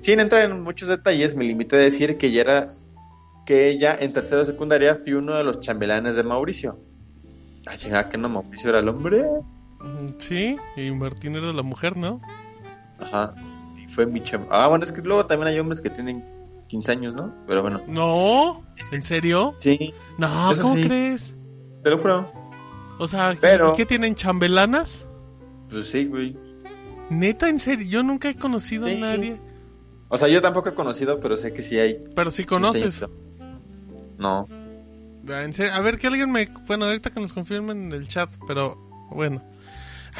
Sin 0.00 0.20
entrar 0.20 0.44
en 0.44 0.60
muchos 0.62 0.88
detalles, 0.88 1.34
me 1.34 1.44
limité 1.44 1.76
a 1.76 1.80
decir 1.80 2.18
que 2.18 2.30
ya 2.30 2.40
era 2.40 2.64
que 3.46 3.68
ella 3.68 3.96
en 3.98 4.12
tercero 4.12 4.40
de 4.40 4.46
secundaria 4.46 5.00
fui 5.02 5.12
uno 5.14 5.34
de 5.34 5.42
los 5.42 5.60
chambelanes 5.60 6.14
de 6.16 6.22
Mauricio. 6.22 6.78
Ah, 7.66 7.76
chinga, 7.76 8.08
que 8.08 8.18
no, 8.18 8.28
Mauricio 8.28 8.70
era 8.70 8.80
el 8.80 8.88
hombre. 8.88 9.24
Sí, 10.18 10.56
y 10.76 10.90
Martín 10.90 11.36
era 11.36 11.52
la 11.52 11.62
mujer, 11.62 11.96
¿no? 11.96 12.20
Ajá. 12.98 13.34
Y 13.82 13.86
fue 13.88 14.06
mi 14.06 14.22
chamba. 14.22 14.48
Ah, 14.50 14.68
bueno, 14.68 14.84
es 14.84 14.92
que 14.92 15.02
luego 15.02 15.24
también 15.26 15.48
hay 15.48 15.58
hombres 15.58 15.80
que 15.80 15.90
tienen 15.90 16.24
15 16.68 16.92
años, 16.92 17.14
¿no? 17.14 17.32
Pero 17.46 17.62
bueno. 17.62 17.80
No, 17.86 18.62
¿en 18.92 19.02
serio? 19.02 19.54
Sí, 19.58 19.94
No, 20.18 20.50
Eso 20.52 20.62
¿cómo 20.62 20.74
sí. 20.76 20.82
crees? 20.84 21.36
te 21.84 21.90
lo 21.90 21.98
juro. 21.98 22.30
O 22.98 23.06
sea, 23.06 23.30
¿qué- 23.34 23.38
Pero- 23.40 23.72
¿qué 23.74 23.86
tienen 23.86 24.14
chambelanas? 24.16 25.06
Pues 25.70 25.88
sí, 25.90 26.06
güey. 26.06 26.36
Neta, 27.10 27.48
en 27.48 27.58
serio, 27.60 27.86
yo 27.88 28.02
nunca 28.02 28.28
he 28.28 28.34
conocido 28.34 28.86
Sí. 28.88 28.94
a 28.94 28.98
nadie. 28.98 29.40
O 30.08 30.18
sea, 30.18 30.28
yo 30.28 30.42
tampoco 30.42 30.70
he 30.70 30.74
conocido, 30.74 31.20
pero 31.20 31.36
sé 31.36 31.52
que 31.54 31.62
sí 31.62 31.78
hay. 31.78 32.04
Pero 32.16 32.30
si 32.30 32.44
conoces. 32.44 33.04
No. 34.18 34.48
Ah, 35.30 35.42
en 35.42 35.52
serio, 35.52 35.72
A 35.74 35.80
ver, 35.80 35.98
que 35.98 36.06
alguien 36.08 36.32
me... 36.32 36.48
Bueno, 36.66 36.86
ahorita 36.86 37.10
que 37.10 37.20
nos 37.20 37.32
confirmen 37.32 37.86
en 37.86 37.92
el 37.92 38.08
chat, 38.08 38.30
pero 38.46 38.76
bueno. 39.10 39.42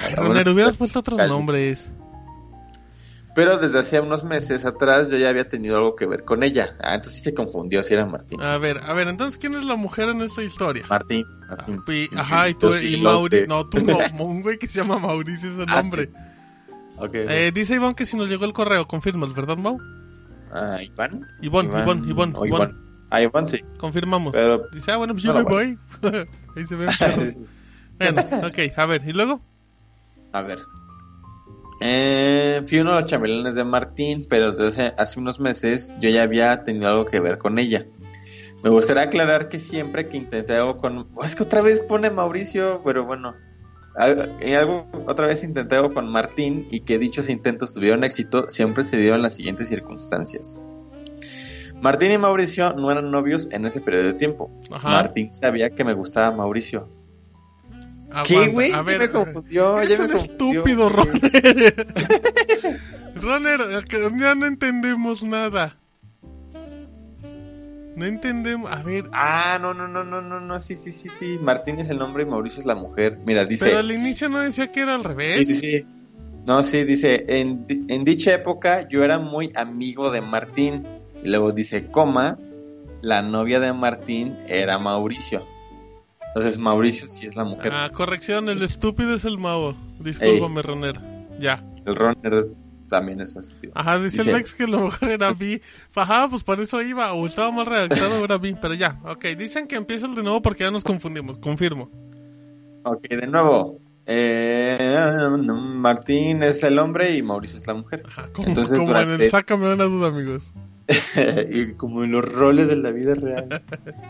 Ah, 0.05 0.15
Roner, 0.16 0.49
hubieras 0.49 0.77
puesto 0.77 1.01
otros 1.01 1.19
nombres. 1.29 1.91
Pero 3.35 3.57
desde 3.59 3.79
hacía 3.79 4.03
unos 4.03 4.25
meses 4.25 4.65
atrás 4.65 5.11
yo 5.11 5.16
ya 5.16 5.29
había 5.29 5.49
tenido 5.49 5.77
algo 5.77 5.95
que 5.95 6.07
ver 6.07 6.25
con 6.25 6.43
ella. 6.43 6.77
Ah, 6.81 6.95
entonces 6.97 7.15
sí 7.15 7.20
se 7.20 7.35
confundió 7.35 7.83
si 7.85 7.95
era 7.95 8.05
Martín. 8.05 8.41
A 8.43 8.59
ver, 8.59 8.79
a 8.85 8.93
ver, 8.95 9.07
entonces, 9.07 9.39
¿quién 9.39 9.55
es 9.55 9.62
la 9.65 9.77
mujer 9.77 10.09
en 10.09 10.23
esta 10.23 10.43
historia? 10.43 10.85
Martín. 10.89 11.25
Martín. 11.49 11.83
Y- 11.87 12.09
ajá, 12.16 12.49
y 12.49 12.55
tú, 12.55 12.73
sí 12.73 12.95
y 12.97 13.01
Mauricio... 13.01 13.41
sé. 13.45 13.47
No, 13.47 13.69
tú 13.69 13.81
no, 13.85 13.99
un 14.25 14.43
güey 14.43 14.59
que 14.59 14.66
se 14.66 14.81
llama 14.81 14.99
Mauricio 14.99 15.51
es 15.51 15.57
el 15.59 15.66
Ah, 15.69 15.83
nombre. 15.83 16.11
Ok. 16.97 17.11
Eh, 17.15 17.53
dice 17.55 17.75
Iván 17.77 17.95
que 17.95 18.07
si 18.07 18.16
nos 18.16 18.29
llegó 18.29 18.45
el 18.45 18.53
correo, 18.53 18.89
confirmas, 18.89 19.33
¿verdad, 19.33 19.57
Mau? 19.57 19.79
Ah, 20.53 20.79
Iván. 20.83 21.25
Iván, 21.41 21.66
Iván, 21.66 22.09
Iván, 22.09 22.33
o 22.35 22.45
Iván. 22.45 22.77
Ah, 23.11 23.23
Iván 23.23 23.47
sí. 23.47 23.61
Confirmamos. 23.79 24.33
Pero- 24.35 24.66
Dice, 24.73 24.91
ah, 24.91 24.97
bueno, 24.97 25.12
pues 25.15 25.23
yo 25.23 25.33
No 25.33 25.39
me 25.41 25.45
voy. 25.45 25.79
Ahí 26.57 26.66
se 26.66 26.75
ve. 26.75 26.89
bueno, 28.01 28.23
ok, 28.49 28.59
a 28.77 28.87
ver, 28.87 29.03
¿y 29.07 29.12
luego? 29.12 29.41
A 30.32 30.42
ver. 30.42 30.59
Eh, 31.80 32.60
fui 32.66 32.80
uno 32.80 32.94
de 32.94 33.02
los 33.02 33.10
chambelanes 33.10 33.55
de 33.55 33.64
Martín, 33.64 34.26
pero 34.28 34.52
desde 34.52 34.86
hace, 34.86 34.94
hace 34.98 35.20
unos 35.20 35.38
meses 35.38 35.92
yo 36.00 36.10
ya 36.10 36.22
había 36.22 36.64
tenido 36.64 36.88
algo 36.88 37.05
que 37.05 37.20
ver 37.20 37.38
con 37.38 37.59
ella. 37.59 37.86
Me 38.62 38.70
gustaría 38.70 39.05
aclarar 39.05 39.48
que 39.48 39.59
siempre 39.59 40.09
que 40.09 40.16
intenté 40.16 40.56
algo 40.56 40.78
con... 40.78 41.09
Oh, 41.14 41.24
es 41.24 41.36
que 41.36 41.44
otra 41.44 41.62
vez 41.62 41.80
pone 41.80 42.10
Mauricio, 42.10 42.82
pero 42.84 43.05
bueno. 43.05 43.34
En 44.00 44.55
algo, 44.55 44.86
otra 45.06 45.26
vez 45.26 45.42
intenté 45.44 45.76
algo 45.76 45.92
con 45.94 46.09
Martín 46.09 46.66
y 46.70 46.80
que 46.80 46.98
dichos 46.98 47.28
intentos 47.28 47.72
tuvieron 47.72 48.05
éxito, 48.05 48.48
siempre 48.48 48.84
se 48.84 48.96
dieron 48.96 49.22
las 49.22 49.34
siguientes 49.34 49.68
circunstancias. 49.68 50.60
Martín 51.80 52.10
y 52.10 52.18
Mauricio 52.18 52.72
no 52.74 52.90
eran 52.90 53.10
novios 53.10 53.48
en 53.52 53.64
ese 53.64 53.80
periodo 53.80 54.06
de 54.06 54.14
tiempo. 54.14 54.50
Ajá. 54.70 54.88
Martín 54.88 55.34
sabía 55.34 55.70
que 55.70 55.84
me 55.84 55.94
gustaba 55.94 56.36
Mauricio. 56.36 56.88
¿Qué, 58.26 58.48
güey? 58.48 58.72
A 58.72 58.76
Ya 58.76 58.82
ver, 58.82 58.98
me 59.01 59.10
confundió, 59.10 59.78
eres 59.80 59.98
ya 59.98 59.98
me 59.98 60.05
un 60.06 60.12
confundió, 60.26 60.60
estúpido. 60.60 60.89
Roner. 60.89 61.86
Roner, 63.14 63.60
eh, 63.60 64.10
ya 64.18 64.35
no 64.35 64.47
entendemos 64.47 65.22
nada. 65.22 65.76
No 67.97 68.06
entendemos. 68.06 68.70
A 68.70 68.82
ver, 68.82 69.05
Ah, 69.12 69.59
no, 69.60 69.74
no, 69.74 69.89
no, 69.89 70.05
no, 70.05 70.22
no, 70.22 70.40
no, 70.40 70.60
sí, 70.60 70.76
sí, 70.76 70.93
sí, 70.93 71.09
sí. 71.09 71.39
Martín 71.43 71.80
es 71.80 71.90
el 71.90 71.98
nombre 71.98 72.22
y 72.22 72.26
Mauricio 72.26 72.60
es 72.60 72.66
la 72.66 72.76
mujer. 72.76 73.18
Mira, 73.26 73.44
dice. 73.44 73.64
pero 73.66 73.78
al 73.80 73.90
inicio 73.90 74.28
no 74.28 74.39
decía 74.39 74.70
que 74.70 74.80
era 74.82 74.94
al 74.94 75.02
Sí, 75.02 75.09
revés. 75.09 75.48
sí, 75.48 75.55
sí. 75.55 75.86
No, 76.47 76.62
sí, 76.62 76.85
dice, 76.85 77.24
en, 77.28 77.66
en 77.89 78.05
dicha 78.05 78.32
época 78.32 78.89
yo 78.89 79.02
era 79.05 79.18
muy 79.18 79.52
amigo 79.56 80.10
de 80.12 80.20
Martín. 80.22 80.86
Y 81.24 81.28
luego 81.28 81.51
dice, 81.51 81.86
coma, 81.90 82.39
la 83.02 83.20
novia 83.22 83.59
de 83.59 83.72
Martín 83.72 84.39
era 84.47 84.78
Mauricio. 84.78 85.44
Entonces 86.39 86.59
Mauricio 86.59 87.09
sí 87.09 87.27
es 87.27 87.36
la 87.36 87.44
mujer. 87.44 87.73
Ah, 87.74 87.90
corrección, 87.93 88.48
el 88.48 88.62
estúpido 88.62 89.15
es 89.15 89.24
el 89.24 89.39
Mao. 89.39 89.77
Discúlpame, 90.01 90.62
Roner. 90.62 91.01
Ya. 91.40 91.65
El 91.85 91.97
runner 91.97 92.47
también 92.89 93.20
es 93.20 93.35
estúpido. 93.36 93.73
Ajá, 93.74 93.98
dice, 93.98 94.19
Dice- 94.19 94.31
el 94.31 94.36
Lex 94.36 94.55
que 94.55 94.66
lo 94.66 94.81
mejor 94.85 95.09
era 95.10 95.32
B. 95.32 95.60
Ajá, 95.94 96.28
pues 96.28 96.43
por 96.44 96.60
eso 96.60 96.81
iba. 96.82 97.12
O 97.12 97.27
estaba 97.27 97.51
mal 97.51 97.66
redactado 97.66 98.24
era 98.24 98.39
B. 98.39 98.56
Pero 98.60 98.74
ya, 98.74 99.01
ok. 99.05 99.24
Dicen 99.36 99.66
que 99.66 99.77
empieza 99.77 100.06
el 100.06 100.15
de 100.15 100.23
nuevo 100.23 100.40
porque 100.43 100.65
ya 100.65 100.70
nos 100.70 100.85
confundimos. 100.85 101.39
Confirmo. 101.39 101.90
Ok, 102.85 103.02
de 103.09 103.27
nuevo. 103.27 103.78
Eh, 104.10 104.98
Martín 105.52 106.43
es 106.43 106.62
el 106.62 106.78
hombre 106.78 107.14
y 107.14 107.22
Mauricio 107.22 107.59
es 107.59 107.66
la 107.66 107.74
mujer. 107.74 108.02
Ajá, 108.09 108.28
como, 108.32 108.48
Entonces, 108.48 108.78
como 108.78 108.90
en 108.93 109.05
durante- 109.05 109.24
el 109.24 109.30
Sácame 109.30 109.72
una 109.72 109.85
duda, 109.85 110.09
amigos. 110.09 110.52
y 111.51 111.74
como 111.74 112.02
en 112.05 112.12
los 112.12 112.32
roles 112.32 112.68
de 112.68 112.76
la 112.76 112.90
vida 112.90 113.14
real. 113.14 113.62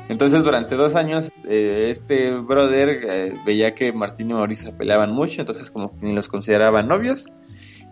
Entonces, 0.08 0.44
durante 0.44 0.76
dos 0.76 0.94
años, 0.94 1.32
eh, 1.48 1.88
este 1.90 2.30
brother 2.36 3.00
eh, 3.02 3.36
veía 3.44 3.74
que 3.74 3.92
Martín 3.92 4.30
y 4.30 4.34
Mauricio 4.34 4.70
se 4.70 4.72
peleaban 4.76 5.10
mucho, 5.12 5.40
entonces 5.40 5.70
como 5.72 5.98
que 5.98 6.06
ni 6.06 6.14
los 6.14 6.28
consideraban 6.28 6.86
novios. 6.86 7.26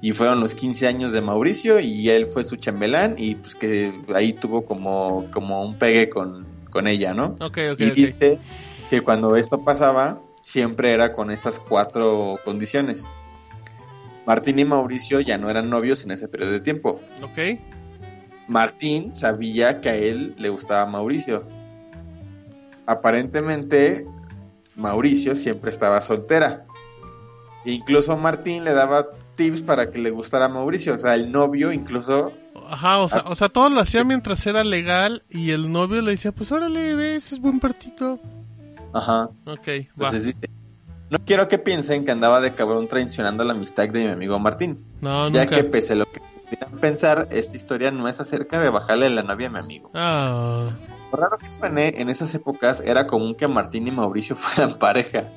Y 0.03 0.13
fueron 0.13 0.39
los 0.41 0.55
15 0.55 0.87
años 0.87 1.11
de 1.11 1.23
Mauricio 1.23 1.81
y 1.81 2.11
él 2.11 2.27
fue 2.27 2.45
su 2.45 2.57
chambelán 2.57 3.15
y 3.19 3.35
pues 3.35 3.57
que 3.57 3.93
ahí 4.15 4.35
tuvo 4.35 4.65
como, 4.65 5.27
como 5.33 5.65
un 5.65 5.79
pegue 5.79 6.09
con, 6.09 6.47
con 6.71 6.87
ella, 6.87 7.15
¿no? 7.15 7.37
Ok, 7.41 7.59
ok, 7.73 7.81
y 7.81 7.91
dice 7.91 8.39
que 8.91 9.01
cuando 9.01 9.35
esto 9.37 9.65
pasaba, 9.65 10.21
siempre 10.47 10.93
era 10.93 11.13
con 11.13 11.33
estas 11.33 11.59
cuatro 11.59 12.39
condiciones. 12.45 13.11
Martín 14.27 14.61
y 14.61 14.65
Mauricio 14.65 15.21
ya 15.21 15.39
no 15.39 15.51
eran 15.51 15.69
novios 15.69 16.05
en 16.05 16.13
ese 16.13 16.29
periodo 16.29 16.53
de 16.53 16.61
tiempo. 16.61 17.01
Ok. 17.21 17.59
Martín 18.47 19.13
sabía 19.13 19.81
que 19.81 19.89
a 19.89 19.97
él 19.97 20.37
le 20.39 20.49
gustaba 20.49 20.87
Mauricio. 20.87 21.43
Aparentemente, 22.87 24.07
Mauricio 24.77 25.35
siempre 25.35 25.73
estaba 25.73 26.01
soltera. 26.01 26.65
E 27.65 27.73
incluso 27.73 28.17
Martín 28.17 28.63
le 28.63 28.73
daba 28.73 29.09
tips 29.35 29.63
para 29.63 29.91
que 29.91 29.99
le 29.99 30.11
gustara 30.11 30.45
a 30.45 30.49
Mauricio. 30.49 30.95
O 30.95 30.99
sea, 30.99 31.17
el 31.17 31.33
novio 31.33 31.73
incluso... 31.73 32.33
Ajá, 32.69 32.99
o 32.99 33.09
sea, 33.09 33.25
o 33.27 33.35
sea, 33.35 33.49
todo 33.49 33.69
lo 33.69 33.81
hacía 33.81 34.05
mientras 34.05 34.47
era 34.47 34.63
legal 34.63 35.25
y 35.29 35.51
el 35.51 35.73
novio 35.73 36.03
le 36.03 36.13
decía, 36.13 36.31
pues 36.31 36.53
órale, 36.53 36.95
ve, 36.95 37.17
ese 37.17 37.35
es 37.35 37.41
buen 37.41 37.59
partito. 37.59 38.21
Ajá. 38.97 39.31
Ok, 39.47 39.67
va. 39.69 40.07
Entonces 40.07 40.25
dice, 40.25 40.51
no 41.11 41.19
quiero 41.25 41.49
que 41.49 41.59
piensen 41.59 42.05
que 42.05 42.11
andaba 42.13 42.41
de 42.41 42.55
cabrón 42.55 42.89
traicionando 42.89 43.45
la 43.45 43.53
amistad 43.53 43.89
de 43.89 44.05
mi 44.05 44.11
amigo 44.11 44.39
Martín. 44.39 44.85
No, 45.01 45.29
ya 45.29 45.45
nunca. 45.45 45.57
que 45.57 45.65
pese 45.65 45.93
a 45.93 45.97
lo 45.97 46.07
que 46.07 46.21
pudieran 46.43 46.79
pensar, 46.81 47.29
esta 47.31 47.57
historia 47.57 47.91
no 47.91 48.09
es 48.09 48.21
acerca 48.21 48.61
de 48.61 48.71
bajarle 48.71 49.11
la 49.11 49.23
novia 49.23 49.49
a 49.49 49.51
mi 49.51 49.59
amigo. 49.59 49.91
Ah, 49.95 50.71
Por 51.11 51.21
raro 51.21 51.39
que 51.39 51.51
suene, 51.51 51.95
en 52.01 52.09
esas 52.09 52.35
épocas 52.35 52.81
era 52.81 53.07
común 53.07 53.35
que 53.35 53.47
Martín 53.49 53.87
y 53.87 53.93
Mauricio 53.93 54.35
fueran 54.37 54.79
pareja. 54.79 55.31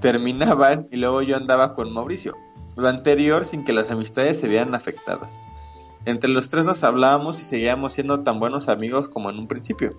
Terminaban 0.00 0.88
y 0.90 0.96
luego 0.96 1.22
yo 1.22 1.36
andaba 1.36 1.74
con 1.74 1.92
Mauricio. 1.92 2.34
Lo 2.76 2.88
anterior 2.88 3.44
sin 3.44 3.64
que 3.64 3.72
las 3.72 3.90
amistades 3.90 4.40
se 4.40 4.48
vieran 4.48 4.74
afectadas. 4.74 5.42
Entre 6.04 6.28
los 6.30 6.50
tres 6.50 6.64
nos 6.64 6.82
hablábamos 6.82 7.38
y 7.38 7.44
seguíamos 7.44 7.92
siendo 7.92 8.20
tan 8.24 8.40
buenos 8.40 8.68
amigos 8.68 9.08
como 9.08 9.30
en 9.30 9.38
un 9.38 9.46
principio. 9.46 9.96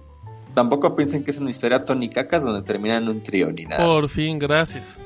Tampoco 0.54 0.96
piensen 0.96 1.24
que 1.24 1.32
es 1.32 1.38
una 1.38 1.50
historia 1.50 1.84
tonicacas 1.84 2.44
donde 2.44 2.62
termina 2.62 2.98
en 2.98 3.08
un 3.08 3.24
trío 3.24 3.52
ni 3.52 3.66
nada. 3.66 3.86
por 3.86 4.08
fin, 4.10 4.38
gracias. 4.38 5.00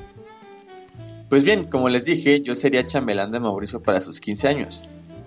Pues 1.28 1.44
bien, 1.44 1.68
como 1.68 1.88
les 1.88 2.04
dije, 2.04 2.40
yo 2.40 2.54
sería 2.54 2.86
chambelán 2.86 3.32
de 3.32 3.40
Mauricio 3.40 3.82
para 3.82 4.00
sus 4.00 4.20
15 4.20 4.48
años. 4.48 4.82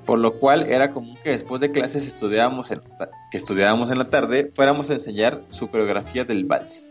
Por 0.06 0.18
lo 0.18 0.39
cual 0.39 0.65
era 0.65 0.93
común 0.93 1.18
que 1.23 1.30
después 1.30 1.61
de 1.61 1.69
clases 1.69 2.07
estudiábamos 2.07 2.72
en, 2.72 2.81
que 3.31 3.38
estudiábamos 3.38 3.91
en 3.91 3.99
la 3.99 4.10
tarde, 4.10 4.49
fuéramos 4.52 4.89
a 4.89 4.95
ensayar 4.95 5.43
su 5.49 5.69
coreografía 5.69 6.26
del 6.26 6.45
vals. 6.45 6.88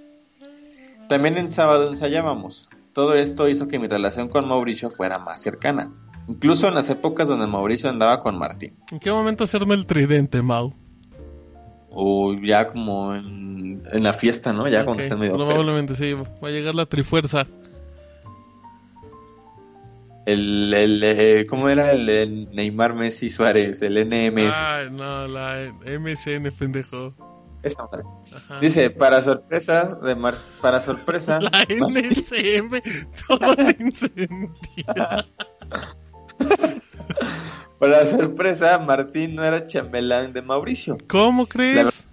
También 1.08 1.36
en 1.36 1.50
sábado 1.50 1.88
ensayábamos. 1.88 2.68
Todo 2.92 3.14
esto 3.14 3.48
hizo 3.48 3.66
que 3.66 3.80
mi 3.80 3.88
relación 3.88 4.28
con 4.28 4.46
Mauricio 4.46 4.90
fuera 4.90 5.18
más 5.18 5.42
cercana. 5.42 5.92
Incluso 6.28 6.68
en 6.68 6.74
las 6.76 6.88
épocas 6.88 7.26
donde 7.26 7.48
Mauricio 7.48 7.90
andaba 7.90 8.20
con 8.20 8.38
Martín. 8.38 8.76
¿En 8.92 9.00
qué 9.00 9.10
momento 9.10 9.42
hacerme 9.42 9.74
el 9.74 9.86
tridente, 9.86 10.40
Mau? 10.42 10.74
O 11.90 12.34
ya 12.34 12.68
como 12.68 13.14
en, 13.14 13.82
en 13.92 14.02
la 14.02 14.12
fiesta, 14.12 14.52
¿no? 14.52 14.68
Ya 14.68 14.84
cuando 14.84 15.00
Ok, 15.00 15.04
estén 15.04 15.18
medio. 15.18 15.34
Probablemente 15.34 15.94
sí, 15.94 16.10
va 16.12 16.48
a 16.48 16.50
llegar 16.50 16.74
la 16.74 16.86
trifuerza. 16.86 17.46
El, 20.26 20.72
el, 20.74 21.02
eh, 21.02 21.46
¿Cómo 21.48 21.68
era 21.68 21.92
el 21.92 22.48
Neymar, 22.52 22.94
Messi, 22.94 23.30
Suárez? 23.30 23.82
El 23.82 23.94
NMS. 23.94 24.54
Ay, 24.54 24.90
no, 24.90 25.26
la 25.26 25.72
MSN, 25.84 26.52
pendejo. 26.56 27.14
Esa 27.62 27.84
madre. 27.84 28.04
Ajá. 28.34 28.60
Dice, 28.60 28.90
para 28.90 29.22
sorpresa 29.22 29.96
de 29.96 30.14
Mar 30.14 30.34
para 30.62 30.80
sorpresa, 30.80 31.40
La 31.42 31.64
NSM, 31.68 32.80
todo 33.26 33.56
sin 33.56 33.92
sentido. 33.92 34.54
para 37.80 38.06
sorpresa, 38.06 38.78
Martín 38.78 39.34
no 39.34 39.42
era 39.42 39.64
chambelán 39.64 40.34
de 40.34 40.42
Mauricio. 40.42 40.98
¿Cómo 41.08 41.46
crees? 41.46 42.06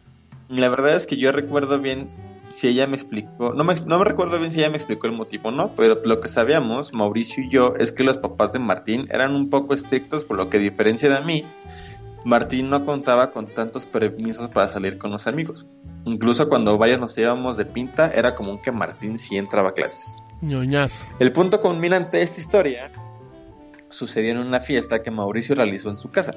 La 0.47 0.69
verdad 0.69 0.95
es 0.95 1.05
que 1.05 1.17
yo 1.17 1.33
recuerdo 1.33 1.79
bien 1.79 2.09
si 2.49 2.69
ella 2.69 2.87
me 2.87 2.95
explicó, 2.95 3.53
no 3.53 3.65
me, 3.65 3.75
no 3.85 3.99
me 3.99 4.05
recuerdo 4.05 4.39
bien 4.39 4.49
si 4.49 4.59
ella 4.59 4.69
me 4.69 4.77
explicó 4.77 5.07
el 5.07 5.13
motivo, 5.13 5.51
¿no? 5.51 5.75
Pero 5.75 6.01
lo 6.05 6.21
que 6.21 6.29
sabíamos, 6.29 6.93
Mauricio 6.93 7.43
y 7.43 7.49
yo, 7.49 7.73
es 7.77 7.91
que 7.91 8.05
los 8.05 8.17
papás 8.17 8.53
de 8.53 8.59
Martín 8.59 9.09
eran 9.11 9.35
un 9.35 9.49
poco 9.49 9.73
estrictos, 9.73 10.23
por 10.23 10.37
lo 10.37 10.49
que 10.49 10.55
a 10.55 10.61
diferencia 10.61 11.09
de 11.09 11.21
mí, 11.25 11.43
Martín 12.23 12.69
no 12.69 12.85
contaba 12.85 13.31
con 13.31 13.53
tantos 13.53 13.85
permisos 13.85 14.49
para 14.49 14.69
salir 14.69 14.97
con 14.97 15.11
los 15.11 15.27
amigos. 15.27 15.67
Incluso 16.05 16.47
cuando 16.47 16.77
varios 16.77 17.01
nos 17.01 17.17
íbamos 17.17 17.57
de 17.57 17.65
pinta, 17.65 18.09
era 18.09 18.35
común 18.35 18.57
que 18.57 18.71
Martín 18.71 19.19
sí 19.19 19.35
entraba 19.35 19.69
a 19.69 19.73
clases. 19.73 20.15
Ñoñazo. 20.39 21.05
El 21.19 21.33
punto 21.33 21.59
culminante 21.59 22.17
de 22.17 22.23
esta 22.23 22.39
historia 22.39 22.89
sucedió 23.89 24.31
en 24.31 24.37
una 24.39 24.59
fiesta 24.59 25.01
que 25.01 25.11
Mauricio 25.11 25.55
realizó 25.55 25.89
en 25.89 25.97
su 25.97 26.09
casa. 26.09 26.33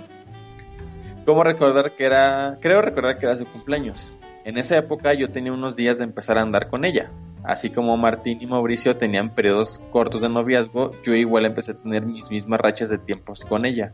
Como 1.25 1.45
recordar 1.45 1.95
que 1.95 2.05
era, 2.05 2.59
creo 2.61 2.83
recordar 2.83 3.19
que 3.19 3.27
era 3.27 3.37
su 3.37 3.47
cumpleaños. 3.47 4.13
En 4.45 4.59
esa 4.59 4.77
época 4.79 5.13
yo 5.15 5.31
tenía 5.31 5.53
unos 5.53 5.77
días 5.77 5.99
de 5.99 6.05
empezar 6.05 6.39
a 6.39 6.43
andar 6.43 6.69
con 6.69 6.85
ella. 6.85 7.13
Así 7.43 7.71
como 7.71 7.97
Martín 7.97 8.39
y 8.41 8.47
Mauricio 8.47 8.97
tenían 8.97 9.35
periodos 9.35 9.81
cortos 9.91 10.21
de 10.23 10.29
noviazgo, 10.29 10.93
yo 11.03 11.15
igual 11.15 11.45
empecé 11.47 11.73
a 11.73 11.81
tener 11.81 12.05
mis 12.05 12.31
mismas 12.31 12.61
rachas 12.61 12.91
de 12.91 12.99
tiempos 12.99 13.45
con 13.45 13.65
ella. 13.65 13.93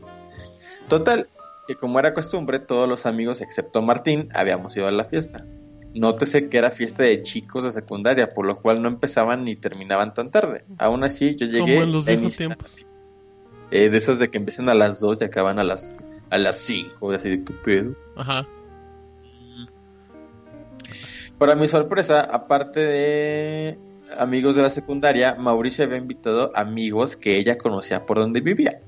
Total, 0.89 1.29
que 1.67 1.75
como 1.75 1.99
era 1.99 2.13
costumbre, 2.13 2.59
todos 2.59 2.87
los 2.87 3.05
amigos 3.05 3.41
excepto 3.41 3.81
Martín 3.81 4.29
habíamos 4.33 4.75
ido 4.75 4.87
a 4.87 4.91
la 4.91 5.05
fiesta. 5.05 5.45
Nótese 5.93 6.49
que 6.49 6.57
era 6.57 6.71
fiesta 6.71 7.03
de 7.03 7.21
chicos 7.23 7.63
de 7.63 7.71
secundaria, 7.71 8.33
por 8.33 8.45
lo 8.45 8.55
cual 8.55 8.81
no 8.81 8.87
empezaban 8.87 9.43
ni 9.43 9.55
terminaban 9.55 10.13
tan 10.13 10.31
tarde. 10.31 10.63
Aún 10.77 11.03
así, 11.03 11.35
yo 11.35 11.45
llegué 11.45 11.59
Como 11.59 11.83
en 11.83 11.91
los 11.91 12.05
viejos 12.05 12.37
tiempos. 12.37 12.86
Eh, 13.71 13.89
de 13.89 13.97
esas 13.97 14.19
de 14.19 14.29
que 14.29 14.37
empiezan 14.37 14.69
a 14.69 14.73
las 14.73 14.99
2 14.99 15.21
y 15.21 15.25
acaban 15.25 15.59
a 15.59 15.63
las 15.63 15.93
a 16.29 16.37
las 16.37 16.57
5, 16.57 17.11
así 17.11 17.29
de 17.29 17.43
qué 17.43 17.53
pedo. 17.53 17.95
Ajá. 18.17 18.45
Para 21.37 21.55
mi 21.55 21.67
sorpresa, 21.67 22.21
aparte 22.21 22.79
de 22.79 23.79
amigos 24.17 24.55
de 24.55 24.61
la 24.63 24.69
secundaria, 24.69 25.35
Mauricio 25.35 25.83
había 25.85 25.97
invitado 25.97 26.51
amigos 26.55 27.15
que 27.15 27.37
ella 27.37 27.57
conocía 27.57 28.05
por 28.05 28.17
donde 28.17 28.41
vivía. 28.41 28.81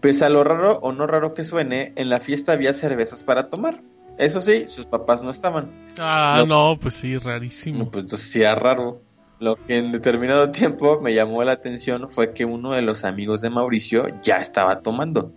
Pese 0.00 0.24
a 0.24 0.30
lo 0.30 0.42
raro 0.42 0.78
o 0.82 0.92
no 0.92 1.06
raro 1.06 1.34
que 1.34 1.44
suene, 1.44 1.92
en 1.96 2.08
la 2.08 2.20
fiesta 2.20 2.52
había 2.52 2.72
cervezas 2.72 3.24
para 3.24 3.50
tomar. 3.50 3.82
Eso 4.16 4.40
sí, 4.40 4.66
sus 4.68 4.86
papás 4.86 5.22
no 5.22 5.30
estaban. 5.30 5.70
Ah, 5.98 6.36
Lo- 6.38 6.46
no, 6.46 6.78
pues 6.80 6.94
sí, 6.94 7.16
rarísimo. 7.18 7.80
No, 7.80 7.90
pues 7.90 8.04
entonces 8.04 8.30
sí 8.30 8.40
era 8.40 8.54
raro. 8.54 9.02
Lo 9.40 9.56
que 9.56 9.78
en 9.78 9.90
determinado 9.90 10.50
tiempo 10.50 11.00
me 11.00 11.14
llamó 11.14 11.42
la 11.42 11.52
atención 11.52 12.10
fue 12.10 12.34
que 12.34 12.44
uno 12.44 12.72
de 12.72 12.82
los 12.82 13.04
amigos 13.04 13.40
de 13.40 13.48
Mauricio 13.48 14.06
ya 14.22 14.36
estaba 14.36 14.82
tomando. 14.82 15.32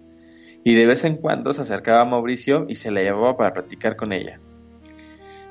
Y 0.65 0.75
de 0.75 0.85
vez 0.85 1.05
en 1.05 1.15
cuando 1.15 1.53
se 1.53 1.61
acercaba 1.61 2.01
a 2.01 2.05
Mauricio 2.05 2.65
y 2.67 2.75
se 2.75 2.91
la 2.91 3.01
llevaba 3.01 3.38
para 3.38 3.53
platicar 3.53 3.95
con 3.95 4.11
ella. 4.11 4.41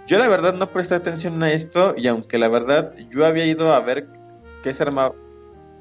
Yo 0.07 0.19
la 0.19 0.29
verdad 0.29 0.55
no 0.55 0.71
presté 0.71 0.95
atención 0.95 1.43
a 1.43 1.51
esto 1.51 1.95
y 1.97 2.07
aunque 2.09 2.37
la 2.37 2.49
verdad 2.49 2.95
yo 3.09 3.25
había 3.25 3.47
ido 3.47 3.73
a 3.73 3.81
ver 3.81 4.09
qué 4.63 4.75
se 4.75 4.83
armaba. 4.83 5.15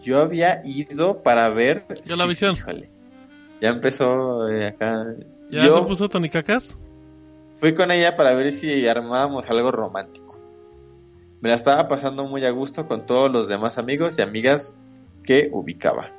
Yo 0.01 0.21
había 0.21 0.61
ido 0.63 1.21
para 1.23 1.49
ver... 1.49 1.85
Ya 2.05 2.15
la 2.15 2.25
visión. 2.25 2.55
híjole. 2.55 2.89
Ya 3.61 3.69
empezó 3.69 4.47
eh, 4.47 4.67
acá. 4.67 5.05
¿Ya 5.49 5.65
yo 5.65 5.79
se 5.79 5.85
puso 5.85 6.07
tonicacas? 6.07 6.77
Fui 7.59 7.75
con 7.75 7.91
ella 7.91 8.15
para 8.15 8.33
ver 8.33 8.51
si 8.53 8.87
armábamos 8.87 9.49
algo 9.49 9.71
romántico. 9.71 10.30
Me 11.41 11.49
la 11.49 11.55
estaba 11.55 11.87
pasando 11.87 12.25
muy 12.27 12.45
a 12.45 12.51
gusto 12.51 12.87
con 12.87 13.05
todos 13.05 13.31
los 13.31 13.47
demás 13.47 13.77
amigos 13.77 14.17
y 14.17 14.21
amigas 14.21 14.73
que 15.23 15.49
ubicaba. 15.51 16.11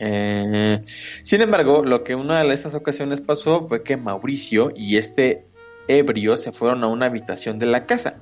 Eh, 0.00 0.82
sin 1.22 1.40
embargo, 1.40 1.84
lo 1.84 2.02
que 2.02 2.16
una 2.16 2.42
de 2.42 2.52
estas 2.52 2.74
ocasiones 2.74 3.20
pasó 3.20 3.68
fue 3.68 3.82
que 3.84 3.96
Mauricio 3.96 4.72
y 4.74 4.96
este 4.96 5.46
ebrio 5.86 6.36
se 6.36 6.52
fueron 6.52 6.82
a 6.82 6.88
una 6.88 7.06
habitación 7.06 7.58
de 7.58 7.66
la 7.66 7.86
casa. 7.86 8.16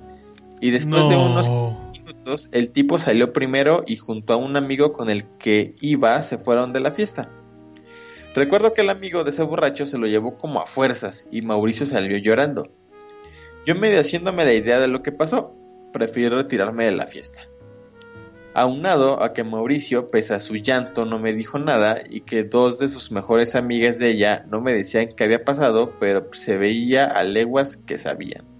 Y 0.61 0.70
después 0.70 1.09
de 1.09 1.16
unos 1.16 1.49
No. 1.49 1.90
minutos, 1.93 2.49
el 2.53 2.70
tipo 2.70 2.99
salió 2.99 3.32
primero 3.32 3.82
y 3.86 3.97
junto 3.97 4.35
a 4.35 4.36
un 4.36 4.57
amigo 4.57 4.93
con 4.93 5.09
el 5.09 5.24
que 5.39 5.74
iba 5.81 6.20
se 6.23 6.39
fueron 6.39 6.73
de 6.73 6.81
la 6.81 6.93
fiesta. 6.93 7.31
Recuerdo 8.35 8.73
que 8.73 8.82
el 8.82 8.90
amigo 8.90 9.24
de 9.24 9.31
ese 9.31 9.43
borracho 9.43 9.86
se 9.86 9.99
lo 9.99 10.07
llevó 10.07 10.36
como 10.39 10.61
a 10.61 10.66
fuerzas 10.66 11.27
y 11.31 11.43
Mauricio 11.43 11.86
salió 11.86 12.16
llorando. 12.19 12.69
Yo 13.66 13.74
medio 13.74 14.01
haciéndome 14.01 14.44
la 14.44 14.55
idea 14.55 14.81
de 14.81 14.89
lo 14.89 15.03
que 15.03 15.12
pasó, 15.12 15.55
prefiero 15.93 16.36
retirarme 16.36 16.86
de 16.86 16.93
la 16.93 17.06
fiesta. 17.06 17.43
Aunado 18.55 19.23
a 19.23 19.32
que 19.32 19.44
Mauricio, 19.44 20.10
pese 20.10 20.35
a 20.35 20.40
su 20.40 20.56
llanto, 20.56 21.06
no 21.06 21.19
me 21.19 21.32
dijo 21.32 21.59
nada 21.59 22.02
y 22.09 22.20
que 22.20 22.44
dos 22.44 22.78
de 22.78 22.89
sus 22.89 23.10
mejores 23.10 23.55
amigas 23.55 23.98
de 23.98 24.10
ella 24.10 24.44
no 24.51 24.60
me 24.60 24.74
decían 24.74 25.09
qué 25.16 25.24
había 25.24 25.44
pasado, 25.44 25.98
pero 25.98 26.28
se 26.32 26.59
veía 26.59 27.06
a 27.06 27.23
leguas 27.23 27.78
que 27.78 27.97
sabían. 27.97 28.52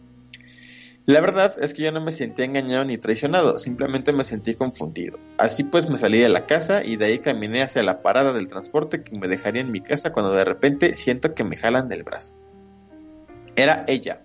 La 1.05 1.21
verdad 1.21 1.53
es 1.61 1.75
que 1.75 1.83
yo 1.83 1.91
no 1.91 2.01
me 2.01 2.13
sentía 2.13 2.45
engañado 2.45 2.85
ni 2.85 2.97
traicionado, 2.97 3.59
simplemente 3.59 4.13
me 4.13 4.23
sentí 4.23 4.55
confundido. 4.55 5.19
Así 5.37 5.65
pues 5.65 5.91
me 5.91 5.99
salí 5.99 6.19
de 6.21 6.29
la 6.29 6.45
casa 6.45 6.85
y 6.85 6.97
de 6.97 7.07
ahí 7.07 7.19
caminé 7.19 7.63
hacia 7.63 7.83
la 7.83 8.03
parada 8.03 8.33
del 8.33 8.47
transporte 8.47 9.03
que 9.03 9.19
me 9.19 9.27
dejaría 9.27 9.63
en 9.63 9.73
mi 9.73 9.81
casa 9.81 10.13
cuando 10.13 10.33
de 10.33 10.45
repente 10.45 10.95
siento 10.95 11.35
que 11.35 11.43
me 11.43 11.57
jalan 11.57 11.89
del 11.89 12.05
brazo. 12.05 12.33
Era 13.57 13.85
ella, 13.89 14.23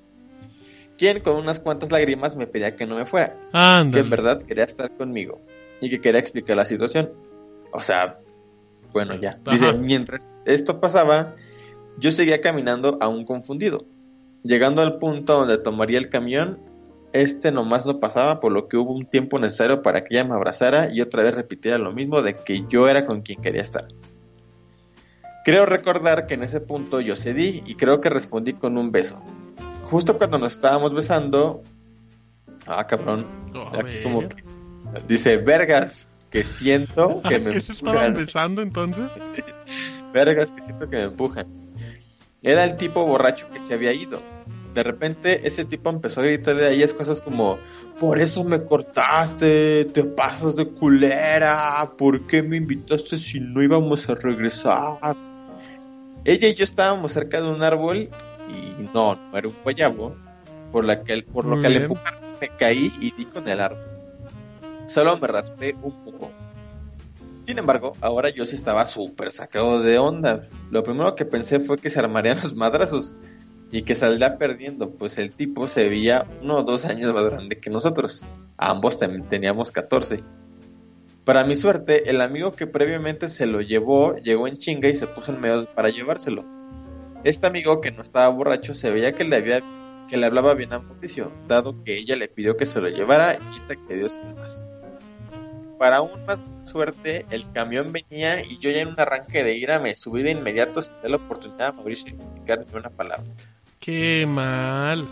quien 0.98 1.22
con 1.22 1.38
unas 1.38 1.60
cuantas 1.60 1.91
lágrimas 1.91 2.36
me 2.36 2.48
pedía 2.48 2.76
que 2.76 2.86
no 2.86 2.95
me 2.95 3.06
fuera, 3.06 3.36
que 3.91 3.99
en 3.99 4.10
verdad 4.10 4.41
quería 4.41 4.64
estar 4.64 4.95
conmigo 4.98 5.40
y 5.80 5.90
que 5.90 6.02
quería 6.02 6.19
explicar 6.19 6.57
la 6.57 6.65
situación. 6.65 7.11
O 7.72 7.82
sea, 7.82 8.19
bueno, 8.91 9.15
ya. 9.15 9.40
Dice, 9.49 9.74
mientras 9.74 10.36
esto 10.45 10.80
pasaba, 10.80 11.36
yo 11.98 12.11
seguía 12.11 12.41
caminando 12.41 12.98
aún 13.02 13.26
confundido. 13.26 13.86
Llegando 14.44 14.82
al 14.82 14.98
punto 14.98 15.40
donde 15.40 15.57
tomaría 15.57 15.98
el 15.98 16.10
camión, 16.10 16.60
este 17.14 17.52
nomás 17.52 17.86
no 17.86 17.99
pasaba, 17.99 18.40
por 18.40 18.52
lo 18.52 18.68
que 18.68 18.78
hubo 18.78 18.94
un 18.94 19.06
tiempo 19.06 19.40
necesario 19.40 19.82
para 19.82 20.03
que 20.03 20.15
ella 20.15 20.26
me 20.26 20.36
abrazara 20.36 20.91
y 20.91 21.02
otra 21.02 21.24
vez 21.24 21.36
repitiera 21.36 21.78
lo 21.78 21.91
mismo 21.91 22.22
de 22.22 22.36
que 22.36 22.65
yo 22.69 22.88
era 22.88 23.06
con 23.06 23.22
quien 23.22 23.41
quería 23.41 23.61
estar. 23.61 23.88
Creo 25.44 25.65
recordar 25.65 26.28
que 26.28 26.34
en 26.34 26.44
ese 26.44 26.60
punto 26.60 26.99
yo 26.99 27.15
cedí 27.15 27.64
y 27.65 27.76
creo 27.76 28.02
que 28.02 28.10
respondí 28.10 28.53
con 28.53 28.78
un 28.78 28.91
beso. 28.91 29.22
Justo 29.90 30.18
cuando 30.18 30.38
nos 30.38 30.54
estábamos 30.54 30.94
besando, 30.94 31.62
ah 32.66 32.86
cabrón, 32.86 33.26
Aquí 33.74 34.04
como 34.04 34.28
que 34.28 34.44
dice, 35.08 35.38
vergas, 35.38 36.10
que 36.30 36.44
siento 36.44 37.22
que 37.22 37.40
me 37.40 37.52
¿Qué 37.52 37.62
se 37.62 37.72
estaban 37.72 38.14
besando 38.14 38.62
entonces? 38.62 39.10
Vergas, 40.14 40.52
que 40.52 40.62
siento 40.62 40.90
que 40.90 40.98
me 40.98 41.04
empujan. 41.04 41.48
Era 42.42 42.66
el 42.66 42.76
tipo 42.76 43.06
borracho 43.06 43.50
que 43.50 43.60
se 43.62 43.74
había 43.74 43.94
ido. 43.94 44.22
De 44.74 44.84
repente 44.84 45.48
ese 45.48 45.64
tipo 45.64 45.90
empezó 45.90 46.22
a 46.22 46.26
gritar 46.26 46.56
de 46.56 46.68
ahí 46.68 46.84
es 46.84 46.94
cosas 46.94 47.22
como, 47.22 47.58
por 47.98 48.20
eso 48.20 48.44
me 48.44 48.64
cortaste, 48.64 49.86
te 49.86 50.04
pasas 50.04 50.56
de 50.58 50.68
culera, 50.68 51.94
¿por 51.98 52.28
qué 52.28 52.44
me 52.44 52.58
invitaste 52.58 53.18
si 53.18 53.40
no 53.40 53.64
íbamos 53.64 54.08
a 54.10 54.16
regresar? 54.16 55.16
Ella 56.26 56.50
y 56.50 56.56
yo 56.56 56.66
estábamos 56.66 57.14
cerca 57.14 57.42
de 57.42 57.50
un 57.50 57.64
árbol 57.64 58.10
y 58.49 58.84
no, 58.94 59.15
no 59.15 59.38
era 59.38 59.48
un 59.48 59.56
guayabo, 59.64 60.15
por, 60.72 60.86
la 60.86 61.03
que, 61.03 61.22
por 61.24 61.45
lo 61.45 61.56
Muy 61.56 61.61
que 61.61 61.68
al 61.68 61.76
empujar 61.76 62.19
me 62.40 62.49
caí 62.49 62.91
y 63.02 63.11
di 63.11 63.26
con 63.26 63.48
el 63.48 63.60
árbol. 63.60 63.86
Solo 64.88 65.18
me 65.18 65.28
raspé 65.28 65.76
un 65.82 66.03
poco. 66.03 66.32
Sin 67.45 67.57
embargo, 67.60 67.94
ahora 68.02 68.30
yo 68.30 68.45
sí 68.45 68.56
estaba 68.56 68.86
súper 68.86 69.32
sacado 69.32 69.82
de 69.82 69.98
onda. 69.98 70.48
Lo 70.69 70.84
primero 70.84 71.15
que 71.15 71.26
pensé 71.26 71.60
fue 71.60 71.78
que 71.78 71.90
se 71.90 71.99
armarían 71.99 72.38
los 72.44 72.56
madrazos 72.56 73.15
y 73.72 73.82
que 73.84 73.95
saldría 73.95 74.38
perdiendo, 74.38 74.91
pues 74.91 75.18
el 75.18 75.32
tipo 75.32 75.68
se 75.68 75.90
veía 75.90 76.26
uno 76.41 76.57
o 76.57 76.64
dos 76.64 76.86
años 76.86 77.14
más 77.14 77.26
grande 77.26 77.60
que 77.60 77.69
nosotros. 77.69 78.24
Ambos 78.57 78.98
teníamos 79.30 79.72
14. 79.72 80.24
Para 81.24 81.45
mi 81.45 81.56
suerte, 81.56 82.10
el 82.10 82.22
amigo 82.22 82.53
que 82.53 82.68
previamente 82.68 83.28
se 83.28 83.45
lo 83.45 83.60
llevó 83.61 84.15
llegó 84.15 84.48
en 84.48 84.57
chinga 84.57 84.88
y 84.88 84.95
se 84.95 85.07
puso 85.07 85.34
en 85.34 85.41
medio 85.41 85.65
para 85.74 85.90
llevárselo. 85.90 86.57
Este 87.23 87.48
amigo 87.48 87.81
que 87.81 87.91
no 87.91 88.02
estaba 88.02 88.30
borracho 88.30 88.73
se 88.73 88.91
veía 88.91 89.14
que 89.14 89.23
le 89.23 89.35
había 89.35 89.61
que 90.07 90.18
le 90.18 90.26
hablaba 90.26 90.53
bien 90.53 90.72
a 90.73 90.80
Mauricio, 90.80 91.34
dado 91.48 91.84
que 91.84 91.98
ella 91.98 92.15
le 92.15 92.30
pidió 92.30 92.56
que 92.56 92.65
se 92.65 92.80
lo 92.80 92.88
llevara 92.88 93.38
y 93.53 93.57
este 93.57 93.73
accedió 93.73 94.10
sin 94.10 94.35
más. 94.35 94.64
Para 95.77 95.98
aún 95.98 96.26
más 96.26 96.41
suerte, 96.64 97.26
el 97.30 97.52
camión 97.52 97.91
venía 97.91 98.41
y 98.41 98.57
yo 98.57 98.72
ya 98.72 98.80
en 98.80 98.88
un 98.88 98.99
arranque 98.99 99.44
de 99.44 99.57
ira 99.57 99.80
me 99.80 99.95
subí 99.95 100.23
de 100.23 100.31
inmediato 100.31 100.81
sin 100.81 100.95
dar 101.02 101.11
la 101.11 101.18
oportunidad 101.18 101.68
a 101.68 101.72
Mauricio 101.73 102.15
de 102.15 102.23
explicar 102.23 102.65
ni 102.65 102.80
una 102.80 102.89
palabra. 102.89 103.26
Qué 103.80 104.26
mal. 104.26 105.07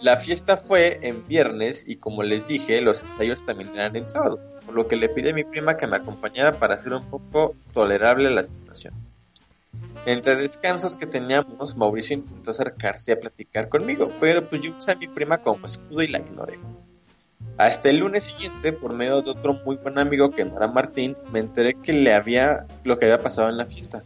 La 0.00 0.16
fiesta 0.16 0.56
fue 0.56 0.98
en 1.02 1.26
viernes 1.28 1.84
y 1.86 1.96
como 1.96 2.24
les 2.24 2.48
dije, 2.48 2.80
los 2.80 3.04
ensayos 3.04 3.44
también 3.46 3.70
eran 3.74 3.94
en 3.94 4.08
sábado, 4.08 4.40
por 4.66 4.74
lo 4.74 4.88
que 4.88 4.96
le 4.96 5.08
pide 5.08 5.30
a 5.30 5.34
mi 5.34 5.44
prima 5.44 5.76
que 5.76 5.86
me 5.86 5.96
acompañara 5.96 6.58
para 6.58 6.74
hacer 6.74 6.92
un 6.92 7.08
poco 7.08 7.54
tolerable 7.72 8.28
la 8.30 8.42
situación. 8.42 8.94
Entre 10.04 10.34
descansos 10.34 10.96
que 10.96 11.06
teníamos, 11.06 11.76
Mauricio 11.76 12.16
intentó 12.16 12.50
acercarse 12.50 13.12
a 13.12 13.20
platicar 13.20 13.68
conmigo, 13.68 14.10
pero 14.18 14.48
pues 14.48 14.60
yo 14.60 14.76
usé 14.76 14.92
a 14.92 14.96
mi 14.96 15.06
prima 15.06 15.38
como 15.38 15.66
escudo 15.66 16.02
y 16.02 16.08
la 16.08 16.18
ignoré. 16.18 16.58
Hasta 17.56 17.90
el 17.90 17.98
lunes 17.98 18.24
siguiente, 18.24 18.72
por 18.72 18.94
medio 18.94 19.20
de 19.20 19.30
otro 19.30 19.54
muy 19.64 19.76
buen 19.76 19.98
amigo 19.98 20.30
que 20.32 20.44
no 20.44 20.56
era 20.56 20.66
Martín, 20.66 21.16
me 21.30 21.38
enteré 21.38 21.74
que 21.74 21.92
le 21.92 22.14
había 22.14 22.66
lo 22.82 22.98
que 22.98 23.04
había 23.04 23.22
pasado 23.22 23.48
en 23.48 23.56
la 23.56 23.66
fiesta. 23.66 24.02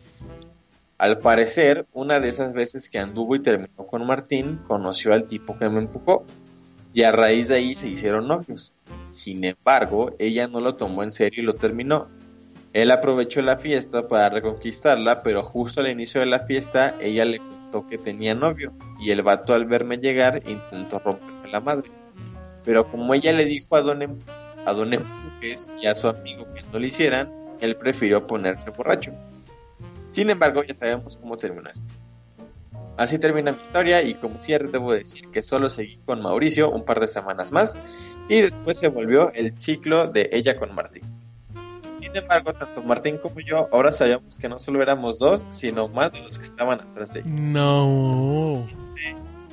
Al 0.98 1.18
parecer, 1.18 1.86
una 1.92 2.20
de 2.20 2.28
esas 2.28 2.52
veces 2.52 2.88
que 2.88 2.98
anduvo 2.98 3.36
y 3.36 3.42
terminó 3.42 3.86
con 3.86 4.06
Martín, 4.06 4.60
conoció 4.66 5.14
al 5.14 5.26
tipo 5.26 5.58
que 5.58 5.68
me 5.68 5.78
empujó, 5.78 6.24
y 6.92 7.02
a 7.02 7.12
raíz 7.12 7.48
de 7.48 7.56
ahí 7.56 7.74
se 7.74 7.88
hicieron 7.88 8.26
novios. 8.26 8.72
Sin 9.10 9.44
embargo, 9.44 10.10
ella 10.18 10.48
no 10.48 10.60
lo 10.60 10.74
tomó 10.74 11.02
en 11.02 11.12
serio 11.12 11.42
y 11.42 11.46
lo 11.46 11.54
terminó. 11.54 12.08
Él 12.76 12.90
aprovechó 12.90 13.40
la 13.40 13.56
fiesta 13.56 14.06
para 14.06 14.28
reconquistarla, 14.28 15.22
pero 15.22 15.42
justo 15.42 15.80
al 15.80 15.88
inicio 15.88 16.20
de 16.20 16.26
la 16.26 16.40
fiesta 16.40 16.94
ella 17.00 17.24
le 17.24 17.38
contó 17.38 17.88
que 17.88 17.96
tenía 17.96 18.34
novio, 18.34 18.70
y 19.00 19.12
el 19.12 19.22
vato 19.22 19.54
al 19.54 19.64
verme 19.64 19.96
llegar 19.96 20.42
intentó 20.46 20.98
romperme 20.98 21.48
la 21.50 21.60
madre. 21.60 21.90
Pero 22.66 22.86
como 22.90 23.14
ella 23.14 23.32
le 23.32 23.46
dijo 23.46 23.76
a 23.76 23.80
Don, 23.80 24.02
Em- 24.02 24.18
a 24.66 24.72
Empujes 24.72 25.70
y 25.80 25.86
a 25.86 25.94
su 25.94 26.06
amigo 26.06 26.44
que 26.52 26.64
no 26.70 26.78
lo 26.78 26.84
hicieran, 26.84 27.32
él 27.62 27.76
prefirió 27.76 28.26
ponerse 28.26 28.68
borracho. 28.68 29.12
Sin 30.10 30.28
embargo, 30.28 30.62
ya 30.62 30.76
sabemos 30.78 31.16
cómo 31.16 31.38
terminó 31.38 31.70
esto. 31.70 31.94
Así 32.98 33.18
termina 33.18 33.52
mi 33.52 33.62
historia 33.62 34.02
y 34.02 34.12
como 34.12 34.38
cierre 34.38 34.68
debo 34.68 34.92
decir 34.92 35.30
que 35.32 35.40
solo 35.40 35.70
seguí 35.70 35.96
con 36.04 36.20
Mauricio 36.20 36.70
un 36.70 36.84
par 36.84 37.00
de 37.00 37.08
semanas 37.08 37.52
más 37.52 37.78
y 38.28 38.42
después 38.42 38.78
se 38.78 38.88
volvió 38.88 39.32
el 39.32 39.50
ciclo 39.58 40.08
de 40.08 40.28
ella 40.30 40.58
con 40.58 40.74
Martín. 40.74 41.25
Sin 42.16 42.22
embargo, 42.22 42.54
tanto 42.54 42.82
Martín 42.82 43.18
como 43.18 43.40
yo 43.40 43.68
ahora 43.70 43.92
sabíamos 43.92 44.38
que 44.38 44.48
no 44.48 44.58
solo 44.58 44.80
éramos 44.82 45.18
dos, 45.18 45.44
sino 45.50 45.86
más 45.88 46.12
de 46.14 46.22
los 46.22 46.38
que 46.38 46.46
estaban 46.46 46.80
atrás 46.80 47.12
de 47.12 47.20
ella. 47.20 47.28
No. 47.28 48.66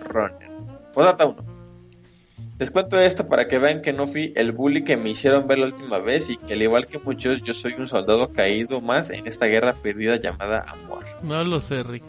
Runner. 0.08 0.50
Posdata 0.94 1.26
1. 1.26 1.44
Les 2.60 2.72
cuento 2.72 2.98
esto 2.98 3.26
para 3.26 3.50
que 3.50 3.58
vean 3.60 3.82
que 3.82 3.92
no 3.92 4.08
fui 4.08 4.32
el 4.38 4.54
bully 4.54 4.86
que 4.86 4.96
me 4.96 5.10
hicieron 5.10 5.46
ver 5.46 5.60
la 5.60 5.66
última 5.66 6.00
vez 6.00 6.30
y 6.30 6.38
que 6.38 6.54
al 6.54 6.62
igual 6.62 6.88
que 6.88 7.00
muchos 7.00 7.42
yo 7.42 7.54
soy 7.54 7.74
un 7.74 7.86
soldado 7.86 8.32
caído 8.32 8.80
más 8.80 9.10
en 9.10 9.28
esta 9.28 9.48
guerra 9.48 9.74
perdida 9.74 10.16
llamada 10.16 10.60
amor. 10.66 11.04
No 11.22 11.44
lo 11.44 11.60
sé, 11.60 11.84
Rick. 11.84 12.06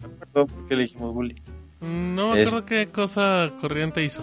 No 0.00 0.06
me 0.08 0.14
acuerdo 0.22 0.46
por 0.54 0.68
qué 0.68 0.76
le 0.76 0.82
dijimos 0.84 1.12
bully. 1.14 1.42
No 1.80 2.36
Es- 2.36 2.46
acuerdo 2.46 2.64
qué 2.66 2.86
cosa 2.92 3.50
corriente 3.60 4.04
hizo. 4.04 4.22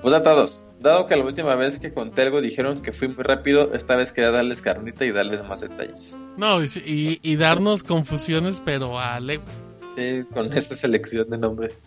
Posdata 0.00 0.30
2. 0.34 0.66
Dado 0.82 1.06
que 1.06 1.16
la 1.16 1.24
última 1.24 1.54
vez 1.54 1.78
que 1.78 1.92
conté 1.94 2.22
algo 2.22 2.40
dijeron 2.40 2.82
que 2.82 2.92
fui 2.92 3.08
muy 3.08 3.22
rápido, 3.24 3.72
esta 3.74 3.96
vez 3.96 4.10
quería 4.12 4.30
darles 4.30 4.60
carnita 4.62 5.04
y 5.04 5.12
darles 5.12 5.42
más 5.44 5.60
detalles. 5.60 6.16
No, 6.36 6.62
y, 6.62 6.66
y- 6.84 7.20
y 7.22 7.36
darnos 7.36 7.82
confusiones, 7.84 8.60
pero 8.64 8.98
a 8.98 9.20
leguas. 9.20 9.62
Sí, 9.96 10.24
con 10.32 10.52
esta 10.52 10.74
selección 10.74 11.28
de 11.30 11.36
nombres. 11.38 11.78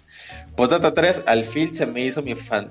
Postdata 0.56 0.94
3, 0.94 1.24
al 1.28 1.44
fin 1.44 1.68
se 1.70 1.86
me 1.88 2.06
hizo 2.06 2.22
mi 2.22 2.36
fan... 2.36 2.70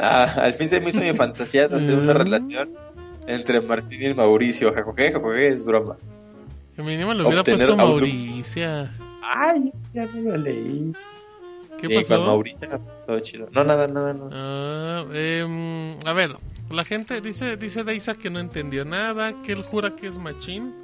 Ah, 0.00 0.34
al 0.36 0.52
fin 0.54 0.68
se 0.68 0.80
me 0.80 0.90
hizo 0.90 1.00
mi 1.00 1.12
fantasía 1.14 1.68
de 1.68 1.76
hacer 1.76 1.94
una 1.98 2.12
Mm. 2.14 2.16
relación 2.16 2.68
entre 3.26 3.60
Martín 3.60 4.02
y 4.02 4.14
Mauricio. 4.14 4.72
Jacoque, 4.72 5.12
jacoque, 5.12 5.48
es 5.48 5.64
broma. 5.64 5.96
Que 6.76 6.82
mínimo 6.82 7.12
le 7.12 7.22
hubiera 7.24 7.40
Obtener 7.40 7.66
puesto. 7.66 7.76
Mauricia. 7.76 8.94
Ay, 9.22 9.72
ya 9.92 10.06
me 10.06 10.20
lo 10.22 10.36
leí. 10.36 10.92
¿Qué 11.80 11.88
Sí, 11.88 11.94
pasó? 11.94 12.16
con 12.16 12.26
Mauricio, 12.26 12.80
todo 13.06 13.20
chido. 13.20 13.48
No, 13.52 13.64
nada, 13.64 13.86
nada, 13.88 14.12
no. 14.14 14.28
Ah, 14.32 15.04
em, 15.12 15.96
a 16.06 16.12
ver, 16.12 16.36
la 16.70 16.84
gente 16.84 17.20
dice 17.20 17.56
dice 17.56 17.84
Deisa 17.84 18.14
que 18.14 18.30
no 18.30 18.40
entendió 18.40 18.84
nada, 18.84 19.40
que 19.42 19.52
él 19.52 19.62
jura 19.62 19.94
que 19.96 20.08
es 20.08 20.18
machín. 20.18 20.74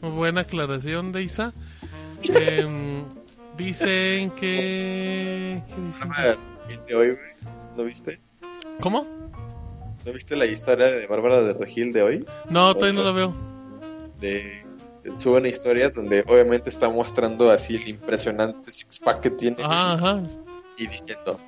Muy 0.00 0.10
buena 0.10 0.40
aclaración, 0.42 1.12
Deisa. 1.12 1.52
Em, 2.22 3.04
dicen 3.56 4.30
que... 4.30 5.62
¿Qué 5.68 5.80
dicen? 5.86 6.08
Ah, 6.16 6.36
el 6.68 6.84
de 6.86 6.94
hoy. 6.94 7.16
¿Lo 7.76 7.84
viste? 7.84 8.20
¿Cómo? 8.80 9.06
¿No 10.04 10.12
viste 10.12 10.34
la 10.36 10.46
historia 10.46 10.86
de 10.88 11.06
Bárbara 11.06 11.42
de 11.42 11.52
Regil 11.54 11.92
de 11.92 12.02
hoy? 12.02 12.26
No, 12.50 12.74
todavía 12.74 12.94
no 12.98 13.04
lo 13.04 13.14
veo. 13.14 13.34
De, 14.20 14.61
sube 15.16 15.38
una 15.38 15.48
historia 15.48 15.90
donde 15.90 16.24
obviamente 16.28 16.70
está 16.70 16.88
mostrando 16.88 17.50
así 17.50 17.76
el 17.76 17.88
impresionante 17.88 18.70
six 18.70 18.98
pack 18.98 19.20
que 19.20 19.30
tiene 19.30 19.56
Ajá, 19.62 19.92
ajá. 19.94 20.22
y 20.76 20.86
diciendo 20.86 21.40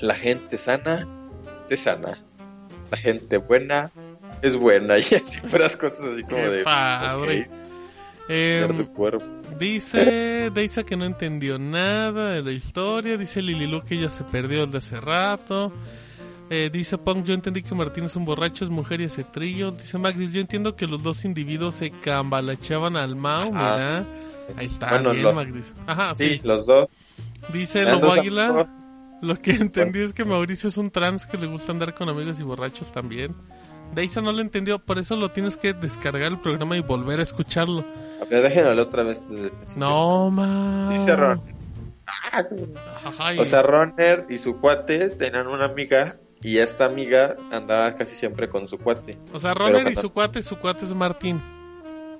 la 0.00 0.14
gente 0.14 0.58
sana 0.58 1.06
te 1.68 1.76
sana 1.76 2.22
la 2.90 2.96
gente 2.96 3.36
buena 3.38 3.90
es 4.42 4.56
buena 4.56 4.96
y 4.98 5.00
así 5.00 5.40
fueras 5.40 5.76
cosas 5.76 6.00
así 6.12 6.22
como 6.22 6.42
Qué 6.42 6.48
de 6.50 6.64
padre. 6.64 7.40
ok, 7.42 7.50
Em, 8.28 8.66
ver 8.66 8.76
tu 8.76 8.92
cuerpo 8.92 9.24
Dice 9.56 10.50
Deisa 10.52 10.82
que 10.82 10.96
no 10.96 11.04
entendió 11.04 11.58
nada 11.58 12.32
de 12.32 12.42
la 12.42 12.50
historia. 12.50 13.16
Dice 13.16 13.40
Lililu 13.40 13.82
que 13.82 13.94
ella 13.94 14.10
se 14.10 14.24
perdió 14.24 14.66
desde 14.66 14.78
hace 14.78 15.00
rato. 15.00 15.72
Eh, 16.48 16.70
dice 16.72 16.96
Punk, 16.96 17.24
yo 17.24 17.34
entendí 17.34 17.62
que 17.62 17.74
Martín 17.74 18.04
es 18.04 18.14
un 18.14 18.24
borracho, 18.24 18.64
es 18.64 18.70
mujer 18.70 19.00
y 19.00 19.04
hace 19.04 19.24
trillos. 19.24 19.78
Dice 19.78 19.98
Max, 19.98 20.16
yo 20.32 20.40
entiendo 20.40 20.76
que 20.76 20.86
los 20.86 21.02
dos 21.02 21.24
individuos 21.24 21.74
se 21.74 21.90
cambalacheaban 21.90 22.96
al 22.96 23.16
Mao, 23.16 23.50
Ajá. 23.54 23.76
mira. 23.76 24.06
Ahí 24.56 24.66
está, 24.66 24.90
Bueno, 24.90 25.10
bien, 25.10 25.22
los- 25.24 25.34
Magdis. 25.34 25.74
Ajá, 25.88 26.14
Sí, 26.14 26.38
sí. 26.38 26.40
los 26.46 26.64
dos. 26.66 26.86
Dice 27.52 27.82
Lobo 27.82 28.12
Águila, 28.12 28.68
lo 29.22 29.34
que 29.36 29.50
entendí 29.52 30.00
es 30.00 30.12
que 30.12 30.24
Mauricio 30.24 30.68
es 30.68 30.76
un 30.76 30.90
trans 30.90 31.26
que 31.26 31.36
le 31.36 31.48
gusta 31.48 31.72
andar 31.72 31.94
con 31.94 32.08
amigos 32.08 32.38
y 32.38 32.44
borrachos 32.44 32.92
también. 32.92 33.34
Deisa 33.94 34.20
no 34.20 34.30
lo 34.32 34.40
entendió, 34.40 34.78
por 34.78 34.98
eso 34.98 35.16
lo 35.16 35.30
tienes 35.30 35.56
que 35.56 35.72
descargar 35.72 36.30
el 36.30 36.38
programa 36.40 36.76
y 36.76 36.80
volver 36.80 37.18
a 37.20 37.22
escucharlo. 37.24 37.84
A 38.20 38.24
ver, 38.24 38.42
déjenlo 38.42 38.82
otra 38.82 39.02
vez. 39.02 39.20
No, 39.76 40.30
ma. 40.30 40.88
Dice 40.92 41.14
Ron. 41.16 41.40
O 43.38 43.44
sea, 43.44 43.62
Roner 43.62 44.26
y 44.28 44.38
su 44.38 44.58
cuate 44.60 45.10
tenían 45.10 45.46
una 45.48 45.64
amiga 45.66 46.16
y 46.42 46.58
esta 46.58 46.84
amiga 46.84 47.36
andaba 47.50 47.94
casi 47.94 48.14
siempre 48.14 48.48
con 48.48 48.68
su 48.68 48.78
cuate. 48.78 49.18
o 49.32 49.38
sea, 49.40 49.54
Roner 49.54 49.84
pero 49.84 49.90
y 49.90 49.96
su 49.96 50.10
cuate, 50.10 50.42
su 50.42 50.56
cuate 50.58 50.84
es 50.84 50.94
Martín. 50.94 51.40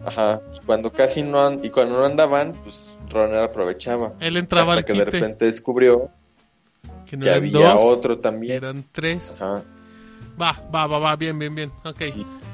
Ajá. 0.05 0.41
Cuando 0.67 0.93
casi 0.93 1.23
no 1.23 1.41
an- 1.45 1.61
y 1.63 1.71
cuando 1.71 1.97
no 1.99 2.05
andaban, 2.05 2.53
pues 2.65 2.99
Roner 3.11 3.39
aprovechaba. 3.39 4.13
Él 4.21 4.37
entraba 4.37 4.75
Hasta 4.75 4.79
al 4.81 4.85
que 4.85 4.93
de 4.93 4.99
quite, 5.05 5.11
repente 5.21 5.45
descubrió 5.47 6.11
que 7.07 7.17
no 7.17 7.25
que 7.25 7.31
había 7.31 7.73
dos, 7.73 7.81
otro 7.83 8.19
también. 8.19 8.57
eran 8.57 8.85
tres. 8.93 9.41
Ajá. 9.41 9.63
Va, 10.41 10.61
va, 10.75 10.87
va, 10.87 10.99
va, 10.99 11.17
bien, 11.17 11.39
bien, 11.39 11.55
bien. 11.55 11.73
Ok, 11.85 12.03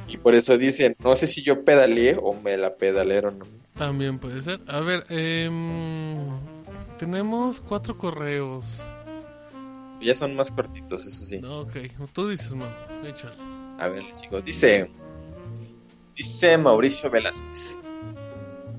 Y 0.09 0.17
por 0.19 0.35
eso 0.35 0.57
dicen, 0.59 0.95
no 1.03 1.17
sé 1.17 1.27
si 1.27 1.43
yo 1.43 1.65
pedaleé 1.65 2.17
o 2.23 2.33
me 2.35 2.57
la 2.57 2.75
pedalearon. 2.75 3.39
también 3.77 4.19
puede 4.19 4.41
ser. 4.43 4.61
A 4.69 4.81
ver, 4.81 5.05
em, 5.09 6.29
tenemos 6.99 7.61
cuatro 7.61 7.97
correos. 7.99 8.85
Ya 10.03 10.15
son 10.15 10.35
más 10.35 10.51
cortitos, 10.51 11.07
eso 11.07 11.25
sí. 11.25 11.41
Ok, 11.45 11.77
tú 12.13 12.29
dices, 12.29 12.53
man, 12.55 12.71
échale. 13.05 13.37
A 13.79 13.89
ver, 13.89 14.05
sigo. 14.13 14.41
Dice, 14.41 14.91
dice 16.17 16.59
Mauricio 16.59 17.11
Velázquez. 17.11 17.79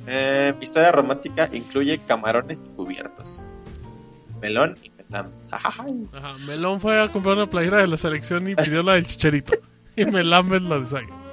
Eh, 0.05 0.53
mi 0.57 0.63
historia 0.63 0.91
romántica 0.91 1.49
incluye 1.53 1.97
camarones 1.99 2.61
y 2.65 2.69
cubiertos. 2.75 3.47
Melón 4.41 4.73
y 4.83 4.91
melambes. 4.91 5.47
Ajá, 5.51 5.85
Melón 6.45 6.81
fue 6.81 7.01
a 7.01 7.09
comprar 7.09 7.35
una 7.37 7.49
playera 7.49 7.77
de 7.77 7.87
la 7.87 7.97
selección 7.97 8.49
y 8.49 8.55
pidió 8.55 8.83
la 8.83 8.95
del 8.95 9.05
chicharito. 9.05 9.53
y 9.95 10.05
Melambes 10.05 10.61
la 10.63 10.79
de 10.79 10.85
Saga. 10.85 11.23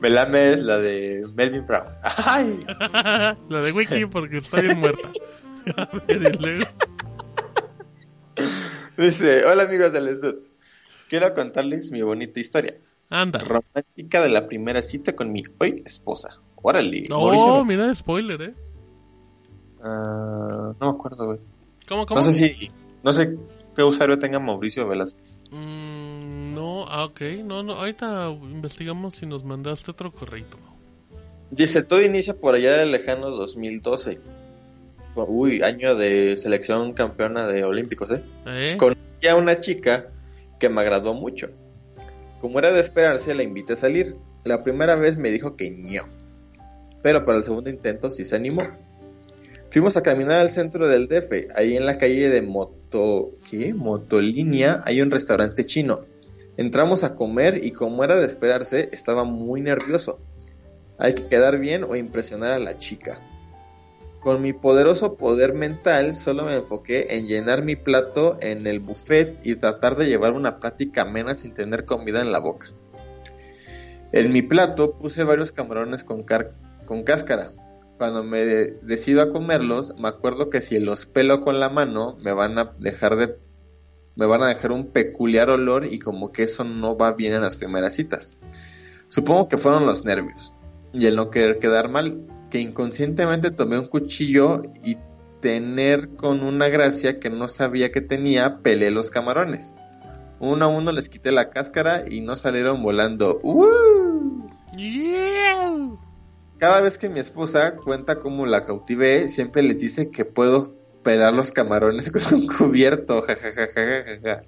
Melambes, 0.00 0.60
la 0.60 0.78
de 0.78 1.26
Melvin 1.34 1.66
Brown. 1.66 1.88
La 3.48 3.60
de 3.60 3.72
Wiki 3.72 4.06
porque 4.06 4.38
está 4.38 4.60
bien 4.60 4.80
muerta. 4.80 5.10
a 5.76 5.88
ver, 6.06 6.34
y 6.34 6.38
luego. 6.42 6.64
Dice, 8.96 9.44
hola 9.44 9.64
amigos 9.64 9.92
del 9.92 10.14
Stud. 10.14 10.36
Quiero 11.08 11.32
contarles 11.34 11.90
mi 11.90 12.02
bonita 12.02 12.40
historia. 12.40 12.76
Anda. 13.10 13.38
Romántica 13.40 14.22
de 14.22 14.30
la 14.30 14.46
primera 14.46 14.82
cita 14.82 15.14
con 15.14 15.32
mi 15.32 15.42
hoy 15.58 15.82
esposa. 15.84 16.40
Órale. 16.56 17.06
No, 17.08 17.64
mira, 17.64 17.94
spoiler, 17.94 18.42
¿eh? 18.42 18.54
Ah, 19.82 20.72
no 20.80 20.92
me 20.92 20.98
acuerdo, 20.98 21.26
güey. 21.26 21.38
¿Cómo, 21.86 22.04
cómo? 22.04 22.20
No 22.20 22.26
sé 22.26 22.32
si, 22.32 22.68
no 23.04 23.12
sé 23.12 23.38
qué 23.76 23.84
usuario 23.84 24.18
tenga 24.18 24.40
Mauricio 24.40 24.88
Velázquez. 24.88 25.40
Mm, 25.50 26.54
no, 26.54 26.86
ah, 26.88 27.04
ok. 27.04 27.20
No, 27.44 27.62
no, 27.62 27.74
ahorita 27.74 28.30
investigamos 28.30 29.14
si 29.14 29.26
nos 29.26 29.44
mandaste 29.44 29.90
otro 29.90 30.10
correito. 30.10 30.58
Dice, 31.50 31.82
todo 31.82 32.02
inicia 32.02 32.34
por 32.34 32.54
allá 32.56 32.78
del 32.78 32.90
lejano 32.90 33.30
2012. 33.30 34.20
Uy, 35.24 35.62
año 35.62 35.94
de 35.94 36.36
selección 36.36 36.92
campeona 36.92 37.46
de 37.46 37.64
Olímpicos, 37.64 38.10
¿eh? 38.12 38.22
¿Eh? 38.46 38.76
Conocí 38.76 39.26
a 39.28 39.36
una 39.36 39.58
chica 39.58 40.10
que 40.58 40.68
me 40.68 40.80
agradó 40.80 41.14
mucho. 41.14 41.50
Como 42.40 42.58
era 42.58 42.72
de 42.72 42.80
esperarse, 42.80 43.34
la 43.34 43.42
invité 43.42 43.72
a 43.72 43.76
salir. 43.76 44.16
La 44.44 44.62
primera 44.62 44.96
vez 44.96 45.16
me 45.16 45.30
dijo 45.30 45.56
que 45.56 45.70
no. 45.70 46.02
Pero 47.02 47.24
para 47.24 47.38
el 47.38 47.44
segundo 47.44 47.70
intento 47.70 48.10
sí 48.10 48.24
se 48.24 48.36
animó. 48.36 48.62
Fuimos 49.70 49.96
a 49.96 50.02
caminar 50.02 50.40
al 50.40 50.50
centro 50.50 50.88
del 50.88 51.08
DF. 51.08 51.54
Ahí 51.54 51.76
en 51.76 51.86
la 51.86 51.98
calle 51.98 52.28
de 52.28 52.42
Moto... 52.42 53.32
¿Qué? 53.48 53.74
Motolínea 53.74 54.82
hay 54.84 55.00
un 55.00 55.10
restaurante 55.10 55.64
chino. 55.64 56.04
Entramos 56.56 57.04
a 57.04 57.14
comer 57.14 57.64
y 57.64 57.72
como 57.72 58.02
era 58.02 58.16
de 58.16 58.26
esperarse, 58.26 58.88
estaba 58.92 59.24
muy 59.24 59.60
nervioso. 59.60 60.18
Hay 60.98 61.14
que 61.14 61.26
quedar 61.26 61.58
bien 61.58 61.84
o 61.84 61.96
impresionar 61.96 62.52
a 62.52 62.58
la 62.58 62.78
chica. 62.78 63.20
Con 64.26 64.42
mi 64.42 64.52
poderoso 64.52 65.16
poder 65.16 65.54
mental 65.54 66.16
solo 66.16 66.42
me 66.42 66.56
enfoqué 66.56 67.06
en 67.10 67.28
llenar 67.28 67.62
mi 67.62 67.76
plato 67.76 68.38
en 68.40 68.66
el 68.66 68.80
buffet 68.80 69.38
y 69.46 69.54
tratar 69.54 69.94
de 69.94 70.06
llevar 70.06 70.32
una 70.32 70.58
plática 70.58 71.02
amena 71.02 71.36
sin 71.36 71.54
tener 71.54 71.84
comida 71.84 72.22
en 72.22 72.32
la 72.32 72.40
boca. 72.40 72.72
En 74.10 74.32
mi 74.32 74.42
plato 74.42 74.94
puse 74.98 75.22
varios 75.22 75.52
camarones 75.52 76.02
con, 76.02 76.24
car- 76.24 76.56
con 76.86 77.04
cáscara. 77.04 77.52
Cuando 77.98 78.24
me 78.24 78.44
de- 78.44 78.80
decido 78.82 79.22
a 79.22 79.28
comerlos, 79.28 79.94
me 79.96 80.08
acuerdo 80.08 80.50
que 80.50 80.60
si 80.60 80.80
los 80.80 81.06
pelo 81.06 81.42
con 81.42 81.60
la 81.60 81.68
mano 81.70 82.16
me 82.20 82.32
van 82.32 82.58
a 82.58 82.74
dejar 82.80 83.14
de 83.14 83.38
me 84.16 84.26
van 84.26 84.42
a 84.42 84.48
dejar 84.48 84.72
un 84.72 84.88
peculiar 84.88 85.50
olor 85.50 85.86
y 85.86 86.00
como 86.00 86.32
que 86.32 86.42
eso 86.42 86.64
no 86.64 86.96
va 86.96 87.12
bien 87.12 87.32
en 87.32 87.42
las 87.42 87.56
primeras 87.56 87.94
citas. 87.94 88.34
Supongo 89.06 89.48
que 89.48 89.56
fueron 89.56 89.86
los 89.86 90.04
nervios 90.04 90.52
y 90.92 91.06
el 91.06 91.14
no 91.14 91.30
querer 91.30 91.60
quedar 91.60 91.88
mal, 91.88 92.26
que 92.50 92.58
inconscientemente 92.60 93.50
tomé 93.50 93.78
un 93.78 93.86
cuchillo 93.86 94.62
y 94.84 94.96
tener 95.40 96.10
con 96.16 96.42
una 96.42 96.68
gracia 96.68 97.20
que 97.20 97.30
no 97.30 97.48
sabía 97.48 97.90
que 97.92 98.00
tenía, 98.00 98.58
pelé 98.58 98.90
los 98.90 99.10
camarones. 99.10 99.74
Uno 100.38 100.64
a 100.66 100.68
uno 100.68 100.92
les 100.92 101.08
quité 101.08 101.32
la 101.32 101.50
cáscara 101.50 102.04
y 102.08 102.20
no 102.20 102.36
salieron 102.36 102.82
volando. 102.82 103.40
¡Uh! 103.42 104.48
Yeah. 104.76 105.96
Cada 106.58 106.80
vez 106.80 106.98
que 106.98 107.08
mi 107.08 107.20
esposa 107.20 107.76
cuenta 107.76 108.18
cómo 108.18 108.46
la 108.46 108.64
cautivé, 108.64 109.28
siempre 109.28 109.62
les 109.62 109.78
dice 109.78 110.10
que 110.10 110.24
puedo 110.24 110.74
pelar 111.02 111.32
los 111.32 111.52
camarones 111.52 112.10
con 112.12 112.22
un 112.34 112.46
cubierto. 112.46 113.22
Ja, 113.22 113.36
ja, 113.36 113.50
ja, 113.52 113.66
ja, 113.74 114.04
ja, 114.04 114.20
ja. 114.22 114.42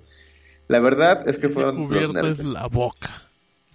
La 0.69 0.81
verdad 0.81 1.27
es 1.29 1.39
que 1.39 1.47
El 1.47 1.53
fueron 1.53 1.77
los 1.77 1.87
cubierto 1.87 2.19
es 2.19 2.39
nervios. 2.39 2.53
la 2.53 2.67
boca. 2.67 3.28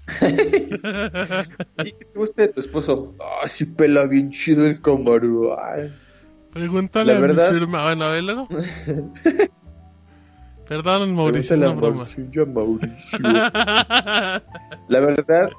¿Y 1.86 1.92
qué 1.94 2.06
te 2.06 2.20
gusta 2.20 2.42
de 2.44 2.48
tu 2.50 2.60
esposo? 2.60 3.16
Ah, 3.22 3.48
sí 3.48 3.66
pela 3.66 4.06
bien 4.08 4.30
chido 4.32 4.66
el 4.66 4.82
camarón. 4.82 5.92
Pregúntale 6.52 7.14
La 7.14 7.18
a 7.18 7.22
verdad- 7.22 7.52
mi 7.52 7.60
firma. 7.60 7.84
Bueno, 7.84 8.06
a 8.06 8.10
ver, 8.10 8.24
luego. 8.24 8.48
Perdón, 10.68 11.14
Mauricio, 11.16 11.56
es 11.56 11.62
una 11.62 11.70
a 11.72 11.74
broma. 11.74 12.06
Mauricio. 12.54 13.20
La 13.22 15.00
verdad 15.00 15.50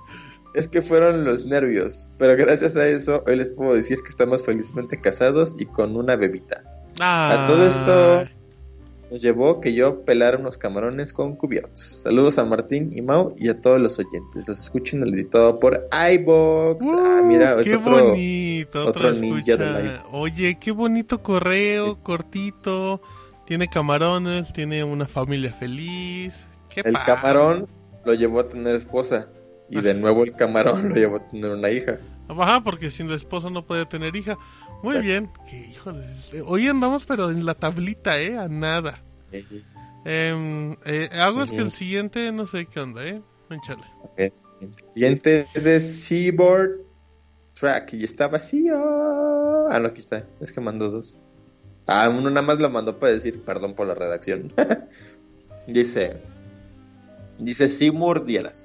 es 0.55 0.69
que 0.69 0.83
fueron 0.83 1.25
los 1.25 1.45
nervios, 1.45 2.09
pero 2.19 2.37
gracias 2.37 2.77
a 2.77 2.87
eso 2.87 3.23
hoy 3.27 3.37
les 3.37 3.51
puedo 3.51 3.75
decir 3.75 3.99
que 4.03 4.09
estamos 4.09 4.45
felizmente 4.45 5.01
casados 5.01 5.57
y 5.59 5.67
con 5.67 5.97
una 5.97 6.17
bebita. 6.17 6.63
A 7.01 7.45
todo 7.47 7.67
esto 7.67 8.25
nos 9.15 9.23
llevó 9.23 9.61
que 9.61 9.73
yo 9.75 10.05
pelara 10.05 10.39
unos 10.39 10.59
camarones 10.59 11.13
con 11.13 11.37
cubiertos. 11.37 12.03
Saludos 12.03 12.37
a 12.39 12.45
Martín 12.45 12.91
y 12.93 13.01
Mau 13.01 13.33
y 13.39 13.49
a 13.49 13.61
todos 13.61 13.81
los 13.81 13.97
oyentes. 14.01 14.49
Los 14.49 14.59
escucho 14.59 14.97
en 14.97 15.05
el 15.05 15.15
editado 15.15 15.61
por 15.61 15.89
iBox. 15.93 16.85
ah, 16.85 17.23
mira, 17.25 17.55
es 17.61 17.73
otro. 17.73 18.09
bonito, 18.09 18.85
otro 18.85 19.13
ninja 19.13 19.57
del. 19.57 20.01
Oye, 20.11 20.59
qué 20.59 20.73
bonito 20.73 21.23
correo, 21.23 22.03
cortito. 22.03 23.01
Tiene 23.47 23.69
camarones, 23.69 24.53
tiene 24.53 24.83
una 24.83 25.07
familia 25.07 25.53
feliz. 25.53 26.49
Qué 26.69 26.81
El 26.81 26.95
padre. 26.95 27.07
camarón 27.07 27.69
lo 28.05 28.15
llevó 28.15 28.41
a 28.41 28.49
tener 28.49 28.75
esposa. 28.75 29.29
Y 29.71 29.81
de 29.81 29.95
nuevo 29.95 30.25
el 30.25 30.35
camarón 30.35 30.89
lo 30.89 30.97
llevó 30.97 31.17
a 31.17 31.29
tener 31.29 31.53
una 31.53 31.71
hija. 31.71 32.01
Ajá, 32.27 32.63
porque 32.63 32.91
sin 32.91 33.09
la 33.09 33.15
esposa 33.15 33.49
no 33.49 33.65
puede 33.65 33.87
tener 33.87 34.17
hija. 34.17 34.37
Muy 34.83 35.01
bien. 35.01 35.31
Que, 35.49 35.59
híjole, 35.59 36.07
hoy 36.47 36.69
andamos 36.69 37.07
pero 37.07 37.31
en 37.31 37.45
la 37.45 37.55
tablita, 37.55 38.21
¿eh? 38.21 38.37
A 38.37 38.49
nada. 38.49 39.03
Em, 40.05 40.77
eh, 40.85 41.09
hago 41.13 41.43
es 41.43 41.51
que 41.51 41.59
el 41.59 41.71
siguiente 41.71 42.31
no 42.33 42.47
sé 42.47 42.67
qué 42.67 42.81
onda, 42.81 43.07
¿eh? 43.07 43.23
El 44.19 44.33
siguiente 44.95 45.47
es 45.55 45.65
de 45.65 45.81
Seaboard 45.81 46.81
Track 47.55 47.95
y 47.95 48.05
está 48.05 48.29
vacío. 48.29 48.77
Ah, 49.71 49.79
no, 49.81 49.89
aquí 49.89 50.01
está. 50.01 50.25
Es 50.41 50.53
que 50.53 50.61
mandó 50.61 50.91
dos. 50.91 51.17
Ah, 51.87 52.09
uno 52.09 52.31
nada 52.31 52.47
más 52.47 52.61
lo 52.61 52.71
mandó 52.71 52.99
para 52.99 53.13
decir 53.13 53.43
perdón 53.43 53.75
por 53.75 53.87
la 53.87 53.95
redacción. 53.95 54.53
dice: 55.67 56.21
Dice 57.39 57.71
Seymour 57.71 58.25
Dieras. 58.25 58.64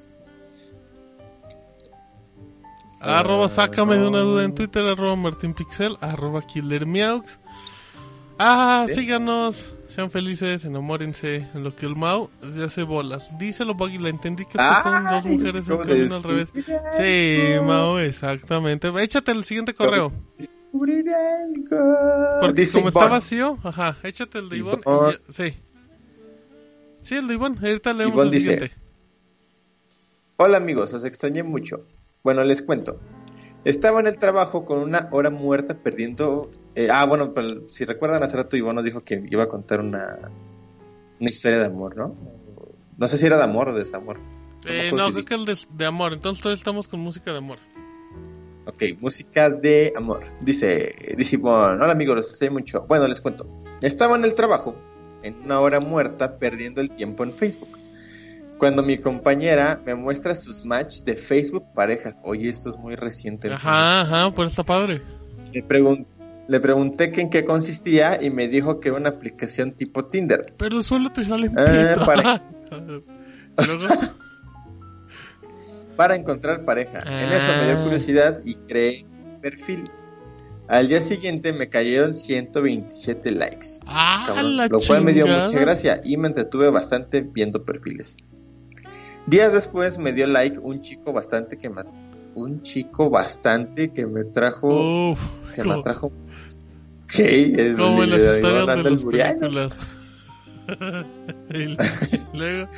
Arroba 2.99 3.47
sácame 3.49 3.95
de 3.97 4.07
una 4.07 4.19
duda 4.19 4.43
en 4.43 4.53
Twitter, 4.53 4.85
arroba 4.85 5.15
Martín 5.15 5.53
Pixel, 5.53 5.95
arroba 6.01 6.41
Killer 6.41 6.85
Meows. 6.85 7.39
Ah, 8.37 8.85
¿Sí? 8.87 8.95
síganos, 8.95 9.73
sean 9.87 10.09
felices, 10.11 10.63
enamórense, 10.63 11.47
en 11.53 11.63
lo 11.63 11.75
que 11.75 11.85
el 11.85 11.95
Mau 11.95 12.29
se 12.53 12.63
hace 12.63 12.83
bolas. 12.83 13.29
Díselo, 13.37 13.73
Buggy, 13.73 13.97
la 13.97 14.09
entendí 14.09 14.45
que 14.45 14.57
esto 14.57 14.83
son 14.83 15.05
dos 15.07 15.25
mujeres 15.25 15.67
en 15.67 15.73
un 15.73 15.79
¿cómo 15.79 15.89
camino 15.89 16.15
al 16.15 16.23
revés. 16.23 16.51
Sí, 16.97 17.65
Mau, 17.65 17.97
exactamente. 17.97 18.87
Échate 19.01 19.31
el 19.31 19.43
siguiente 19.43 19.73
correo. 19.73 20.13
Porque 20.71 22.53
Dice 22.53 22.77
como 22.77 22.89
está 22.89 23.07
vacío, 23.07 23.57
ajá, 23.63 23.97
échate 24.03 24.39
el 24.39 24.49
de 24.49 24.57
Ivonne. 24.57 24.81
y 24.85 24.89
ya- 25.11 25.33
sí. 25.33 25.57
Sí, 27.01 27.15
el 27.15 27.27
de 27.27 27.33
Ivonne. 27.33 27.57
Ahorita 27.61 27.91
leemos 27.93 28.23
el 28.23 28.31
dice, 28.31 28.51
siguiente. 28.51 28.75
Hola 30.37 30.57
amigos, 30.57 30.93
os 30.93 31.03
extrañé 31.03 31.43
mucho. 31.43 31.85
Bueno, 32.23 32.43
les 32.43 32.61
cuento. 32.61 32.99
Estaba 33.65 33.99
en 33.99 34.07
el 34.07 34.17
trabajo 34.17 34.63
con 34.65 34.79
una 34.79 35.09
hora 35.11 35.29
muerta 35.29 35.77
perdiendo... 35.77 36.49
eh, 36.75 36.89
ah, 36.91 37.05
bueno, 37.05 37.33
pero 37.33 37.67
si 37.67 37.85
recuerdan, 37.85 38.23
hace 38.23 38.37
rato 38.37 38.55
Ivonne 38.55 38.75
nos 38.75 38.85
dijo 38.85 39.01
que 39.01 39.21
iba 39.29 39.43
a 39.43 39.47
contar 39.47 39.81
una, 39.81 40.17
una 41.19 41.29
historia 41.29 41.59
de 41.59 41.65
amor, 41.65 41.97
¿no? 41.97 42.15
No 42.97 43.07
sé 43.07 43.17
si 43.17 43.25
era 43.25 43.37
de 43.37 43.43
amor 43.43 43.69
o 43.69 43.73
de 43.73 43.79
desamor. 43.79 44.19
Eh, 44.65 44.91
no, 44.93 45.11
creo 45.11 45.25
que 45.25 45.33
el 45.35 45.45
de, 45.45 45.57
de 45.71 45.85
amor. 45.85 46.13
Entonces 46.13 46.43
todos 46.43 46.57
estamos 46.57 46.87
con 46.87 46.99
música 46.99 47.31
de 47.31 47.37
amor. 47.37 47.59
Ok, 48.65 48.83
música 48.99 49.49
de 49.49 49.93
amor. 49.95 50.25
Dice, 50.41 50.95
dice 51.17 51.37
Ivonne, 51.37 51.81
hola 51.83 51.91
amigos, 51.91 52.17
los 52.17 52.29
extrañé 52.29 52.51
mucho. 52.51 52.85
Bueno, 52.87 53.07
les 53.07 53.19
cuento. 53.19 53.47
Estaba 53.81 54.15
en 54.15 54.25
el 54.25 54.35
trabajo, 54.35 54.75
en 55.23 55.41
una 55.43 55.59
hora 55.59 55.79
muerta, 55.79 56.37
perdiendo 56.37 56.81
el 56.81 56.91
tiempo 56.91 57.23
en 57.23 57.33
Facebook. 57.33 57.78
Cuando 58.59 58.83
mi 58.83 58.97
compañera 58.97 59.81
me 59.85 59.95
muestra 59.95 60.35
sus 60.35 60.65
match 60.65 61.01
de 61.01 61.15
Facebook 61.15 61.63
parejas. 61.73 62.17
Oye, 62.23 62.49
esto 62.49 62.69
es 62.69 62.77
muy 62.77 62.93
reciente. 62.95 63.51
Ajá, 63.51 64.01
ajá, 64.01 64.31
pues 64.35 64.49
está 64.51 64.63
padre. 64.63 65.01
Le, 65.53 65.65
pregun- 65.67 66.05
le 66.47 66.59
pregunté 66.59 67.11
que 67.11 67.21
en 67.21 67.29
qué 67.29 67.43
consistía 67.45 68.21
y 68.21 68.29
me 68.29 68.47
dijo 68.49 68.79
que 68.81 68.91
una 68.91 69.09
aplicación 69.09 69.71
tipo 69.71 70.05
Tinder. 70.05 70.53
Pero 70.57 70.83
solo 70.83 71.11
te 71.11 71.23
salen 71.23 71.53
Eh, 71.57 71.95
para- 75.95 76.15
encontrar 76.15 76.65
pareja. 76.65 76.99
En 76.99 77.31
eso 77.31 77.51
me 77.53 77.65
dio 77.65 77.79
Ah. 77.79 77.83
curiosidad 77.83 78.41
y 78.45 78.55
creé 78.55 79.05
un 79.05 79.39
perfil. 79.41 79.89
Al 80.67 80.87
día 80.87 81.01
siguiente 81.01 81.51
me 81.51 81.67
cayeron 81.69 82.13
127 82.13 83.31
likes. 83.31 83.67
ah, 83.87 84.25
cabrón, 84.27 84.57
la 84.57 84.67
lo 84.67 84.79
cual 84.81 85.03
me 85.03 85.13
dio 85.13 85.25
mucha 85.25 85.57
gracia 85.59 85.99
y 86.03 86.15
me 86.17 86.27
entretuve 86.27 86.69
bastante 86.69 87.21
viendo 87.21 87.65
perfiles. 87.65 88.15
Días 89.29 89.53
después 89.53 89.97
me 89.97 90.11
dio 90.13 90.27
like 90.27 90.57
un 90.59 90.81
chico 90.81 91.13
bastante 91.13 91.57
que 91.57 91.69
me 91.69 91.83
un 92.35 92.61
chico 92.61 93.09
bastante 93.09 93.91
que 93.91 94.05
me 94.05 94.23
trajo 94.23 95.11
Uf, 95.11 95.19
que 95.55 95.61
me 95.63 95.69
como, 95.69 95.79
atrajo 95.79 96.11
¿Qué? 97.07 97.43
El- 97.55 97.75
como 97.75 98.03
en 98.03 98.09
las 98.11 98.19
historias 98.19 98.65
de 98.65 98.71
anda 98.71 98.89
las 98.89 99.03
películas. 99.05 99.77
Luego, 102.33 102.69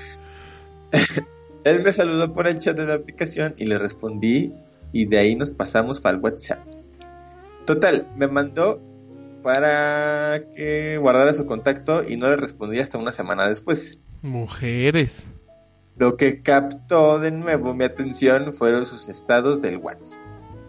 Él 1.64 1.84
me 1.84 1.94
saludó 1.94 2.34
por 2.34 2.48
el 2.48 2.60
chat 2.60 2.78
de 2.78 2.86
la 2.86 2.96
aplicación 2.96 3.54
y 3.58 3.66
le 3.66 3.78
respondí 3.78 4.54
y 4.94 5.06
de 5.06 5.18
ahí 5.20 5.36
nos 5.36 5.52
pasamos 5.52 6.02
para 6.02 6.16
el 6.16 6.22
WhatsApp. 6.24 6.60
Total, 7.66 8.08
me 8.16 8.28
mandó 8.28 8.82
para 9.44 10.42
que 10.56 10.98
guardara 10.98 11.34
su 11.34 11.46
contacto 11.46 12.04
y 12.08 12.16
no 12.18 12.30
le 12.30 12.36
respondí 12.38 12.80
hasta 12.80 12.98
una 12.98 13.12
semana 13.12 13.48
después. 13.48 13.98
mujeres. 14.22 15.28
Lo 15.98 16.18
que 16.18 16.42
captó 16.42 17.20
de 17.20 17.32
nuevo 17.32 17.74
mi 17.74 17.84
atención 17.84 18.54
fueron 18.54 18.86
sus 18.86 19.10
estados 19.10 19.62
del 19.62 19.78
WhatsApp, 19.78 20.20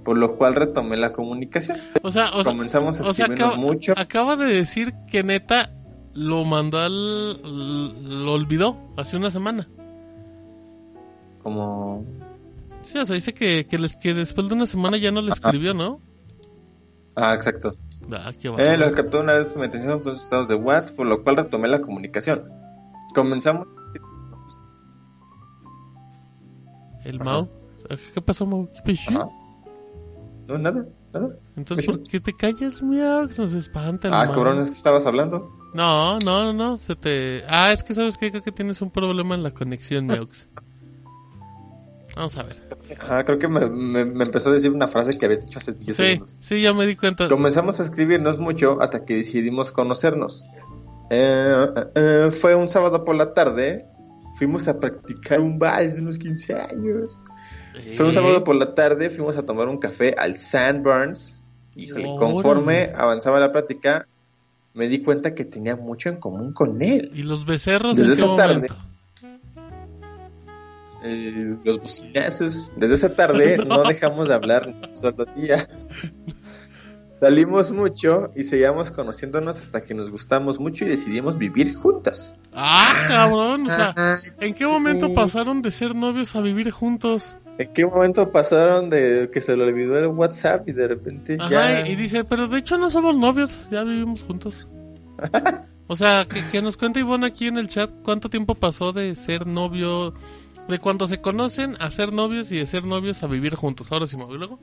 por 0.04 0.18
lo 0.18 0.36
cual 0.36 0.54
retomé 0.54 0.96
la 0.96 1.12
comunicación. 1.12 1.78
O 2.02 2.10
sea, 2.10 2.30
o 2.34 2.44
Comenzamos 2.44 3.00
a 3.00 3.14
sea, 3.14 3.26
acaba, 3.26 3.56
mucho. 3.56 3.94
acaba 3.96 4.36
de 4.36 4.46
decir 4.46 4.92
que 5.10 5.22
neta 5.22 5.72
lo 6.14 6.44
mandó 6.44 6.78
al. 6.78 8.24
lo 8.24 8.32
olvidó 8.32 8.76
hace 8.96 9.16
una 9.16 9.30
semana. 9.30 9.68
Como... 11.42 12.04
Sí, 12.82 12.98
o 12.98 13.06
sea, 13.06 13.14
dice 13.14 13.32
que, 13.32 13.66
que, 13.66 13.78
les, 13.78 13.96
que 13.96 14.14
después 14.14 14.48
de 14.48 14.54
una 14.54 14.66
semana 14.66 14.96
ya 14.96 15.10
no 15.12 15.22
le 15.22 15.30
escribió, 15.30 15.72
¿no? 15.74 16.00
Ah, 17.14 17.34
exacto. 17.34 17.76
Ah, 18.10 18.32
qué 18.38 18.48
Eh, 18.58 18.76
lo 18.76 18.90
captó 18.92 19.20
una 19.20 19.34
vez 19.34 19.56
mi 19.56 19.64
atención 19.64 20.02
fueron 20.02 20.16
sus 20.16 20.24
estados 20.24 20.48
de 20.48 20.54
WhatsApp, 20.56 20.96
por 20.96 21.06
lo 21.06 21.22
cual 21.22 21.36
retomé 21.36 21.68
la 21.68 21.80
comunicación. 21.80 22.44
Comenzamos 23.14 23.68
El 27.04 27.16
Ajá. 27.16 27.24
Mau. 27.24 27.48
¿Qué 28.14 28.20
pasó, 28.22 28.46
Mau? 28.46 28.68
¿Qué 28.84 28.94
pasó? 28.94 29.30
No, 30.48 30.58
nada, 30.58 30.86
nada. 31.12 31.36
Entonces, 31.56 31.86
¿por 31.86 32.02
qué 32.02 32.20
te 32.20 32.32
callas, 32.34 32.82
Miau? 32.82 33.28
Que 33.28 33.42
nos 33.42 33.52
espanta 33.52 34.08
el 34.08 34.14
Ah, 34.14 34.24
Mau. 34.26 34.34
cabrón, 34.34 34.60
es 34.60 34.68
que 34.70 34.76
estabas 34.76 35.06
hablando. 35.06 35.50
No, 35.74 36.18
no, 36.18 36.44
no, 36.44 36.52
no, 36.52 36.78
se 36.78 36.94
te... 36.96 37.42
Ah, 37.48 37.72
es 37.72 37.82
que 37.82 37.94
sabes 37.94 38.18
que 38.18 38.30
creo 38.30 38.42
que 38.42 38.52
tienes 38.52 38.82
un 38.82 38.90
problema 38.90 39.34
en 39.34 39.42
la 39.42 39.50
conexión, 39.52 40.06
Miaux. 40.06 40.48
Vamos 42.14 42.36
a 42.36 42.42
ver. 42.42 42.62
Ah, 43.08 43.22
creo 43.24 43.38
que 43.38 43.48
me, 43.48 43.66
me- 43.70 44.04
me 44.04 44.24
empezó 44.24 44.50
a 44.50 44.52
decir 44.52 44.70
una 44.70 44.86
frase 44.86 45.16
que 45.18 45.24
habías 45.24 45.46
dicho 45.46 45.58
hace 45.58 45.72
10 45.72 45.96
Sí, 45.96 46.02
segundos. 46.02 46.34
sí, 46.42 46.60
ya 46.60 46.74
me 46.74 46.84
di 46.86 46.94
cuenta. 46.94 47.26
Comenzamos 47.28 47.80
a 47.80 47.84
escribirnos 47.84 48.38
mucho 48.38 48.76
hasta 48.82 49.04
que 49.06 49.16
decidimos 49.16 49.72
conocernos. 49.72 50.44
Eh, 51.08 51.66
eh, 51.94 52.30
fue 52.38 52.54
un 52.54 52.68
sábado 52.68 53.04
por 53.04 53.16
la 53.16 53.32
tarde. 53.32 53.86
Fuimos 54.34 54.66
a 54.68 54.78
practicar 54.80 55.40
un 55.40 55.58
vals 55.58 55.96
de 55.96 56.02
unos 56.02 56.18
15 56.18 56.54
años. 56.54 57.18
Fue 57.94 58.04
un 58.06 58.10
Eh, 58.10 58.14
sábado 58.14 58.44
por 58.44 58.56
la 58.56 58.74
tarde, 58.74 59.08
fuimos 59.10 59.36
a 59.36 59.44
tomar 59.44 59.68
un 59.68 59.78
café 59.78 60.14
al 60.18 60.34
Sandburns. 60.36 61.36
Híjole, 61.76 62.04
Órale. 62.04 62.18
conforme 62.18 62.92
avanzaba 62.94 63.40
la 63.40 63.50
plática, 63.52 64.06
me 64.74 64.88
di 64.88 65.02
cuenta 65.02 65.34
que 65.34 65.44
tenía 65.44 65.76
mucho 65.76 66.08
en 66.08 66.16
común 66.16 66.52
con 66.52 66.82
él. 66.82 67.10
¿Y 67.14 67.22
los 67.22 67.44
becerros 67.46 67.96
Desde 67.96 68.12
en 68.12 68.18
qué 68.18 68.24
esa 68.24 68.34
tarde. 68.36 68.66
Eh, 71.04 71.56
los 71.64 71.80
bocinazos. 71.80 72.70
Desde 72.76 72.94
esa 72.94 73.14
tarde 73.14 73.58
no 73.66 73.82
dejamos 73.84 74.28
de 74.28 74.34
hablar 74.34 74.68
ni 74.68 74.88
un 74.88 74.96
solo 74.96 75.24
día. 75.36 75.68
Salimos 77.22 77.70
mucho 77.70 78.32
y 78.34 78.42
seguíamos 78.42 78.90
conociéndonos 78.90 79.60
hasta 79.60 79.84
que 79.84 79.94
nos 79.94 80.10
gustamos 80.10 80.58
mucho 80.58 80.84
y 80.84 80.88
decidimos 80.88 81.38
vivir 81.38 81.72
juntos. 81.72 82.34
Ah, 82.52 82.92
cabrón, 83.06 83.70
o 83.70 83.72
sea, 83.72 83.94
¿en 84.40 84.52
qué 84.52 84.66
momento 84.66 85.14
pasaron 85.14 85.62
de 85.62 85.70
ser 85.70 85.94
novios 85.94 86.34
a 86.34 86.40
vivir 86.40 86.72
juntos? 86.72 87.36
¿En 87.58 87.72
qué 87.72 87.86
momento 87.86 88.32
pasaron 88.32 88.90
de 88.90 89.30
que 89.32 89.40
se 89.40 89.56
le 89.56 89.62
olvidó 89.62 89.96
el 90.00 90.08
WhatsApp 90.08 90.68
y 90.68 90.72
de 90.72 90.88
repente 90.88 91.36
Ajá, 91.38 91.48
ya... 91.48 91.88
y, 91.88 91.94
dice, 91.94 92.24
pero 92.24 92.48
de 92.48 92.58
hecho 92.58 92.76
no 92.76 92.90
somos 92.90 93.16
novios, 93.16 93.68
ya 93.70 93.84
vivimos 93.84 94.24
juntos. 94.24 94.66
O 95.88 95.96
sea, 95.96 96.26
que, 96.26 96.42
que 96.50 96.62
nos 96.62 96.78
cuente 96.78 97.00
Ivonne 97.00 97.26
aquí 97.26 97.48
en 97.48 97.58
el 97.58 97.68
chat 97.68 97.90
cuánto 98.02 98.30
tiempo 98.30 98.54
pasó 98.54 98.92
de 98.92 99.14
ser 99.14 99.46
novio, 99.46 100.14
de 100.66 100.78
cuando 100.78 101.06
se 101.06 101.20
conocen 101.20 101.76
a 101.80 101.90
ser 101.90 102.14
novios 102.14 102.50
y 102.50 102.56
de 102.56 102.64
ser 102.64 102.84
novios 102.84 103.22
a 103.22 103.26
vivir 103.26 103.56
juntos. 103.56 103.92
Ahora 103.92 104.06
sí, 104.06 104.16
Mau, 104.16 104.32
¿y 104.32 104.38
luego? 104.38 104.58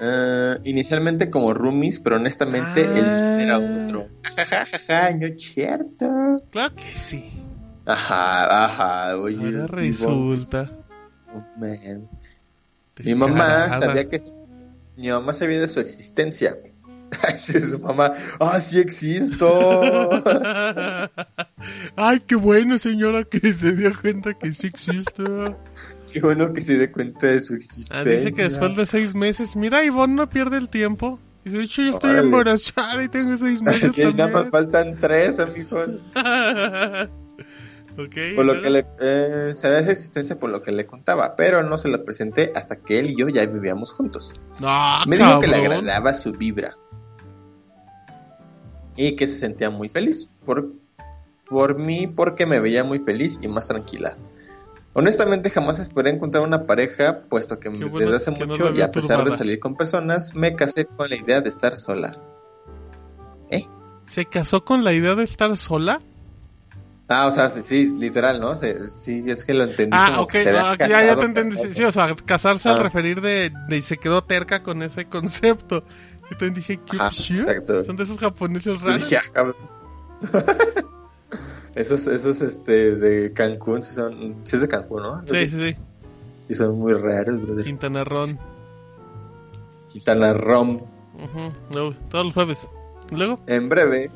Eh, 0.00 0.58
inicialmente 0.64 1.30
como 1.30 1.54
roomies, 1.54 2.00
pero 2.00 2.16
honestamente 2.16 2.86
Ah. 2.86 2.98
él 2.98 3.40
era 3.40 3.58
otro. 3.58 4.08
Jajajaja, 4.22 5.14
no 5.14 5.26
es 5.26 5.42
cierto. 5.42 6.42
Claro 6.50 6.74
que 6.74 6.82
sí. 6.98 7.30
Ajá, 7.86 8.64
ajá, 8.64 9.16
oye. 9.18 9.38
Ahora 9.38 9.66
resulta. 9.68 10.70
oh, 11.34 11.44
man. 11.58 12.08
Mi 13.02 13.14
mamá 13.14 13.68
sabía 13.78 14.08
que 14.08 14.20
mi 14.96 15.08
mamá 15.08 15.32
sabía 15.34 15.60
de 15.60 15.68
su 15.68 15.80
existencia. 15.80 16.56
Sí, 17.36 17.60
su 17.60 17.78
mamá, 17.78 18.14
ah, 18.40 18.58
sí 18.58 18.80
existo. 18.80 20.10
Ay, 21.96 22.20
qué 22.26 22.34
bueno, 22.34 22.78
señora, 22.78 23.22
que 23.24 23.52
se 23.52 23.72
dio 23.74 23.92
cuenta 24.00 24.34
que 24.34 24.52
sí 24.52 24.66
existe. 24.66 25.22
Qué 26.16 26.22
bueno 26.22 26.52
que 26.54 26.62
se 26.62 26.78
dé 26.78 26.90
cuenta 26.90 27.26
de 27.26 27.40
su 27.40 27.52
Ah, 27.52 27.56
existencia. 27.56 28.10
dice 28.12 28.32
que 28.32 28.42
después 28.44 28.74
de 28.74 28.86
seis 28.86 29.14
meses, 29.14 29.54
mira, 29.54 29.84
Ivonne 29.84 30.14
no 30.14 30.30
pierde 30.30 30.56
el 30.56 30.70
tiempo. 30.70 31.18
Dice, 31.44 31.58
de 31.58 31.64
hecho, 31.64 31.82
yo 31.82 31.90
estoy 31.90 32.10
Órale. 32.12 32.24
embarazada 32.26 33.04
y 33.04 33.08
tengo 33.08 33.36
seis 33.36 33.60
meses 33.60 33.92
Sí, 33.94 34.02
nada 34.14 34.30
más 34.30 34.50
faltan 34.50 34.96
tres, 34.98 35.38
amigos. 35.38 35.90
ok. 37.98 38.16
Por 38.34 38.46
lo 38.46 38.60
que 38.62 38.70
le 38.70 38.86
eh, 39.00 39.52
sabía 39.54 39.82
su 39.84 39.90
existencia 39.90 40.38
por 40.38 40.48
lo 40.50 40.62
que 40.62 40.72
le 40.72 40.86
contaba, 40.86 41.36
pero 41.36 41.62
no 41.62 41.76
se 41.76 41.88
lo 41.88 42.02
presenté 42.04 42.50
hasta 42.54 42.76
que 42.76 42.98
él 42.98 43.10
y 43.10 43.16
yo 43.16 43.28
ya 43.28 43.44
vivíamos 43.46 43.92
juntos. 43.92 44.32
No, 44.58 44.70
Me 45.06 45.16
dijo 45.18 45.40
que 45.40 45.48
le 45.48 45.56
Ah, 45.56 45.58
agradaba 45.60 46.14
su 46.14 46.32
vibra 46.32 46.74
y 48.96 49.14
que 49.16 49.26
se 49.26 49.36
sentía 49.36 49.68
muy 49.68 49.90
feliz 49.90 50.30
por, 50.46 50.72
por 51.48 51.78
mí 51.78 52.06
porque 52.06 52.46
me 52.46 52.58
veía 52.60 52.82
muy 52.84 53.00
feliz 53.00 53.38
y 53.42 53.48
más 53.48 53.68
tranquila. 53.68 54.16
Honestamente 54.98 55.50
jamás 55.50 55.78
esperé 55.78 56.08
encontrar 56.10 56.42
una 56.42 56.64
pareja, 56.64 57.20
puesto 57.28 57.60
que 57.60 57.68
bueno 57.68 57.98
desde 57.98 58.16
hace 58.16 58.32
que 58.34 58.46
mucho 58.46 58.74
y 58.74 58.80
a 58.80 58.90
pesar 58.90 59.22
de 59.24 59.30
salir 59.32 59.60
con 59.60 59.76
personas, 59.76 60.34
me 60.34 60.56
casé 60.56 60.86
con 60.86 61.10
la 61.10 61.16
idea 61.16 61.42
de 61.42 61.50
estar 61.50 61.76
sola. 61.76 62.18
¿Se 64.06 64.24
casó 64.24 64.64
con 64.64 64.84
la 64.84 64.92
idea 64.92 65.14
de 65.16 65.24
estar 65.24 65.54
sola? 65.56 66.00
Ah, 67.08 67.26
o 67.26 67.30
sea, 67.30 67.50
sí, 67.50 67.62
sí, 67.62 67.94
literal, 67.98 68.40
¿no? 68.40 68.56
Se- 68.56 68.88
sí, 68.90 69.22
es 69.26 69.44
que 69.44 69.52
lo 69.52 69.64
entendí. 69.64 69.90
Ah, 70.00 70.20
ok, 70.20 70.32
ya, 70.34 70.76
ya 70.78 71.16
te 71.16 71.24
entendí. 71.26 71.56
casado. 71.56 71.74
Sí, 71.74 71.84
o 71.84 71.92
sea, 71.92 72.14
casarse 72.24 72.68
al 72.68 72.78
Ah. 72.80 72.82
referir 72.84 73.20
de, 73.20 73.52
de- 73.68 73.76
y 73.76 73.82
se 73.82 73.96
quedó 73.98 74.22
terca 74.24 74.62
con 74.62 74.82
ese 74.82 75.04
concepto. 75.06 75.84
Y 76.30 76.32
entonces 76.34 76.54
dije, 76.54 76.80
¿qué 76.90 76.96
Ajá. 76.98 77.10
Son 77.84 77.96
de 77.96 78.04
esos 78.04 78.18
japoneses 78.18 78.80
raros. 78.80 79.08
dije, 79.10 79.18
ah. 79.34 79.52
esos, 81.76 82.06
esos, 82.06 82.42
este, 82.42 82.96
de 82.96 83.32
Cancún, 83.32 83.82
sí 83.84 83.94
son, 83.94 84.36
sí 84.44 84.56
es 84.56 84.62
de 84.62 84.68
Cancún, 84.68 85.02
¿no? 85.02 85.22
Sí, 85.26 85.48
sí, 85.48 85.58
sí. 85.58 85.76
Y 86.48 86.54
son 86.54 86.78
muy 86.78 86.92
raros, 86.94 87.40
brother. 87.40 87.64
Quintana 87.64 88.02
Roo. 88.04 88.26
Quintana 89.88 90.34
Rom. 90.34 90.76
Ujú, 90.76 91.52
no, 91.74 91.94
todos 92.10 92.24
los 92.26 92.34
jueves. 92.34 92.68
¿Y 93.10 93.16
luego? 93.16 93.38
En 93.46 93.68
breve, 93.68 94.10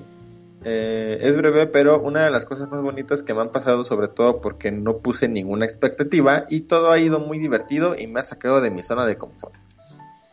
Eh, 0.62 1.18
es 1.22 1.38
breve, 1.38 1.66
pero 1.68 2.00
una 2.02 2.22
de 2.24 2.30
las 2.30 2.44
cosas 2.44 2.70
más 2.70 2.82
bonitas 2.82 3.22
que 3.22 3.32
me 3.32 3.40
han 3.40 3.50
pasado, 3.50 3.82
sobre 3.82 4.08
todo 4.08 4.42
porque 4.42 4.70
no 4.70 4.98
puse 4.98 5.26
ninguna 5.26 5.64
expectativa 5.64 6.44
y 6.50 6.60
todo 6.60 6.90
ha 6.90 6.98
ido 6.98 7.18
muy 7.18 7.38
divertido 7.38 7.96
y 7.98 8.06
me 8.06 8.20
ha 8.20 8.22
sacado 8.22 8.60
de 8.60 8.70
mi 8.70 8.82
zona 8.82 9.06
de 9.06 9.16
confort. 9.16 9.54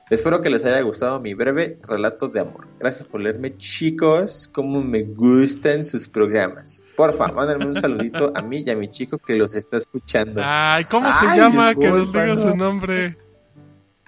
Espero 0.09 0.41
que 0.41 0.49
les 0.49 0.63
haya 0.63 0.79
gustado 0.81 1.19
mi 1.19 1.34
breve 1.34 1.79
relato 1.84 2.29
de 2.29 2.39
amor. 2.39 2.67
Gracias 2.79 3.05
por 3.05 3.19
leerme, 3.19 3.57
chicos, 3.57 4.49
como 4.53 4.81
me 4.81 5.03
gustan 5.03 5.84
sus 5.84 6.07
programas. 6.07 6.81
Porfa, 6.95 7.27
mándenme 7.27 7.65
un 7.65 7.75
saludito 7.75 8.31
a 8.34 8.41
mí 8.41 8.63
y 8.65 8.69
a 8.69 8.77
mi 8.77 8.88
chico 8.88 9.17
que 9.17 9.35
los 9.35 9.53
está 9.53 9.77
escuchando. 9.77 10.41
Ay, 10.43 10.85
¿cómo 10.85 11.11
se 11.11 11.27
Ay, 11.27 11.39
llama? 11.39 11.75
Que 11.75 11.89
nos 11.89 12.07
diga 12.13 12.38
su 12.38 12.55
nombre. 12.55 13.17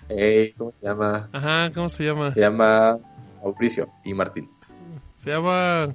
Ey, 0.08 0.54
¿Cómo 0.54 0.74
se 0.80 0.88
llama? 0.88 1.30
Ajá, 1.34 1.72
¿cómo 1.74 1.90
se 1.90 2.06
llama? 2.06 2.32
Se 2.32 2.40
llama 2.40 2.98
Mauricio 3.44 3.90
y 4.06 4.14
Martín. 4.14 4.50
Se 5.18 5.32
llama... 5.32 5.90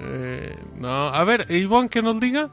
eh, 0.00 0.56
no, 0.76 1.08
a 1.08 1.24
ver, 1.24 1.50
Ivonne, 1.50 1.88
que 1.88 2.00
nos 2.00 2.20
diga 2.20 2.50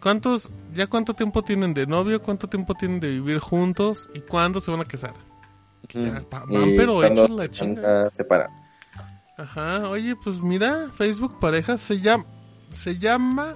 cuántos, 0.00 0.50
ya 0.72 0.86
cuánto 0.86 1.14
tiempo 1.14 1.42
tienen 1.42 1.74
de 1.74 1.86
novio, 1.86 2.22
cuánto 2.22 2.48
tiempo 2.48 2.74
tienen 2.74 3.00
de 3.00 3.08
vivir 3.08 3.40
juntos 3.40 4.08
y 4.14 4.20
cuándo 4.20 4.60
se 4.60 4.70
van 4.70 4.80
a 4.80 4.84
casar. 4.84 5.14
Ya, 5.92 6.22
van, 6.30 6.48
pero 6.76 7.02
hechos 7.04 7.30
la 7.30 7.48
chinga. 7.50 7.82
van 7.82 8.06
a 8.06 8.10
separar. 8.14 8.50
Ajá, 9.36 9.88
oye, 9.88 10.14
pues 10.22 10.40
mira, 10.40 10.88
Facebook 10.94 11.38
parejas 11.40 11.80
se 11.80 11.98
llama, 12.00 12.24
se 12.70 12.98
llama 12.98 13.54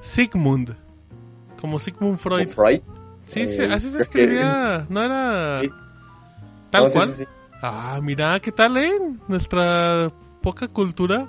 Sigmund, 0.00 0.74
como 1.60 1.78
Sigmund 1.78 2.18
Freud. 2.18 2.48
Freud. 2.48 2.80
Sí, 3.26 3.40
Eh, 3.42 3.46
sí, 3.46 3.62
así 3.72 3.90
se 3.90 3.96
que- 3.98 4.02
escribía, 4.04 4.86
no 4.88 5.02
era 5.02 5.60
Sí. 5.62 5.70
tal 6.70 6.84
No, 6.84 6.90
cual. 6.90 7.08
sí, 7.10 7.14
sí. 7.24 7.28
Ah, 7.62 8.00
mira, 8.02 8.38
¿qué 8.40 8.52
tal, 8.52 8.76
eh? 8.78 8.92
Nuestra 9.26 10.10
poca 10.40 10.68
cultura. 10.68 11.26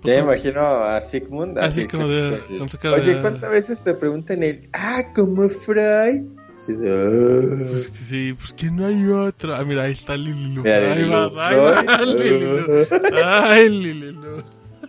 Pues, 0.00 0.14
Ya 0.16 0.20
me 0.24 0.32
imagino 0.32 0.62
a 0.62 0.98
Sigmund 1.02 1.58
Así 1.58 1.82
así. 1.82 1.90
como 1.94 2.08
de- 2.08 2.42
con 2.58 2.68
su 2.70 2.78
cara 2.78 2.96
Oye, 2.96 3.20
¿cuántas 3.20 3.50
veces 3.50 3.82
te 3.82 3.92
preguntan 3.92 4.42
el 4.42 4.66
ah, 4.72 5.02
como 5.14 5.46
Freud? 5.50 6.24
Sí, 6.70 6.76
de, 6.76 7.66
Pues 7.70 7.88
que 7.88 7.98
sí, 7.98 8.32
pues 8.34 8.52
que 8.52 8.70
no 8.70 8.86
hay 8.86 9.06
otro. 9.06 9.54
Ah, 9.54 9.64
mira, 9.64 9.84
ahí 9.84 9.92
está 9.92 10.16
Lililu. 10.16 10.62
Mira, 10.62 10.92
ahí 10.92 11.08
va, 11.08 11.48
ahí 11.48 11.58
va, 11.58 11.84
Ay. 11.86 12.14
Lililu. 12.14 12.86
Ay, 13.22 13.68
Lililu. 13.68 14.42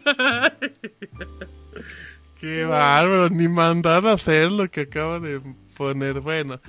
Qué 2.40 2.66
bárbaro, 2.66 3.30
ni 3.30 3.48
mandado 3.48 4.10
a 4.10 4.14
hacer 4.14 4.52
lo 4.52 4.70
que 4.70 4.82
acaba 4.82 5.20
de 5.20 5.41
poner. 5.78 6.20
Bueno, 6.22 6.60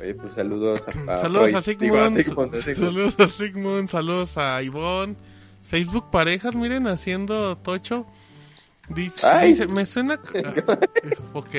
Oye, 0.00 0.14
pues 0.14 0.34
saludos 0.34 0.86
a, 0.88 1.14
a 1.14 1.18
saludos 1.18 1.54
a 1.54 1.60
Digo, 1.60 1.80
Sigmund, 1.80 2.18
Sigmund, 2.18 2.54
a 2.54 2.60
Sigmund. 2.60 2.78
saludos 2.78 3.14
a 3.18 3.28
Sigmund, 3.28 3.88
saludos 3.88 4.38
a 4.38 4.62
Ivonne. 4.62 5.16
Facebook 5.68 6.10
parejas, 6.10 6.56
miren, 6.56 6.86
haciendo 6.86 7.58
tocho. 7.58 8.06
Dice, 8.88 9.26
dice, 9.44 9.66
me 9.66 9.84
suena... 9.84 10.18
ah, 10.44 10.78
ok, 11.34 11.54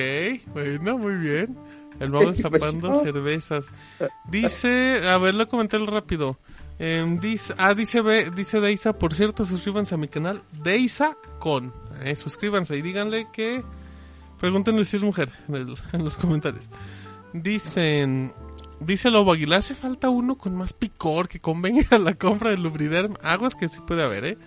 bueno, 0.52 0.98
muy 0.98 1.14
bien. 1.14 1.56
El 2.00 2.10
vamos 2.10 2.36
¿Qué 2.36 2.42
tapando 2.42 2.88
pasó? 2.88 3.04
cervezas. 3.04 3.66
Dice, 4.28 5.02
a 5.08 5.18
ver, 5.18 5.34
lo 5.36 5.46
comenté 5.48 5.78
rápido. 5.78 6.38
Em, 6.78 7.20
dice, 7.20 7.54
ah, 7.58 7.74
dice, 7.74 8.00
Be- 8.00 8.30
dice 8.30 8.58
Deisa, 8.60 8.94
por 8.98 9.12
cierto, 9.14 9.44
suscríbanse 9.44 9.94
a 9.94 9.98
mi 9.98 10.08
canal, 10.08 10.42
Deisa 10.64 11.16
con. 11.38 11.72
Eh, 12.02 12.16
suscríbanse 12.16 12.76
y 12.76 12.82
díganle 12.82 13.28
que. 13.32 13.62
Pregúntenle 14.40 14.86
si 14.86 14.96
es 14.96 15.02
mujer 15.02 15.30
en, 15.48 15.54
el- 15.56 15.74
en 15.92 16.04
los 16.04 16.16
comentarios. 16.16 16.70
Dicen, 17.34 18.32
dice 18.80 19.10
Lobo 19.10 19.32
Aguilar, 19.32 19.60
hace 19.60 19.74
falta 19.74 20.08
uno 20.10 20.36
con 20.36 20.54
más 20.56 20.72
picor 20.72 21.28
que 21.28 21.38
convenga 21.40 21.84
a 21.90 21.98
la 21.98 22.14
compra 22.14 22.50
del 22.50 22.62
Lubriderm. 22.62 23.14
Aguas 23.22 23.54
que 23.54 23.68
sí 23.68 23.80
puede 23.86 24.02
haber, 24.02 24.24
¿eh? 24.24 24.38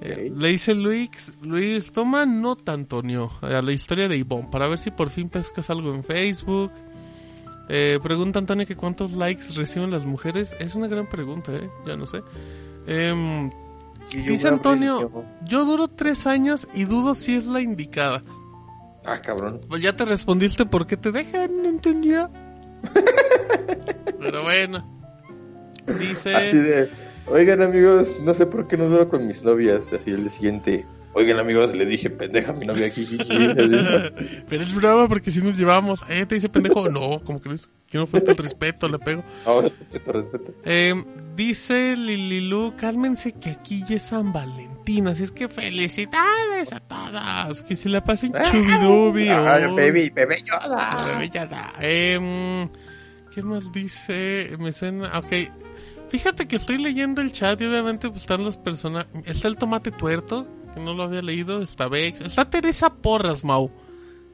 Eh, 0.00 0.32
le 0.34 0.48
dice 0.48 0.74
Luis, 0.74 1.32
Luis, 1.42 1.92
toma 1.92 2.26
nota, 2.26 2.72
Antonio, 2.72 3.30
a 3.40 3.62
la 3.62 3.72
historia 3.72 4.08
de 4.08 4.16
Ivonne, 4.16 4.48
para 4.50 4.68
ver 4.68 4.78
si 4.78 4.90
por 4.90 5.10
fin 5.10 5.28
pescas 5.28 5.70
algo 5.70 5.94
en 5.94 6.04
Facebook. 6.04 6.72
Eh, 7.68 7.98
pregunta 8.02 8.38
Antonio 8.38 8.66
que 8.66 8.76
cuántos 8.76 9.12
likes 9.12 9.44
reciben 9.54 9.90
las 9.90 10.04
mujeres. 10.06 10.56
Es 10.58 10.74
una 10.74 10.88
gran 10.88 11.08
pregunta, 11.08 11.52
¿eh? 11.54 11.68
Ya 11.86 11.96
no 11.96 12.06
sé. 12.06 12.22
Em, 12.86 13.50
dice 14.10 14.48
Antonio, 14.48 15.24
yo 15.44 15.64
duro 15.64 15.88
tres 15.88 16.26
años 16.26 16.66
y 16.74 16.84
dudo 16.84 17.14
si 17.14 17.34
es 17.34 17.46
la 17.46 17.60
indicada. 17.60 18.22
Ah, 19.04 19.18
cabrón. 19.18 19.60
Pues 19.68 19.82
ya 19.82 19.94
te 19.94 20.04
respondiste 20.04 20.66
por 20.66 20.86
qué 20.86 20.96
te 20.96 21.12
dejan, 21.12 21.66
Antonio. 21.66 22.30
Pero 24.20 24.42
bueno. 24.42 24.86
Dice... 25.98 26.34
Así 26.34 26.58
de, 26.58 26.90
oigan 27.30 27.62
amigos, 27.62 28.20
no 28.22 28.34
sé 28.34 28.46
por 28.46 28.66
qué 28.66 28.76
no 28.76 28.86
duro 28.86 29.08
con 29.08 29.26
mis 29.26 29.42
novias. 29.42 29.92
Así 29.92 30.10
el 30.10 30.28
siguiente, 30.30 30.86
oigan 31.12 31.38
amigos, 31.38 31.74
le 31.74 31.86
dije 31.86 32.10
pendeja 32.10 32.52
a 32.52 32.54
mi 32.54 32.66
novia 32.66 32.86
aquí. 32.86 33.06
Pero 34.48 34.62
es 34.62 34.74
broma 34.74 35.08
porque 35.08 35.30
si 35.30 35.40
nos 35.40 35.56
llevamos. 35.56 36.04
Eh, 36.08 36.26
te 36.26 36.36
dice 36.36 36.48
pendejo. 36.48 36.88
No, 36.88 37.18
como 37.24 37.40
crees 37.40 37.68
que 37.88 37.98
no 37.98 38.06
fue 38.06 38.20
el 38.20 38.36
respeto, 38.36 38.88
le 38.88 38.98
pego. 38.98 39.24
Vamos, 39.44 39.64
respeto, 39.64 40.12
respeto. 40.12 40.54
Eh, 40.64 40.94
dice 41.34 41.96
Lililu, 41.96 42.74
cálmense 42.76 43.32
que 43.32 43.50
aquí 43.50 43.84
ya 43.88 43.96
es 43.96 44.02
San 44.02 44.32
Valentín. 44.32 45.08
Así 45.08 45.24
es 45.24 45.30
que 45.30 45.48
felicidades 45.48 46.72
a 46.72 46.80
todas. 46.80 47.62
Que 47.62 47.76
se 47.76 47.88
la 47.88 48.04
pasen 48.04 48.32
chubidubi. 48.32 49.28
Ay, 49.28 49.64
oh. 49.64 49.74
baby, 49.74 50.10
bebé 50.10 50.42
Yoda. 50.42 50.90
Bebé 51.06 51.30
Yoda. 51.30 51.72
Em, 51.80 52.68
¿Qué 53.32 53.42
más 53.42 53.72
dice? 53.72 54.50
Me 54.58 54.72
suena. 54.72 55.18
Ok. 55.18 55.67
Fíjate 56.08 56.48
que 56.48 56.56
estoy 56.56 56.78
leyendo 56.78 57.20
el 57.20 57.32
chat 57.32 57.60
y 57.60 57.66
obviamente 57.66 58.08
pues, 58.08 58.22
están 58.22 58.44
los 58.44 58.56
personajes. 58.56 59.10
Está 59.24 59.48
el 59.48 59.56
tomate 59.56 59.90
tuerto, 59.90 60.46
que 60.74 60.80
no 60.80 60.94
lo 60.94 61.02
había 61.02 61.22
leído. 61.22 61.62
Está 61.62 61.88
Vex. 61.88 62.20
Está 62.20 62.48
Teresa 62.48 62.94
Porras, 62.94 63.44
Mau. 63.44 63.70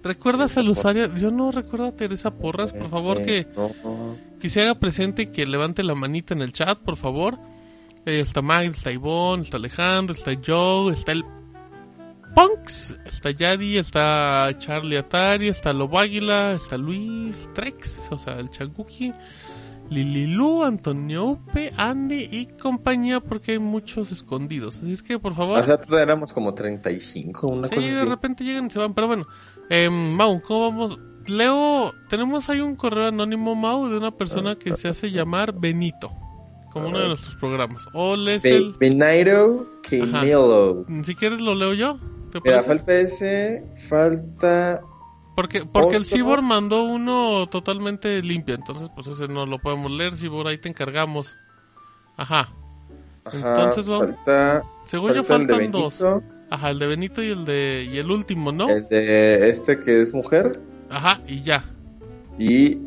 ¿Recuerdas 0.02 0.58
al 0.58 0.68
usuario? 0.68 1.14
Yo 1.14 1.30
no 1.30 1.50
recuerdo 1.50 1.86
a 1.86 1.92
Teresa 1.92 2.34
Porras. 2.34 2.72
Por 2.72 2.90
favor, 2.90 3.24
que, 3.24 3.46
que 4.38 4.50
se 4.50 4.60
haga 4.60 4.74
presente 4.74 5.22
y 5.22 5.26
que 5.26 5.46
levante 5.46 5.82
la 5.82 5.94
manita 5.94 6.34
en 6.34 6.42
el 6.42 6.52
chat, 6.52 6.78
por 6.78 6.96
favor. 6.96 7.38
Eh, 8.06 8.18
está 8.18 8.42
Mag, 8.42 8.66
está 8.66 8.92
Ivonne, 8.92 9.42
está 9.42 9.56
Alejandro, 9.56 10.14
está 10.14 10.32
Joe, 10.46 10.92
está 10.92 11.12
el 11.12 11.24
Punks, 12.34 12.96
está 13.06 13.30
Yadi, 13.30 13.78
está 13.78 14.50
Charlie 14.58 14.96
Atari, 14.96 15.48
está 15.48 15.72
Lobo 15.72 15.98
Águila, 16.00 16.52
está 16.52 16.76
Luis 16.76 17.48
Trex, 17.54 18.08
o 18.10 18.18
sea, 18.18 18.40
el 18.40 18.50
Changuki, 18.50 19.12
Lililu, 19.90 20.62
Antonio 20.64 21.24
Upe, 21.26 21.72
Andy 21.76 22.28
y 22.30 22.46
compañía, 22.46 23.20
porque 23.20 23.52
hay 23.52 23.58
muchos 23.58 24.10
escondidos. 24.12 24.78
Así 24.78 24.92
es 24.92 25.02
que, 25.02 25.18
por 25.18 25.34
favor, 25.34 25.58
O 25.58 25.62
sea, 25.62 25.78
éramos 26.02 26.32
como 26.32 26.54
35, 26.54 27.46
una 27.48 27.68
sí, 27.68 27.74
cosa 27.76 27.86
de 27.86 28.00
así. 28.00 28.08
repente 28.08 28.44
llegan 28.44 28.66
y 28.66 28.70
se 28.70 28.78
van, 28.78 28.94
pero 28.94 29.06
bueno. 29.06 29.26
Eh, 29.70 29.88
Mau, 29.90 30.40
¿cómo 30.42 30.70
vamos? 30.70 30.98
Leo, 31.26 31.92
tenemos 32.08 32.50
ahí 32.50 32.60
un 32.60 32.76
correo 32.76 33.08
anónimo, 33.08 33.54
Mau, 33.54 33.88
de 33.88 33.96
una 33.96 34.10
persona 34.10 34.56
que 34.56 34.74
se 34.74 34.88
hace 34.88 35.10
llamar 35.10 35.54
Benito, 35.58 36.12
como 36.70 36.88
uno 36.88 36.98
de 37.00 37.08
nuestros 37.08 37.34
programas. 37.36 37.86
O 37.94 38.16
lees 38.16 38.42
Be- 38.42 38.56
el... 38.56 38.72
Benairo 38.78 39.80
Camilo. 39.88 40.84
Si 41.02 41.14
quieres 41.14 41.40
lo 41.40 41.54
leo 41.54 41.72
yo, 41.72 41.98
¿te 42.30 42.40
Mira, 42.44 42.62
falta 42.62 42.94
ese, 42.94 43.64
falta... 43.88 44.82
Porque, 45.36 45.64
porque 45.64 45.96
el. 45.96 46.04
Cibor 46.06 46.42
mandó 46.42 46.84
uno 46.84 47.48
totalmente 47.48 48.22
limpio, 48.22 48.54
entonces 48.54 48.88
pues 48.94 49.06
ese 49.08 49.26
no 49.28 49.46
lo 49.46 49.58
podemos 49.58 49.90
leer, 49.90 50.14
Cibor, 50.16 50.46
ahí 50.46 50.58
te 50.58 50.68
encargamos. 50.68 51.36
Ajá. 52.16 52.50
Ajá, 53.24 53.36
Entonces, 53.38 53.86
vamos- 53.88 54.06
falta... 54.08 54.62
Según 54.84 55.14
yo 55.14 55.24
falta 55.24 55.54
el 55.54 55.58
de 55.58 55.64
faltan 55.64 55.70
dos. 55.70 56.04
Ajá, 56.50 56.70
el 56.70 56.78
de 56.78 56.86
Benito 56.86 57.22
y 57.22 57.30
el 57.30 57.44
de 57.44 57.88
y 57.90 57.96
el 57.98 58.10
último, 58.10 58.52
¿no? 58.52 58.68
El 58.68 58.86
de 58.88 59.48
este 59.48 59.80
que 59.80 60.02
es 60.02 60.12
mujer. 60.14 60.60
Ajá, 60.90 61.20
y 61.26 61.40
ya. 61.40 61.64
Y 62.38 62.78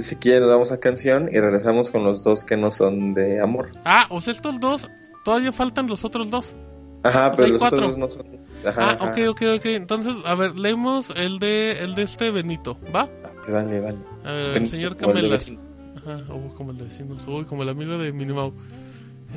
si 0.00 0.16
quieren 0.16 0.42
nos 0.42 0.50
damos 0.50 0.70
a 0.72 0.78
canción 0.78 1.28
y 1.32 1.38
regresamos 1.40 1.90
con 1.90 2.04
los 2.04 2.22
dos 2.24 2.44
que 2.44 2.56
no 2.56 2.72
son 2.72 3.14
de 3.14 3.40
amor. 3.40 3.72
Ah, 3.84 4.06
o 4.10 4.20
sea, 4.20 4.32
estos 4.34 4.60
dos, 4.60 4.88
todavía 5.24 5.50
faltan 5.52 5.86
los 5.86 6.04
otros 6.04 6.28
dos. 6.30 6.54
Ajá, 7.02 7.28
O 7.28 7.36
pero 7.36 7.48
los 7.48 7.58
cuatro. 7.60 7.78
otros 7.78 7.90
dos 7.92 7.98
no 7.98 8.10
son... 8.10 8.26
Ajá, 8.64 8.92
Ah, 9.00 9.04
ok, 9.10 9.18
ok, 9.28 9.42
ok. 9.56 9.66
Entonces, 9.66 10.14
a 10.24 10.34
ver, 10.34 10.56
leemos 10.58 11.10
el 11.10 11.38
de 11.38 11.72
el 11.82 11.94
de 11.94 12.02
este 12.02 12.30
Benito, 12.30 12.78
¿va? 12.94 13.08
Vale, 13.48 13.80
vale. 13.80 13.98
A 14.24 14.32
ver, 14.32 14.46
el 14.46 14.52
Benito, 14.54 14.70
señor 14.76 14.96
Camelas. 14.96 15.52
Ajá, 15.96 16.34
uy, 16.34 16.50
como 16.54 16.70
el 16.72 16.78
de 16.78 16.84
vecinos, 16.84 17.26
uy, 17.26 17.44
como 17.44 17.62
el 17.62 17.68
amigo 17.68 17.98
de 17.98 18.12
Minimau. 18.12 18.50
como 18.52 18.64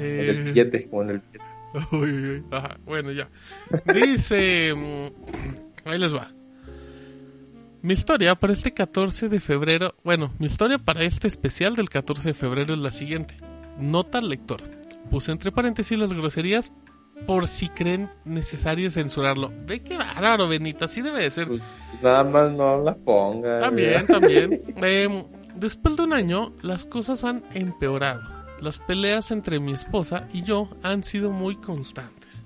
el 0.04 0.30
Eh, 0.30 0.44
billete, 0.46 0.90
como 0.90 1.02
el 1.04 1.08
billete. 1.08 1.40
uy, 1.92 2.00
uy, 2.12 2.30
uy, 2.32 2.44
ajá, 2.52 2.78
bueno, 2.86 3.12
ya. 3.12 3.30
Dice, 3.94 4.74
mm, 4.76 5.88
ahí 5.90 6.00
les 6.00 6.16
va. 6.16 6.32
Mi 7.82 7.94
historia 7.94 8.36
para 8.36 8.52
este 8.54 8.74
14 8.74 9.30
de 9.30 9.40
febrero, 9.40 9.96
bueno, 10.04 10.34
mi 10.38 10.48
historia 10.48 10.78
para 10.80 11.04
este 11.04 11.28
especial 11.28 11.76
del 11.76 11.90
14 11.90 12.30
de 12.30 12.34
febrero 12.34 12.74
es 12.74 12.80
la 12.80 12.92
siguiente. 12.92 13.36
Nota 13.80 14.18
al 14.18 14.28
lector. 14.30 14.62
Puse 15.10 15.32
entre 15.32 15.52
paréntesis 15.52 15.98
las 15.98 16.12
groserías 16.14 16.74
por 17.26 17.48
si 17.48 17.70
creen 17.70 18.10
necesario 18.26 18.90
censurarlo. 18.90 19.52
Ve 19.66 19.82
qué 19.82 19.98
bárbaro, 19.98 20.48
Benito, 20.48 20.86
así 20.86 21.02
debe 21.02 21.24
de 21.24 21.32
ser. 21.32 21.48
Pues 21.48 21.62
nada 22.02 22.24
más 22.24 22.52
no 22.52 22.82
la 22.82 22.96
ponga. 22.96 23.62
También, 23.62 24.06
también. 24.08 24.64
Em, 24.82 25.26
después 25.56 25.96
de 25.98 26.04
un 26.04 26.14
año, 26.14 26.54
las 26.62 26.86
cosas 26.86 27.24
han 27.24 27.44
empeorado. 27.54 28.22
Las 28.62 28.80
peleas 28.80 29.32
entre 29.32 29.60
mi 29.60 29.74
esposa 29.74 30.28
y 30.34 30.44
yo 30.44 30.70
han 30.84 31.04
sido 31.04 31.32
muy 31.32 31.56
constantes. 31.56 32.44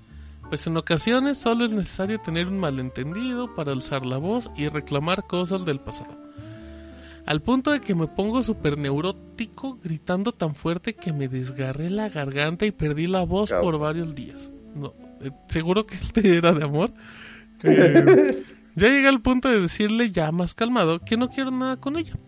Pues 0.48 0.66
en 0.66 0.76
ocasiones 0.76 1.38
solo 1.38 1.64
es 1.64 1.72
necesario 1.72 2.20
tener 2.20 2.46
un 2.46 2.60
malentendido 2.60 3.54
para 3.54 3.72
alzar 3.72 4.06
la 4.06 4.18
voz 4.18 4.50
y 4.56 4.68
reclamar 4.68 5.26
cosas 5.26 5.64
del 5.64 5.80
pasado. 5.80 6.16
Al 7.26 7.40
punto 7.40 7.70
de 7.70 7.80
que 7.80 7.94
me 7.94 8.06
pongo 8.06 8.42
súper 8.42 8.76
neurótico 8.76 9.78
gritando 9.82 10.32
tan 10.32 10.54
fuerte 10.54 10.94
que 10.94 11.12
me 11.12 11.26
desgarré 11.26 11.88
la 11.88 12.10
garganta 12.10 12.66
y 12.66 12.70
perdí 12.70 13.06
la 13.06 13.24
voz 13.24 13.50
por 13.50 13.78
varios 13.78 14.14
días. 14.14 14.50
No, 14.74 14.94
eh, 15.20 15.30
seguro 15.48 15.86
que 15.86 15.94
este 15.94 16.36
era 16.36 16.52
de 16.52 16.64
amor. 16.64 16.92
Eh, 17.62 18.42
ya 18.74 18.88
llegué 18.88 19.08
al 19.08 19.22
punto 19.22 19.48
de 19.48 19.60
decirle 19.60 20.10
ya 20.10 20.32
más 20.32 20.54
calmado 20.54 20.98
que 21.00 21.16
no 21.16 21.28
quiero 21.28 21.50
nada 21.50 21.76
con 21.76 21.96
ella. 21.96 22.18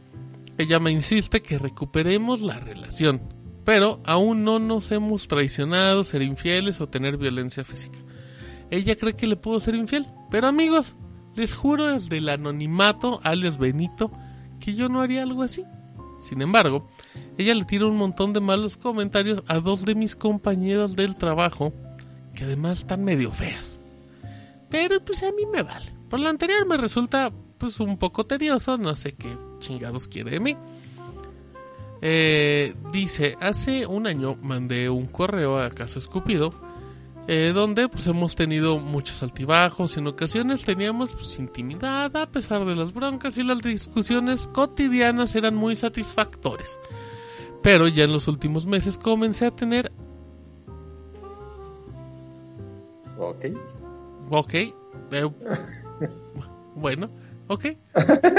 Ella 0.58 0.78
me 0.78 0.90
insiste 0.90 1.42
que 1.42 1.58
recuperemos 1.58 2.40
la 2.40 2.58
relación, 2.58 3.20
pero 3.64 4.00
aún 4.04 4.44
no 4.44 4.58
nos 4.58 4.90
hemos 4.90 5.28
traicionado, 5.28 6.04
ser 6.04 6.22
infieles 6.22 6.80
o 6.80 6.88
tener 6.88 7.18
violencia 7.18 7.64
física. 7.64 7.98
Ella 8.70 8.96
cree 8.96 9.14
que 9.14 9.26
le 9.26 9.36
puedo 9.36 9.60
ser 9.60 9.74
infiel, 9.74 10.06
pero 10.30 10.46
amigos, 10.46 10.96
les 11.34 11.54
juro 11.54 11.86
desde 11.86 12.18
el 12.18 12.28
anonimato, 12.28 13.20
alias 13.22 13.58
Benito, 13.58 14.10
que 14.58 14.74
yo 14.74 14.88
no 14.88 15.02
haría 15.02 15.22
algo 15.22 15.42
así. 15.42 15.64
Sin 16.20 16.40
embargo, 16.40 16.88
ella 17.36 17.54
le 17.54 17.64
tira 17.64 17.86
un 17.86 17.96
montón 17.96 18.32
de 18.32 18.40
malos 18.40 18.76
comentarios 18.76 19.42
a 19.46 19.58
dos 19.58 19.84
de 19.84 19.94
mis 19.94 20.16
compañeras 20.16 20.96
del 20.96 21.16
trabajo, 21.16 21.74
que 22.36 22.44
además 22.44 22.78
están 22.80 23.02
medio 23.02 23.32
feas. 23.32 23.80
Pero 24.70 25.04
pues 25.04 25.24
a 25.24 25.32
mí 25.32 25.44
me 25.52 25.64
vale. 25.64 25.92
Por 26.08 26.20
lo 26.20 26.28
anterior 26.28 26.64
me 26.66 26.76
resulta 26.76 27.32
pues 27.58 27.80
un 27.80 27.98
poco 27.98 28.24
tedioso, 28.26 28.76
no 28.76 28.94
sé 28.94 29.14
qué 29.14 29.36
chingados 29.58 30.06
quiere 30.06 30.30
de 30.32 30.40
mí. 30.40 30.56
Eh, 32.02 32.74
dice, 32.92 33.36
hace 33.40 33.86
un 33.86 34.06
año 34.06 34.36
mandé 34.36 34.88
un 34.90 35.06
correo 35.06 35.58
a 35.58 35.70
Caso 35.70 35.98
Escupido, 35.98 36.54
eh, 37.26 37.52
donde 37.54 37.88
pues 37.88 38.06
hemos 38.06 38.36
tenido 38.36 38.78
muchos 38.78 39.22
altibajos, 39.22 39.96
en 39.96 40.06
ocasiones 40.06 40.64
teníamos 40.64 41.14
pues 41.14 41.38
intimidad 41.38 42.14
a 42.16 42.30
pesar 42.30 42.64
de 42.64 42.76
las 42.76 42.92
broncas 42.92 43.38
y 43.38 43.42
las 43.42 43.60
discusiones 43.62 44.46
cotidianas 44.48 45.34
eran 45.34 45.56
muy 45.56 45.74
satisfactorias. 45.74 46.78
Pero 47.62 47.88
ya 47.88 48.04
en 48.04 48.12
los 48.12 48.28
últimos 48.28 48.66
meses 48.66 48.98
comencé 48.98 49.46
a 49.46 49.50
tener 49.50 49.90
Ok. 53.18 53.44
Ok. 54.30 54.54
eh, 54.54 54.72
bueno, 56.74 57.10
ok. 57.48 57.66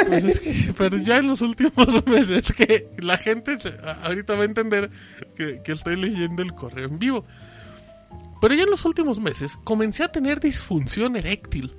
Pues 0.08 0.24
es 0.24 0.40
que, 0.40 0.74
pero 0.78 0.98
ya 0.98 1.18
en 1.18 1.28
los 1.28 1.42
últimos 1.42 2.06
meses 2.08 2.52
que 2.54 2.90
la 3.00 3.18
gente 3.18 3.58
se- 3.58 3.74
ahorita 4.04 4.36
va 4.36 4.42
a 4.42 4.46
entender 4.46 4.90
que, 5.36 5.62
que 5.64 5.72
estoy 5.72 5.96
leyendo 5.96 6.42
el 6.42 6.54
correo 6.54 6.88
en 6.88 7.00
vivo. 7.00 7.26
Pero 8.40 8.54
ya 8.54 8.64
en 8.64 8.70
los 8.70 8.86
últimos 8.86 9.20
meses 9.20 9.58
comencé 9.64 10.04
a 10.04 10.12
tener 10.12 10.40
disfunción 10.40 11.16
eréctil. 11.16 11.76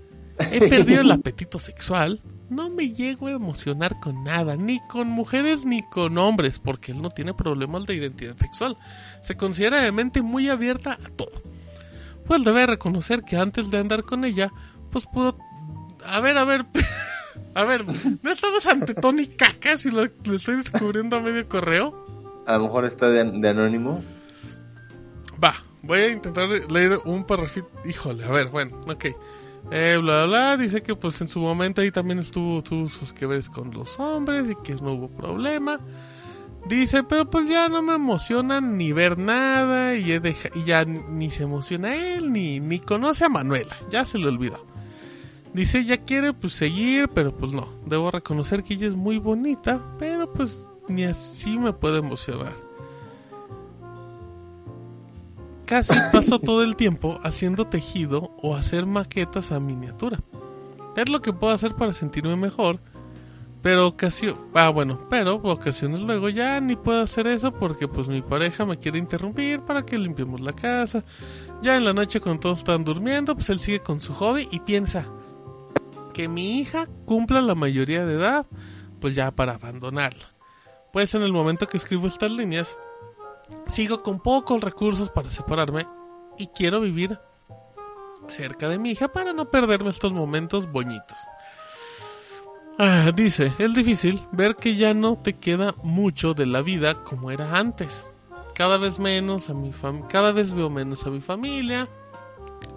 He 0.53 0.69
perdido 0.69 1.03
el 1.03 1.11
apetito 1.13 1.59
sexual. 1.59 2.21
No 2.51 2.71
me 2.71 2.95
llego 2.95 3.27
a 3.27 3.33
emocionar 3.33 4.01
con 4.01 4.25
nada, 4.25 4.57
ni 4.57 4.81
con 4.89 5.07
mujeres 5.09 5.67
ni 5.67 5.83
con 5.83 6.17
hombres, 6.17 6.59
porque 6.59 6.93
él 6.93 7.03
no 7.03 7.11
tiene 7.11 7.35
problemas 7.35 7.85
de 7.85 7.95
identidad 7.95 8.37
sexual. 8.39 8.79
Se 9.23 9.37
considera 9.37 9.83
de 9.83 9.93
mente 9.93 10.23
muy 10.23 10.49
abierta 10.49 10.95
a 10.95 11.11
todo 11.11 11.43
pues 12.29 12.45
debe 12.45 12.67
reconocer 12.67 13.23
que 13.25 13.37
antes 13.37 13.71
de 13.71 13.79
andar 13.79 14.05
con 14.05 14.25
ella, 14.25 14.53
pues 14.93 15.07
pudo... 15.07 15.37
A 16.05 16.21
ver, 16.21 16.39
a 16.39 16.45
ver, 16.45 16.67
a 17.55 17.65
ver, 17.65 17.85
¿no 18.23 18.31
estamos 18.31 18.65
ante 18.67 18.95
Tony 18.95 19.27
Caca 19.27 19.77
si 19.77 19.91
lo, 19.91 20.05
lo 20.25 20.35
estoy 20.37 20.57
descubriendo 20.57 21.17
a 21.17 21.21
medio 21.21 21.49
correo? 21.49 22.07
A 22.47 22.59
lo 22.59 22.65
mejor 22.65 22.85
está 22.85 23.09
de, 23.11 23.25
de 23.25 23.49
anónimo. 23.49 24.05
Va, 25.43 25.55
voy 25.83 26.01
a 26.01 26.09
intentar 26.11 26.49
leer 26.71 27.01
un 27.05 27.25
parrafito. 27.25 27.69
Híjole, 27.85 28.25
a 28.25 28.31
ver, 28.31 28.49
bueno, 28.49 28.79
ok. 28.87 29.07
Eh, 29.71 29.99
bla, 30.01 30.25
bla, 30.25 30.27
bla, 30.27 30.57
dice 30.57 30.83
que 30.83 30.95
pues 30.95 31.21
en 31.21 31.29
su 31.29 31.41
momento 31.41 31.81
ahí 31.81 31.91
también 31.91 32.19
estuvo, 32.19 32.63
tuvo 32.63 32.89
sus 32.89 33.13
que 33.13 33.27
veres 33.27 33.51
con 33.51 33.71
los 33.73 33.99
hombres 33.99 34.51
y 34.51 34.55
que 34.57 34.75
no 34.77 34.93
hubo 34.93 35.09
problema. 35.09 35.81
Dice, 36.67 37.03
pero 37.03 37.31
pues 37.31 37.49
ya 37.49 37.69
no 37.69 37.81
me 37.83 37.95
emociona 37.95 38.61
ni 38.61 38.93
ver 38.93 39.17
nada 39.17 39.95
y, 39.97 40.13
he 40.13 40.21
deja- 40.21 40.51
y 40.55 40.65
ya 40.65 40.85
ni 40.85 41.31
se 41.31 41.45
emociona 41.45 41.95
él 41.95 42.31
ni, 42.33 42.61
ni 42.61 42.79
conoce 42.79 43.25
a 43.25 43.29
Manuela, 43.31 43.77
ya 43.91 44.05
se 44.05 44.19
le 44.19 44.29
olvidó. 44.29 44.67
Dice, 45.55 45.85
ya 45.85 46.05
quiere 46.05 46.35
pues 46.35 46.53
seguir, 46.53 47.09
pero 47.09 47.35
pues 47.35 47.53
no, 47.53 47.69
debo 47.87 48.11
reconocer 48.11 48.63
que 48.65 48.75
ella 48.75 48.87
es 48.87 48.95
muy 48.97 49.19
bonita, 49.19 49.81
pero 49.99 50.31
pues 50.33 50.69
ni 50.89 51.05
así 51.05 51.57
me 51.59 51.73
puede 51.73 51.99
emocionar. 51.99 52.55
Casi 55.65 55.93
paso 56.13 56.39
todo 56.39 56.63
el 56.63 56.77
tiempo 56.77 57.19
haciendo 57.23 57.67
tejido 57.67 58.31
o 58.43 58.55
hacer 58.57 58.85
maquetas 58.87 59.53
a 59.53 59.61
miniatura. 59.61 60.21
Es 60.97 61.09
lo 61.09 61.23
que 61.23 61.33
puedo 61.33 61.53
hacer 61.55 61.75
para 61.75 61.93
sentirme 61.93 62.37
mejor, 62.37 62.81
pero 63.63 63.89
ocasiones, 63.89 64.41
ah 64.55 64.69
bueno, 64.69 65.01
pero 65.11 65.35
ocasiones 65.37 66.01
luego 66.01 66.29
ya 66.29 66.61
ni 66.61 66.77
puedo 66.77 67.03
hacer 67.03 67.27
eso 67.27 67.53
porque 67.53 67.89
pues 67.89 68.09
mi 68.09 68.23
pareja 68.23 68.65
me 68.65 68.79
quiere 68.79 68.99
interrumpir 68.99 69.61
para 69.63 69.85
que 69.85 69.99
limpiemos 69.99 70.41
la 70.41 70.53
casa. 70.53 71.05
Ya 71.61 71.77
en 71.77 71.85
la 71.85 71.93
noche 71.93 72.21
cuando 72.21 72.41
todos 72.41 72.59
están 72.59 72.85
durmiendo, 72.85 73.35
pues 73.35 73.51
él 73.51 73.59
sigue 73.59 73.81
con 73.81 74.01
su 74.01 74.15
hobby 74.15 74.49
y 74.53 74.61
piensa 74.61 75.09
que 76.15 76.29
mi 76.29 76.61
hija 76.61 76.87
cumpla 77.05 77.41
la 77.41 77.55
mayoría 77.55 78.07
de 78.07 78.15
edad, 78.15 78.47
pues 79.01 79.15
ya 79.15 79.31
para 79.33 79.55
abandonarla. 79.55 80.35
Pues 80.93 81.15
en 81.15 81.23
el 81.23 81.33
momento 81.33 81.67
que 81.67 81.77
escribo 81.77 82.07
estas 82.07 82.31
líneas, 82.31 82.79
sigo 83.67 84.03
con 84.03 84.21
pocos 84.21 84.61
recursos 84.61 85.11
para 85.11 85.31
separarme 85.31 85.87
y 86.39 86.47
quiero 86.49 86.81
vivir 86.81 87.19
cerca 88.29 88.69
de 88.69 88.79
mi 88.79 88.91
hija 88.91 89.09
para 89.09 89.33
no 89.33 89.51
perderme 89.51 89.91
estos 89.91 90.13
momentos 90.13 90.71
boñitos. 90.71 91.19
Ah, 92.81 93.11
dice, 93.13 93.53
es 93.59 93.75
difícil 93.75 94.23
ver 94.31 94.55
que 94.55 94.77
ya 94.77 94.95
no 94.95 95.19
te 95.19 95.33
queda 95.33 95.75
mucho 95.83 96.33
de 96.33 96.47
la 96.47 96.63
vida 96.63 97.03
como 97.03 97.33
era 97.33 97.59
antes. 97.59 98.09
Cada 98.55 98.79
vez 98.79 99.01
menos 99.01 99.51
a 99.51 99.55
mi 99.55 99.73
fam 99.73 100.07
cada 100.07 100.31
vez 100.31 100.55
veo 100.55 100.71
menos 100.71 101.05
a 101.05 101.11
mi 101.11 101.21
familia. 101.21 101.89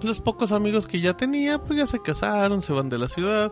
Los 0.02 0.20
pocos 0.20 0.52
amigos 0.52 0.88
que 0.88 1.02
ya 1.02 1.16
tenía, 1.16 1.60
pues 1.60 1.78
ya 1.78 1.86
se 1.86 2.02
casaron, 2.02 2.64
se 2.64 2.74
van 2.74 2.90
de 2.90 2.98
la 2.98 3.10
ciudad. 3.10 3.52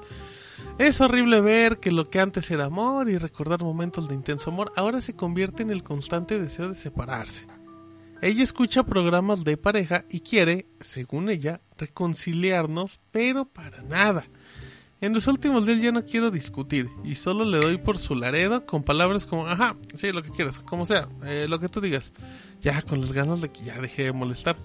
Es 0.80 0.99
horrible 1.01 1.39
ver 1.39 1.80
que 1.80 1.91
lo 1.91 2.05
que 2.05 2.19
antes 2.19 2.49
era 2.49 2.65
amor 2.65 3.11
y 3.11 3.19
recordar 3.19 3.61
momentos 3.61 4.07
de 4.07 4.15
intenso 4.15 4.49
amor 4.49 4.71
ahora 4.76 5.01
se 5.01 5.15
convierte 5.15 5.61
en 5.61 5.69
el 5.69 5.84
constante 5.84 6.39
deseo 6.39 6.69
de 6.69 6.76
separarse. 6.76 7.45
Ella 8.23 8.41
escucha 8.41 8.84
programas 8.84 9.43
de 9.43 9.55
pareja 9.55 10.03
y 10.09 10.21
quiere, 10.21 10.65
según 10.81 11.30
ella, 11.30 11.61
reconciliarnos, 11.77 12.99
pero 13.11 13.45
para 13.45 13.84
nada. 13.84 14.26
En 15.01 15.13
los 15.13 15.27
últimos 15.27 15.65
días 15.65 15.81
ya 15.81 15.93
no 15.93 16.05
quiero 16.05 16.30
discutir 16.30 16.89
y 17.05 17.15
solo 17.15 17.45
le 17.45 17.59
doy 17.59 17.77
por 17.77 17.97
su 17.97 18.15
laredo 18.15 18.65
con 18.65 18.84
palabras 18.84 19.26
como, 19.26 19.47
ajá, 19.47 19.77
sí, 19.95 20.11
lo 20.11 20.21
que 20.21 20.30
quieras, 20.30 20.59
como 20.59 20.85
sea, 20.85 21.07
eh, 21.23 21.45
lo 21.47 21.57
que 21.59 21.69
tú 21.69 21.80
digas. 21.80 22.11
Ya 22.59 22.81
con 22.81 22.99
las 22.99 23.13
ganas 23.13 23.39
de 23.39 23.49
que 23.49 23.63
ya 23.63 23.80
deje 23.80 24.03
de 24.03 24.11
molestar. 24.11 24.57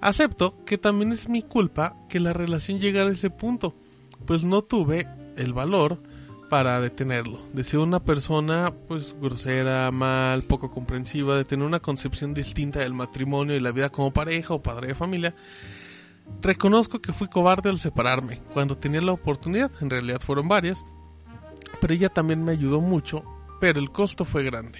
Acepto 0.00 0.64
que 0.64 0.76
también 0.76 1.12
es 1.12 1.28
mi 1.28 1.42
culpa 1.42 1.96
que 2.08 2.18
la 2.18 2.32
relación 2.32 2.80
llegara 2.80 3.10
a 3.10 3.12
ese 3.12 3.30
punto, 3.30 3.76
pues 4.26 4.42
no 4.42 4.62
tuve 4.62 5.06
el 5.36 5.52
valor 5.52 6.02
para 6.50 6.80
detenerlo. 6.80 7.40
De 7.52 7.62
ser 7.62 7.78
una 7.78 8.00
persona 8.00 8.72
pues 8.88 9.14
grosera, 9.20 9.92
mal, 9.92 10.42
poco 10.42 10.70
comprensiva, 10.72 11.36
de 11.36 11.44
tener 11.44 11.64
una 11.64 11.78
concepción 11.78 12.34
distinta 12.34 12.80
del 12.80 12.94
matrimonio 12.94 13.54
y 13.54 13.60
la 13.60 13.70
vida 13.70 13.90
como 13.90 14.12
pareja 14.12 14.54
o 14.54 14.62
padre 14.62 14.88
de 14.88 14.94
familia. 14.96 15.36
Reconozco 16.40 17.00
que 17.00 17.12
fui 17.12 17.28
cobarde 17.28 17.68
al 17.68 17.78
separarme 17.78 18.40
cuando 18.54 18.76
tenía 18.78 19.00
la 19.00 19.12
oportunidad, 19.12 19.70
en 19.80 19.90
realidad 19.90 20.20
fueron 20.20 20.46
varias, 20.48 20.84
pero 21.80 21.94
ella 21.94 22.08
también 22.08 22.44
me 22.44 22.52
ayudó 22.52 22.80
mucho, 22.80 23.24
pero 23.60 23.80
el 23.80 23.90
costo 23.90 24.24
fue 24.24 24.44
grande. 24.44 24.78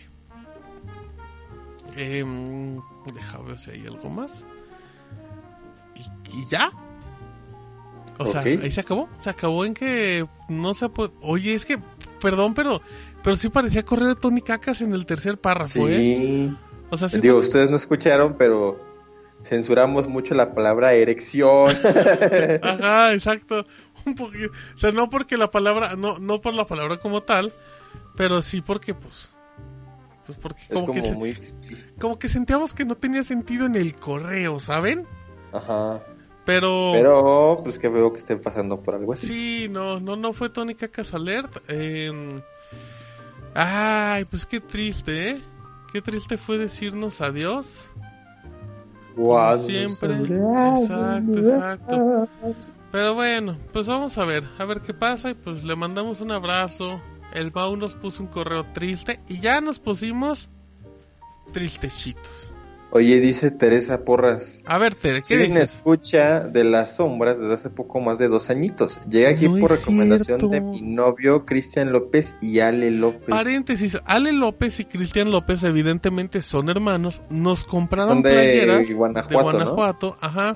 Em, 1.97 2.77
deja 3.13 3.39
ver 3.39 3.59
si 3.59 3.71
hay 3.73 3.87
algo 3.87 4.09
más. 4.09 4.45
¿Y, 5.97 6.39
y 6.39 6.47
ya? 6.49 6.71
O 8.19 8.27
sea, 8.27 8.41
ahí 8.41 8.71
se 8.71 8.81
acabó. 8.81 9.09
Se 9.19 9.31
acabó 9.31 9.65
en 9.65 9.75
que 9.75 10.27
no 10.49 10.75
se. 10.75 10.89
Oye, 11.23 11.55
es 11.55 11.65
que, 11.65 11.79
perdón, 12.21 12.55
pero 12.55 12.81
pero 13.23 13.37
sí 13.37 13.49
parecía 13.49 13.85
correo 13.85 14.09
de 14.09 14.15
Tony 14.15 14.43
Cacas 14.43 14.81
en 14.81 14.93
el 14.93 15.07
tercer 15.07 15.41
párrafo, 15.41 15.89
¿eh? 15.89 15.97
Sí. 15.99 16.57
O 16.91 16.97
sea, 16.97 17.09
sí 17.09 17.21
Digo, 17.21 17.37
fue- 17.39 17.47
ustedes 17.47 17.71
no 17.71 17.77
escucharon, 17.77 18.35
pero 18.39 18.81
censuramos 19.49 20.09
mucho 20.09 20.35
la 20.35 20.55
palabra 20.55 20.93
erección. 20.93 21.71
Ajá, 22.63 23.15
exacto. 23.15 23.67
Un 24.05 24.15
poquito. 24.15 24.53
O 24.75 24.79
sea, 24.79 24.93
no 24.93 25.11
porque 25.11 25.37
la 25.37 25.51
palabra, 25.51 25.97
no, 25.97 26.19
no 26.19 26.41
por 26.41 26.55
la 26.55 26.67
palabra 26.67 26.99
como 26.99 27.23
tal, 27.23 27.53
pero 28.17 28.43
sí 28.43 28.61
porque, 28.61 28.95
pues. 28.95 29.31
Pues 30.27 30.39
porque 30.39 30.63
como, 30.71 30.87
como 30.87 31.01
que 31.01 31.13
muy 31.13 31.39
como 31.99 32.19
que 32.19 32.29
sentíamos 32.29 32.75
que 32.75 32.85
no 32.85 32.97
tenía 32.97 33.25
sentido 33.25 33.65
en 33.65 33.77
el 33.77 33.97
correo, 33.97 34.61
¿saben? 34.61 35.07
Ajá. 35.53 36.05
Pero. 36.45 36.93
Pero, 36.93 37.57
pues 37.63 37.79
que 37.79 37.89
veo 37.89 38.13
que 38.13 38.19
estén 38.19 38.41
pasando 38.41 38.83
por 38.83 38.95
algo 38.95 39.15
así. 39.15 39.27
Sí, 39.27 39.69
no, 39.71 40.01
no, 40.01 40.17
no 40.17 40.33
fue 40.35 40.51
Tony 40.51 40.75
Cacas 40.75 41.15
Alert. 41.15 41.63
Eh, 41.69 42.37
ay, 43.55 44.25
pues 44.27 44.45
qué 44.45 44.61
triste, 44.61 45.31
¿eh? 45.31 45.43
Qué 45.93 46.03
triste 46.03 46.37
fue 46.37 46.59
decirnos 46.59 47.21
adiós. 47.23 47.91
Siempre. 49.59 50.15
Exacto, 50.15 51.39
exacto. 51.39 52.29
Pero 52.91 53.15
bueno, 53.15 53.59
pues 53.73 53.87
vamos 53.87 54.17
a 54.17 54.25
ver, 54.25 54.45
a 54.59 54.65
ver 54.65 54.81
qué 54.81 54.95
pasa 54.95 55.31
y 55.31 55.35
pues 55.35 55.63
le 55.63 55.77
mandamos 55.77 56.21
un 56.21 56.31
abrazo. 56.31 57.01
El 57.35 57.53
Mau 57.53 57.77
nos 57.77 57.95
puso 57.95 58.23
un 58.23 58.29
correo 58.29 58.65
triste 58.73 59.21
y 59.29 59.41
ya 59.41 59.61
nos 59.61 59.79
pusimos 59.79 60.49
tristecitos. 61.53 62.51
Oye, 62.91 63.21
dice 63.21 63.51
Teresa 63.51 64.03
Porras. 64.05 64.63
A 64.65 64.79
ver, 64.79 64.95
Tere, 64.95 65.23
¿qué 65.23 65.37
dices? 65.37 65.75
escucha 65.75 66.41
de 66.41 66.65
las 66.65 66.97
sombras 66.97 67.39
desde 67.39 67.53
hace 67.53 67.69
poco 67.71 68.01
más 68.01 68.19
de 68.19 68.29
dos 68.29 68.49
añitos. 68.49 68.99
Llegué 69.11 69.27
aquí 69.27 69.47
No 69.47 69.59
por 69.59 69.73
recomendación 69.73 70.41
cierto. 70.41 70.49
de 70.49 70.63
mi 70.63 70.81
novio 70.81 71.45
Cristian 71.45 71.93
López 71.93 72.37
y 72.41 72.61
Ale 72.61 72.91
López. 72.91 73.29
Paréntesis, 73.29 73.99
Ale 74.07 74.33
López 74.33 74.81
y 74.81 74.87
Cristian 74.87 75.31
López 75.31 75.63
evidentemente 75.65 76.41
son 76.41 76.71
hermanos, 76.71 77.21
nos 77.29 77.65
compraron 77.65 78.07
Son 78.09 78.23
de 78.23 78.31
playeras 78.31 78.91
Guanajuato, 78.91 79.29
de 79.29 79.37
¿no? 79.37 79.43
Guanajuato, 79.43 80.17
ajá. 80.23 80.55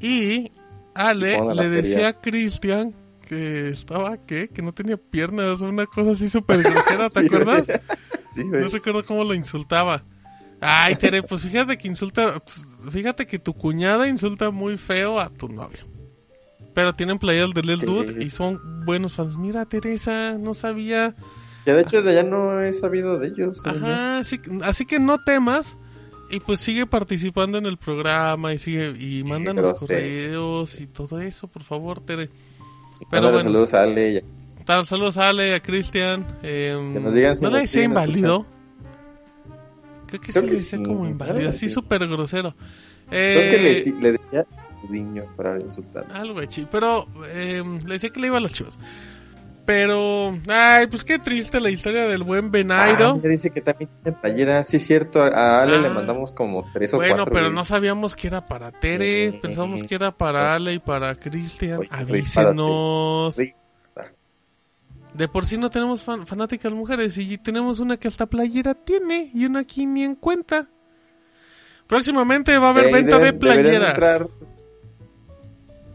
Y 0.00 0.52
Ale 0.94 1.32
le 1.40 1.62
feria. 1.62 1.68
decía 1.70 2.08
a 2.08 2.20
Cristian 2.20 2.94
que 3.26 3.70
estaba, 3.70 4.18
¿qué? 4.18 4.48
Que 4.48 4.62
no 4.62 4.72
tenía 4.72 4.96
piernas, 4.98 5.62
una 5.62 5.86
cosa 5.86 6.12
así 6.12 6.28
súper 6.28 6.62
grosera, 6.62 7.10
¿te 7.10 7.20
Sí, 7.22 7.26
acuerdas? 7.26 7.72
Sí. 8.32 8.44
No 8.44 8.68
recuerdo 8.68 9.04
cómo 9.04 9.24
lo 9.24 9.34
insultaba. 9.34 10.04
Ay, 10.66 10.96
Tere, 10.96 11.22
pues 11.22 11.42
fíjate 11.42 11.76
que 11.76 11.88
insulta, 11.88 12.42
fíjate 12.90 13.26
que 13.26 13.38
tu 13.38 13.52
cuñada 13.52 14.08
insulta 14.08 14.50
muy 14.50 14.78
feo 14.78 15.20
a 15.20 15.28
tu 15.28 15.48
novio. 15.48 15.80
Pero 16.74 16.94
tienen 16.94 17.18
playeras 17.18 17.50
de 17.54 17.62
Lil 17.62 17.80
Sí. 17.80 17.86
Dude 17.86 18.24
y 18.24 18.30
son 18.30 18.84
buenos 18.86 19.14
fans. 19.16 19.36
Mira, 19.36 19.64
Teresa, 19.66 20.36
no 20.38 20.54
sabía. 20.54 21.14
Ya 21.66 21.74
de 21.74 21.82
hecho 21.82 22.02
ya 22.10 22.22
no 22.22 22.60
he 22.60 22.72
sabido 22.72 23.18
de 23.18 23.28
ellos. 23.28 23.60
Ajá, 23.64 24.18
así, 24.18 24.40
así 24.62 24.86
que 24.86 24.98
no 24.98 25.18
temas. 25.22 25.76
Y 26.30 26.40
pues 26.40 26.60
sigue 26.60 26.86
participando 26.86 27.58
en 27.58 27.66
el 27.66 27.76
programa 27.76 28.54
y 28.54 28.58
sigue 28.58 28.94
y 28.98 29.22
mándanos 29.22 29.64
grosero. 29.66 29.86
correos 29.86 30.80
y 30.80 30.86
todo 30.86 31.20
eso, 31.20 31.46
por 31.46 31.62
favor, 31.62 32.00
Tere. 32.00 32.30
Pero 33.10 33.24
bueno. 33.30 33.42
saludos 33.42 33.74
a 33.74 33.82
Ale. 33.82 34.24
Tal, 34.64 34.86
saludos 34.86 35.16
a 35.18 35.28
Ale, 35.28 35.54
a 35.54 35.60
Cristian. 35.60 36.26
eh, 36.42 36.74
Que 36.94 37.00
nos 37.00 37.14
digan 37.14 37.36
si 37.36 37.44
¿No 37.44 37.50
le 37.50 37.60
nos 37.60 37.68
siguen 37.68 37.90
inválido? 37.90 38.46
Creo 40.20 40.20
que 40.20 40.32
Creo 40.32 40.42
sí 40.42 40.46
le 40.48 40.52
que 40.52 40.56
decía 40.60 40.78
sí, 40.78 40.84
como 40.84 41.06
inválido, 41.06 41.50
así 41.50 41.68
súper 41.68 42.06
grosero. 42.06 42.54
Creo 43.08 43.50
que 43.50 43.58
le, 43.62 43.72
Eh, 43.78 43.94
le 44.00 44.12
decía 44.12 44.46
niño 44.88 45.24
para 45.36 45.58
insultar. 45.60 46.06
Algo 46.12 46.40
así, 46.40 46.66
pero 46.70 47.06
eh, 47.28 47.62
le 47.86 47.92
decía 47.94 48.10
que 48.10 48.20
le 48.20 48.26
iba 48.28 48.36
a 48.38 48.40
las 48.40 48.52
chivas. 48.52 48.78
Pero, 49.66 50.38
ay, 50.48 50.86
pues 50.88 51.04
qué 51.04 51.18
triste 51.18 51.58
la 51.58 51.70
historia 51.70 52.06
del 52.06 52.22
buen 52.22 52.46
Ah, 52.46 52.48
Benairo. 52.50 53.16
mira, 53.16 53.30
dice 53.30 53.48
que 53.48 53.62
también 53.62 53.88
tiene 54.02 54.18
playera. 54.20 54.62
Sí, 54.62 54.76
es 54.76 54.86
cierto. 54.86 55.22
A 55.22 55.62
Ale 55.62 55.76
Ah. 55.76 55.80
le 55.80 55.88
mandamos 55.88 56.32
como 56.32 56.70
tres 56.74 56.92
o 56.92 56.98
bueno, 56.98 57.14
cuatro. 57.16 57.32
pero 57.32 57.46
güey. 57.46 57.54
no 57.56 57.64
sabíamos 57.64 58.14
que 58.14 58.26
era 58.26 58.46
para 58.46 58.70
Tere, 58.72 59.38
pensábamos 59.40 59.82
que 59.84 59.94
era 59.94 60.10
para 60.10 60.54
Ale 60.54 60.74
y 60.74 60.78
para 60.80 61.14
Cristian. 61.14 61.80
Avísenos. 61.88 63.38
De 65.14 65.28
por 65.28 65.46
sí 65.46 65.56
no 65.58 65.70
tenemos 65.70 66.02
fan- 66.02 66.26
fanáticas 66.26 66.72
mujeres 66.72 67.16
y 67.18 67.38
tenemos 67.38 67.78
una 67.78 67.96
que 67.96 68.08
hasta 68.08 68.26
playera 68.26 68.74
tiene 68.74 69.30
y 69.32 69.46
una 69.46 69.60
aquí 69.60 69.86
ni 69.86 70.02
en 70.02 70.16
cuenta. 70.16 70.68
Próximamente 71.86 72.56
va 72.58 72.68
a 72.68 72.70
haber 72.70 72.92
venta 72.92 73.18
deben- 73.18 73.24
de 73.24 73.32
playeras. 73.34 73.90
Entrar, 73.90 74.28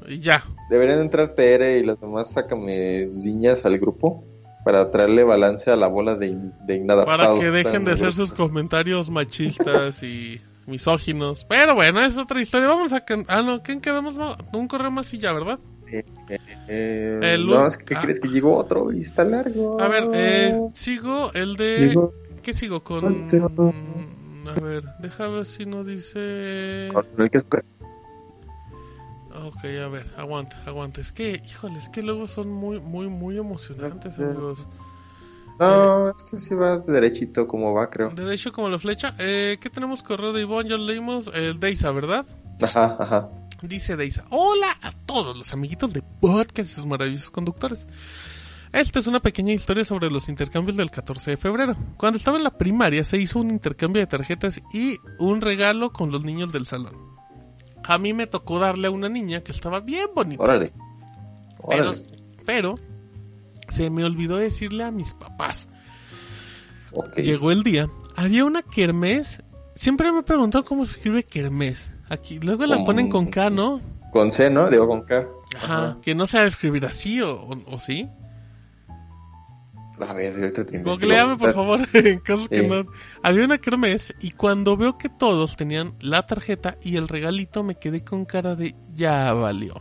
Y 0.07 0.19
ya. 0.19 0.43
deberían 0.69 0.99
entrar 1.01 1.29
Tere 1.29 1.79
y 1.79 1.83
las 1.83 1.99
demás 1.99 2.31
sácame 2.31 3.07
niñas 3.07 3.65
al 3.65 3.77
grupo 3.77 4.23
para 4.63 4.89
traerle 4.89 5.23
balance 5.23 5.69
a 5.71 5.75
la 5.75 5.87
bola 5.87 6.15
de, 6.15 6.27
in- 6.27 6.53
de 6.65 6.75
inadaptados. 6.75 7.39
Para 7.39 7.39
que 7.45 7.51
dejen 7.51 7.75
en 7.77 7.83
de 7.85 7.91
hacer 7.93 8.13
sus 8.13 8.31
comentarios 8.31 9.09
machistas 9.09 10.01
y 10.03 10.39
misóginos. 10.69 11.45
Pero 11.49 11.75
bueno, 11.75 12.01
es 12.01 12.17
otra 12.17 12.41
historia. 12.41 12.67
Vamos 12.67 12.93
a... 12.93 13.03
Ah, 13.27 13.41
no, 13.41 13.61
¿quién 13.61 13.81
quedamos? 13.81 14.15
Un 14.53 14.67
correo 14.67 14.91
más 14.91 15.13
y 15.13 15.17
ya, 15.17 15.33
¿verdad? 15.33 15.59
Eh, 16.67 17.19
El 17.21 17.47
no, 17.47 17.65
es 17.65 17.77
que 17.77 17.85
¿qué 17.85 17.95
ah. 17.95 18.01
crees 18.01 18.19
que 18.19 18.29
llegó 18.29 18.55
otro 18.55 18.93
y 18.93 18.99
está 18.99 19.25
largo. 19.25 19.81
A 19.81 19.87
ver, 19.87 20.07
eh, 20.13 20.69
sigo 20.73 21.31
el 21.33 21.55
de... 21.55 21.87
Llegó 21.87 22.13
¿Qué 22.43 22.53
sigo 22.53 22.83
con...? 22.83 23.27
A 24.47 24.59
ver, 24.61 24.83
déjame 24.99 25.35
ver 25.35 25.45
si 25.45 25.65
no 25.65 25.83
dice... 25.83 26.89
Con 26.93 27.05
el 27.17 27.29
que 27.29 27.37
es- 27.37 27.45
Ok, 29.45 29.63
a 29.65 29.87
ver, 29.87 30.07
aguanta, 30.17 30.57
aguanta. 30.65 31.01
Es 31.01 31.11
que, 31.11 31.41
híjole, 31.45 31.77
es 31.77 31.89
que 31.89 32.01
luego 32.01 32.25
son 32.27 32.51
muy, 32.51 32.79
muy, 32.79 33.07
muy 33.07 33.37
emocionantes, 33.37 34.17
amigos. 34.17 34.67
No, 35.59 36.09
este 36.11 36.39
sí 36.39 36.55
va 36.55 36.77
derechito 36.77 37.45
como 37.47 37.73
va, 37.73 37.89
creo. 37.89 38.09
Derecho 38.11 38.51
como 38.51 38.69
la 38.69 38.79
flecha. 38.79 39.13
Eh, 39.19 39.57
¿Qué 39.59 39.69
tenemos 39.69 40.01
correo 40.03 40.31
de 40.31 40.41
Ivonne? 40.41 40.69
Ya 40.69 40.77
lo 40.77 40.85
leímos. 40.85 41.29
El 41.33 41.59
Deisa, 41.59 41.91
¿verdad? 41.91 42.25
Ajá, 42.65 42.95
ajá. 42.99 43.29
Dice 43.61 43.97
Deisa. 43.97 44.23
Hola 44.29 44.77
a 44.81 44.91
todos 44.91 45.37
los 45.37 45.51
amiguitos 45.53 45.91
de 45.91 46.01
podcast 46.01 46.71
y 46.71 46.73
sus 46.75 46.85
maravillosos 46.85 47.29
conductores. 47.29 47.87
Esta 48.71 48.99
es 48.99 49.07
una 49.07 49.19
pequeña 49.19 49.51
historia 49.51 49.83
sobre 49.83 50.09
los 50.09 50.29
intercambios 50.29 50.77
del 50.77 50.91
14 50.91 51.31
de 51.31 51.37
febrero. 51.37 51.75
Cuando 51.97 52.17
estaba 52.17 52.37
en 52.37 52.43
la 52.43 52.57
primaria 52.57 53.03
se 53.03 53.17
hizo 53.17 53.39
un 53.39 53.49
intercambio 53.49 53.99
de 53.99 54.07
tarjetas 54.07 54.61
y 54.73 54.97
un 55.17 55.41
regalo 55.41 55.91
con 55.91 56.11
los 56.11 56.23
niños 56.23 56.53
del 56.53 56.67
salón. 56.67 56.95
A 57.83 57.97
mí 57.97 58.13
me 58.13 58.27
tocó 58.27 58.59
darle 58.59 58.87
a 58.87 58.91
una 58.91 59.09
niña 59.09 59.41
que 59.41 59.51
estaba 59.51 59.79
bien 59.79 60.07
bonita. 60.15 60.43
Órale. 60.43 60.71
Pero, 61.67 61.89
Órale. 61.89 62.05
pero 62.45 62.75
se 63.69 63.89
me 63.89 64.03
olvidó 64.03 64.37
decirle 64.37 64.83
a 64.83 64.91
mis 64.91 65.13
papás. 65.13 65.67
Llegó 67.15 67.51
el 67.51 67.63
día, 67.63 67.89
había 68.15 68.45
una 68.45 68.61
kermés. 68.61 69.43
Siempre 69.75 70.11
me 70.11 70.19
he 70.19 70.23
preguntado 70.23 70.65
cómo 70.65 70.85
se 70.85 70.97
escribe 70.97 71.23
kermés. 71.23 71.91
Aquí, 72.09 72.39
luego 72.39 72.65
la 72.65 72.83
ponen 72.83 73.09
con 73.09 73.27
K, 73.27 73.49
¿no? 73.49 73.81
Con 74.11 74.31
C, 74.31 74.49
¿no? 74.49 74.69
Digo 74.69 74.87
con 74.87 75.03
K. 75.03 75.27
Ajá. 75.55 75.97
Que 76.01 76.15
no 76.15 76.25
sabe 76.25 76.47
escribir 76.47 76.85
así 76.85 77.21
o, 77.21 77.43
o, 77.43 77.55
o 77.67 77.79
sí. 77.79 78.09
A 80.07 80.13
ver, 80.13 80.33
ahorita 80.33 80.65
te. 80.65 80.79
Googleame, 80.79 81.37
por 81.37 81.53
favor, 81.53 81.81
en 81.93 82.19
caso 82.19 82.47
que 82.47 82.63
no. 82.63 82.85
Había 83.21 83.45
una 83.45 83.57
kermés 83.57 84.13
y 84.21 84.31
cuando 84.31 84.77
veo 84.77 84.97
que 84.97 85.09
todos 85.09 85.55
tenían 85.57 85.95
la 85.99 86.25
tarjeta 86.25 86.77
y 86.81 86.97
el 86.97 87.07
regalito, 87.07 87.63
me 87.63 87.75
quedé 87.75 88.03
con 88.03 88.25
cara 88.25 88.55
de 88.55 88.75
ya 88.93 89.33
valió. 89.33 89.75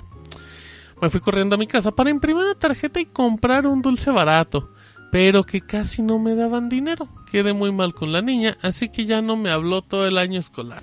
Me 1.00 1.10
fui 1.10 1.20
corriendo 1.20 1.54
a 1.54 1.58
mi 1.58 1.66
casa 1.66 1.92
para 1.92 2.10
imprimir 2.10 2.44
una 2.44 2.54
tarjeta 2.54 3.00
y 3.00 3.06
comprar 3.06 3.66
un 3.66 3.82
dulce 3.82 4.10
barato, 4.10 4.72
pero 5.12 5.44
que 5.44 5.60
casi 5.60 6.02
no 6.02 6.18
me 6.18 6.34
daban 6.34 6.68
dinero. 6.68 7.08
Quedé 7.30 7.52
muy 7.52 7.72
mal 7.72 7.94
con 7.94 8.12
la 8.12 8.20
niña, 8.20 8.56
así 8.62 8.88
que 8.88 9.04
ya 9.04 9.22
no 9.22 9.36
me 9.36 9.50
habló 9.50 9.82
todo 9.82 10.06
el 10.06 10.18
año 10.18 10.40
escolar. 10.40 10.82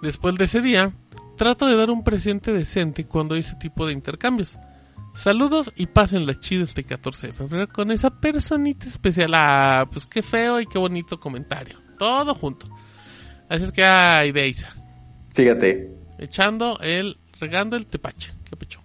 Después 0.00 0.36
de 0.36 0.44
ese 0.44 0.60
día, 0.60 0.92
trato 1.36 1.66
de 1.66 1.76
dar 1.76 1.90
un 1.90 2.02
presente 2.02 2.52
decente 2.52 3.04
cuando 3.04 3.34
hay 3.34 3.40
ese 3.40 3.56
tipo 3.56 3.86
de 3.86 3.92
intercambios. 3.92 4.58
Saludos 5.14 5.72
y 5.76 5.86
pásenla 5.86 6.40
chido 6.40 6.64
este 6.64 6.84
14 6.84 7.28
de 7.28 7.32
febrero 7.32 7.68
con 7.68 7.90
esa 7.90 8.10
personita 8.10 8.86
especial. 8.86 9.32
Ah, 9.34 9.86
pues 9.90 10.06
qué 10.06 10.22
feo 10.22 10.60
y 10.60 10.66
qué 10.66 10.78
bonito 10.78 11.20
comentario. 11.20 11.78
Todo 11.98 12.34
junto. 12.34 12.68
Así 13.48 13.64
es 13.64 13.72
que, 13.72 13.84
ay, 13.84 14.32
Deisa. 14.32 14.74
Fíjate. 15.34 15.90
Echando 16.18 16.78
el, 16.80 17.18
regando 17.38 17.76
el 17.76 17.86
tepache. 17.86 18.32
Qué 18.48 18.56
pecho. 18.56 18.81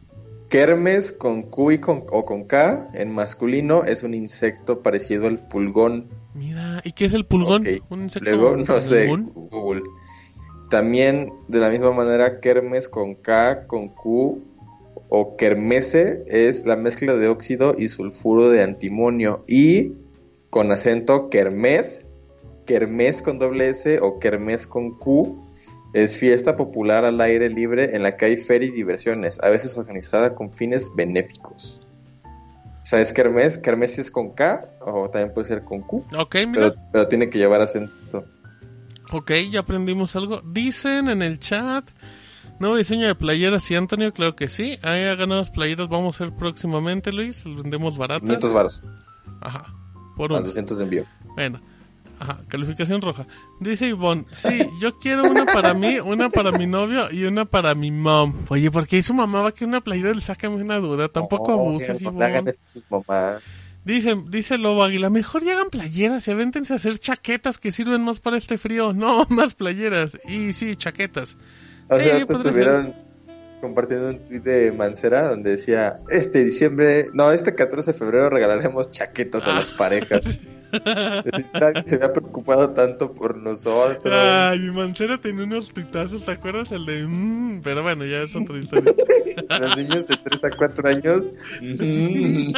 Kermes 0.49 1.11
con 1.11 1.44
Q 1.44 1.72
y 1.72 1.78
con, 1.80 2.06
o 2.11 2.26
con 2.26 2.45
K 2.45 2.90
en 2.94 3.11
masculino 3.11 3.84
es 3.84 4.03
un 4.03 4.14
insecto 4.14 4.82
parecido 4.82 5.28
al 5.28 5.48
pulgón. 5.48 6.10
Mira, 6.34 6.82
¿y 6.84 6.94
qué 6.94 7.06
es 7.06 7.14
el 7.14 7.26
pulgón? 7.26 7.65
Un 7.90 8.03
insecto 8.03 8.30
Luego, 8.30 8.56
no 8.56 8.80
sé, 8.80 9.07
pulgón. 9.07 9.32
Google. 9.34 9.84
También, 10.69 11.32
de 11.48 11.60
la 11.60 11.69
misma 11.69 11.91
manera, 11.91 12.40
Kermes 12.40 12.88
con 12.90 13.15
K, 13.15 13.68
con 13.68 13.90
Q 13.90 14.44
o 15.10 15.36
Kermese 15.38 16.24
es 16.28 16.65
la 16.65 16.76
mezcla 16.76 17.15
de 17.15 17.28
óxido 17.28 17.76
y 17.78 17.88
sulfuro 17.88 18.49
de 18.49 18.64
antimonio. 18.64 19.44
Y 19.48 19.94
con 20.49 20.72
acento 20.72 21.30
Kermés, 21.30 22.06
Kermés 22.65 23.22
con 23.22 23.40
doble 23.40 23.69
S 23.69 23.99
o 24.02 24.19
Kermés 24.19 24.68
con 24.68 24.98
Q 24.98 25.47
es 25.94 26.18
fiesta 26.18 26.56
popular 26.56 27.06
al 27.06 27.20
aire 27.22 27.50
libre 27.50 27.96
en 27.96 28.04
la 28.04 28.12
que 28.12 28.26
hay 28.26 28.38
feria 28.38 28.68
y 28.68 28.72
diversiones, 28.72 29.40
a 29.44 29.50
veces 29.50 29.78
organizada 29.78 30.36
con 30.36 30.52
fines 30.52 30.92
benéficos. 30.96 31.82
O 32.24 32.90
sea, 32.90 33.02
es 33.02 33.12
Kermés, 33.12 33.58
Kermés 33.58 34.00
es 34.00 34.12
con 34.12 34.32
K 34.32 34.70
o 34.80 35.10
también 35.10 35.34
puede 35.34 35.48
ser 35.48 35.64
con 35.64 35.82
Q, 35.82 36.06
Ok, 36.18 36.36
mira. 36.48 36.52
pero, 36.54 36.76
pero 36.92 37.08
tiene 37.08 37.30
que 37.30 37.38
llevar 37.38 37.62
acento. 37.62 38.26
Ok, 39.12 39.32
ya 39.52 39.62
aprendimos 39.62 40.16
algo. 40.16 40.42
Dicen 40.42 41.10
en 41.10 41.22
el 41.22 41.40
chat. 41.40 41.90
Nuevo 42.60 42.76
diseño 42.76 43.06
de 43.08 43.14
playeras, 43.16 43.64
sí, 43.64 43.76
Antonio, 43.76 44.12
claro 44.14 44.36
que 44.36 44.50
sí. 44.50 44.80
Ahí 44.82 45.04
ha 45.04 45.16
ganado 45.16 45.44
playeras, 45.52 45.88
vamos 45.90 46.20
a 46.20 46.24
hacer 46.24 46.36
próximamente, 46.36 47.12
Luis. 47.12 47.46
Las 47.46 47.62
vendemos 47.62 47.98
baratas. 47.98 48.22
500 48.22 48.54
varos, 48.54 48.84
Ajá. 49.42 49.66
Por 50.16 50.32
uno. 50.32 50.42
200 50.42 50.78
de 50.78 50.84
envío. 50.84 51.06
Bueno. 51.36 51.62
Ajá, 52.19 52.39
calificación 52.48 53.02
roja. 53.02 53.27
Dice 53.60 53.88
Ivonne, 53.88 54.26
sí, 54.31 54.68
yo 54.81 54.98
quiero 54.98 55.23
una 55.23 55.45
para 55.45 55.73
mí, 55.73 55.99
una 55.99 56.30
para 56.30 56.52
mi 56.52 56.65
novio 56.65 57.11
y 57.11 57.26
una 57.26 57.45
para 57.45 57.76
mi 57.76 57.91
mom. 57.91 58.34
Oye, 58.49 58.72
¿por 58.72 58.88
qué 58.88 59.03
su 59.03 59.14
mamá 59.14 59.41
va 59.41 59.49
a 59.49 59.52
querer 59.52 59.68
una 59.69 59.81
playera? 59.81 60.14
Le 60.14 60.22
sácame 60.22 60.56
una 60.56 60.77
duda. 60.77 61.10
Tampoco 61.10 61.52
No, 61.52 61.60
abuses, 61.60 62.02
no 62.02 62.11
Ivonne. 62.11 62.53
Dice, 63.85 64.18
dice 64.27 64.57
Lobo 64.57 64.84
Águila, 64.84 65.10
mejor 65.10 65.44
llegan 65.44 65.69
playeras 65.69 66.27
y 66.27 66.31
avéntense 66.31 66.73
a 66.73 66.76
hacer 66.76 66.99
chaquetas 66.99 67.57
que 67.57 67.72
sirven 67.72 68.02
más 68.02 68.19
para 68.19 68.38
este 68.38 68.57
frío. 68.57 68.94
No, 68.98 69.26
más 69.30 69.53
playeras. 69.53 70.19
Y 70.27 70.53
sí, 70.53 70.76
chaquetas. 70.76 71.38
Hace 71.88 72.19
Sí, 72.19 72.26
podría 72.26 72.49
estuvieron 72.49 72.95
compartiendo 73.61 74.10
un 74.10 74.23
tweet 74.23 74.39
de 74.41 74.72
Mancera 74.72 75.30
donde 75.30 75.52
decía, 75.52 76.02
este 76.10 76.44
diciembre, 76.44 77.06
no, 77.14 77.31
este 77.31 77.56
14 77.56 77.94
de 77.94 77.98
febrero 77.98 78.30
regalaremos 78.30 78.89
chaquetas 78.89 79.48
a 79.48 79.53
las 79.53 79.65
parejas. 79.77 80.39
Se 81.85 81.95
había 81.95 82.14
preocupado 82.14 82.72
tanto 82.72 83.14
por 83.14 83.38
nosotros. 83.38 84.14
Ay, 84.14 84.60
mi 84.60 84.72
mancera 84.72 85.18
tenía 85.18 85.44
unos 85.44 85.73
tuitazos, 85.73 86.26
¿te 86.26 86.31
acuerdas? 86.31 86.72
El 86.72 86.85
de... 86.85 87.06
mm, 87.07 87.61
pero 87.64 87.84
bueno, 87.84 88.06
ya 88.06 88.22
es 88.22 88.35
otra 88.35 88.57
historia. 88.57 88.94
Los 89.60 89.77
niños 89.77 90.07
de 90.07 90.18
3 90.18 90.44
a 90.44 90.49
4 90.52 90.89
años. 90.89 91.34
mm, 91.61 92.52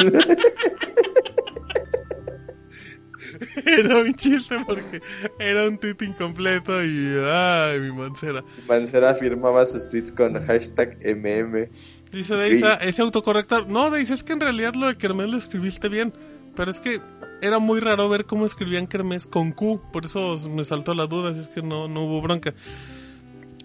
era 3.66 3.98
un 3.98 4.14
chiste 4.16 4.58
porque 4.66 5.02
era 5.40 5.68
un 5.68 5.78
tweet 5.78 5.98
incompleto 6.02 6.84
y... 6.84 7.18
Ay, 7.26 7.80
mi 7.80 7.92
mancera. 7.92 8.44
Mancera 8.68 9.16
firmaba 9.16 9.66
sus 9.66 9.88
tweets 9.88 10.12
con 10.12 10.34
hashtag 10.46 10.98
MM. 11.04 11.70
Dice 12.12 12.36
Deisa, 12.36 12.76
ese 12.76 13.02
autocorrector. 13.02 13.68
No, 13.68 13.90
Deisa, 13.92 14.14
es 14.14 14.24
que 14.24 14.34
en 14.34 14.40
realidad 14.40 14.74
lo 14.74 14.88
de 14.88 14.96
Kermés 14.96 15.30
lo 15.30 15.38
escribiste 15.38 15.90
bien. 15.90 16.14
Pero 16.56 16.72
es 16.72 16.82
que 16.82 17.00
era 17.42 17.60
muy 17.60 17.80
raro 17.80 18.10
ver 18.10 18.26
cómo 18.26 18.46
escribían 18.46 18.88
Kermés 18.88 19.28
con 19.28 19.52
Q. 19.52 19.82
Por 19.92 20.06
eso 20.06 20.36
me 20.50 20.64
saltó 20.64 20.94
la 20.94 21.08
duda, 21.08 21.34
si 21.34 21.42
es 21.42 21.48
que 21.48 21.62
no, 21.62 21.88
no 21.88 22.06
hubo 22.06 22.22
bronca. 22.22 22.54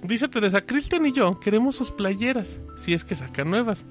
Dice 0.02 0.28
Teresa, 0.28 0.60
Cristian 0.62 1.06
y 1.06 1.12
yo 1.12 1.40
queremos 1.40 1.76
sus 1.76 1.90
playeras, 1.90 2.60
si 2.76 2.92
es 2.92 3.04
que 3.04 3.14
sacan 3.14 3.50
nuevas. 3.50 3.86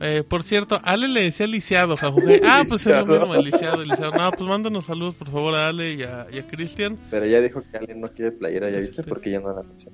Eh, 0.00 0.22
por 0.22 0.42
cierto, 0.44 0.78
Ale 0.84 1.08
le 1.08 1.22
decía 1.22 1.46
lisiado, 1.46 1.96
Jajuge. 1.96 2.40
Ah, 2.44 2.62
pues 2.68 2.86
es 2.86 2.96
lo 2.98 3.06
mismo, 3.06 3.34
lisiado, 3.36 3.82
lisiado. 3.82 4.12
No, 4.12 4.30
pues 4.30 4.48
mándanos 4.48 4.84
saludos, 4.84 5.14
por 5.16 5.28
favor, 5.30 5.54
a 5.56 5.68
Ale 5.68 5.94
y 5.94 6.02
a, 6.02 6.26
Cristian. 6.48 6.98
Pero 7.10 7.26
ya 7.26 7.40
dijo 7.40 7.62
que 7.68 7.76
alguien 7.78 8.00
no 8.00 8.08
quiere 8.12 8.32
playera, 8.32 8.70
¿ya 8.70 8.76
viste? 8.78 9.00
Este. 9.00 9.08
Porque 9.08 9.30
ya 9.30 9.40
no 9.40 9.52
la 9.52 9.60
anuncia. 9.60 9.90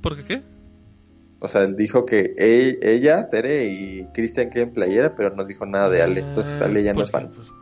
¿Por 0.00 0.16
qué 0.16 0.24
qué? 0.24 0.42
O 1.38 1.48
sea, 1.48 1.62
él 1.62 1.76
dijo 1.76 2.04
que 2.04 2.34
ella, 2.36 3.28
Tere 3.30 3.66
y 3.66 4.06
Cristian 4.12 4.48
quieren 4.50 4.72
playera, 4.72 5.14
pero 5.14 5.34
no 5.36 5.44
dijo 5.44 5.66
nada 5.66 5.88
de 5.88 6.02
Ale. 6.02 6.20
Entonces 6.20 6.60
Ah, 6.60 6.64
Ale 6.64 6.82
ya 6.82 6.92
no 6.92 6.96
pues, 6.96 7.08
es 7.08 7.12
fan. 7.12 7.30
pues, 7.34 7.48
oja- 7.50 7.59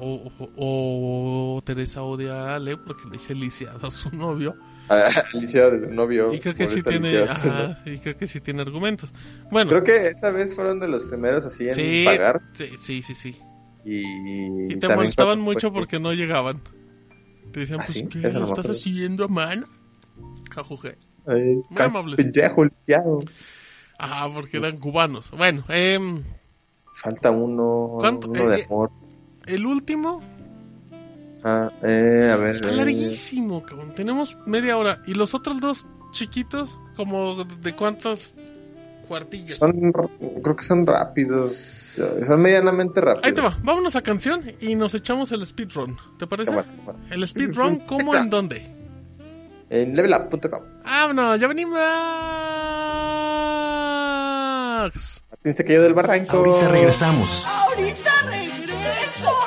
o, 0.00 0.30
o- 0.56 1.56
o 1.56 1.62
Teresa 1.62 2.02
odia 2.02 2.34
a 2.34 2.56
Ale 2.56 2.76
porque 2.76 3.04
le 3.06 3.12
dice 3.12 3.34
lisiado 3.34 3.86
a 3.86 3.90
su 3.90 4.10
novio. 4.14 4.56
Alicia 5.34 5.70
de 5.70 5.80
su 5.80 5.90
novio. 5.90 6.32
Y 6.32 6.40
creo 6.40 6.54
que 6.54 6.66
sí 6.66 6.82
tiene, 6.82 7.18
ajá, 7.18 7.78
y 7.86 7.98
creo 7.98 8.16
que 8.16 8.26
sí 8.26 8.40
tiene 8.40 8.62
argumentos. 8.62 9.12
Bueno, 9.50 9.70
Creo 9.70 9.84
que 9.84 10.08
esa 10.08 10.30
vez 10.32 10.54
fueron 10.54 10.80
de 10.80 10.88
los 10.88 11.06
primeros 11.06 11.44
así 11.46 11.68
en 11.68 11.74
sí, 11.74 12.02
pagar. 12.04 12.40
sí, 12.78 13.00
sí, 13.02 13.14
sí. 13.14 13.38
Y, 13.84 14.72
Y 14.74 14.76
te 14.78 14.88
molestaban 14.94 15.38
fue- 15.44 15.54
mucho 15.54 15.72
porque 15.72 16.00
no 16.00 16.12
llegaban. 16.12 16.60
Te 17.52 17.60
decían, 17.60 17.80
¿Ah, 17.80 17.84
pues, 17.86 17.98
sí? 17.98 18.06
¿qué? 18.08 18.26
Eso 18.28 18.40
¿Lo 18.40 18.46
estás 18.46 18.68
haciendo 18.70 19.24
a 19.24 19.28
mano? 19.28 19.66
Jajuje. 20.50 20.98
Ay, 21.26 21.54
Muy 21.54 21.64
ca- 21.76 21.84
amables. 21.84 22.16
pendejo, 22.16 22.64
lisiado. 22.64 23.20
Ah, 23.98 24.28
porque 24.32 24.56
eran 24.56 24.76
cubanos. 24.78 25.30
Bueno, 25.30 25.64
em, 25.68 26.22
Falta 26.94 27.30
uno, 27.30 27.96
¿Cuánto? 28.00 28.28
uno 28.28 28.50
Eh, 28.52 28.58
eh. 28.60 28.66
amor. 28.68 28.90
El 29.50 29.66
último 29.66 30.22
Ah, 31.42 31.70
eh, 31.82 32.30
a 32.32 32.36
ver. 32.36 32.56
está 32.56 32.70
eh, 32.70 32.76
larguísimo, 32.76 33.62
cabrón. 33.62 33.94
Tenemos 33.94 34.36
media 34.46 34.76
hora. 34.76 35.02
Y 35.06 35.14
los 35.14 35.34
otros 35.34 35.60
dos 35.60 35.86
chiquitos, 36.12 36.78
como 36.96 37.44
de 37.44 37.74
cuántos 37.74 38.34
cuartillas. 39.08 39.56
son, 39.56 39.92
creo 40.42 40.56
que 40.56 40.62
son 40.62 40.86
rápidos. 40.86 41.56
Son 42.26 42.40
medianamente 42.40 43.00
rápidos. 43.00 43.26
Ahí 43.26 43.32
te 43.32 43.40
va, 43.40 43.56
vámonos 43.62 43.96
a 43.96 44.02
canción 44.02 44.52
y 44.60 44.74
nos 44.76 44.94
echamos 44.94 45.32
el 45.32 45.46
speedrun. 45.46 45.96
¿Te 46.18 46.26
parece? 46.26 46.52
El 47.10 47.26
speedrun, 47.26 47.80
¿cómo 47.80 48.14
en 48.14 48.28
dónde? 48.28 48.76
En 49.70 49.94
levelup.com. 49.96 50.62
Vámonos, 50.84 51.40
ya 51.40 51.46
venimos. 51.46 51.78
Martín 55.30 55.56
se 55.56 55.64
cayó 55.64 55.82
del 55.82 55.94
barranco. 55.94 56.36
Ahorita 56.36 56.68
regresamos. 56.68 57.46
¡Ahorita 57.46 58.10
regreso! 58.28 59.39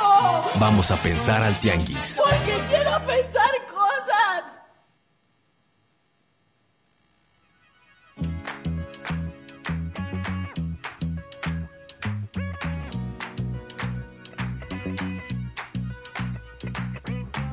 Vamos 0.59 0.91
a 0.91 0.97
pensar 0.97 1.41
al 1.41 1.55
tianguis. 1.59 2.19
Porque 2.23 2.63
quiero 2.69 2.91
pensar 3.05 3.51
cosas. 3.73 4.43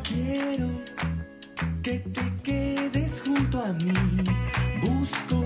Quiero 0.03 0.69
que 1.83 1.99
te 1.99 2.43
quedes 2.43 3.23
junto 3.23 3.63
a 3.63 3.73
mí. 3.73 4.25
Busco 4.83 5.45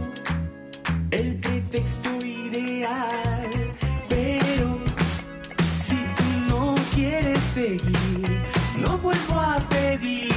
el 1.10 1.40
pretexto 1.40 2.10
ideal. 2.24 3.43
No 7.56 8.98
vuelvo 8.98 9.38
a 9.38 9.58
pedirte 9.70 10.33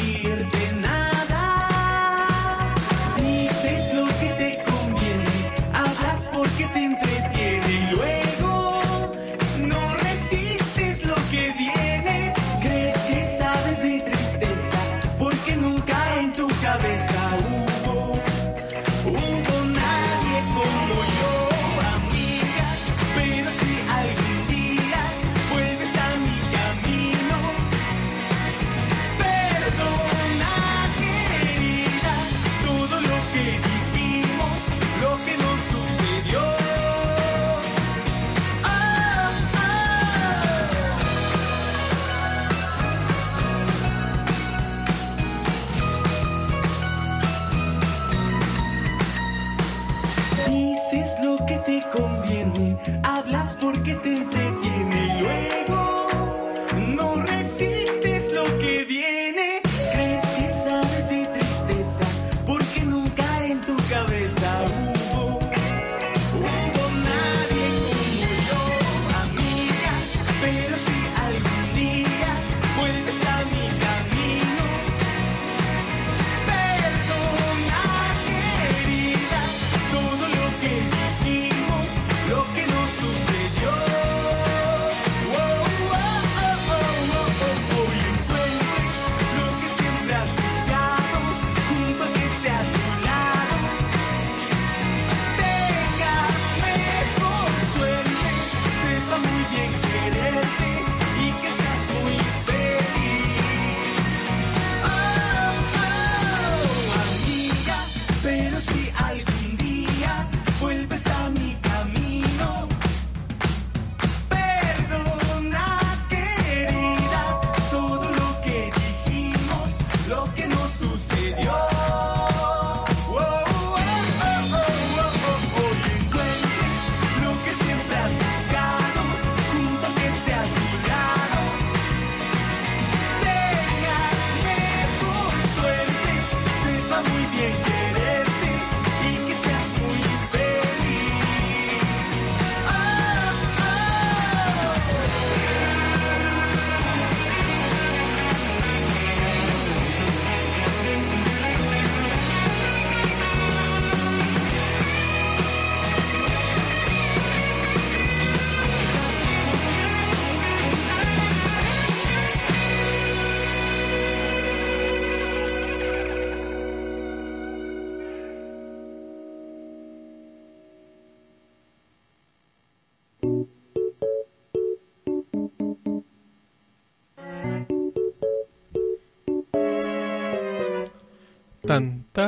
porque 53.60 53.96
te 53.96 54.16
entretiene 54.16 54.47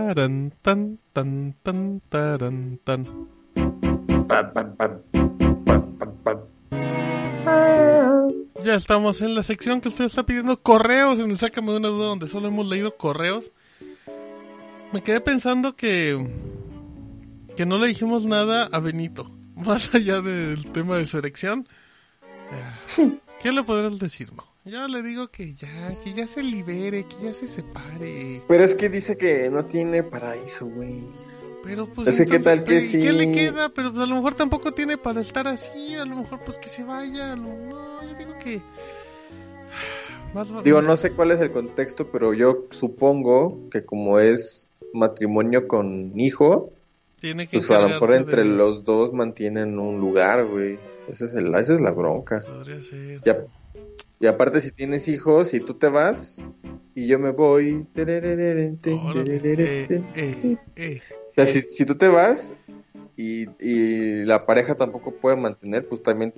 taran, 0.10 0.52
tan, 0.64 0.98
tan, 1.14 1.54
tan, 1.62 2.02
taran, 2.10 2.80
tan. 2.84 3.06
Pam, 4.28 4.54
pam, 4.54 4.76
pam, 4.76 5.02
pam, 5.66 5.98
pam, 6.00 6.12
pam. 6.24 6.38
Ya 8.64 8.74
estamos 8.74 9.22
en 9.22 9.36
la 9.36 9.44
sección 9.44 9.82
que 9.82 9.90
usted 9.90 10.06
está 10.06 10.26
pidiendo 10.26 10.60
correos 10.64 11.20
en 11.20 11.30
el 11.30 11.38
Sácame 11.38 11.72
de 11.74 11.78
una 11.78 11.90
duda 11.90 12.08
donde 12.08 12.28
solo 12.28 12.48
hemos 12.48 12.68
leído 12.68 12.98
correos. 12.98 13.52
Me 14.94 15.04
quedé 15.04 15.22
pensando 15.22 15.76
que 15.76 16.18
que 17.56 17.68
no 17.68 17.78
le 17.78 17.88
dijimos 17.88 18.26
nada 18.26 18.68
a 18.72 18.80
Benito, 18.80 19.30
más 19.56 19.94
allá 19.94 20.22
del 20.22 20.72
tema 20.72 20.98
de 20.98 21.06
su 21.06 21.20
erección. 21.20 21.68
Eh, 22.98 23.20
¿Qué 23.40 23.52
le 23.52 23.62
podrás 23.62 24.00
decir, 24.00 24.34
no? 24.34 24.49
Yo 24.70 24.88
le 24.88 25.02
digo 25.04 25.30
que 25.30 25.54
ya, 25.54 25.68
que 26.04 26.14
ya 26.14 26.28
se 26.28 26.44
libere, 26.44 27.06
que 27.06 27.16
ya 27.26 27.34
se 27.34 27.48
separe. 27.48 28.44
Pero 28.48 28.64
es 28.64 28.76
que 28.76 28.90
dice 28.90 29.18
que 29.18 29.50
no 29.52 29.66
tiene 29.66 30.04
paraíso, 30.04 30.66
güey. 30.68 31.06
Pero 31.64 31.88
pues 31.88 32.08
Es 32.08 32.18
que, 32.18 32.26
¿qué 32.26 32.40
tal 32.40 32.64
que 32.64 32.76
¿qué, 32.76 32.82
sí? 32.82 33.02
¿qué 33.02 33.12
le 33.12 33.32
queda? 33.32 33.70
Pero 33.70 33.92
pues, 33.92 34.04
a 34.04 34.06
lo 34.08 34.16
mejor 34.16 34.36
tampoco 34.36 34.74
tiene 34.74 34.98
para 34.98 35.22
estar 35.22 35.48
así, 35.48 35.96
a 35.96 36.06
lo 36.06 36.16
mejor 36.18 36.40
pues 36.46 36.58
que 36.58 36.70
se 36.70 36.84
vaya. 36.84 37.36
lo- 37.36 37.44
No, 37.54 38.04
yo 38.04 38.14
digo 38.18 38.34
que 38.44 38.62
más 40.34 40.48
Digo, 40.64 40.82
no 40.82 40.96
sé 40.98 41.12
cuál 41.12 41.32
es 41.32 41.40
el 41.40 41.52
contexto, 41.52 42.12
pero 42.12 42.34
yo 42.34 42.66
supongo 42.72 43.70
que 43.72 43.84
como 43.84 44.20
es 44.20 44.68
matrimonio 44.94 45.68
con 45.68 46.18
hijo, 46.20 46.72
tiene 47.20 47.48
que 47.48 47.58
pues 47.58 47.70
a 47.72 47.80
lo 47.80 47.90
mejor 47.90 48.14
entre 48.16 48.44
de- 48.44 48.50
los 48.56 48.84
dos 48.84 49.14
mantienen 49.14 49.80
un 49.80 50.00
lugar, 50.00 50.46
güey. 50.46 50.80
Esa 51.08 51.26
es, 51.26 51.34
el, 51.34 51.54
esa 51.56 51.74
es 51.74 51.82
la 51.82 51.92
bronca. 51.92 52.42
Podría 52.46 52.82
ser. 52.84 53.22
Ya- 53.24 53.44
y 54.20 54.28
aparte 54.28 54.62
si 54.62 54.72
tienes 54.72 55.08
hijos 55.08 55.54
y 55.54 55.60
tú 55.60 55.74
te 55.76 55.90
vas 55.90 56.44
y 56.96 57.08
yo 57.08 57.20
me 57.20 57.32
voy. 57.32 57.88
eh, 57.96 59.88
eh, 60.16 60.58
eh. 60.76 61.02
O 61.32 61.34
sea, 61.36 61.46
si, 61.46 61.62
si 61.62 61.86
tú 61.86 61.96
te 61.96 62.08
vas 62.10 62.56
y, 63.16 63.46
y 63.60 64.26
la 64.26 64.46
pareja 64.46 64.76
tampoco 64.76 65.16
puede 65.16 65.38
mantener, 65.38 65.88
pues 65.88 66.02
también 66.04 66.34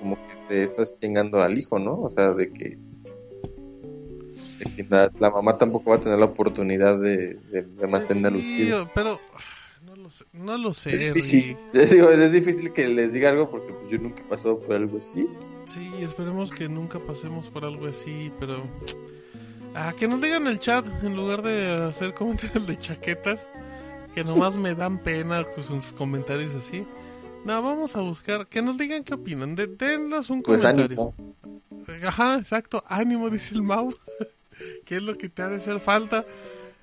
como 0.00 0.16
que 0.16 0.34
te 0.48 0.62
estás 0.64 0.94
chingando 0.94 1.40
al 1.42 1.58
hijo, 1.58 1.78
¿no? 1.78 2.00
O 2.00 2.10
sea, 2.10 2.32
de 2.32 2.50
que, 2.52 2.78
de 4.58 4.64
que 4.76 4.86
la, 4.88 5.10
la 5.18 5.30
mamá 5.30 5.58
tampoco 5.58 5.90
va 5.90 5.96
a 5.96 6.00
tener 6.00 6.18
la 6.18 6.24
oportunidad 6.26 6.98
de, 6.98 7.34
de- 7.34 7.62
de 7.62 7.86
mantener 7.86 8.32
Pues 8.32 8.44
sí, 8.56 8.62
hijos. 8.68 8.88
pero 8.94 9.18
ah, 9.34 9.40
no 9.82 9.96
lo 9.96 10.08
sé, 10.10 10.24
no 10.32 10.56
lo 10.56 10.72
sé. 10.72 10.90
Es 10.94 11.04
difícil. 11.06 11.56
Digo, 11.90 12.08
es 12.10 12.32
difícil 12.32 12.72
que 12.72 12.88
les 12.88 13.12
diga 13.12 13.30
algo 13.30 13.50
porque 13.50 13.72
pues, 13.72 13.90
yo 13.90 13.98
nunca 13.98 14.22
he 14.22 14.26
pasado 14.28 14.58
por 14.58 14.74
algo 14.74 14.98
así. 14.98 15.26
Sí, 15.66 15.90
esperemos 16.00 16.50
que 16.50 16.68
nunca 16.68 16.98
pasemos 16.98 17.48
por 17.48 17.64
algo 17.64 17.86
así, 17.86 18.32
pero... 18.40 18.64
Ah, 19.74 19.94
que 19.96 20.08
nos 20.08 20.20
digan 20.20 20.42
en 20.42 20.48
el 20.48 20.58
chat 20.58 20.84
en 21.04 21.14
lugar 21.14 21.42
de 21.42 21.70
hacer 21.88 22.12
comentarios 22.14 22.66
de 22.66 22.76
chaquetas, 22.76 23.46
que 24.14 24.24
nomás 24.24 24.56
me 24.56 24.74
dan 24.74 24.98
pena 24.98 25.44
con 25.44 25.62
sus 25.62 25.92
comentarios 25.92 26.54
así. 26.54 26.84
No, 27.44 27.62
vamos 27.62 27.94
a 27.94 28.00
buscar, 28.00 28.48
que 28.48 28.62
nos 28.62 28.76
digan 28.76 29.04
qué 29.04 29.14
opinan, 29.14 29.54
de, 29.54 29.68
dennos 29.68 30.28
un 30.28 30.42
Pues 30.42 30.62
comentario. 30.62 31.14
ánimo. 31.16 31.34
Ajá, 32.04 32.36
exacto, 32.38 32.82
ánimo, 32.86 33.30
dice 33.30 33.54
el 33.54 33.62
Mau. 33.62 33.94
¿Qué 34.84 34.96
es 34.96 35.02
lo 35.02 35.16
que 35.16 35.28
te 35.28 35.42
ha 35.42 35.48
de 35.48 35.56
hacer 35.56 35.78
falta? 35.80 36.26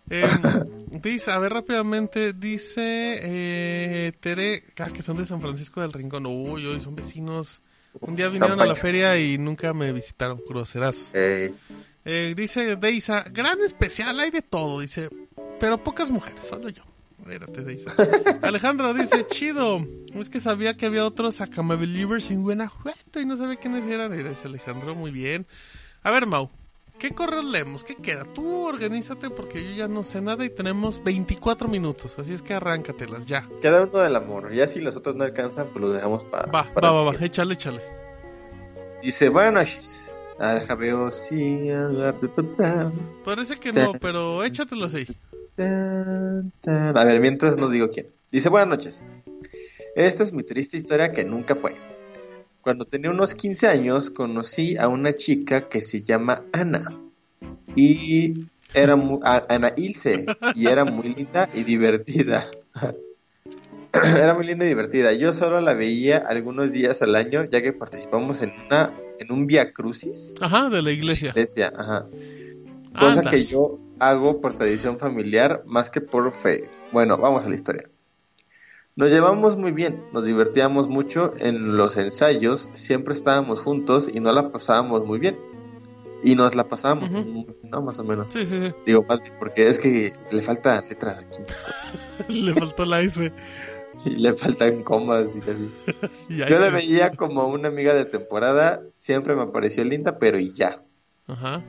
Eh, 0.10 0.24
dice, 1.04 1.32
a 1.32 1.40
ver 1.40 1.54
rápidamente, 1.54 2.32
dice 2.32 3.20
eh, 3.22 4.14
Tere, 4.20 4.64
ah, 4.80 4.90
que 4.92 5.04
son 5.04 5.18
de 5.18 5.26
San 5.26 5.42
Francisco 5.42 5.82
del 5.82 5.92
Rincón. 5.94 6.26
Uy, 6.26 6.66
uy, 6.66 6.80
son 6.80 6.96
vecinos. 6.96 7.62
Un 8.02 8.16
día 8.16 8.30
vinieron 8.30 8.60
a 8.62 8.66
la 8.66 8.76
feria 8.76 9.20
y 9.20 9.38
nunca 9.38 9.74
me 9.74 9.92
visitaron, 9.92 10.42
groserazos. 10.48 11.10
Eh, 11.14 11.54
Eh, 12.06 12.34
dice 12.38 12.78
Deisa, 12.78 13.26
gran 13.32 13.60
especial, 13.62 14.18
hay 14.22 14.32
de 14.32 14.42
todo, 14.42 14.80
dice, 14.80 15.10
pero 15.60 15.84
pocas 15.84 16.10
mujeres, 16.10 16.40
solo 16.42 16.70
yo. 16.70 16.84
Espérate, 17.20 17.64
Deisa. 17.64 17.92
Alejandro 18.44 18.94
dice, 18.94 19.28
chido, 19.28 19.86
es 20.16 20.30
que 20.30 20.40
sabía 20.40 20.74
que 20.76 20.86
había 20.86 21.06
otros 21.06 21.42
Acama 21.42 21.76
Believers 21.76 22.32
en 22.32 22.44
Guanajuato 22.44 23.20
y 23.20 23.26
no 23.26 23.36
sabía 23.36 23.58
quiénes 23.58 23.86
eran. 23.88 24.16
Dice 24.16 24.48
Alejandro, 24.48 24.96
muy 24.96 25.12
bien. 25.12 25.46
A 26.04 26.12
ver, 26.12 26.26
Mau, 26.28 26.50
¿qué 27.00 27.12
correos 27.14 27.46
leemos? 27.46 27.84
¿Qué 27.84 27.96
queda? 27.96 28.26
Tú 28.34 28.66
organízate 28.68 29.30
porque 29.30 29.64
yo 29.64 29.72
ya 29.72 29.88
no 29.88 30.04
sé 30.04 30.22
nada 30.22 30.44
y 30.46 30.50
tenemos 30.50 31.04
24 31.04 31.68
minutos, 31.68 32.18
así 32.20 32.34
es 32.34 32.42
que 32.42 32.54
arráncatelas, 32.54 33.26
ya. 33.28 33.48
queda 33.62 33.84
uno 33.84 34.00
del 34.00 34.16
amor. 34.16 34.52
Ya 34.54 34.68
si 34.68 34.82
los 34.82 34.96
otros 34.96 35.16
no 35.16 35.24
alcanzan, 35.24 35.68
pues 35.74 35.84
los 35.86 35.94
dejamos 35.94 36.26
para. 36.26 36.52
Va, 36.52 36.70
para 36.72 36.92
va, 36.92 37.04
va, 37.04 37.12
va, 37.14 37.26
échale, 37.26 37.54
échale. 37.54 37.82
Dice, 39.02 39.30
buenas 39.30 39.54
noches. 39.54 40.12
Ah, 40.40 40.54
déjame 40.56 40.94
ver 40.94 41.12
si- 41.12 41.70
ah, 41.72 42.14
pa, 42.20 42.28
pa, 42.28 42.44
pa. 42.58 42.92
Parece 43.26 43.58
que 43.60 43.72
no, 43.72 43.94
pero 43.94 44.44
échatelo 44.44 44.86
así. 44.86 45.08
A 45.58 47.04
ver, 47.04 47.20
mientras 47.20 47.58
no 47.58 47.70
digo 47.70 47.90
quién. 47.90 48.08
Dice, 48.32 48.50
buenas 48.50 48.70
noches. 48.70 49.04
Esta 49.96 50.24
es 50.24 50.34
mi 50.34 50.44
triste 50.44 50.78
historia 50.78 51.12
que 51.12 51.26
nunca 51.26 51.56
fue. 51.56 51.76
Cuando 52.68 52.84
tenía 52.84 53.12
unos 53.12 53.34
15 53.34 53.68
años, 53.70 54.10
conocí 54.10 54.76
a 54.76 54.90
una 54.90 55.16
chica 55.16 55.70
que 55.70 55.82
se 55.82 56.02
llama 56.02 56.44
Ana. 56.52 57.00
Y 57.78 58.44
era 58.74 58.98
mu- 58.98 59.22
a- 59.24 59.46
Ana 59.48 59.72
Ilse. 59.78 60.26
Y 60.54 60.68
era 60.68 60.84
muy 60.84 61.14
linda 61.16 61.48
y 61.54 61.64
divertida. 61.64 62.52
era 63.94 64.34
muy 64.34 64.46
linda 64.46 64.66
y 64.66 64.68
divertida. 64.68 65.14
Yo 65.14 65.32
solo 65.32 65.62
la 65.62 65.76
veía 65.76 66.18
algunos 66.18 66.74
días 66.74 67.02
al 67.02 67.16
año, 67.16 67.46
ya 67.46 67.62
que 67.62 67.72
participamos 67.72 68.42
en 68.42 68.52
una 68.66 68.92
en 69.18 69.32
un 69.32 69.48
Via 69.48 69.72
Crucis. 69.72 70.36
Ajá, 70.42 70.68
de 70.70 70.82
la 70.82 70.92
iglesia. 70.92 71.30
Iglesia, 71.30 71.72
ajá. 71.74 72.06
Cosa 73.00 73.20
Andas. 73.20 73.34
que 73.34 73.46
yo 73.46 73.80
hago 74.00 74.42
por 74.42 74.52
tradición 74.52 75.00
familiar 75.00 75.64
más 75.66 75.90
que 75.90 76.02
por 76.02 76.34
fe. 76.34 76.70
Bueno, 76.92 77.18
vamos 77.18 77.46
a 77.46 77.48
la 77.48 77.56
historia. 77.56 77.90
Nos 78.98 79.12
llevamos 79.12 79.58
muy 79.60 79.72
bien, 79.74 80.04
nos 80.12 80.26
divertíamos 80.26 80.90
mucho 80.90 81.32
en 81.38 81.78
los 81.78 81.98
ensayos, 81.98 82.72
siempre 82.74 83.14
estábamos 83.14 83.62
juntos 83.62 84.10
y 84.12 84.20
no 84.22 84.34
la 84.34 84.50
pasábamos 84.50 85.06
muy 85.06 85.20
bien. 85.20 85.40
Y 86.24 86.34
nos 86.34 86.56
la 86.56 86.68
pasábamos, 86.68 87.12
¿no? 87.12 87.82
Más 87.84 88.00
o 88.00 88.04
menos. 88.04 88.26
Sí, 88.34 88.44
sí, 88.48 88.58
Digo, 88.88 89.04
más 89.08 89.22
bien, 89.22 89.36
porque 89.38 89.68
es 89.68 89.78
que 89.78 90.14
le 90.32 90.42
falta 90.42 90.82
letras 90.82 91.20
aquí. 91.20 91.38
sí. 92.28 92.42
Le 92.42 92.56
faltó 92.56 92.86
la 92.86 93.02
S. 93.02 93.32
Y 94.04 94.10
le 94.16 94.34
faltan 94.36 94.82
comas 94.84 95.36
y 95.36 95.42
así. 95.48 95.72
Y 96.30 96.38
Yo 96.38 96.58
la 96.58 96.72
veía 96.72 97.12
como 97.12 97.46
una 97.48 97.68
amiga 97.68 97.94
de 97.94 98.06
temporada, 98.06 98.82
siempre 98.98 99.36
me 99.36 99.46
pareció 99.46 99.84
linda, 99.84 100.18
pero 100.18 100.40
y 100.40 100.54
ya. 100.54 100.84
Ajá. 101.28 101.64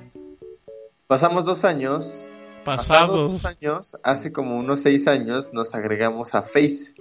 Pasamos 1.07 1.45
dos 1.45 1.67
años 1.67 2.31
Pasados 2.65 2.89
Pasados. 3.11 3.33
dos 3.33 3.45
años, 3.45 3.97
hace 4.03 4.33
como 4.33 4.57
unos 4.57 4.81
seis 4.81 5.09
años, 5.09 5.53
nos 5.53 5.75
agregamos 5.75 6.35
a 6.35 6.43
Face. 6.43 6.95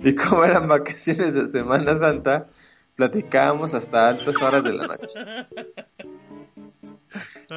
Y 0.00 0.14
como 0.14 0.44
eran 0.44 0.68
vacaciones 0.68 1.34
de 1.34 1.48
Semana 1.48 1.94
Santa, 1.96 2.48
platicábamos 2.96 3.74
hasta 3.74 4.08
altas 4.08 4.36
horas 4.42 4.64
de 4.64 4.72
la 4.72 4.86
noche. 4.86 5.18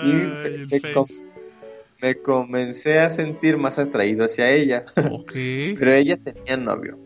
Y 0.04 0.12
Ay, 0.14 0.66
me, 0.70 0.82
com- 0.94 1.06
comencé 2.24 3.00
a 3.00 3.12
sentir 3.12 3.58
más 3.58 3.78
atraído 3.78 4.26
hacia 4.26 4.52
ella, 4.52 4.86
pero 5.78 5.94
ella 5.94 6.18
tenía 6.18 6.58
novio, 6.58 6.98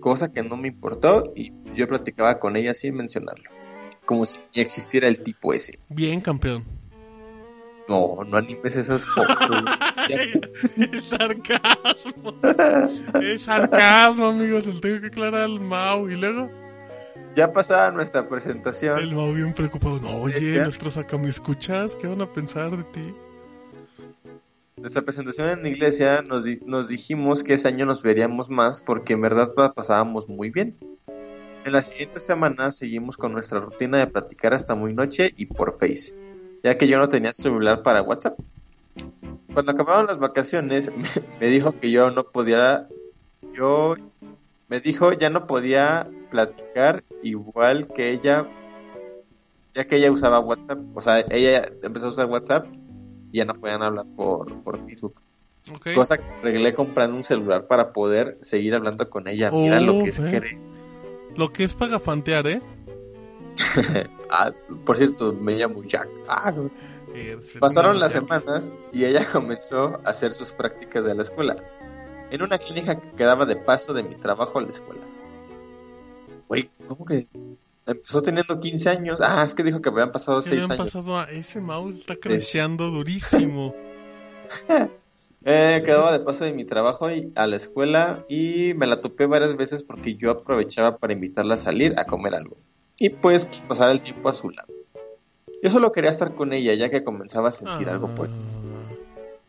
cosa 0.00 0.32
que 0.32 0.42
no 0.42 0.56
me 0.56 0.68
importó 0.68 1.32
y 1.36 1.52
yo 1.74 1.86
platicaba 1.86 2.38
con 2.38 2.56
ella 2.56 2.74
sin 2.74 2.96
mencionarlo, 2.96 3.50
como 4.04 4.26
si 4.26 4.40
existiera 4.54 5.08
el 5.08 5.20
tipo 5.20 5.52
ese. 5.54 5.78
Bien, 5.88 6.20
campeón. 6.20 6.64
No, 7.88 8.18
no 8.26 8.36
animes 8.36 8.76
esas 8.76 9.04
cosas. 9.06 9.36
Ya- 10.08 10.16
Es 10.16 11.04
sarcasmo. 11.08 12.34
Es 13.22 13.42
sarcasmo, 13.42 14.26
amigos. 14.26 14.66
El 14.66 14.80
tengo 14.80 15.00
que 15.00 15.06
aclarar 15.08 15.42
al 15.42 15.60
Mau. 15.60 16.08
Y 16.08 16.16
luego, 16.16 16.50
Ya 17.36 17.52
pasada 17.52 17.90
nuestra 17.90 18.28
presentación, 18.28 18.98
el 18.98 19.14
Mau 19.14 19.32
bien 19.32 19.52
preocupado. 19.54 20.00
No, 20.00 20.16
oye, 20.16 20.54
¿Ya? 20.54 20.62
nuestros 20.64 20.96
acá 20.96 21.18
me 21.18 21.28
escuchas. 21.28 21.94
¿Qué 21.96 22.06
van 22.08 22.20
a 22.22 22.32
pensar 22.32 22.70
de 22.76 22.84
ti? 22.84 23.14
nuestra 24.76 25.02
presentación 25.02 25.48
en 25.50 25.62
la 25.62 25.68
iglesia 25.68 26.22
nos, 26.22 26.42
di- 26.42 26.58
nos 26.66 26.88
dijimos 26.88 27.44
que 27.44 27.54
ese 27.54 27.68
año 27.68 27.86
nos 27.86 28.02
veríamos 28.02 28.50
más 28.50 28.80
porque 28.82 29.12
en 29.12 29.20
verdad 29.20 29.52
pasábamos 29.74 30.28
muy 30.28 30.50
bien. 30.50 30.76
En 31.64 31.72
la 31.72 31.82
siguiente 31.84 32.18
semana 32.18 32.72
seguimos 32.72 33.16
con 33.16 33.32
nuestra 33.32 33.60
rutina 33.60 33.98
de 33.98 34.08
platicar 34.08 34.54
hasta 34.54 34.74
muy 34.74 34.92
noche 34.92 35.32
y 35.36 35.46
por 35.46 35.78
Face, 35.78 36.12
ya 36.62 36.78
que 36.78 36.88
yo 36.88 36.98
no 36.98 37.08
tenía 37.08 37.32
celular 37.32 37.82
para 37.82 38.02
WhatsApp. 38.02 38.38
Cuando 39.52 39.72
acabaron 39.72 40.06
las 40.06 40.18
vacaciones 40.18 40.90
me, 40.96 41.08
me 41.40 41.46
dijo 41.48 41.78
que 41.78 41.90
yo 41.90 42.10
no 42.10 42.24
podía, 42.24 42.88
yo 43.54 43.96
me 44.68 44.80
dijo 44.80 45.12
ya 45.12 45.30
no 45.30 45.46
podía 45.46 46.08
platicar 46.30 47.04
igual 47.22 47.88
que 47.88 48.10
ella, 48.10 48.48
ya 49.74 49.84
que 49.84 49.96
ella 49.96 50.10
usaba 50.10 50.40
WhatsApp, 50.40 50.78
o 50.94 51.02
sea, 51.02 51.20
ella 51.30 51.70
empezó 51.82 52.06
a 52.06 52.10
usar 52.10 52.26
WhatsApp 52.30 52.66
y 53.32 53.38
ya 53.38 53.44
no 53.44 53.54
podían 53.54 53.82
hablar 53.82 54.06
por, 54.16 54.54
por 54.62 54.84
Facebook. 54.86 55.14
Ok. 55.74 55.88
Cosa 55.94 56.18
que 56.18 56.24
arreglé 56.24 56.74
comprando 56.74 57.16
un 57.16 57.22
celular 57.22 57.66
para 57.66 57.92
poder 57.92 58.36
seguir 58.40 58.74
hablando 58.74 59.08
con 59.08 59.28
ella. 59.28 59.50
Mira 59.50 59.80
lo 59.80 59.98
Oh, 59.98 60.02
que 60.02 60.10
es 60.10 60.20
querer. 60.20 60.58
Lo 61.36 61.52
que 61.52 61.64
es 61.64 61.72
pagafantear, 61.72 62.46
¿eh? 62.48 62.62
Ah, 64.34 64.50
por 64.86 64.96
cierto, 64.96 65.34
me 65.34 65.56
llamo 65.56 65.82
Jack. 65.84 66.08
Ah. 66.26 66.54
Pasaron 67.60 68.00
las 68.00 68.12
semanas 68.12 68.72
y 68.92 69.04
ella 69.04 69.26
comenzó 69.30 70.00
a 70.04 70.10
hacer 70.10 70.32
sus 70.32 70.52
prácticas 70.52 71.04
de 71.04 71.14
la 71.14 71.22
escuela. 71.22 71.56
En 72.30 72.40
una 72.40 72.56
clínica 72.56 72.98
que 72.98 73.10
quedaba 73.10 73.44
de 73.44 73.56
paso 73.56 73.92
de 73.92 74.02
mi 74.04 74.14
trabajo 74.14 74.58
a 74.58 74.62
la 74.62 74.70
escuela. 74.70 75.02
Güey, 76.48 76.70
¿cómo 76.86 77.04
que? 77.04 77.26
Empezó 77.84 78.22
teniendo 78.22 78.58
15 78.58 78.88
años. 78.88 79.20
Ah, 79.20 79.42
es 79.44 79.54
que 79.54 79.62
dijo 79.62 79.82
que 79.82 79.90
habían 79.90 80.12
pasado 80.12 80.40
¿Qué 80.40 80.48
6 80.50 80.64
habían 80.64 80.80
años. 80.80 80.86
pasado 80.94 81.18
a 81.18 81.24
ese 81.30 81.60
mouse? 81.60 81.96
Está 81.96 82.16
creciendo 82.16 82.90
durísimo. 82.90 83.74
Eh, 85.44 85.82
quedaba 85.84 86.12
de 86.16 86.20
paso 86.20 86.44
de 86.44 86.52
mi 86.52 86.64
trabajo 86.64 87.10
y- 87.10 87.32
a 87.34 87.48
la 87.48 87.56
escuela 87.56 88.24
y 88.28 88.74
me 88.76 88.86
la 88.86 89.00
topé 89.00 89.26
varias 89.26 89.56
veces 89.56 89.82
porque 89.82 90.14
yo 90.14 90.30
aprovechaba 90.30 90.98
para 90.98 91.14
invitarla 91.14 91.54
a 91.54 91.56
salir 91.56 91.94
a 91.98 92.04
comer 92.04 92.36
algo. 92.36 92.56
Y 92.98 93.10
pues, 93.10 93.46
pues, 93.46 93.62
pasar 93.62 93.90
el 93.90 94.02
tiempo 94.02 94.28
a 94.28 94.32
su 94.32 94.50
lado. 94.50 94.72
Yo 95.62 95.70
solo 95.70 95.92
quería 95.92 96.10
estar 96.10 96.34
con 96.34 96.52
ella 96.52 96.74
ya 96.74 96.90
que 96.90 97.04
comenzaba 97.04 97.50
a 97.50 97.52
sentir 97.52 97.88
algo 97.88 98.08
por 98.14 98.28
ella. 98.28 98.36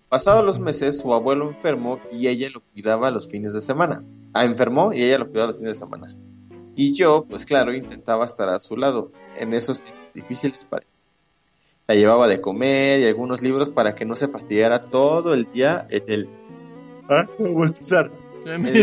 Pasados 0.09 0.45
los 0.45 0.59
meses, 0.59 0.99
su 0.99 1.11
abuelo 1.11 1.49
enfermó 1.49 1.99
y 2.11 2.27
ella 2.27 2.47
lo 2.53 2.61
cuidaba 2.61 3.09
los 3.09 3.27
fines 3.27 3.51
de 3.51 3.61
semana. 3.61 4.03
Ah, 4.31 4.45
enfermó 4.45 4.93
y 4.93 5.01
ella 5.01 5.17
lo 5.17 5.27
cuidaba 5.27 5.47
los 5.47 5.57
fines 5.57 5.73
de 5.73 5.79
semana. 5.79 6.15
Y 6.75 6.93
yo, 6.93 7.25
pues 7.27 7.45
claro, 7.45 7.73
intentaba 7.73 8.25
estar 8.25 8.47
a 8.49 8.59
su 8.59 8.77
lado 8.77 9.11
en 9.37 9.53
esos 9.53 9.81
tiempos 9.81 10.03
difíciles 10.13 10.65
para 10.65 10.83
ella. 10.83 10.93
La 11.87 11.95
llevaba 11.95 12.27
de 12.27 12.41
comer 12.41 12.99
y 12.99 13.05
algunos 13.05 13.41
libros 13.41 13.69
para 13.69 13.95
que 13.95 14.05
no 14.05 14.15
se 14.15 14.27
fastidiara 14.27 14.81
todo 14.81 15.33
el 15.33 15.51
día 15.51 15.87
en 15.89 16.03
el... 16.07 16.29
Ah, 17.09 17.27
bostezar. 17.39 18.11
¿En 18.45 18.67
el 18.67 18.73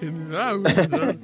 qué? 0.00 1.20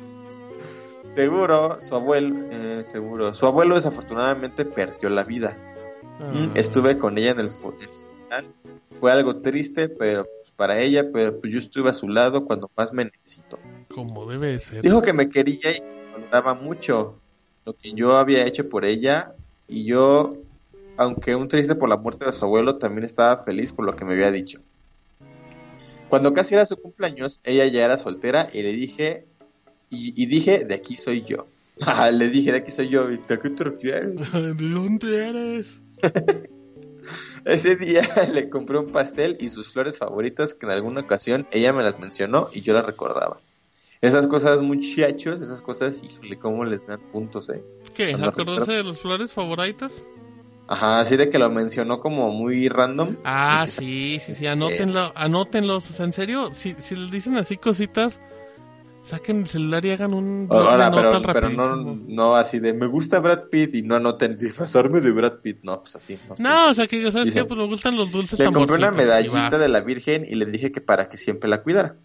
Seguro, 1.17 1.81
su 1.81 1.95
abuelo, 1.95 2.37
eh, 2.53 2.83
seguro, 2.85 3.33
su 3.35 3.47
abuelo 3.47 3.75
desafortunadamente 3.75 4.65
perdió 4.67 5.09
la 5.09 5.25
vida. 5.25 5.57
Ah. 6.21 6.53
Estuve 6.55 6.99
con 6.99 7.17
ella 7.19 7.31
en 7.31 7.41
el 7.41 7.51
fu- 7.51 7.73
en 7.73 7.81
el 7.83 7.89
funeral. 7.89 8.47
Fue 9.01 9.11
algo 9.11 9.37
triste, 9.37 9.89
pero 9.89 10.25
pues, 10.25 10.53
para 10.53 10.79
ella, 10.79 11.11
pero 11.13 11.41
pues 11.41 11.53
yo 11.53 11.59
estuve 11.59 11.89
a 11.91 11.95
su 11.95 12.09
lado 12.09 12.45
cuando 12.45 12.71
más 12.77 12.93
me 12.93 13.07
necesitó. 13.07 13.59
Como 13.89 14.27
debe 14.27 14.49
de 14.49 14.61
ser. 14.61 14.83
Dijo 14.83 15.01
que 15.03 15.13
me 15.15 15.29
quería 15.29 15.77
y 15.77 15.81
me 15.81 16.13
valoraba 16.13 16.55
mucho 16.55 17.19
lo 17.65 17.73
que 17.75 17.93
yo 17.93 18.17
había 18.17 18.45
hecho 18.47 18.69
por 18.69 18.85
ella 18.85 19.33
y 19.69 19.85
yo, 19.85 20.37
aunque 20.99 21.35
un 21.35 21.49
triste 21.49 21.75
por 21.75 21.89
la 21.89 21.97
muerte 21.97 22.27
de 22.27 22.33
su 22.33 22.45
abuelo, 22.45 22.77
también 22.77 23.05
estaba 23.05 23.43
feliz 23.43 23.73
por 23.73 23.85
lo 23.87 23.93
que 23.95 24.05
me 24.05 24.13
había 24.13 24.31
dicho. 24.31 24.61
Cuando 26.09 26.33
casi 26.33 26.55
era 26.55 26.67
su 26.67 26.77
cumpleaños, 26.77 27.41
ella 27.43 27.67
ya 27.67 27.85
era 27.85 27.99
soltera 27.99 28.49
y 28.53 28.63
le 28.63 28.73
dije, 28.73 29.27
y, 29.91 30.21
y 30.21 30.27
dije, 30.27 30.65
de 30.65 30.75
aquí 30.75 30.97
soy 30.97 31.23
yo. 31.23 31.47
Ah, 31.87 32.11
le 32.11 32.31
dije, 32.31 32.53
de 32.53 32.59
aquí 32.59 32.71
soy 32.71 32.89
yo, 32.89 33.11
¿y 33.11 33.17
a 33.17 33.37
qué 33.37 33.51
te 33.51 33.65
refieres? 33.65 34.33
¿De 34.33 34.55
dónde 34.55 35.29
eres? 35.29 35.83
Ese 37.45 37.77
día 37.77 38.03
le 38.33 38.49
compré 38.49 38.79
un 38.79 38.91
pastel 38.91 39.37
y 39.41 39.51
sus 39.51 39.73
flores 39.73 39.99
favoritas 39.99 40.55
que 40.55 40.65
en 40.67 40.73
alguna 40.73 41.03
ocasión 41.03 41.47
ella 41.53 41.73
me 41.75 41.83
las 41.83 42.01
mencionó 42.01 42.49
y 42.53 42.63
yo 42.63 42.73
las 42.73 42.85
recordaba. 42.85 43.41
Esas 44.01 44.27
cosas 44.27 44.63
muchachos, 44.63 45.41
esas 45.41 45.63
cosas, 45.63 46.03
híjole, 46.03 46.39
cómo 46.39 46.65
les 46.65 46.87
dan 46.87 47.01
puntos, 47.13 47.49
eh. 47.51 47.63
¿Qué? 47.95 48.11
Cuando 48.11 48.31
¿Acordarse 48.31 48.73
de 48.73 48.83
las 48.83 48.99
flores 48.99 49.33
favoritas? 49.33 50.07
Ajá, 50.69 51.01
así 51.01 51.17
de 51.17 51.31
que 51.31 51.39
lo 51.39 51.49
mencionó 51.51 52.01
como 52.01 52.31
muy 52.31 52.69
random. 52.69 53.17
Ah, 53.25 53.67
sí, 53.69 54.19
sí, 54.21 54.35
sí, 54.35 54.47
anótenlo, 54.47 55.13
anótenlos. 55.15 55.89
O 55.89 55.93
sea, 55.93 56.07
en 56.07 56.13
serio, 56.13 56.53
si, 56.53 56.75
si 56.79 56.97
les 56.97 57.11
dicen 57.11 57.37
así 57.37 57.57
cositas, 57.57 58.21
saquen 59.07 59.39
el 59.39 59.47
celular 59.47 59.85
y 59.85 59.91
hagan 59.91 60.13
un 60.13 60.49
Ahora, 60.51 60.91
pero, 60.91 61.23
pero 61.33 61.49
no, 61.51 61.77
no 61.77 62.35
así 62.35 62.59
de 62.59 62.75
me 62.75 62.87
gusta 62.87 63.21
Brad 63.21 63.49
Pitt 63.49 63.75
y 63.75 63.83
no 63.83 63.95
anoten 63.95 64.37
disfrazarme 64.39 65.01
de 65.01 65.13
Brad 65.13 65.39
Pitt. 65.41 65.59
No, 65.63 65.81
pues 65.83 65.97
así. 65.97 66.19
No. 66.29 66.35
No, 66.39 66.71
o 66.71 66.75
sea, 66.75 66.87
que 66.87 67.01
¿sabes 67.11 67.27
Dice, 67.27 67.41
qué? 67.41 67.45
Pues 67.45 67.59
me 67.59 67.67
gustan 67.67 67.97
los 67.97 68.11
dulces 68.11 68.39
Le 68.39 68.51
compré 68.51 68.77
una 68.77 68.91
medallita 68.91 69.59
de 69.59 69.69
la 69.69 69.81
Virgen 69.81 70.27
y 70.29 70.35
le 70.35 70.47
dije 70.47 70.73
que 70.73 70.81
para 70.81 71.09
que 71.09 71.19
siempre 71.19 71.49
la 71.49 71.63
cuidara. 71.63 71.97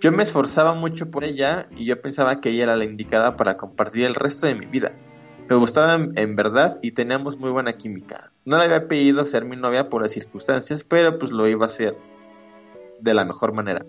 Yo 0.00 0.10
me 0.10 0.24
esforzaba 0.24 0.74
mucho 0.74 1.12
por 1.12 1.22
ella 1.22 1.68
y 1.76 1.84
yo 1.84 2.00
pensaba 2.02 2.40
que 2.40 2.50
ella 2.50 2.64
era 2.64 2.76
la 2.76 2.84
indicada 2.84 3.36
para 3.36 3.56
compartir 3.56 4.04
el 4.04 4.16
resto 4.16 4.46
de 4.46 4.56
mi 4.56 4.66
vida. 4.66 4.90
Me 5.48 5.54
gustaba 5.54 5.94
en, 5.94 6.12
en 6.16 6.34
verdad 6.34 6.80
y 6.82 6.90
teníamos 6.90 7.38
muy 7.38 7.50
buena 7.50 7.74
química. 7.74 8.32
No 8.44 8.58
le 8.58 8.64
había 8.64 8.88
pedido 8.88 9.24
ser 9.26 9.44
mi 9.44 9.56
novia 9.56 9.88
por 9.88 10.02
las 10.02 10.10
circunstancias, 10.10 10.82
pero 10.82 11.20
pues 11.20 11.30
lo 11.30 11.46
iba 11.46 11.64
a 11.64 11.66
hacer 11.66 11.96
de 13.00 13.14
la 13.14 13.24
mejor 13.24 13.52
manera. 13.52 13.84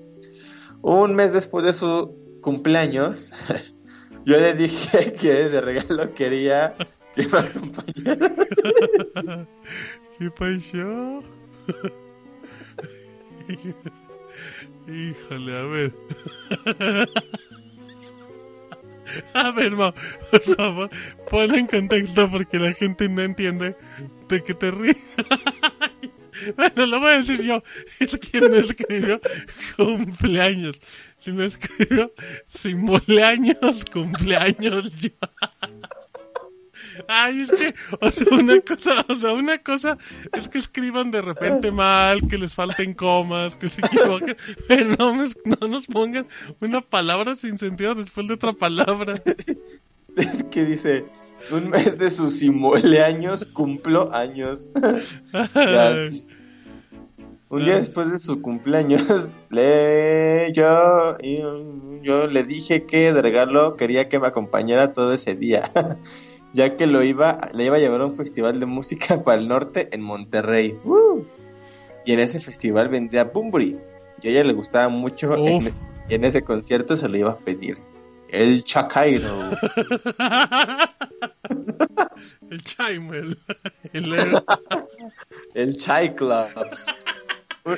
Un 0.84 1.16
mes 1.16 1.32
después 1.32 1.64
de 1.64 1.72
su 1.72 2.14
cumpleaños, 2.42 3.32
yo 4.26 4.38
le 4.38 4.54
dije 4.54 5.14
que 5.20 5.34
de 5.34 5.62
regalo 5.62 6.14
quería 6.14 6.76
que 7.16 7.26
me 7.26 7.40
acompañara. 7.40 8.32
¿Qué 10.20 10.30
pasó? 10.30 11.24
Híjole, 14.86 15.58
a 15.58 15.64
ver. 15.64 15.94
A 19.34 19.52
ver, 19.52 19.72
ma, 19.72 19.94
por 20.32 20.42
favor, 20.42 20.90
ponlo 21.32 21.56
en 21.56 21.68
contexto 21.68 22.30
porque 22.30 22.60
la 22.60 22.74
gente 22.74 23.08
no 23.08 23.22
entiende 23.22 23.78
de 24.28 24.44
qué 24.44 24.54
te 24.54 24.70
ríes. 24.70 25.02
Bueno, 26.56 26.86
lo 26.86 27.00
voy 27.00 27.12
a 27.12 27.18
decir 27.18 27.42
yo. 27.42 27.64
Es 28.00 28.18
quien 28.18 28.52
no 28.52 28.58
escribió 28.58 29.20
cumpleaños. 29.78 30.80
Si 31.20 31.32
no 31.32 31.44
escribió 31.44 32.14
simuleaños, 32.48 33.86
cumpleaños 33.92 34.92
yo. 35.00 35.10
Ay, 37.08 37.42
es 37.42 37.52
que, 37.52 37.74
o 38.02 38.12
sea, 38.12 38.38
una 38.38 38.60
cosa, 38.62 39.06
o 39.08 39.16
sea, 39.16 39.34
una 39.34 39.58
cosa 39.58 39.98
es 40.32 40.48
que 40.48 40.60
escriban 40.60 41.10
de 41.10 41.24
repente 41.24 41.72
mal, 41.72 42.28
que 42.28 42.38
les 42.38 42.54
falten 42.54 42.94
comas, 42.94 43.56
que 43.56 43.68
se 43.68 43.82
equivoquen, 43.82 44.38
pero 44.68 44.96
no, 44.96 45.26
no 45.46 45.68
nos 45.68 45.88
pongan 45.88 46.28
una 46.60 46.82
palabra 46.82 47.34
sin 47.36 47.58
sentido 47.58 47.96
después 47.96 48.28
de 48.28 48.36
otra 48.36 48.54
palabra. 48.54 49.14
Es 50.16 50.44
que 50.44 50.66
dice, 50.66 51.06
un 51.52 51.70
mes 51.70 51.98
de 51.98 52.10
sus 52.10 52.40
simuleaños 52.40 53.46
cumplo 53.46 54.14
años. 54.14 54.70
Un 57.50 57.66
día 57.66 57.76
después 57.76 58.12
de 58.12 58.18
su 58.18 58.42
cumpleaños, 58.42 59.36
le, 59.52 60.52
yo, 60.56 61.18
yo 62.02 62.26
le 62.26 62.44
dije 62.46 62.86
que 62.88 63.14
de 63.14 63.22
regalo 63.22 63.76
quería 63.78 64.10
que 64.10 64.20
me 64.20 64.26
acompañara 64.26 64.92
todo 64.92 65.14
ese 65.14 65.36
día, 65.36 65.70
ya 66.54 66.76
que 66.76 66.88
lo 66.88 67.04
iba, 67.04 67.38
le 67.54 67.66
iba 67.66 67.76
a 67.76 67.80
llevar 67.80 68.02
a 68.02 68.08
un 68.08 68.16
festival 68.16 68.60
de 68.60 68.66
música 68.66 69.22
para 69.24 69.40
el 69.40 69.48
norte 69.48 69.90
en 69.92 70.02
Monterrey. 70.02 70.80
¡Uh! 70.84 71.26
Y 72.06 72.14
en 72.14 72.22
ese 72.22 72.40
festival 72.40 72.90
vendía 72.90 73.26
Bumburi, 73.26 73.78
y 74.24 74.28
a 74.28 74.32
ella 74.32 74.44
le 74.44 74.54
gustaba 74.54 74.90
mucho, 74.90 75.38
en, 75.38 75.72
y 76.10 76.16
en 76.16 76.26
ese 76.26 76.42
concierto 76.42 76.98
se 76.98 77.08
le 77.08 77.20
iba 77.20 77.34
a 77.34 77.38
pedir 77.38 77.78
el 78.30 78.64
Chacairo. 78.64 79.30
El 82.50 82.64
Chaimel. 82.64 83.38
Y 83.94 84.00
luego- 84.00 84.44
El 85.54 85.78
Chai 85.78 86.16
Clubs. 86.16 86.86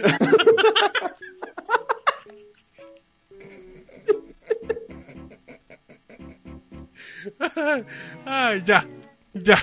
Ay, 8.25 8.63
ya, 8.65 8.85
ya. 9.33 9.57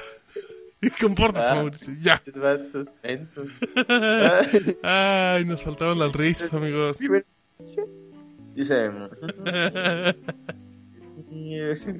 Y 0.80 0.90
compórtate, 0.90 1.46
Ah. 1.46 1.54
Mauricio, 1.54 1.94
ya. 2.00 2.20
Vatos 2.34 2.88
mensos. 3.02 3.48
Ay, 4.82 5.44
nos 5.44 5.62
faltaban 5.62 5.98
las 5.98 6.12
risas, 6.12 6.52
amigos. 6.52 6.98
Dice. 8.54 8.90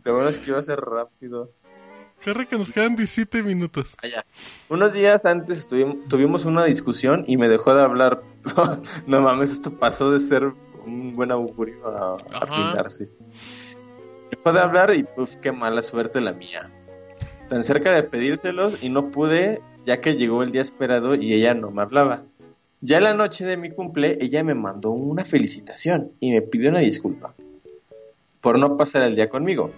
Lo 0.04 0.14
bueno 0.14 0.28
es 0.28 0.38
que 0.40 0.50
iba 0.50 0.58
a 0.58 0.62
ser 0.64 0.80
rápido. 0.80 1.52
Corre 2.24 2.46
que 2.46 2.56
nos 2.56 2.70
quedan 2.70 2.94
17 2.94 3.42
minutos. 3.42 3.96
Allá. 4.02 4.24
Unos 4.68 4.92
días 4.92 5.24
antes 5.24 5.66
tuvimos 5.66 6.44
una 6.44 6.64
discusión 6.64 7.24
y 7.26 7.36
me 7.36 7.48
dejó 7.48 7.74
de 7.74 7.82
hablar. 7.82 8.22
no 9.06 9.20
mames, 9.20 9.52
esto 9.52 9.76
pasó 9.76 10.10
de 10.10 10.20
ser 10.20 10.52
un 10.84 11.16
buen 11.16 11.32
augurio 11.32 11.86
a, 11.86 12.12
a 12.12 12.44
Ajá. 12.44 12.54
findarse. 12.54 13.08
Dejó 14.30 14.52
de 14.52 14.60
hablar 14.60 14.94
y 14.94 15.02
pues 15.02 15.36
qué 15.36 15.52
mala 15.52 15.82
suerte 15.82 16.20
la 16.20 16.32
mía. 16.32 16.70
Tan 17.48 17.64
cerca 17.64 17.92
de 17.92 18.02
pedírselos 18.04 18.82
y 18.82 18.88
no 18.88 19.10
pude 19.10 19.60
ya 19.84 20.00
que 20.00 20.14
llegó 20.14 20.42
el 20.42 20.52
día 20.52 20.62
esperado 20.62 21.14
y 21.14 21.34
ella 21.34 21.54
no 21.54 21.70
me 21.70 21.82
hablaba. 21.82 22.22
Ya 22.80 23.00
la 23.00 23.14
noche 23.14 23.44
de 23.44 23.56
mi 23.56 23.70
cumple 23.70 24.18
ella 24.20 24.42
me 24.42 24.54
mandó 24.54 24.90
una 24.90 25.24
felicitación 25.24 26.12
y 26.20 26.32
me 26.32 26.42
pidió 26.42 26.70
una 26.70 26.80
disculpa 26.80 27.34
por 28.40 28.58
no 28.58 28.76
pasar 28.76 29.04
el 29.04 29.14
día 29.14 29.28
conmigo. 29.28 29.72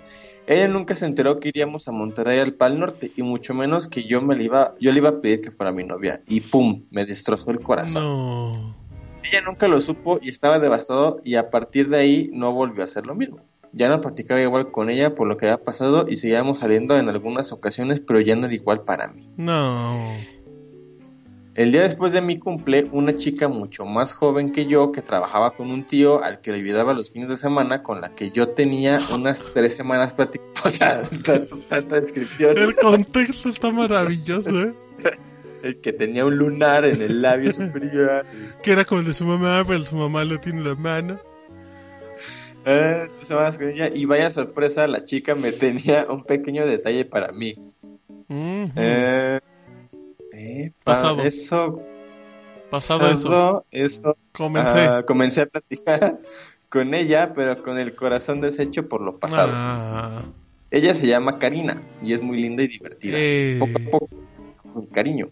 Ella 0.47 0.69
nunca 0.69 0.95
se 0.95 1.07
enteró 1.07 1.41
que 1.41 1.49
iríamos 1.49 1.89
a 1.89 1.93
Monterrey 1.93 2.39
al 2.39 2.53
Pal 2.53 2.79
Norte 2.79 3.11
y 3.17 3.23
mucho 3.23 3.55
menos 3.55 3.89
que 3.89 4.05
yo 4.05 4.21
me 4.21 4.37
le 4.37 4.45
iba, 4.45 4.75
yo 4.79 4.93
le 4.93 4.99
iba 4.99 5.09
a 5.09 5.21
pedir 5.21 5.41
que 5.41 5.51
fuera 5.51 5.73
mi 5.73 5.85
novia 5.85 6.19
y 6.27 6.41
pum, 6.41 6.85
me 6.91 7.07
destrozó 7.07 7.51
el 7.51 7.61
corazón. 7.61 8.03
No. 8.03 8.77
Ella 9.23 9.41
nunca 9.41 9.69
lo 9.69 9.81
supo 9.81 10.19
y 10.21 10.29
estaba 10.29 10.59
devastado 10.59 11.21
y 11.25 11.37
a 11.37 11.49
partir 11.49 11.89
de 11.89 11.97
ahí 11.97 12.31
no 12.33 12.53
volvió 12.53 12.83
a 12.83 12.85
hacer 12.85 13.07
lo 13.07 13.15
mismo. 13.15 13.41
Ya 13.73 13.89
no 13.89 14.01
practicaba 14.01 14.41
igual 14.41 14.71
con 14.71 14.91
ella 14.91 15.15
por 15.15 15.27
lo 15.27 15.37
que 15.37 15.47
había 15.47 15.65
pasado 15.65 16.07
y 16.09 16.17
seguíamos 16.17 16.59
saliendo 16.59 16.97
en 16.97 17.09
algunas 17.09 17.51
ocasiones, 17.51 18.01
pero 18.01 18.21
ya 18.21 18.37
no 18.37 18.47
era 18.47 18.55
igual 18.55 18.83
para 18.83 19.09
mí. 19.09 19.29
No. 19.37 19.97
El 21.55 21.71
día 21.71 21.83
después 21.83 22.13
de 22.13 22.21
mi 22.21 22.41
cumple, 22.41 22.89
una 22.91 23.15
chica 23.15 23.47
mucho 23.47 23.85
más 23.87 24.13
joven 24.13 24.51
que 24.51 24.67
yo, 24.67 24.91
que 24.91 25.03
trabajaba 25.03 25.55
con 25.55 25.71
un 25.71 25.87
tío 25.87 26.21
al 26.23 26.41
que 26.41 26.51
le 26.51 26.59
ayudaba 26.59 26.95
los 26.95 27.11
fines 27.13 27.29
de 27.29 27.37
semana, 27.37 27.85
con 27.85 28.01
la 28.01 28.13
que 28.13 28.33
yo 28.33 28.49
tenía 28.49 29.01
unas 29.13 29.45
tres 29.55 29.75
semanas 29.75 30.13
platicando. 30.13 30.45
O 30.65 30.71
sea, 30.71 31.03
tanta, 31.69 32.01
descripción. 32.01 32.57
El 32.57 32.75
contexto 32.77 33.51
está 33.51 33.71
maravilloso, 33.71 34.63
¿eh? 34.63 34.75
El 35.63 35.81
que 35.81 35.93
tenía 35.93 36.25
un 36.25 36.37
lunar 36.37 36.87
en 36.87 37.03
el 37.03 37.21
labio 37.21 37.53
superior. 37.53 38.25
Que 38.63 38.73
era 38.73 38.85
como 38.85 39.01
el 39.03 39.07
de 39.07 39.13
su 39.13 39.27
mamá, 39.27 39.63
pero 39.67 39.85
su 39.85 39.97
mamá 39.97 40.25
lo 40.25 40.41
tiene 40.41 40.61
en 40.61 40.69
la 40.69 40.75
mano. 40.75 41.21
Eh, 42.65 43.07
tres 43.15 43.29
semanas 43.29 43.59
con 43.59 43.69
ella, 43.69 43.91
y 43.95 44.07
vaya 44.07 44.31
sorpresa, 44.31 44.87
la 44.87 45.05
chica 45.05 45.35
me 45.35 45.53
tenía 45.53 46.07
un 46.09 46.25
pequeño 46.25 46.65
detalle 46.65 47.05
para 47.05 47.31
mí. 47.33 47.55
Ujú. 48.29 48.71
Eh, 48.77 49.41
eh, 50.45 50.73
pa- 50.85 50.93
Pasado. 50.93 51.23
Eso 51.23 51.83
Pasado 52.71 53.07
eso. 53.71 54.17
Comencé. 54.33 54.81
ah, 54.81 55.03
comencé 55.07 55.43
a 55.43 55.47
platicar 55.47 56.19
con 56.69 56.93
ella, 56.95 57.33
pero 57.35 57.63
con 57.63 57.79
el 57.79 57.95
corazón 57.95 58.41
deshecho 58.41 58.89
por 58.89 59.01
lo 59.01 59.19
pasado. 59.19 59.53
Ah, 59.55 60.23
Ella 60.71 60.93
se 60.95 61.07
llama 61.07 61.39
Karina 61.39 61.83
y 62.03 62.15
es 62.15 62.23
muy 62.23 62.41
linda 62.41 62.63
y 62.65 62.69
divertida. 62.69 63.17
Eh. 63.17 63.57
Poco 63.61 63.73
a 63.79 63.91
poco, 63.91 64.09
con 64.73 64.87
cariño. 64.87 65.31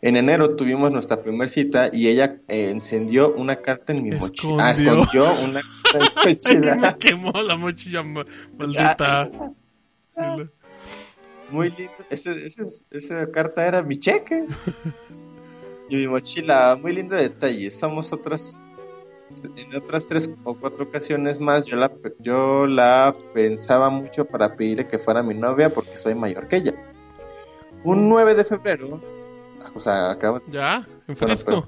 En 0.00 0.16
enero 0.16 0.54
tuvimos 0.56 0.90
nuestra 0.90 1.20
primera 1.20 1.46
cita 1.48 1.88
y 1.92 2.08
ella 2.08 2.36
eh, 2.48 2.70
encendió 2.70 3.32
una 3.34 3.56
carta 3.56 3.92
en 3.92 4.02
mi 4.04 4.10
mochila. 4.12 4.68
Ah, 4.68 4.70
Escondió. 4.72 5.32
una 5.42 5.60
carta 5.92 6.22
en 6.24 6.28
mi 6.28 6.32
mochila. 6.62 6.74
me 6.76 6.96
quemó 6.98 7.32
la 7.42 7.56
mochila 7.56 8.02
ma- 8.02 8.24
maldita. 8.56 9.30
Muy 11.54 11.70
lindo. 11.78 11.92
Ese, 12.10 12.44
ese- 12.46 12.84
esa 12.90 13.30
carta 13.30 13.66
era 13.66 13.82
mi 13.82 13.96
cheque. 13.98 14.44
y 15.88 15.96
mi 15.96 16.08
mochila, 16.08 16.76
muy 16.80 16.92
lindo 16.92 17.14
detalle. 17.14 17.70
Somos 17.70 18.12
otras. 18.12 18.66
En 19.56 19.74
otras 19.74 20.06
tres 20.06 20.30
o 20.44 20.54
cuatro 20.54 20.84
ocasiones 20.84 21.40
más, 21.40 21.64
yo 21.66 21.76
la, 21.76 21.90
yo 22.20 22.66
la 22.66 23.16
pensaba 23.32 23.90
mucho 23.90 24.26
para 24.26 24.54
pedirle 24.54 24.86
que 24.86 24.98
fuera 24.98 25.22
mi 25.24 25.34
novia 25.34 25.70
porque 25.70 25.98
soy 25.98 26.14
mayor 26.14 26.46
que 26.46 26.56
ella. 26.56 26.74
Un 27.82 28.08
9 28.08 28.34
de 28.34 28.44
febrero, 28.44 29.00
o 29.74 29.80
sea, 29.80 30.10
acabo 30.12 30.40
¿Ya? 30.46 30.86
¿En 31.08 31.16
Bueno, 31.16 31.62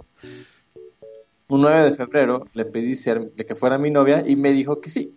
un 1.49 1.61
9 1.61 1.85
de 1.85 1.93
febrero 1.95 2.47
le 2.53 2.65
pedí 2.67 2.95
ser, 2.95 3.33
de 3.33 3.45
que 3.45 3.57
fuera 3.57 3.79
mi 3.79 3.91
novia 3.91 4.23
y 4.25 4.37
me 4.37 4.53
dijo 4.53 4.81
que 4.81 4.91
sí. 4.91 5.17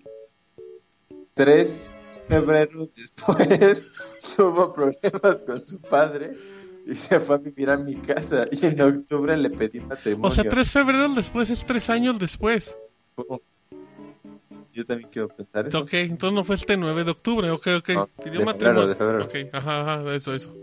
Tres 1.39 2.21
febreros 2.27 2.89
después 2.93 3.91
tuvo 4.35 4.73
problemas 4.73 5.41
con 5.47 5.61
su 5.61 5.79
padre 5.79 6.35
y 6.85 6.95
se 6.95 7.17
fue 7.21 7.35
a 7.35 7.37
vivir 7.37 7.69
a 7.69 7.77
mi 7.77 7.95
casa 7.95 8.45
y 8.51 8.65
en 8.65 8.81
octubre 8.81 9.37
le 9.37 9.49
pedí 9.49 9.79
matrimonio. 9.79 10.27
O 10.27 10.31
sea, 10.31 10.43
3 10.43 10.69
febreros 10.69 11.15
después 11.15 11.49
es 11.49 11.65
3 11.65 11.89
años 11.91 12.19
después. 12.19 12.75
Yo 14.73 14.85
también 14.85 15.09
quiero 15.09 15.29
pensar 15.29 15.65
eso. 15.65 15.79
Ok, 15.79 15.93
entonces 15.93 16.35
no 16.35 16.43
fue 16.43 16.55
este 16.55 16.75
9 16.75 17.05
de 17.05 17.11
octubre. 17.11 17.51
Ok, 17.51 17.67
ok. 17.77 17.89
No, 17.91 18.07
Pidió 18.21 18.39
de 18.39 18.45
matrimonio. 18.45 18.81
febrero, 18.81 18.87
de 18.87 18.95
febrero. 18.95 19.23
Ok, 19.23 19.55
ajá, 19.55 19.93
ajá, 19.93 20.15
eso, 20.15 20.33
eso. 20.33 20.53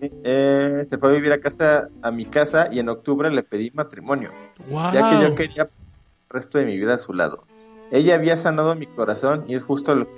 Eh, 0.00 0.84
se 0.86 0.96
fue 0.96 1.10
a 1.10 1.12
vivir 1.12 1.32
a 1.32 1.38
casa 1.38 1.90
a 2.00 2.10
mi 2.10 2.24
casa 2.24 2.70
y 2.72 2.78
en 2.78 2.88
octubre 2.88 3.30
le 3.30 3.42
pedí 3.42 3.70
matrimonio. 3.74 4.32
Wow. 4.70 4.90
ya 4.94 5.10
que 5.10 5.22
yo 5.22 5.34
quería 5.34 5.62
el 5.64 5.70
resto 6.30 6.56
de 6.56 6.64
mi 6.64 6.78
vida 6.78 6.94
a 6.94 6.98
su 6.98 7.12
lado. 7.12 7.44
Ella 7.92 8.14
había 8.14 8.38
sanado 8.38 8.74
mi 8.74 8.86
corazón 8.86 9.44
y 9.46 9.54
es 9.54 9.62
justo 9.62 9.94
lo 9.94 10.08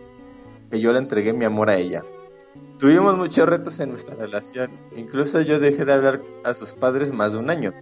que, 0.70 0.80
yo 0.80 0.92
le 0.92 1.00
entregué 1.00 1.32
mi 1.32 1.44
amor 1.44 1.70
a 1.70 1.76
ella. 1.76 2.04
Tuvimos 2.78 3.16
muchos 3.16 3.48
retos 3.48 3.80
en 3.80 3.90
nuestra 3.90 4.14
relación, 4.14 4.70
incluso 4.94 5.40
yo 5.40 5.58
dejé 5.58 5.84
de 5.84 5.92
hablar 5.92 6.22
a 6.44 6.54
sus 6.54 6.72
padres 6.72 7.12
más 7.12 7.32
de 7.32 7.38
un 7.38 7.50
año. 7.50 7.72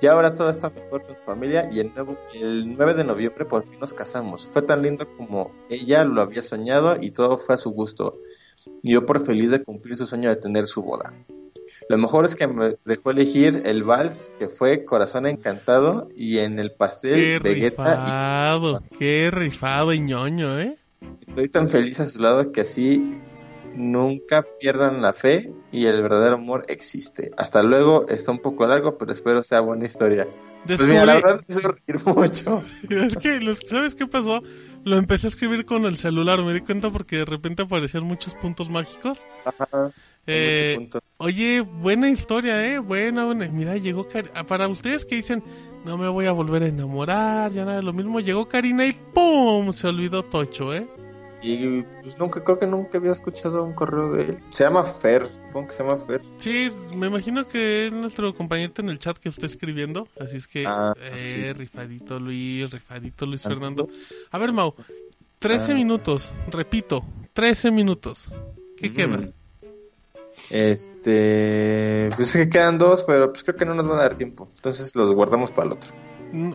Ya 0.00 0.12
ahora 0.12 0.34
todo 0.34 0.50
está 0.50 0.70
mejor 0.70 1.06
con 1.06 1.16
su 1.16 1.24
familia 1.24 1.68
y 1.70 1.78
el, 1.78 1.92
el 2.34 2.76
9 2.76 2.94
de 2.94 3.04
noviembre 3.04 3.44
por 3.44 3.64
fin 3.64 3.78
nos 3.78 3.94
casamos. 3.94 4.48
Fue 4.50 4.62
tan 4.62 4.82
lindo 4.82 5.06
como 5.16 5.52
ella 5.68 6.04
lo 6.04 6.20
había 6.20 6.42
soñado 6.42 6.96
y 7.00 7.12
todo 7.12 7.38
fue 7.38 7.54
a 7.54 7.58
su 7.58 7.70
gusto. 7.70 8.18
Y 8.82 8.94
yo 8.94 9.06
por 9.06 9.24
feliz 9.24 9.52
de 9.52 9.62
cumplir 9.62 9.96
su 9.96 10.06
sueño 10.06 10.30
de 10.30 10.36
tener 10.36 10.66
su 10.66 10.82
boda. 10.82 11.14
Lo 11.88 11.96
mejor 11.98 12.24
es 12.26 12.36
que 12.36 12.46
me 12.46 12.74
dejó 12.84 13.10
elegir 13.10 13.62
el 13.64 13.82
vals 13.82 14.30
que 14.38 14.48
fue 14.48 14.84
Corazón 14.84 15.26
Encantado 15.26 16.08
y 16.14 16.38
en 16.38 16.58
el 16.58 16.70
Qué 16.70 16.76
pastel 16.76 17.40
Vegeta 17.40 18.04
rifado, 18.04 18.82
qué 18.98 19.30
rifado 19.30 19.92
y 19.94 20.00
ñoño, 20.00 20.60
¿eh? 20.60 20.76
estoy 21.22 21.48
tan 21.48 21.68
feliz 21.68 22.00
a 22.00 22.06
su 22.06 22.18
lado 22.20 22.50
que 22.52 22.62
así 22.62 23.18
nunca 23.74 24.44
pierdan 24.60 25.00
la 25.00 25.12
fe 25.12 25.52
y 25.70 25.86
el 25.86 26.02
verdadero 26.02 26.36
amor 26.36 26.64
existe. 26.68 27.30
Hasta 27.36 27.62
luego, 27.62 28.06
está 28.08 28.32
un 28.32 28.40
poco 28.40 28.66
largo, 28.66 28.98
pero 28.98 29.12
espero 29.12 29.42
sea 29.42 29.60
buena 29.60 29.86
historia. 29.86 30.26
Pues 30.66 30.80
mira, 30.88 31.06
la 31.06 31.14
Descubrí- 31.14 31.22
verdad 31.22 31.44
me 31.46 31.54
hizo 31.54 31.68
reír 31.68 32.00
mucho. 32.04 32.64
Es 32.90 33.16
que, 33.16 33.54
¿sabes 33.66 33.94
qué 33.94 34.06
pasó? 34.06 34.42
Lo 34.84 34.96
empecé 34.98 35.26
a 35.28 35.30
escribir 35.30 35.64
con 35.64 35.84
el 35.84 35.96
celular, 35.98 36.42
me 36.42 36.52
di 36.52 36.60
cuenta 36.60 36.90
porque 36.90 37.18
de 37.18 37.24
repente 37.24 37.62
aparecían 37.62 38.04
muchos 38.04 38.34
puntos 38.34 38.68
mágicos. 38.68 39.26
Ajá. 39.44 39.92
Eh, 40.30 40.88
oye, 41.16 41.60
buena 41.60 42.08
historia, 42.10 42.64
¿eh? 42.66 42.78
Buena, 42.78 43.24
buena. 43.24 43.48
Mira, 43.48 43.76
llegó 43.76 44.06
Karina. 44.06 44.44
Para 44.46 44.68
ustedes 44.68 45.04
que 45.04 45.16
dicen, 45.16 45.42
no 45.84 45.96
me 45.98 46.08
voy 46.08 46.26
a 46.26 46.32
volver 46.32 46.62
a 46.62 46.66
enamorar, 46.66 47.50
ya 47.52 47.64
nada 47.64 47.78
de 47.78 47.82
lo 47.82 47.92
mismo, 47.92 48.20
llegó 48.20 48.46
Karina 48.46 48.86
y 48.86 48.92
¡pum! 48.92 49.72
Se 49.72 49.86
olvidó 49.88 50.22
Tocho, 50.24 50.74
¿eh? 50.74 50.86
Y 51.40 51.82
pues 52.02 52.18
nunca, 52.18 52.42
creo 52.42 52.58
que 52.58 52.66
nunca 52.66 52.98
había 52.98 53.12
escuchado 53.12 53.62
un 53.62 53.72
correo 53.72 54.10
de 54.12 54.22
él. 54.24 54.38
Se 54.50 54.64
llama 54.64 54.84
Fer, 54.84 55.24
supongo 55.28 55.68
que 55.68 55.72
se 55.72 55.82
llama 55.84 55.96
Fer. 55.98 56.20
Sí, 56.36 56.68
me 56.96 57.06
imagino 57.06 57.46
que 57.46 57.86
es 57.86 57.92
nuestro 57.92 58.34
compañero 58.34 58.72
en 58.78 58.88
el 58.88 58.98
chat 58.98 59.16
que 59.18 59.28
está 59.28 59.46
escribiendo. 59.46 60.08
Así 60.20 60.36
es 60.36 60.48
que, 60.48 60.64
Ah, 60.66 60.92
eh, 61.00 61.54
rifadito 61.56 62.18
Luis, 62.18 62.68
rifadito 62.72 63.24
Luis 63.24 63.46
Ah. 63.46 63.50
Fernando. 63.50 63.88
A 64.32 64.38
ver, 64.38 64.52
Mau, 64.52 64.74
13 65.38 65.70
Ah. 65.70 65.74
minutos, 65.76 66.32
repito, 66.50 67.04
13 67.34 67.70
minutos. 67.70 68.28
¿Qué 68.76 68.90
Mm. 68.90 68.92
queda? 68.92 69.32
Este, 70.50 72.08
pues 72.16 72.34
es 72.34 72.44
que 72.44 72.50
quedan 72.50 72.78
dos, 72.78 73.04
pero 73.04 73.32
pues 73.32 73.44
creo 73.44 73.56
que 73.56 73.64
no 73.64 73.74
nos 73.74 73.88
va 73.88 73.94
a 73.98 74.02
dar 74.02 74.14
tiempo. 74.14 74.48
Entonces 74.56 74.94
los 74.96 75.14
guardamos 75.14 75.50
para 75.52 75.66
el 75.68 75.72
otro. 75.74 75.90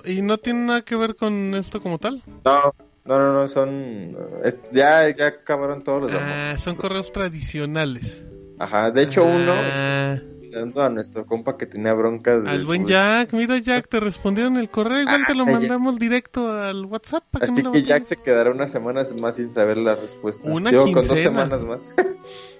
¿Y 0.05 0.21
no 0.21 0.37
tiene 0.37 0.65
nada 0.67 0.81
que 0.81 0.95
ver 0.95 1.15
con 1.15 1.55
esto 1.55 1.81
como 1.81 1.97
tal? 1.97 2.21
No, 2.45 2.73
no, 3.05 3.17
no, 3.17 3.33
no, 3.33 3.47
son... 3.47 4.15
es- 4.43 4.71
ya, 4.71 5.09
ya 5.15 5.27
acabaron 5.27 5.83
todos 5.83 6.03
los. 6.03 6.11
Ah, 6.13 6.55
son 6.57 6.75
correos 6.75 7.11
tradicionales. 7.11 8.25
Ajá, 8.59 8.91
de 8.91 9.01
hecho 9.03 9.25
uno, 9.25 9.55
Ah, 9.57 10.15
dando 10.51 10.83
a 10.83 10.89
nuestro 10.89 11.25
compa 11.25 11.57
que 11.57 11.65
tenía 11.65 11.93
broncas 11.93 12.43
de 12.43 12.51
al 12.51 12.65
buen 12.65 12.85
Jack, 12.85 13.33
mira 13.33 13.57
Jack, 13.57 13.89
te 13.89 13.99
respondieron 13.99 14.57
el 14.57 14.69
correo, 14.69 15.01
igual 15.01 15.25
te 15.25 15.33
lo 15.33 15.43
Ah, 15.43 15.51
mandamos 15.51 15.97
directo 15.97 16.51
al 16.51 16.85
WhatsApp. 16.85 17.23
¿para 17.31 17.45
qué 17.47 17.51
Así 17.51 17.63
que? 17.71 17.83
Jack 17.83 18.05
se 18.05 18.17
quedará 18.17 18.51
unas 18.51 18.71
semanas 18.71 19.13
más 19.19 19.35
sin 19.37 19.49
saber 19.49 19.79
la 19.79 19.95
respuesta. 19.95 20.47
Una 20.49 20.69
Digo, 20.69 20.83
con 20.83 20.93
dos 20.93 21.05
quincena. 21.07 21.29
semanas 21.47 21.61
más. 21.63 21.95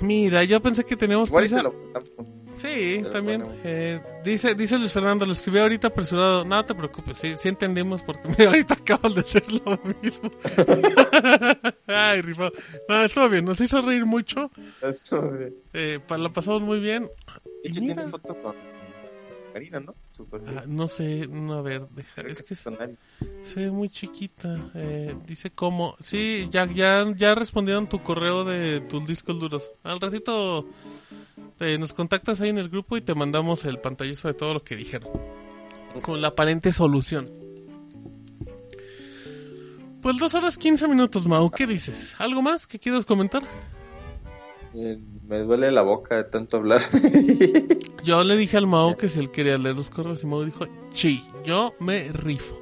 Mira, 0.00 0.44
yo 0.44 0.60
pensé 0.60 0.84
que 0.84 0.96
teníamos 0.96 1.28
Igual 1.28 1.44
prisa. 1.44 1.62
lo. 1.62 1.74
Sí, 2.56 2.98
Pero 2.98 3.10
también. 3.12 3.42
bueno. 3.44 3.56
Eh, 3.62 4.00
dice, 4.24 4.54
dice 4.56 4.78
Luis 4.78 4.92
Fernando, 4.92 5.24
lo 5.24 5.32
escribí 5.32 5.58
ahorita 5.58 5.88
apresurado. 5.88 6.44
No 6.44 6.64
te 6.64 6.74
preocupes, 6.74 7.16
sí, 7.18 7.34
sí 7.36 7.48
entendemos 7.48 8.02
porque 8.02 8.28
mira, 8.38 8.50
ahorita 8.50 8.74
acabas 8.74 9.14
de 9.14 9.20
hacer 9.20 9.44
lo 9.52 9.78
mismo. 10.02 10.30
Ay, 11.86 12.20
rifado. 12.22 12.52
No, 12.88 13.04
estuvo 13.04 13.28
bien, 13.28 13.44
nos 13.44 13.60
hizo 13.60 13.80
reír 13.80 14.04
mucho. 14.06 14.50
Eh, 15.72 16.00
pa- 16.06 16.18
la 16.18 16.30
pasamos 16.30 16.62
muy 16.62 16.80
bien. 16.80 17.04
De 17.62 17.70
hecho 17.70 17.80
tiene 17.80 18.08
foto 18.08 18.34
con 18.42 18.54
Karina, 19.52 19.80
¿no? 19.80 19.94
Ah, 20.46 20.64
no 20.66 20.88
sé, 20.88 21.28
no, 21.28 21.54
a 21.54 21.62
ver, 21.62 21.88
deja, 21.90 22.22
es 22.22 22.38
que 22.38 22.54
que 22.54 22.96
se 23.42 23.60
ve 23.60 23.70
muy 23.70 23.88
chiquita. 23.88 24.70
Eh, 24.74 25.14
dice 25.26 25.50
cómo. 25.50 25.96
Sí, 26.00 26.48
ya, 26.50 26.66
ya, 26.66 27.06
ya 27.16 27.34
respondieron 27.34 27.88
tu 27.88 28.02
correo 28.02 28.44
de 28.44 28.80
tus 28.80 29.06
discos 29.06 29.38
duros. 29.38 29.70
Al 29.84 30.00
ratito 30.00 30.68
eh, 31.60 31.78
nos 31.78 31.92
contactas 31.92 32.40
ahí 32.40 32.50
en 32.50 32.58
el 32.58 32.68
grupo 32.68 32.96
y 32.96 33.00
te 33.00 33.14
mandamos 33.14 33.64
el 33.64 33.78
pantallazo 33.78 34.28
de 34.28 34.34
todo 34.34 34.54
lo 34.54 34.64
que 34.64 34.76
dijeron. 34.76 35.10
Con 36.02 36.20
la 36.20 36.28
aparente 36.28 36.72
solución. 36.72 37.30
Pues 40.02 40.16
dos 40.18 40.34
horas 40.34 40.56
15 40.58 40.86
minutos, 40.88 41.26
Mau. 41.26 41.50
¿Qué 41.50 41.66
dices? 41.66 42.14
¿Algo 42.18 42.40
más 42.42 42.66
que 42.66 42.78
quieras 42.78 43.04
comentar? 43.04 43.42
Eh, 44.74 44.98
Me 45.26 45.38
duele 45.40 45.70
la 45.70 45.82
boca 45.82 46.16
de 46.16 46.24
tanto 46.24 46.58
hablar. 46.58 46.80
Yo 48.04 48.24
le 48.24 48.36
dije 48.36 48.56
al 48.56 48.66
Mao 48.66 48.96
que 48.96 49.08
si 49.08 49.18
él 49.18 49.30
quería 49.30 49.58
leer 49.58 49.76
los 49.76 49.90
correos 49.90 50.22
y 50.22 50.26
Mao 50.26 50.44
dijo, 50.44 50.66
sí, 50.90 51.22
yo 51.44 51.74
me 51.80 52.08
rifo. 52.12 52.58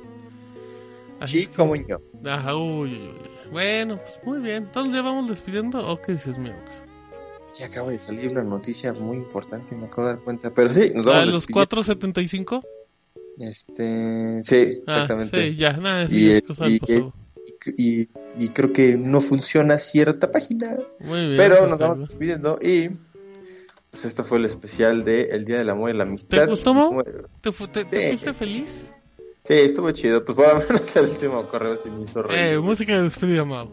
Así 1.20 1.42
Sí, 1.42 1.46
como 1.46 1.76
yo. 1.76 1.98
Ajá, 2.24 2.56
uy, 2.56 2.92
uy, 2.94 2.98
uy. 2.98 3.50
Bueno, 3.52 3.98
pues 3.98 4.18
muy 4.24 4.40
bien. 4.40 4.64
Entonces 4.64 4.92
ya 4.94 5.02
vamos 5.02 5.28
despidiendo. 5.28 5.86
¿O 5.86 6.00
qué 6.00 6.12
dices, 6.12 6.36
mi? 6.38 6.50
Ya 7.58 7.66
acaba 7.66 7.90
de 7.92 7.98
salir 7.98 8.28
una 8.30 8.42
noticia 8.42 8.92
muy 8.92 9.16
importante, 9.18 9.74
me 9.76 9.86
acabo 9.86 10.08
de 10.08 10.14
dar 10.14 10.22
cuenta. 10.22 10.52
Pero 10.52 10.70
sí, 10.70 10.92
nos 10.94 11.06
¿A 11.06 11.10
vamos 11.10 11.22
Ah, 11.22 11.26
los 11.26 11.34
despidiendo. 11.46 11.76
4.75? 11.76 12.62
Este, 13.38 14.42
sí, 14.42 14.78
Ah, 14.86 15.02
exactamente. 15.02 15.42
sí, 15.50 15.56
ya, 15.56 15.72
nada, 15.74 16.04
Y, 16.04 16.08
sí, 16.08 16.30
es 16.32 16.42
cosa 16.42 16.64
del 16.64 16.74
y, 16.74 16.78
pasado. 16.80 17.14
Y, 17.76 18.08
y 18.38 18.48
creo 18.50 18.72
que 18.72 18.96
no 18.96 19.20
funciona 19.20 19.78
cierta 19.78 20.30
página. 20.30 20.76
Muy 21.00 21.26
bien. 21.26 21.36
Pero 21.36 21.66
nos 21.66 21.78
vamos 21.78 21.98
despidiendo 22.10 22.58
y 22.62 22.90
pues 23.90 24.04
esto 24.04 24.24
fue 24.24 24.38
el 24.38 24.44
especial 24.44 25.04
de 25.04 25.22
El 25.32 25.44
Día 25.44 25.58
del 25.58 25.70
Amor 25.70 25.90
y 25.90 25.94
la 25.94 26.02
Amistad. 26.04 26.44
¿Te 26.44 26.50
gustó? 26.50 26.74
Como- 26.74 27.02
¿Te, 27.04 27.14
te- 27.40 27.52
fuiste 28.10 28.34
feliz? 28.34 28.92
Sí, 29.44 29.54
estuvo 29.54 29.90
chido. 29.92 30.24
Pues 30.24 30.36
por 30.36 30.48
lo 30.48 30.58
menos 30.68 30.96
el 30.96 31.06
último 31.06 31.46
correo 31.48 31.76
sí 31.76 31.88
me 31.90 32.02
hizo 32.02 32.22
reír. 32.22 32.54
Eh, 32.54 32.58
música 32.58 32.96
de 32.96 33.02
despedida, 33.04 33.44
Mau. 33.44 33.70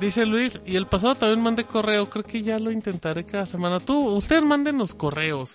Dice 0.00 0.26
Luis, 0.26 0.60
y 0.66 0.76
el 0.76 0.86
pasado 0.86 1.14
también 1.14 1.40
mandé 1.40 1.64
correo, 1.64 2.10
creo 2.10 2.24
que 2.24 2.42
ya 2.42 2.58
lo 2.58 2.70
intentaré 2.70 3.24
cada 3.24 3.46
semana. 3.46 3.80
Tú, 3.80 4.08
ustedes 4.08 4.42
mándenos 4.42 4.94
correos. 4.94 5.54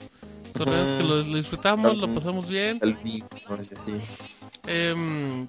Correos 0.58 0.92
que 0.92 1.04
lo, 1.04 1.24
lo 1.24 1.36
disfrutamos, 1.38 1.98
lo 1.98 2.14
pasamos 2.14 2.50
bien. 2.50 2.80
Em, 4.68 5.48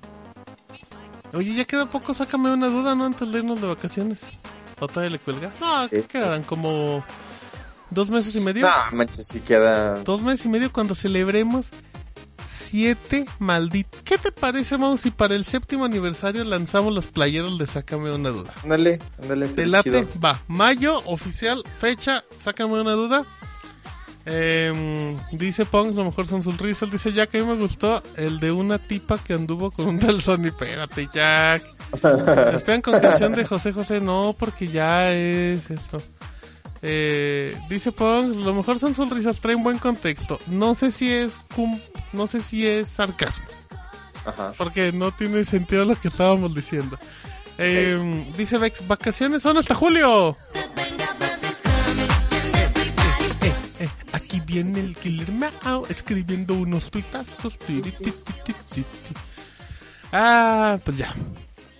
oye, 1.32 1.54
ya 1.54 1.64
queda 1.64 1.86
poco, 1.86 2.14
sácame 2.14 2.52
una 2.52 2.68
duda, 2.68 2.94
¿no? 2.94 3.04
Antes 3.06 3.30
de 3.30 3.38
irnos 3.38 3.60
de 3.60 3.66
vacaciones. 3.66 4.20
¿O 4.78 4.88
todavía 4.88 5.10
le 5.10 5.18
cuelga? 5.18 5.52
No, 5.60 5.88
¿qué 5.90 6.02
Sí. 6.02 6.08
quedan? 6.08 6.42
Como 6.44 7.04
dos 7.90 8.08
meses 8.08 8.34
y 8.36 8.40
medio. 8.40 8.66
No, 8.66 8.96
manches, 8.96 9.26
sí 9.28 9.40
queda. 9.40 9.94
Dos 10.02 10.22
meses 10.22 10.46
y 10.46 10.48
medio 10.48 10.72
cuando 10.72 10.94
celebremos 10.94 11.70
siete 12.46 13.26
malditos. 13.38 14.00
¿Qué 14.02 14.16
te 14.18 14.32
parece, 14.32 14.78
Mau, 14.78 14.96
si 14.96 15.10
para 15.10 15.34
el 15.34 15.44
séptimo 15.44 15.84
aniversario 15.84 16.42
lanzamos 16.44 16.94
los 16.94 17.06
playeros 17.08 17.58
de 17.58 17.66
Sácame 17.66 18.14
una 18.14 18.30
duda? 18.30 18.52
Ándale, 18.62 19.00
ándale, 19.22 19.48
¿Te 19.48 19.66
late? 19.66 20.06
Va, 20.22 20.40
mayo, 20.48 21.02
oficial, 21.04 21.62
fecha, 21.78 22.24
sácame 22.38 22.80
una 22.80 22.92
duda. 22.92 23.24
Em, 24.26 25.16
dice 25.32 25.64
Pong, 25.64 25.94
lo 25.94 26.04
mejor 26.04 26.26
son 26.26 26.42
sus 26.42 26.58
risas. 26.58 26.90
Dice 26.90 27.12
Jack, 27.12 27.34
a 27.34 27.38
mí 27.38 27.44
me 27.44 27.54
gustó 27.56 28.02
el 28.16 28.38
de 28.38 28.52
una 28.52 28.78
tipa 28.78 29.18
que 29.18 29.32
anduvo 29.32 29.70
con 29.70 29.86
un 29.88 29.98
tal 29.98 30.20
Sony. 30.20 30.46
Espérate, 30.46 31.08
Jack. 31.12 31.62
Esperan 32.54 32.82
con 32.82 33.00
canción 33.00 33.32
de 33.32 33.44
José 33.44 33.72
José. 33.72 34.00
No, 34.00 34.34
porque 34.38 34.66
ya 34.68 35.12
es 35.12 35.70
esto. 35.70 35.98
Eh, 36.82 37.56
dice 37.68 37.92
Pong, 37.92 38.36
lo 38.36 38.54
mejor 38.54 38.78
son 38.78 38.94
sus 38.94 39.10
risas. 39.10 39.40
Traen 39.40 39.62
buen 39.62 39.78
contexto. 39.78 40.38
No 40.48 40.74
sé 40.74 40.90
si 40.90 41.10
es 41.12 41.38
cum- 41.54 41.80
no 42.12 42.26
sé 42.26 42.42
si 42.42 42.66
es 42.66 42.88
sarcasmo. 42.88 43.44
Ajá. 44.24 44.52
Porque 44.56 44.92
no 44.92 45.12
tiene 45.12 45.44
sentido 45.46 45.84
lo 45.86 45.96
que 45.98 46.08
estábamos 46.08 46.54
diciendo. 46.54 46.98
Em, 47.58 48.32
dice 48.34 48.56
Vex, 48.58 48.86
vacaciones 48.86 49.42
son 49.42 49.56
hasta 49.58 49.74
julio. 49.74 50.36
Viene 54.50 54.80
el 54.80 54.96
Killer 54.96 55.30
Mao 55.30 55.86
escribiendo 55.88 56.54
unos 56.54 56.90
tuitazos. 56.90 57.56
Ah, 60.12 60.78
pues 60.84 60.96
ya. 60.96 61.14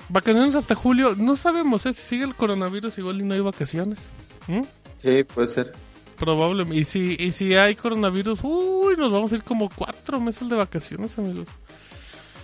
Vacaciones 0.09 0.55
hasta 0.55 0.75
julio. 0.75 1.15
No 1.17 1.37
sabemos 1.37 1.85
eh, 1.87 1.93
si 1.93 2.03
sigue 2.03 2.25
el 2.25 2.35
coronavirus 2.35 2.99
igual 2.99 3.21
y 3.21 3.25
no 3.25 3.35
hay 3.35 3.41
vacaciones. 3.41 4.09
¿Mm? 4.47 4.63
Sí, 4.99 5.25
puede 5.25 5.49
ser. 5.49 5.73
Probablemente. 6.17 6.81
Y 6.81 6.85
si, 6.85 7.17
y 7.19 7.33
si 7.33 7.55
hay 7.55 7.75
coronavirus, 7.75 8.41
uy, 8.43 8.97
nos 8.97 9.11
vamos 9.11 9.33
a 9.33 9.37
ir 9.37 9.43
como 9.43 9.69
cuatro 9.69 10.21
meses 10.21 10.49
de 10.49 10.57
vacaciones, 10.57 11.19
amigos. 11.19 11.49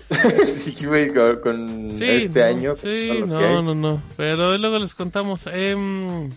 sí, 0.47 0.87
güey, 0.87 1.13
con, 1.41 1.95
Sí, 1.99 2.05
este 2.05 2.41
no, 2.41 2.47
año. 2.47 2.77
Sí, 2.77 3.11
no, 3.27 3.63
no, 3.63 3.75
no. 3.75 4.03
Pero 4.17 4.57
luego 4.59 4.79
les 4.79 4.95
contamos. 4.95 5.43
Em, 5.47 6.31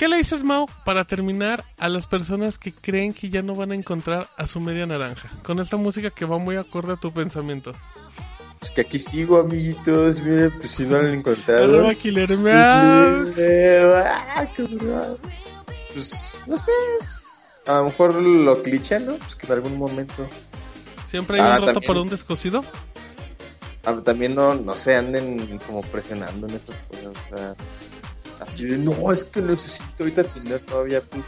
¿Qué 0.00 0.08
le 0.08 0.16
dices, 0.16 0.44
Mau, 0.44 0.66
para 0.86 1.04
terminar 1.04 1.62
a 1.76 1.90
las 1.90 2.06
personas 2.06 2.56
que 2.58 2.72
creen 2.72 3.12
que 3.12 3.28
ya 3.28 3.42
no 3.42 3.54
van 3.54 3.70
a 3.72 3.74
encontrar 3.74 4.30
a 4.38 4.46
su 4.46 4.58
media 4.58 4.86
naranja? 4.86 5.28
Con 5.42 5.60
esta 5.60 5.76
música 5.76 6.08
que 6.08 6.24
va 6.24 6.38
muy 6.38 6.56
acorde 6.56 6.94
a 6.94 6.96
tu 6.96 7.12
pensamiento. 7.12 7.74
Pues 8.60 8.70
que 8.70 8.80
aquí 8.80 8.98
sigo, 8.98 9.38
amiguitos. 9.38 10.22
Miren, 10.22 10.52
pues 10.58 10.70
si 10.70 10.84
no 10.86 11.02
lo 11.02 11.06
han 11.06 11.12
encontrado. 11.16 11.64
Arroba 11.64 11.94
Killer. 11.94 12.30
Ah, 12.50 14.46
cabrón. 14.56 15.18
Pues 15.92 16.44
no 16.46 16.56
sé. 16.56 16.72
A 17.66 17.74
lo 17.80 17.84
mejor 17.84 18.14
lo 18.14 18.62
cliché, 18.62 19.00
¿no? 19.00 19.16
Pues 19.16 19.36
que 19.36 19.48
en 19.48 19.52
algún 19.52 19.76
momento. 19.76 20.26
Siempre 21.10 21.36
hay 21.38 21.42
Ah, 21.42 21.46
un 21.48 21.52
rato 21.56 21.66
también. 21.74 21.86
para 21.88 22.00
un 22.00 22.08
descosido. 22.08 22.64
Ah, 23.84 23.94
también 24.02 24.34
no, 24.34 24.54
no 24.54 24.74
sé, 24.78 24.96
anden 24.96 25.58
como 25.66 25.82
presionando 25.82 26.46
en 26.46 26.54
esas 26.54 26.80
cosas. 26.80 27.08
O 27.32 27.36
sea, 27.36 27.54
así 28.40 28.64
de, 28.64 28.78
no, 28.78 29.12
es 29.12 29.24
que 29.24 29.40
necesito 29.40 29.84
ahorita 30.00 30.24
tener 30.24 30.60
todavía, 30.60 31.00
pues. 31.00 31.24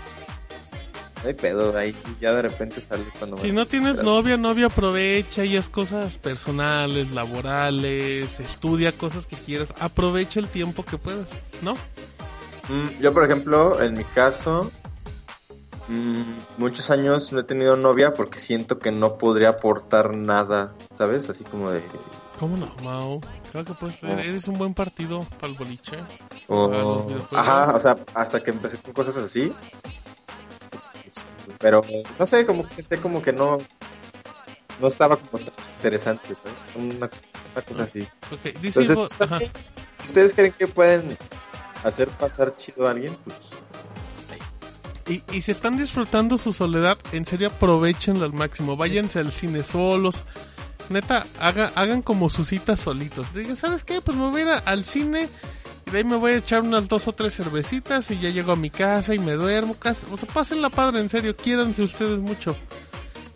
No 1.23 1.29
hay 1.29 1.35
pedo, 1.35 1.79
ahí 1.79 1.95
ya 2.21 2.33
de 2.33 2.43
repente 2.43 2.81
sale 2.81 3.05
cuando 3.17 3.37
Si 3.37 3.47
me- 3.49 3.53
no 3.53 3.67
tienes 3.67 3.97
Pero- 3.99 4.09
novia, 4.11 4.37
novia 4.37 4.67
aprovecha 4.67 5.45
y 5.45 5.57
haz 5.57 5.71
cosas 5.71 6.19
personales, 6.19 7.13
laborales, 7.13 8.41
estudia 8.41 8.91
cosas 8.91 9.27
que 9.27 9.37
quieras. 9.37 9.73
Aprovecha 9.79 10.41
el 10.41 10.49
tiempo 10.49 10.85
que 10.85 10.99
puedas, 10.99 11.41
¿no? 11.63 11.75
Mm, 12.69 13.01
yo, 13.01 13.13
por 13.13 13.23
ejemplo, 13.25 13.81
en 13.81 13.95
mi 13.95 14.03
caso, 14.03 14.73
mm, 15.89 16.23
muchos 16.59 16.91
años 16.91 17.33
no 17.33 17.39
he 17.41 17.45
tenido 17.45 17.77
novia 17.77 18.15
porque 18.15 18.41
siento 18.41 18.81
que 18.81 18.91
no 18.91 19.17
podría 19.19 19.51
aportar 19.51 20.17
nada, 20.17 20.75
¿sabes? 20.99 21.29
Así 21.29 21.45
como 21.45 21.71
de... 21.71 21.83
¿Cómo 22.41 22.57
no, 22.57 22.75
Mau? 22.83 23.21
Creo 23.53 23.65
que 23.65 23.75
pues 23.75 24.03
eres 24.03 24.49
un 24.49 24.57
buen 24.57 24.73
partido 24.75 25.25
para 25.39 25.53
el 25.53 25.59
boliche. 25.59 25.97
o- 26.49 26.69
Para 26.71 26.83
los 26.83 27.07
videojuegos. 27.07 27.47
ajá, 27.49 27.77
o 27.77 27.81
sea, 27.81 27.97
hasta 28.15 28.43
que 28.43 28.51
empecé 28.51 28.79
con 28.79 28.93
cosas 28.95 29.17
así. 29.19 29.53
Pero, 31.59 31.83
no 32.19 32.27
sé, 32.27 32.47
como 32.47 32.67
que 32.67 32.75
sentí 32.75 32.97
como 32.97 33.21
que 33.23 33.33
no... 33.33 33.59
No 34.81 34.89
estaba 34.89 35.17
como 35.17 35.45
tan 35.45 35.55
interesante. 35.77 36.35
Una, 36.75 37.11
una 37.55 37.63
cosa 37.69 37.83
así. 37.85 38.01
Ok, 38.33 38.59
dice 38.61 38.81
Entonces, 38.81 39.19
¿ustedes 40.05 40.35
creen 40.35 40.55
que 40.59 40.67
pueden 40.67 41.17
hacer 41.85 42.09
pasar 42.09 42.57
chido 42.57 42.89
a 42.89 42.93
alguien? 42.93 43.15
Pues 43.25 43.37
Y, 45.09 45.23
y 45.37 45.43
si 45.43 45.53
están 45.53 45.77
disfrutando 45.77 46.39
su 46.39 46.53
soledad, 46.53 46.97
en 47.13 47.25
serio 47.27 47.49
aprovechenlo 47.49 48.25
al 48.25 48.33
máximo. 48.33 48.77
Váyanse 48.77 49.19
al 49.21 49.31
cine 49.31 49.63
solos. 49.63 50.25
Neta, 50.93 51.27
haga, 51.41 51.73
hagan 51.75 52.03
como 52.03 52.29
sus 52.31 52.49
citas 52.49 52.81
solitos. 52.81 53.33
Digan, 53.35 53.57
¿sabes 53.57 53.83
qué? 53.85 54.01
Pues 54.01 54.17
me 54.17 54.29
voy 54.31 54.43
a 54.43 54.45
ir 54.45 54.51
a- 54.51 54.59
al 54.59 54.85
cine 54.85 55.29
y 55.87 55.91
de 55.91 55.99
ahí 55.99 56.05
me 56.05 56.17
voy 56.17 56.33
a 56.33 56.37
echar 56.37 56.61
unas 56.63 56.87
dos 56.89 57.09
o 57.09 57.13
tres 57.13 57.35
cervecitas 57.35 58.11
y 58.11 58.19
ya 58.21 58.31
llego 58.31 58.53
a 58.53 58.57
mi 58.57 58.71
casa 58.71 59.15
y 59.15 59.19
me 59.19 59.33
duermo. 59.33 59.75
Cas- 59.75 60.05
O 60.13 60.17
sea, 60.17 60.29
pásenla 60.29 60.71
padre, 60.71 61.01
en 61.01 61.09
serio. 61.09 61.37
Quiéranse 61.37 61.83
ustedes 61.83 62.19
mucho. 62.19 62.57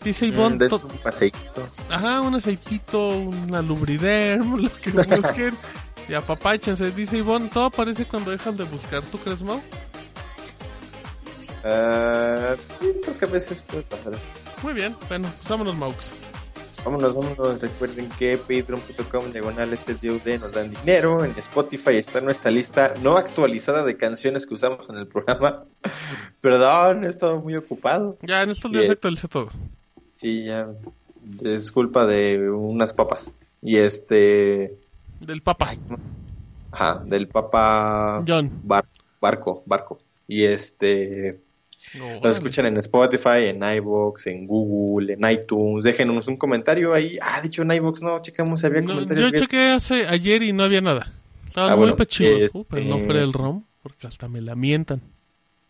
Dice 0.04 0.26
Ivonne, 0.26 0.54
mm, 0.54 0.58
des 0.58 0.68
to- 0.68 0.82
un 0.88 0.98
paseíto. 0.98 1.68
Ajá, 1.90 2.20
un 2.20 2.34
aceitito, 2.36 3.08
una 3.08 3.60
lubriderm, 3.62 4.56
lo 4.62 4.70
que 4.76 4.90
busquen. 5.16 5.56
y 6.08 6.14
apapáchense. 6.14 6.92
Dice 6.92 7.16
Ivonne, 7.16 7.48
todo 7.48 7.64
aparece 7.64 8.06
cuando 8.06 8.30
dejan 8.30 8.56
de 8.56 8.62
buscar. 8.64 9.02
¿Tú 9.02 9.18
crees, 9.18 9.42
Mau? 9.42 9.60
Creo 11.62 13.18
que 13.18 13.24
a 13.24 13.28
veces 13.28 13.62
puede 13.62 13.82
pasar. 13.82 14.12
Muy 14.62 14.72
bien. 14.74 14.96
Bueno, 15.08 15.28
pues 15.36 15.48
vámonos, 15.48 15.74
Maux. 15.74 15.96
Vámonos, 16.86 17.16
vámonos. 17.16 17.60
Recuerden 17.60 18.08
que 18.10 18.38
patreon.com 18.38 19.32
diagonal 19.32 19.76
SDUD 19.76 20.38
nos 20.40 20.52
dan 20.52 20.70
dinero. 20.70 21.24
En 21.24 21.32
Spotify 21.36 21.96
está 21.96 22.20
nuestra 22.20 22.52
lista 22.52 22.94
no 23.02 23.16
actualizada 23.16 23.82
de 23.82 23.96
canciones 23.96 24.46
que 24.46 24.54
usamos 24.54 24.88
en 24.88 24.94
el 24.94 25.08
programa. 25.08 25.64
Perdón, 26.40 27.02
he 27.02 27.08
estado 27.08 27.40
muy 27.42 27.56
ocupado. 27.56 28.16
Ya, 28.22 28.42
en 28.42 28.50
estos 28.50 28.70
días 28.70 28.82
Bien. 28.82 28.92
actualicé 28.92 29.26
todo. 29.26 29.48
Sí, 30.14 30.44
ya. 30.44 30.68
Es 31.42 31.72
culpa 31.72 32.06
de 32.06 32.48
unas 32.50 32.94
papas. 32.94 33.32
Y 33.60 33.78
este. 33.78 34.76
Del 35.18 35.42
Papa. 35.42 35.74
Ajá, 36.70 37.02
del 37.04 37.26
papa. 37.26 38.22
John. 38.28 38.48
Bar- 38.62 38.86
barco, 39.20 39.64
barco. 39.66 39.98
Y 40.28 40.44
este. 40.44 41.40
No, 41.98 42.20
Nos 42.20 42.34
escuchan 42.34 42.66
en 42.66 42.76
Spotify, 42.78 43.44
en 43.48 43.62
iVoox, 43.62 44.26
en 44.26 44.46
Google, 44.46 45.14
en 45.14 45.30
iTunes. 45.30 45.84
Déjenos 45.84 46.26
un 46.28 46.36
comentario 46.36 46.92
ahí. 46.92 47.16
Ah, 47.22 47.40
dicho 47.42 47.62
en 47.62 47.70
iVoox, 47.72 48.02
no, 48.02 48.20
checamos 48.22 48.60
si 48.60 48.66
había 48.66 48.82
No, 48.82 48.88
comentarios. 48.94 49.24
yo 49.26 49.30
bien. 49.32 49.42
chequé 49.44 49.70
hace 49.70 50.06
ayer 50.06 50.42
y 50.42 50.52
no 50.52 50.64
había 50.64 50.80
nada. 50.80 51.12
Estaban 51.48 51.70
Ah, 51.72 51.76
muy 51.76 51.84
bueno, 51.84 51.96
pechivos. 51.96 52.42
este- 52.42 52.58
Uh, 52.58 52.64
pero 52.68 52.84
no 52.84 52.98
fuera 53.00 53.22
el 53.22 53.32
ROM, 53.32 53.62
porque 53.82 54.06
hasta 54.06 54.28
me 54.28 54.40
lamentan. 54.40 55.00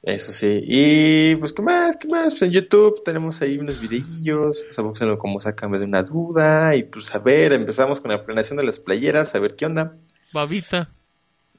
Eso 0.03 0.33
sí. 0.33 0.61
Y 0.65 1.35
pues, 1.37 1.53
¿qué 1.53 1.63
más? 1.63 1.97
¿Qué 1.97 2.07
más? 2.09 2.35
Pues 2.35 2.43
en 2.43 2.51
YouTube 2.53 3.03
tenemos 3.05 3.43
ahí 3.43 3.59
unos 3.59 3.81
videillos. 3.81 4.65
Pues, 4.65 4.87
búsquenlo 4.87 5.19
como 5.19 5.41
sácame 5.41 5.79
de 5.81 5.85
una 5.85 6.03
duda. 6.05 6.77
Y 6.77 6.85
pues, 6.85 7.13
a 7.15 7.19
ver, 7.19 7.53
empezamos 7.53 8.01
con 8.01 8.11
la 8.13 8.23
planeación 8.25 8.57
de 8.57 8.65
las 8.65 8.79
playeras, 8.79 9.35
a 9.35 9.41
ver 9.41 9.57
qué 9.57 9.67
onda. 9.67 9.97
Babita. 10.33 10.91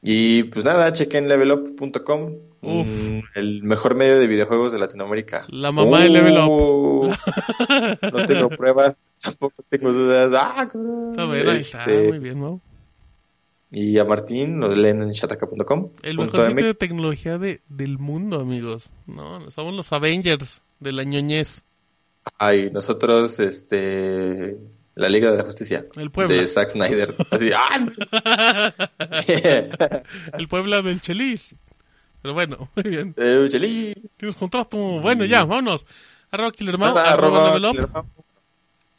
Y 0.01 0.43
pues 0.43 0.64
nada, 0.66 0.92
chequen 0.92 1.27
levelup.com. 1.27 2.35
Uf. 2.61 2.88
mm, 2.88 3.19
el 3.35 3.64
mejor 3.64 3.95
medio 3.95 4.19
de 4.19 4.27
videojuegos 4.27 4.74
de 4.74 4.80
Latinoamérica. 4.80 5.45
La 5.50 5.72
mamá 5.72 6.01
de 6.01 6.09
Level 6.09 6.38
Up. 6.38 6.50
Uh, 6.50 7.11
no 8.14 8.26
tengo 8.26 8.50
pruebas, 8.50 8.98
tampoco 9.22 9.64
tengo 9.69 9.92
dudas. 9.92 10.32
Ah. 10.35 10.67
A 11.17 11.26
ver, 11.26 11.50
ahí 11.50 11.59
está. 11.59 11.80
Este, 11.80 12.09
Muy 12.09 12.19
bien, 12.19 12.40
¿no? 12.40 12.61
Y 13.69 13.98
a 13.98 14.06
Martín 14.06 14.59
nos 14.59 14.77
leen 14.77 15.01
en 15.01 15.09
shataka.com. 15.09 15.90
El 16.01 16.17
mejor 16.17 16.48
sitio 16.48 16.66
de 16.66 16.74
tecnología 16.74 17.38
de, 17.38 17.61
del 17.67 17.98
mundo, 17.98 18.40
amigos. 18.40 18.90
No, 19.08 19.51
somos 19.51 19.76
los 19.76 19.92
Avengers 19.92 20.61
de 20.80 20.92
la 20.93 21.03
ñoñez. 21.03 21.66
Ay, 22.38 22.69
nosotros, 22.72 23.40
este. 23.40 24.58
La 24.98 25.09
Liga 25.09 25.32
de 25.32 25.38
la 25.38 25.43
Justicia. 25.43 25.85
El 25.95 26.11
Puebla. 26.11 26.35
De 26.35 26.48
Zack 26.48 26.72
Snyder. 26.72 27.16
Así, 27.32 27.51
¡ah! 27.56 28.74
El 30.38 30.48
Puebla 30.48 30.82
del 30.82 31.01
Chelis. 31.01 31.56
Pero 32.22 32.34
bueno, 32.34 32.67
muy 32.76 32.90
bien. 32.90 33.14
Eh, 33.16 33.48
Chelí. 33.50 33.93
Tienes 34.17 34.35
contrato. 34.35 34.77
Bueno, 35.00 35.24
ya, 35.26 35.45
vámonos. 35.45 35.85
Arroba 36.32 36.51
Killer 36.51 36.77
Mau, 36.77 36.93
Nada, 36.93 37.14
arroba, 37.14 37.53
arroba 37.53 37.59
Level 37.59 37.85
Up. 37.85 38.06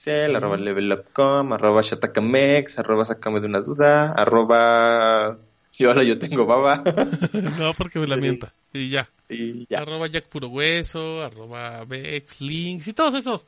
El 0.06 0.36
arroba 0.36 0.56
levelupcom, 0.56 1.52
arroba 1.52 1.82
shatakamex, 1.82 2.78
arroba 2.78 3.04
sácame 3.04 3.40
de 3.40 3.46
una 3.46 3.60
duda, 3.60 4.12
arroba... 4.12 5.36
Yo 5.72 5.90
ahora 5.90 6.02
yo 6.02 6.18
tengo 6.18 6.46
baba. 6.46 6.82
no, 7.58 7.74
porque 7.74 7.98
me 7.98 8.06
la 8.06 8.16
mienta. 8.16 8.54
Y 8.72 8.88
ya. 8.88 9.10
y 9.28 9.66
ya. 9.66 9.80
Arroba 9.80 10.06
Jack 10.06 10.28
Puro 10.28 10.48
Hueso, 10.48 11.22
arroba 11.22 11.84
Vex, 11.84 12.40
Links 12.40 12.88
y 12.88 12.94
todos 12.94 13.14
esos. 13.14 13.44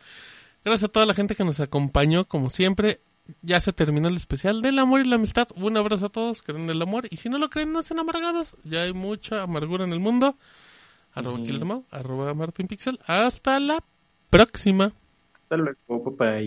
Gracias 0.65 0.89
a 0.89 0.93
toda 0.93 1.07
la 1.07 1.15
gente 1.15 1.35
que 1.35 1.45
nos 1.45 1.61
acompañó, 1.61 2.27
como 2.27 2.51
siempre. 2.51 3.01
Ya 3.43 3.61
se 3.61 3.73
terminó 3.73 4.09
el 4.09 4.17
especial 4.17 4.61
del 4.61 4.79
amor 4.79 5.01
y 5.01 5.05
la 5.05 5.17
amistad. 5.17 5.49
Un 5.55 5.77
abrazo 5.77 6.07
a 6.07 6.09
todos, 6.09 6.43
creen 6.43 6.65
en 6.65 6.71
el 6.71 6.83
amor. 6.83 7.07
Y 7.11 7.17
si 7.17 7.29
no 7.29 7.39
lo 7.39 7.49
creen, 7.49 7.73
no 7.73 7.83
sean 7.83 8.01
amargados. 8.01 8.57
Ya 8.65 8.83
hay 8.83 8.93
mucha 8.93 9.43
amargura 9.43 9.85
en 9.85 9.93
el 9.93 10.01
mundo. 10.01 10.37
Arroba 11.13 11.39
Mau, 11.65 11.85
arroba 11.91 12.35
Martin 12.35 12.67
Pixel. 12.67 13.01
Hasta 13.07 13.59
la 13.59 13.83
próxima. 14.29 14.93
Hasta 15.43 15.57
luego, 15.57 16.05
papá. 16.05 16.39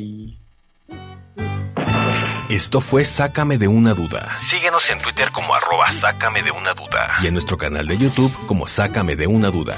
Esto 2.49 2.81
fue 2.81 3.03
Sácame 3.03 3.57
de 3.57 3.67
una 3.67 3.93
duda. 3.93 4.39
Síguenos 4.39 4.89
en 4.89 4.99
Twitter 4.99 5.29
como 5.33 5.55
arroba 5.55 5.91
Sácame 5.91 6.43
de 6.43 6.51
una 6.51 6.73
duda. 6.73 7.15
Y 7.21 7.27
en 7.27 7.33
nuestro 7.33 7.57
canal 7.57 7.87
de 7.87 7.97
YouTube 7.97 8.33
como 8.45 8.67
Sácame 8.67 9.15
de 9.15 9.27
una 9.27 9.49
duda. 9.49 9.75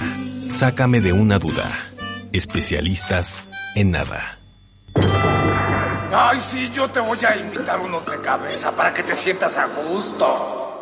Sácame 0.50 1.02
de 1.02 1.14
una 1.14 1.40
duda. 1.40 1.72
Especialistas 2.32 3.48
en 3.76 3.92
nada. 3.92 4.40
Ay, 6.14 6.40
sí, 6.40 6.70
yo 6.74 6.90
te 6.90 7.00
voy 7.02 7.20
a 7.26 7.36
invitar 7.36 7.80
unos 7.80 8.06
de 8.06 8.20
cabeza 8.22 8.72
para 8.72 8.94
que 8.94 9.04
te 9.04 9.16
sientas 9.16 9.58
a 9.58 9.66
gusto. 9.68 10.75